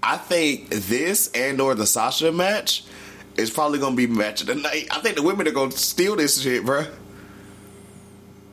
I 0.02 0.16
think 0.16 0.68
this 0.70 1.30
and 1.34 1.60
or 1.60 1.74
the 1.74 1.86
Sasha 1.86 2.32
match 2.32 2.84
is 3.36 3.50
probably 3.50 3.78
gonna 3.78 3.96
be 3.96 4.06
match 4.06 4.40
of 4.40 4.46
the 4.48 4.54
night. 4.54 4.88
I 4.90 5.00
think 5.00 5.16
the 5.16 5.22
women 5.22 5.46
are 5.48 5.52
gonna 5.52 5.72
steal 5.72 6.16
this 6.16 6.40
shit, 6.40 6.64
bro. 6.64 6.86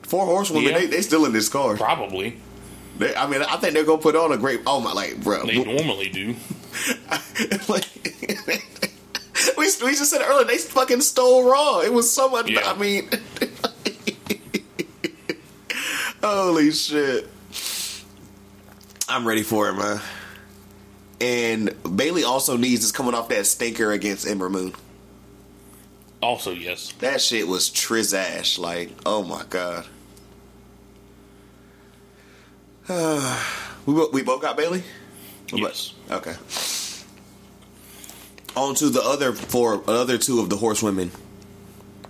Four 0.03 0.25
horsewomen, 0.25 0.71
Yeah. 0.71 0.79
they 0.79 0.85
they 0.87 1.01
still 1.01 1.25
in 1.25 1.33
this 1.33 1.49
car. 1.49 1.75
Probably. 1.75 2.37
They, 2.97 3.15
I 3.15 3.27
mean, 3.27 3.41
I 3.43 3.57
think 3.57 3.73
they're 3.73 3.83
gonna 3.85 4.01
put 4.01 4.15
on 4.15 4.31
a 4.31 4.37
great. 4.37 4.61
Oh 4.65 4.79
my, 4.79 4.91
like, 4.93 5.21
bro. 5.23 5.45
They 5.45 5.63
normally 5.63 6.09
do. 6.09 6.35
like, 7.67 7.85
we 9.57 9.65
we 9.83 9.95
just 9.95 10.09
said 10.09 10.21
it 10.21 10.27
earlier. 10.27 10.45
They 10.45 10.57
fucking 10.57 11.01
stole 11.01 11.49
Raw. 11.49 11.81
It 11.81 11.93
was 11.93 12.11
so 12.11 12.29
much. 12.29 12.49
Yeah. 12.49 12.61
I 12.65 12.77
mean, 12.77 13.09
holy 16.23 16.71
shit! 16.71 17.27
I'm 19.09 19.27
ready 19.27 19.43
for 19.43 19.69
it, 19.69 19.73
man. 19.73 20.01
And 21.19 21.73
Bayley 21.95 22.23
also 22.23 22.57
needs 22.57 22.83
is 22.83 22.91
coming 22.91 23.15
off 23.15 23.29
that 23.29 23.47
stinker 23.47 23.91
against 23.91 24.27
Ember 24.27 24.49
Moon. 24.49 24.73
Also, 26.21 26.51
yes. 26.51 26.93
That 26.99 27.21
shit 27.21 27.47
was 27.47 27.69
trizash. 27.69 28.59
Like, 28.59 28.91
oh 29.05 29.23
my 29.23 29.43
god. 29.49 29.85
we 33.85 33.93
we 34.13 34.23
both 34.23 34.41
got 34.41 34.57
Bayley. 34.57 34.83
Yes. 35.51 35.93
Okay. 36.09 36.35
On 38.57 38.73
to 38.75 38.89
the 38.89 39.01
other 39.01 39.33
four, 39.33 39.83
other 39.87 40.17
two 40.17 40.39
of 40.39 40.49
the 40.49 40.57
horsewomen 40.57 41.11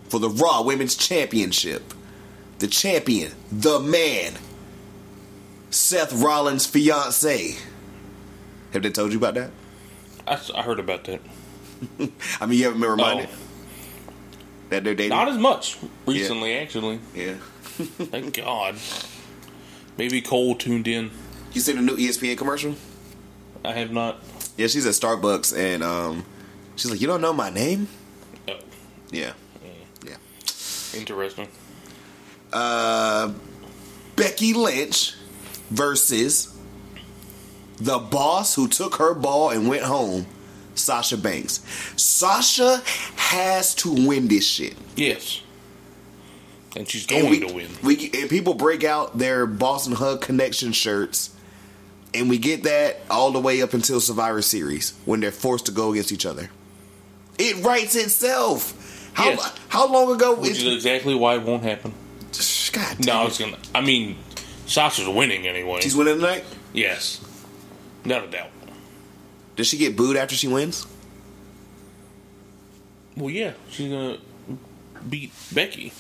for 0.08 0.18
the 0.20 0.30
Raw 0.30 0.62
Women's 0.64 0.96
Championship. 0.96 1.94
the 2.60 2.68
champion, 2.68 3.34
the 3.52 3.80
man, 3.80 4.34
Seth 5.70 6.12
Rollins' 6.14 6.66
fiance. 6.66 7.56
Have 8.74 8.82
they 8.82 8.90
told 8.90 9.12
you 9.12 9.18
about 9.20 9.36
that? 9.36 9.52
I 10.26 10.62
heard 10.64 10.80
about 10.80 11.04
that. 11.04 11.20
I 12.42 12.46
mean, 12.48 12.58
you 12.58 12.66
haven't 12.66 12.82
been 12.82 12.90
reminded 12.90 13.30
Oh. 13.32 13.38
that 14.70 14.84
they're 14.84 14.96
dating. 14.96 15.10
Not 15.10 15.28
as 15.28 15.38
much 15.38 15.78
recently, 16.08 16.56
actually. 16.58 17.00
yeah. 17.14 17.34
Thank 17.78 18.36
God. 18.38 18.76
Maybe 19.98 20.22
Cole 20.22 20.56
tuned 20.56 20.88
in. 20.88 21.12
You 21.54 21.62
seen 21.62 21.76
the 21.76 21.82
new 21.84 21.96
ESPN 21.98 22.38
commercial? 22.38 22.76
I 23.64 23.74
have 23.74 23.92
not. 23.92 24.20
Yeah, 24.58 24.66
she's 24.68 24.86
at 24.88 24.94
Starbucks 24.94 25.56
and 25.56 25.84
um, 25.84 26.26
she's 26.78 26.90
like, 26.90 27.02
"You 27.02 27.08
don't 27.08 27.22
know 27.22 27.34
my 27.34 27.50
name?" 27.50 27.88
Oh, 28.48 28.54
Yeah, 29.12 29.34
yeah. 30.06 30.16
interesting. 30.96 31.50
Uh, 32.54 33.34
Becky 34.16 34.54
Lynch 34.54 35.14
versus 35.70 36.54
the 37.78 38.00
boss 38.00 38.56
who 38.56 38.68
took 38.68 38.96
her 38.96 39.14
ball 39.14 39.50
and 39.50 39.68
went 39.68 39.84
home, 39.84 40.26
Sasha 40.76 41.18
Banks. 41.18 41.60
Sasha 41.98 42.82
has 43.18 43.76
to 43.76 43.92
win 44.08 44.28
this 44.28 44.48
shit. 44.48 44.76
Yes. 44.96 45.42
And 46.76 46.88
she's 46.88 47.06
And 47.10 47.22
going 47.24 47.30
we, 47.30 47.40
to 47.48 47.54
win. 47.54 47.70
We 47.84 48.12
and 48.14 48.30
people 48.30 48.54
break 48.54 48.84
out 48.84 49.18
their 49.18 49.46
Boss 49.46 49.88
'n' 49.88 49.94
Hug 49.94 50.22
Connection 50.22 50.72
shirts, 50.72 51.32
and 52.14 52.30
we 52.30 52.38
get 52.38 52.64
that 52.64 53.02
all 53.10 53.32
the 53.32 53.40
way 53.40 53.62
up 53.62 53.74
until 53.74 54.00
Survivor 54.00 54.42
Series 54.42 54.94
when 55.06 55.20
they're 55.20 55.32
forced 55.32 55.66
to 55.68 55.72
go 55.72 55.92
against 55.92 56.12
each 56.12 56.26
other. 56.26 56.50
It 57.38 57.64
writes 57.64 57.96
itself. 57.96 58.74
How 59.14 59.30
Yes. 59.30 59.52
how 59.70 59.88
long 59.92 60.12
ago? 60.14 60.36
Which 60.36 60.52
is- 60.52 60.66
exactly 60.74 61.16
why 61.16 61.36
it 61.36 61.42
won't 61.44 61.64
happen. 61.64 61.94
God 62.74 63.06
No, 63.06 63.26
was 63.26 63.38
gonna. 63.40 63.58
I 63.74 63.82
mean, 63.82 64.18
Sasha's 64.68 65.08
winning 65.08 65.48
anyway. 65.48 65.82
She's 65.82 65.96
winning 65.96 66.16
tonight. 66.18 66.44
yes, 66.74 67.20
not 68.06 68.24
a 68.26 68.28
doubt. 68.28 68.50
Does 69.56 69.68
she 69.68 69.78
get 69.78 69.96
booed 69.96 70.16
after 70.18 70.36
she 70.36 70.48
wins? 70.48 70.86
Well, 73.16 73.32
yeah, 73.32 73.54
she's 73.72 73.90
gonna 73.90 74.18
beat 75.10 75.32
Becky, 75.52 75.92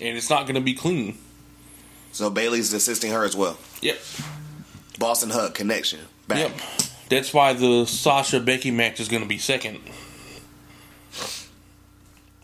and 0.00 0.16
it's 0.16 0.30
not 0.30 0.46
gonna 0.46 0.60
be 0.62 0.72
clean. 0.74 1.18
So 2.12 2.30
Bayley's 2.30 2.72
assisting 2.72 3.12
her 3.12 3.24
as 3.24 3.36
well. 3.36 3.58
Yep. 3.82 4.00
Boss 4.98 5.22
'n' 5.22 5.30
Hug 5.30 5.54
Connection. 5.54 6.00
Back. 6.26 6.38
Yep. 6.38 6.60
That's 7.08 7.32
why 7.32 7.54
the 7.54 7.86
Sasha 7.86 8.40
Becky 8.40 8.70
match 8.70 9.00
is 9.00 9.08
gonna 9.08 9.26
be 9.26 9.38
second. 9.38 9.80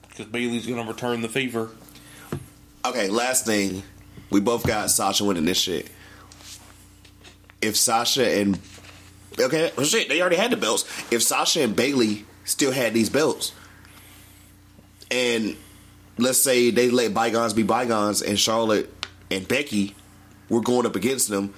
Because 0.09 0.27
Bayley's 0.27 0.67
gonna 0.67 0.85
return 0.85 1.21
the 1.21 1.29
favor. 1.29 1.71
Okay, 2.85 3.09
last 3.09 3.47
thing. 3.47 3.83
We 4.31 4.41
both 4.41 4.67
got 4.67 4.91
Sasha 4.91 5.25
winning 5.25 5.45
this 5.45 5.59
shit. 5.59 5.91
If 7.61 7.77
Sasha 7.77 8.27
and 8.27 8.59
okay, 9.39 9.71
well, 9.77 9.87
shit, 9.87 10.09
they 10.09 10.21
already 10.21 10.37
had 10.37 10.51
the 10.51 10.57
belts. 10.57 10.85
If 11.11 11.23
Sasha 11.23 11.63
and 11.63 11.77
Bayley 11.77 12.25
still 12.45 12.73
had 12.73 12.95
these 12.95 13.11
belts, 13.11 13.53
and 15.11 15.57
let's 16.19 16.39
say 16.39 16.71
they 16.71 16.91
let 16.91 17.13
bygones 17.13 17.53
be 17.53 17.63
bygones, 17.63 18.23
and 18.23 18.39
Charlotte 18.39 18.93
and 19.31 19.47
Becky 19.47 19.95
were 20.49 20.61
going 20.61 20.87
up 20.87 20.97
against 20.97 21.29
them, 21.29 21.53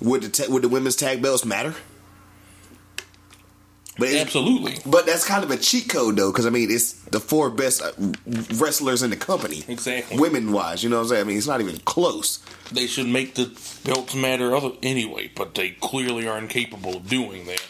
would 0.00 0.22
the 0.22 0.28
ta- 0.28 0.50
would 0.50 0.62
the 0.62 0.68
women's 0.68 0.96
tag 0.96 1.22
belts 1.22 1.44
matter? 1.44 1.74
But 3.98 4.08
it- 4.08 4.20
Absolutely. 4.22 4.78
But 4.86 5.04
that's 5.06 5.24
kind 5.26 5.44
of 5.44 5.50
a 5.50 5.56
cheat 5.56 5.88
code, 5.88 6.16
though, 6.16 6.32
because 6.32 6.46
I 6.46 6.50
mean, 6.50 6.70
it's 6.70 6.92
the 7.10 7.20
four 7.20 7.50
best 7.50 7.82
uh, 7.82 7.92
wrestlers 8.54 9.02
in 9.02 9.10
the 9.10 9.16
company, 9.16 9.64
Exactly. 9.68 10.18
women 10.18 10.52
wise. 10.52 10.82
You 10.82 10.88
know 10.90 10.96
what 10.96 11.02
I'm 11.02 11.08
saying? 11.08 11.20
I 11.20 11.24
mean, 11.24 11.36
it's 11.36 11.46
not 11.46 11.60
even 11.60 11.76
close. 11.80 12.38
They 12.72 12.86
should 12.86 13.06
make 13.06 13.34
the 13.34 13.46
belts 13.84 14.14
matter 14.14 14.56
other 14.56 14.70
anyway, 14.82 15.30
but 15.36 15.54
they 15.54 15.70
clearly 15.70 16.26
are 16.26 16.38
incapable 16.38 16.96
of 16.96 17.08
doing 17.08 17.44
that. 17.46 17.62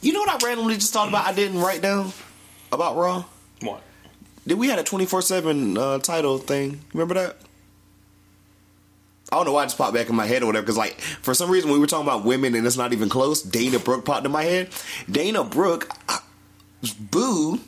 You 0.00 0.12
know 0.14 0.20
what 0.20 0.42
I 0.42 0.46
randomly 0.46 0.74
just 0.74 0.92
thought 0.92 1.08
about? 1.08 1.26
I 1.26 1.32
didn't 1.34 1.60
write 1.60 1.82
down 1.82 2.12
about 2.72 2.96
Raw. 2.96 3.24
What? 3.60 3.82
Did 4.46 4.58
we 4.58 4.68
had 4.68 4.78
a 4.78 4.82
twenty 4.84 5.06
four 5.06 5.22
seven 5.22 5.74
title 6.00 6.38
thing? 6.38 6.80
Remember 6.92 7.14
that? 7.14 7.36
I 9.34 9.38
don't 9.38 9.46
know 9.46 9.52
why 9.52 9.62
it 9.62 9.66
just 9.66 9.78
popped 9.78 9.94
back 9.94 10.08
in 10.08 10.14
my 10.14 10.26
head 10.26 10.42
or 10.42 10.46
whatever. 10.46 10.62
Because 10.62 10.76
like 10.76 11.00
for 11.00 11.34
some 11.34 11.50
reason 11.50 11.70
we 11.70 11.78
were 11.78 11.86
talking 11.86 12.06
about 12.06 12.24
women 12.24 12.54
and 12.54 12.66
it's 12.66 12.76
not 12.76 12.92
even 12.92 13.08
close. 13.08 13.42
Dana 13.42 13.78
Brooke 13.78 14.04
popped 14.04 14.24
in 14.26 14.32
my 14.32 14.42
head. 14.44 14.70
Dana 15.10 15.44
Brooke, 15.44 15.88
uh, 16.08 16.18
boo, 17.10 17.58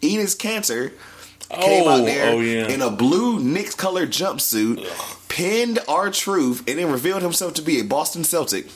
Enes 0.00 0.36
Kanter 0.36 0.92
came 1.48 1.84
Oh, 1.86 1.88
out 2.00 2.04
there 2.06 2.30
oh, 2.32 2.40
yeah. 2.40 2.68
in 2.68 2.80
a 2.82 2.90
blue 2.90 3.38
Knicks 3.38 3.74
color 3.74 4.06
jumpsuit, 4.06 4.84
pinned 5.28 5.78
R-Truth, 5.86 6.66
and 6.66 6.78
then 6.78 6.90
revealed 6.90 7.22
himself 7.22 7.54
to 7.54 7.62
be 7.62 7.78
a 7.78 7.84
Boston 7.84 8.24
Celtic. 8.24 8.66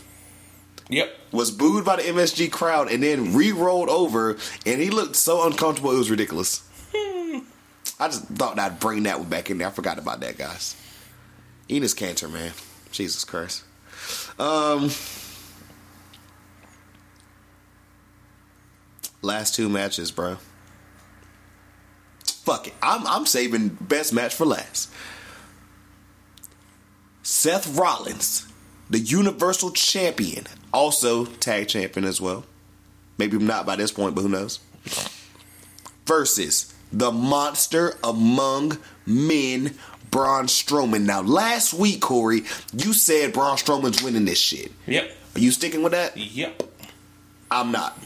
Yep. 0.89 1.11
Was 1.33 1.51
booed 1.51 1.85
by 1.85 1.97
the 1.97 2.03
MSG 2.03 2.53
crowd 2.53 2.91
and 2.93 3.03
then 3.03 3.35
re-rolled 3.35 3.89
over, 3.89 4.37
and 4.65 4.81
he 4.81 4.91
looked 4.91 5.17
so 5.17 5.47
uncomfortable. 5.47 5.91
It 5.93 5.99
was 5.99 6.11
ridiculous. 6.11 6.63
I 6.95 8.09
just 8.09 8.25
thought 8.27 8.59
I'd 8.59 8.79
bring 8.79 9.05
that 9.05 9.19
one 9.21 9.29
back 9.29 9.51
in 9.51 9.59
there. 9.59 9.69
I 9.69 9.71
forgot 9.71 9.99
about 9.99 10.21
that, 10.21 10.37
guys. 10.39 10.77
Enes 11.69 11.95
Kanter, 11.95 12.31
man. 12.31 12.53
Jesus 12.93 13.25
Christ. 13.25 13.65
Um, 14.39 14.91
last 19.23 19.55
two 19.55 19.69
matches, 19.69 20.11
bro. 20.11 20.37
Fuck 22.25 22.69
it. 22.69 22.75
I'm 22.83 23.07
I'm 23.07 23.27
saving 23.27 23.71
best 23.81 24.13
match 24.13 24.35
for 24.35 24.47
last. 24.47 24.93
Seth 27.23 27.77
Rollins, 27.77 28.47
the 28.89 29.01
Universal 29.01 29.73
Champion, 29.73 30.47
also 30.73 31.25
tag 31.25 31.67
champion 31.67 32.07
as 32.07 32.21
well. 32.21 32.45
Maybe 33.19 33.37
not 33.39 33.67
by 33.67 33.75
this 33.75 33.91
point, 33.91 34.15
but 34.15 34.21
who 34.21 34.29
knows? 34.29 34.61
Versus 36.07 36.73
the 36.93 37.11
monster 37.11 37.95
among 38.05 38.79
men, 39.05 39.75
Braun 40.17 40.47
Strowman. 40.47 41.03
Now, 41.03 41.21
last 41.21 41.75
week, 41.75 42.01
Corey, 42.01 42.45
you 42.73 42.95
said 42.95 43.35
Braun 43.35 43.59
Strowman's 43.59 44.03
winning 44.03 44.25
this 44.25 44.39
shit. 44.39 44.73
Yep. 44.87 45.11
Are 45.35 45.39
you 45.39 45.51
sticking 45.51 45.83
with 45.83 45.93
that? 45.93 46.17
Yep. 46.17 46.63
I'm 47.51 47.71
not. 47.71 47.99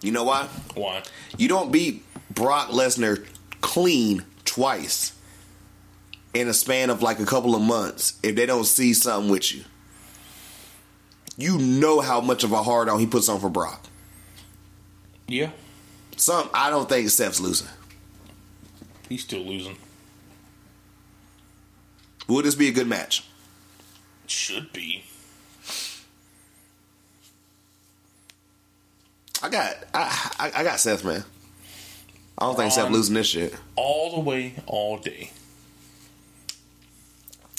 You 0.00 0.12
know 0.12 0.24
why? 0.24 0.48
Why? 0.74 1.02
You 1.36 1.48
don't 1.48 1.70
beat 1.70 2.02
Brock 2.30 2.68
Lesnar 2.68 3.26
clean 3.60 4.24
twice 4.46 5.12
in 6.32 6.48
a 6.48 6.54
span 6.54 6.88
of 6.88 7.02
like 7.02 7.20
a 7.20 7.26
couple 7.26 7.54
of 7.54 7.60
months 7.60 8.18
if 8.22 8.34
they 8.34 8.46
don't 8.46 8.64
see 8.64 8.94
something 8.94 9.30
with 9.30 9.54
you. 9.54 9.62
You 11.36 11.58
know 11.58 12.00
how 12.00 12.22
much 12.22 12.44
of 12.44 12.52
a 12.52 12.62
hard 12.62 12.88
on 12.88 12.98
he 12.98 13.06
puts 13.06 13.28
on 13.28 13.40
for 13.40 13.50
Brock. 13.50 13.84
Yeah. 15.28 15.50
Some 16.16 16.48
I 16.54 16.70
don't 16.70 16.88
think 16.88 17.10
Seth's 17.10 17.40
losing. 17.40 17.68
He's 19.08 19.22
still 19.22 19.40
losing. 19.40 19.76
Will 22.28 22.42
this 22.42 22.54
be 22.54 22.68
a 22.68 22.72
good 22.72 22.88
match? 22.88 23.24
Should 24.26 24.72
be. 24.72 25.04
I 29.42 29.48
got 29.48 29.76
I 29.94 30.30
I, 30.38 30.60
I 30.60 30.64
got 30.64 30.80
Seth, 30.80 31.04
man. 31.04 31.24
I 32.38 32.46
don't 32.46 32.56
think 32.56 32.72
Seth 32.72 32.90
losing 32.90 33.14
this 33.14 33.28
shit. 33.28 33.54
All 33.76 34.14
the 34.14 34.20
way, 34.20 34.54
all 34.66 34.98
day. 34.98 35.30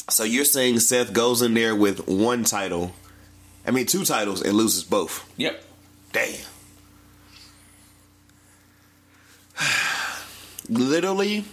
So 0.10 0.24
you're 0.24 0.46
saying 0.46 0.80
Seth 0.80 1.14
goes 1.14 1.42
in 1.42 1.54
there 1.54 1.76
with 1.76 2.08
one 2.08 2.44
title, 2.44 2.94
I 3.66 3.72
mean 3.72 3.86
two 3.86 4.06
titles, 4.06 4.42
and 4.42 4.54
loses 4.54 4.84
both. 4.84 5.32
Yep. 5.38 5.64
Damn. 6.12 6.36
Literally, 10.70 11.46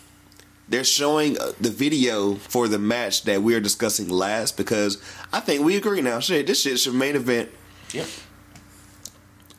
they're 0.69 0.85
showing 0.85 1.39
uh, 1.39 1.53
the 1.61 1.71
video 1.71 2.35
for 2.35 2.69
the 2.69 2.79
match 2.79 3.23
that 3.25 3.43
we 3.43 3.55
are 3.55 3.61
discussing 3.61 4.09
last 4.09 4.57
because 4.57 5.03
I 5.33 5.41
think 5.41 5.65
we 5.65 5.77
agree 5.77 6.01
now. 6.01 6.21
Shit, 6.21 6.47
this 6.47 6.63
shit 6.63 6.79
should 6.81 6.95
main 6.95 7.17
event 7.17 7.51
Yep. 7.93 8.07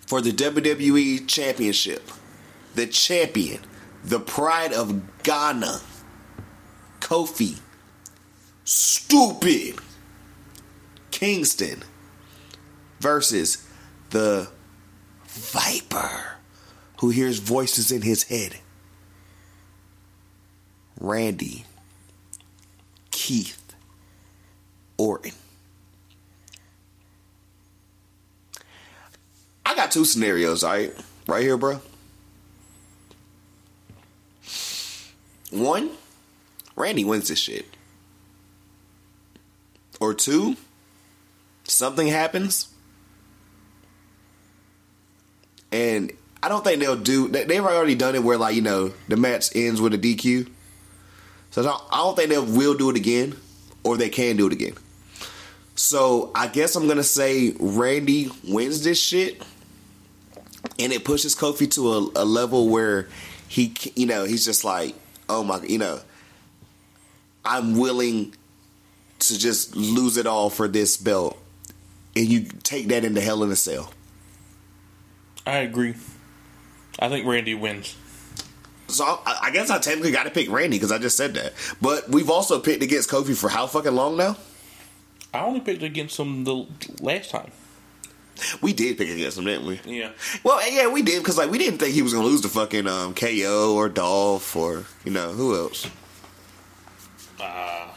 for 0.08 0.22
the 0.22 0.32
WWE 0.32 1.28
Championship. 1.28 2.10
The 2.74 2.88
champion, 2.88 3.62
the 4.04 4.20
pride 4.20 4.74
of 4.74 5.24
Ghana, 5.24 5.80
Kofi, 7.00 7.60
stupid 8.66 9.76
Kingston 11.12 11.84
versus 13.00 13.66
the 14.10 14.50
Viper 15.28 16.36
who 17.00 17.10
hears 17.12 17.40
voices 17.40 17.92
in 17.92 18.02
his 18.02 18.24
head. 18.24 18.60
Randy 21.00 21.66
Keith 23.12 23.76
Orton. 24.98 25.32
I 29.66 29.76
got 29.76 29.92
two 29.92 30.06
scenarios, 30.06 30.64
all 30.64 30.72
right? 30.72 30.94
Right 31.28 31.42
here, 31.42 31.58
bro. 31.58 31.82
One 35.52 35.92
Randy 36.76 37.06
wins 37.06 37.30
this 37.30 37.40
shit. 37.40 37.66
Or 40.00 40.14
two, 40.14 40.58
something 41.64 42.08
happens. 42.08 42.68
And 45.72 46.12
I 46.44 46.50
don't 46.50 46.64
think 46.64 46.80
they'll 46.80 46.98
do. 46.98 47.28
They've 47.30 47.64
already 47.64 47.96
done 47.96 48.16
it 48.16 48.24
where, 48.24 48.38
like, 48.38 48.56
you 48.56 48.62
know, 48.62 48.94
the 49.08 49.18
match 49.18 49.56
ends 49.56 49.82
with 49.82 49.94
a 49.94 49.98
DQ. 49.98 50.50
So 51.56 51.62
I 51.62 52.00
don't, 52.00 52.18
think 52.18 52.32
they 52.32 52.38
will 52.38 52.74
do 52.74 52.90
it 52.90 52.98
again, 52.98 53.34
or 53.86 53.96
they 53.96 54.10
can 54.10 54.36
do 54.36 54.46
it 54.46 54.52
again. 54.52 54.74
So 55.76 56.30
I 56.36 56.48
guess 56.48 56.76
I'm 56.76 56.86
gonna 56.86 57.02
say 57.02 57.56
Randy 57.58 58.30
wins 58.46 58.84
this 58.84 59.02
shit, 59.02 59.42
and 60.78 60.92
it 60.92 61.06
pushes 61.06 61.34
Kofi 61.34 61.72
to 61.76 61.94
a, 61.94 62.24
a 62.24 62.26
level 62.26 62.68
where 62.68 63.08
he, 63.48 63.74
you 63.96 64.06
know, 64.06 64.26
he's 64.26 64.44
just 64.44 64.66
like, 64.66 64.96
oh 65.30 65.46
my, 65.46 65.62
you 65.62 65.78
know, 65.78 66.02
I'm 67.46 67.78
willing 67.78 68.36
to 69.20 69.40
just 69.40 69.78
lose 69.78 70.18
it 70.18 70.28
all 70.28 70.50
for 70.50 70.68
this 70.68 70.98
belt, 70.98 71.42
and 72.18 72.28
you 72.28 72.48
take 72.64 72.90
that 72.90 73.06
into 73.06 73.22
Hell 73.22 73.44
in 73.44 73.52
a 73.54 73.56
Cell. 73.56 73.94
I 75.48 75.60
agree. 75.60 75.96
I 77.00 77.08
think 77.08 77.26
Randy 77.26 77.54
wins. 77.54 77.96
So 78.96 79.04
I, 79.26 79.40
I 79.44 79.52
guess 79.52 79.70
I 79.70 79.80
technically 79.80 80.12
got 80.12 80.24
to 80.24 80.32
pick 80.32 80.50
Randy 80.50 80.78
because 80.78 80.92
I 80.92 80.98
just 80.98 81.18
said 81.18 81.34
that. 81.36 81.54
But 81.82 82.10
we've 82.10 82.30
also 82.30 82.60
picked 82.60 82.82
against 82.84 83.10
Kofi 83.10 83.36
for 83.36 83.50
how 83.50 83.68
fucking 83.68 83.94
long 83.94 84.16
now? 84.18 84.38
I 85.34 85.42
only 85.42 85.60
picked 85.60 85.84
against 85.84 86.18
him 86.20 86.44
the 86.46 86.66
last 87.02 87.30
time. 87.30 87.52
We 88.62 88.74
did 88.74 88.98
pick 88.98 89.10
against 89.10 89.38
him, 89.38 89.46
didn't 89.46 89.66
we? 89.66 89.80
Yeah. 89.86 90.12
Well, 90.44 90.60
yeah, 90.70 90.88
we 90.90 91.02
did 91.02 91.20
because 91.22 91.38
like 91.38 91.50
we 91.50 91.58
didn't 91.58 91.80
think 91.80 91.94
he 91.94 92.02
was 92.02 92.14
gonna 92.14 92.26
lose 92.26 92.42
to 92.42 92.50
fucking 92.50 92.86
um, 92.88 93.14
KO 93.14 93.74
or 93.76 93.88
Dolph 93.90 94.56
or 94.56 94.86
you 95.06 95.12
know 95.12 95.32
who 95.32 95.56
else. 95.56 95.90
Uh, 97.40 97.88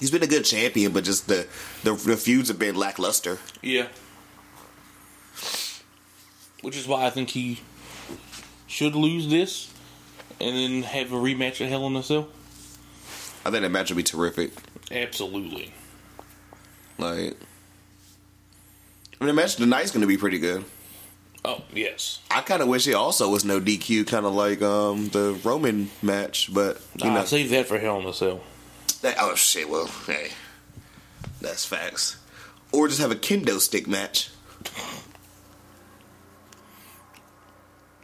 He's 0.00 0.10
been 0.10 0.22
a 0.22 0.26
good 0.26 0.44
champion, 0.44 0.92
but 0.92 1.04
just 1.04 1.28
the 1.28 1.46
the, 1.84 1.92
the 1.94 2.16
feuds 2.16 2.48
have 2.48 2.58
been 2.58 2.74
lackluster. 2.74 3.38
yeah. 3.62 3.86
Which 6.62 6.76
is 6.76 6.86
why 6.86 7.06
I 7.06 7.10
think 7.10 7.30
he 7.30 7.60
should 8.70 8.94
lose 8.94 9.28
this 9.28 9.70
and 10.40 10.56
then 10.56 10.82
have 10.84 11.12
a 11.12 11.16
rematch 11.16 11.60
at 11.60 11.68
Hell 11.68 11.86
in 11.88 11.96
a 11.96 12.02
Cell. 12.02 12.28
I 13.44 13.50
think 13.50 13.62
that 13.62 13.70
match 13.70 13.90
would 13.90 13.96
be 13.96 14.02
terrific. 14.02 14.52
Absolutely. 14.90 15.72
Like, 16.98 17.36
I 19.20 19.24
mean, 19.24 19.26
the 19.28 19.32
match 19.32 19.56
tonight's 19.56 19.90
gonna 19.90 20.06
be 20.06 20.16
pretty 20.16 20.38
good. 20.38 20.64
Oh, 21.44 21.62
yes. 21.74 22.20
I 22.30 22.42
kind 22.42 22.60
of 22.62 22.68
wish 22.68 22.86
it 22.86 22.92
also 22.94 23.30
was 23.30 23.44
no 23.46 23.60
DQ, 23.60 24.06
kind 24.06 24.24
of 24.26 24.34
like 24.34 24.60
um 24.62 25.08
the 25.08 25.38
Roman 25.42 25.90
match, 26.02 26.52
but 26.52 26.80
you 26.96 27.06
Nah, 27.10 27.14
know. 27.20 27.24
save 27.24 27.50
that 27.50 27.66
for 27.66 27.78
Hell 27.78 27.98
in 28.00 28.06
a 28.06 28.12
Cell. 28.12 28.40
That, 29.02 29.16
oh 29.18 29.34
shit! 29.34 29.68
Well, 29.70 29.86
hey, 30.06 30.28
that's 31.40 31.64
facts. 31.64 32.18
Or 32.72 32.86
just 32.88 33.00
have 33.00 33.10
a 33.10 33.14
kendo 33.16 33.58
stick 33.58 33.88
match. 33.88 34.28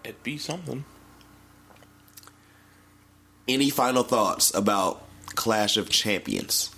It'd 0.06 0.22
be 0.22 0.38
something. 0.38 0.84
Any 3.48 3.70
final 3.70 4.04
thoughts 4.04 4.54
about 4.54 5.02
Clash 5.34 5.76
of 5.76 5.90
Champions? 5.90 6.70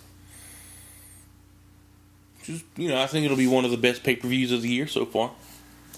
Just, 2.43 2.65
you 2.79 2.89
know, 2.89 2.99
I 2.99 3.07
think 3.07 3.27
it'll 3.27 3.37
be 3.37 3.47
one 3.47 3.67
of 3.67 3.71
the 3.71 3.77
best 3.77 4.03
pay 4.03 4.17
per 4.17 4.29
views 4.29 4.51
of 4.51 4.63
the 4.63 4.71
year 4.71 4.87
so 4.87 5.05
far. 5.05 5.33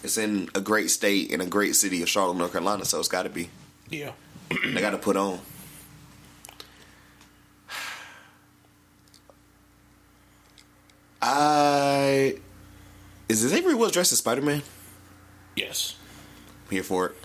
It's 0.03 0.19
in 0.19 0.49
a 0.57 0.61
great 0.61 0.91
state 0.91 1.31
in 1.31 1.41
a 1.41 1.47
great 1.47 1.77
city 1.77 2.03
of 2.03 2.09
Charlotte, 2.09 2.37
North 2.37 2.51
Carolina, 2.51 2.85
so 2.85 2.99
it's 2.99 3.07
got 3.07 3.23
to 3.23 3.31
be. 3.31 3.49
Yeah. 3.89 4.11
They 4.51 4.81
got 4.81 4.91
to 4.91 4.99
put 4.99 5.17
on. 5.17 5.39
I 11.23 12.39
is 13.29 13.43
this 13.43 13.53
Xavier 13.53 13.77
Woods 13.77 13.93
dressed 13.93 14.11
as 14.11 14.19
Spider 14.19 14.43
Man? 14.43 14.63
Yes. 15.55 15.95
Here 16.71 16.83
for 16.83 17.07
it. 17.07 17.17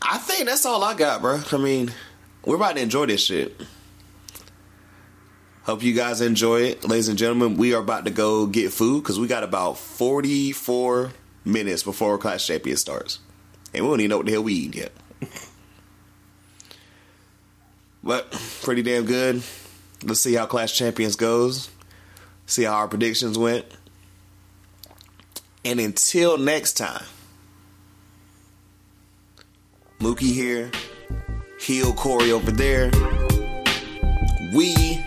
I 0.00 0.16
think 0.18 0.46
that's 0.46 0.64
all 0.64 0.82
I 0.82 0.94
got, 0.94 1.20
bro. 1.20 1.40
I 1.52 1.56
mean, 1.58 1.92
we're 2.44 2.56
about 2.56 2.76
to 2.76 2.82
enjoy 2.82 3.06
this 3.06 3.22
shit. 3.22 3.60
Hope 5.64 5.82
you 5.82 5.92
guys 5.92 6.22
enjoy 6.22 6.62
it, 6.62 6.88
ladies 6.88 7.08
and 7.08 7.18
gentlemen. 7.18 7.58
We 7.58 7.74
are 7.74 7.82
about 7.82 8.06
to 8.06 8.10
go 8.10 8.46
get 8.46 8.72
food 8.72 9.02
because 9.02 9.20
we 9.20 9.26
got 9.26 9.44
about 9.44 9.76
44 9.76 11.12
minutes 11.44 11.82
before 11.82 12.16
Clash 12.16 12.46
Champion 12.46 12.78
starts. 12.78 13.18
And 13.74 13.84
we 13.84 13.90
don't 13.90 14.00
even 14.00 14.08
know 14.08 14.16
what 14.16 14.26
the 14.26 14.32
hell 14.32 14.44
we 14.44 14.54
eat 14.54 14.74
yet. 14.74 14.92
but 18.02 18.32
pretty 18.62 18.82
damn 18.82 19.04
good. 19.04 19.42
Let's 20.02 20.20
see 20.20 20.32
how 20.32 20.46
Clash 20.46 20.72
Champions 20.78 21.16
goes. 21.16 21.68
See 22.46 22.62
how 22.62 22.76
our 22.76 22.88
predictions 22.88 23.36
went. 23.36 23.66
And 25.64 25.80
until 25.80 26.38
next 26.38 26.74
time, 26.74 27.04
Mookie 29.98 30.32
here, 30.32 30.70
Heel 31.60 31.92
Corey 31.92 32.30
over 32.30 32.50
there. 32.50 32.90
We 34.54 35.04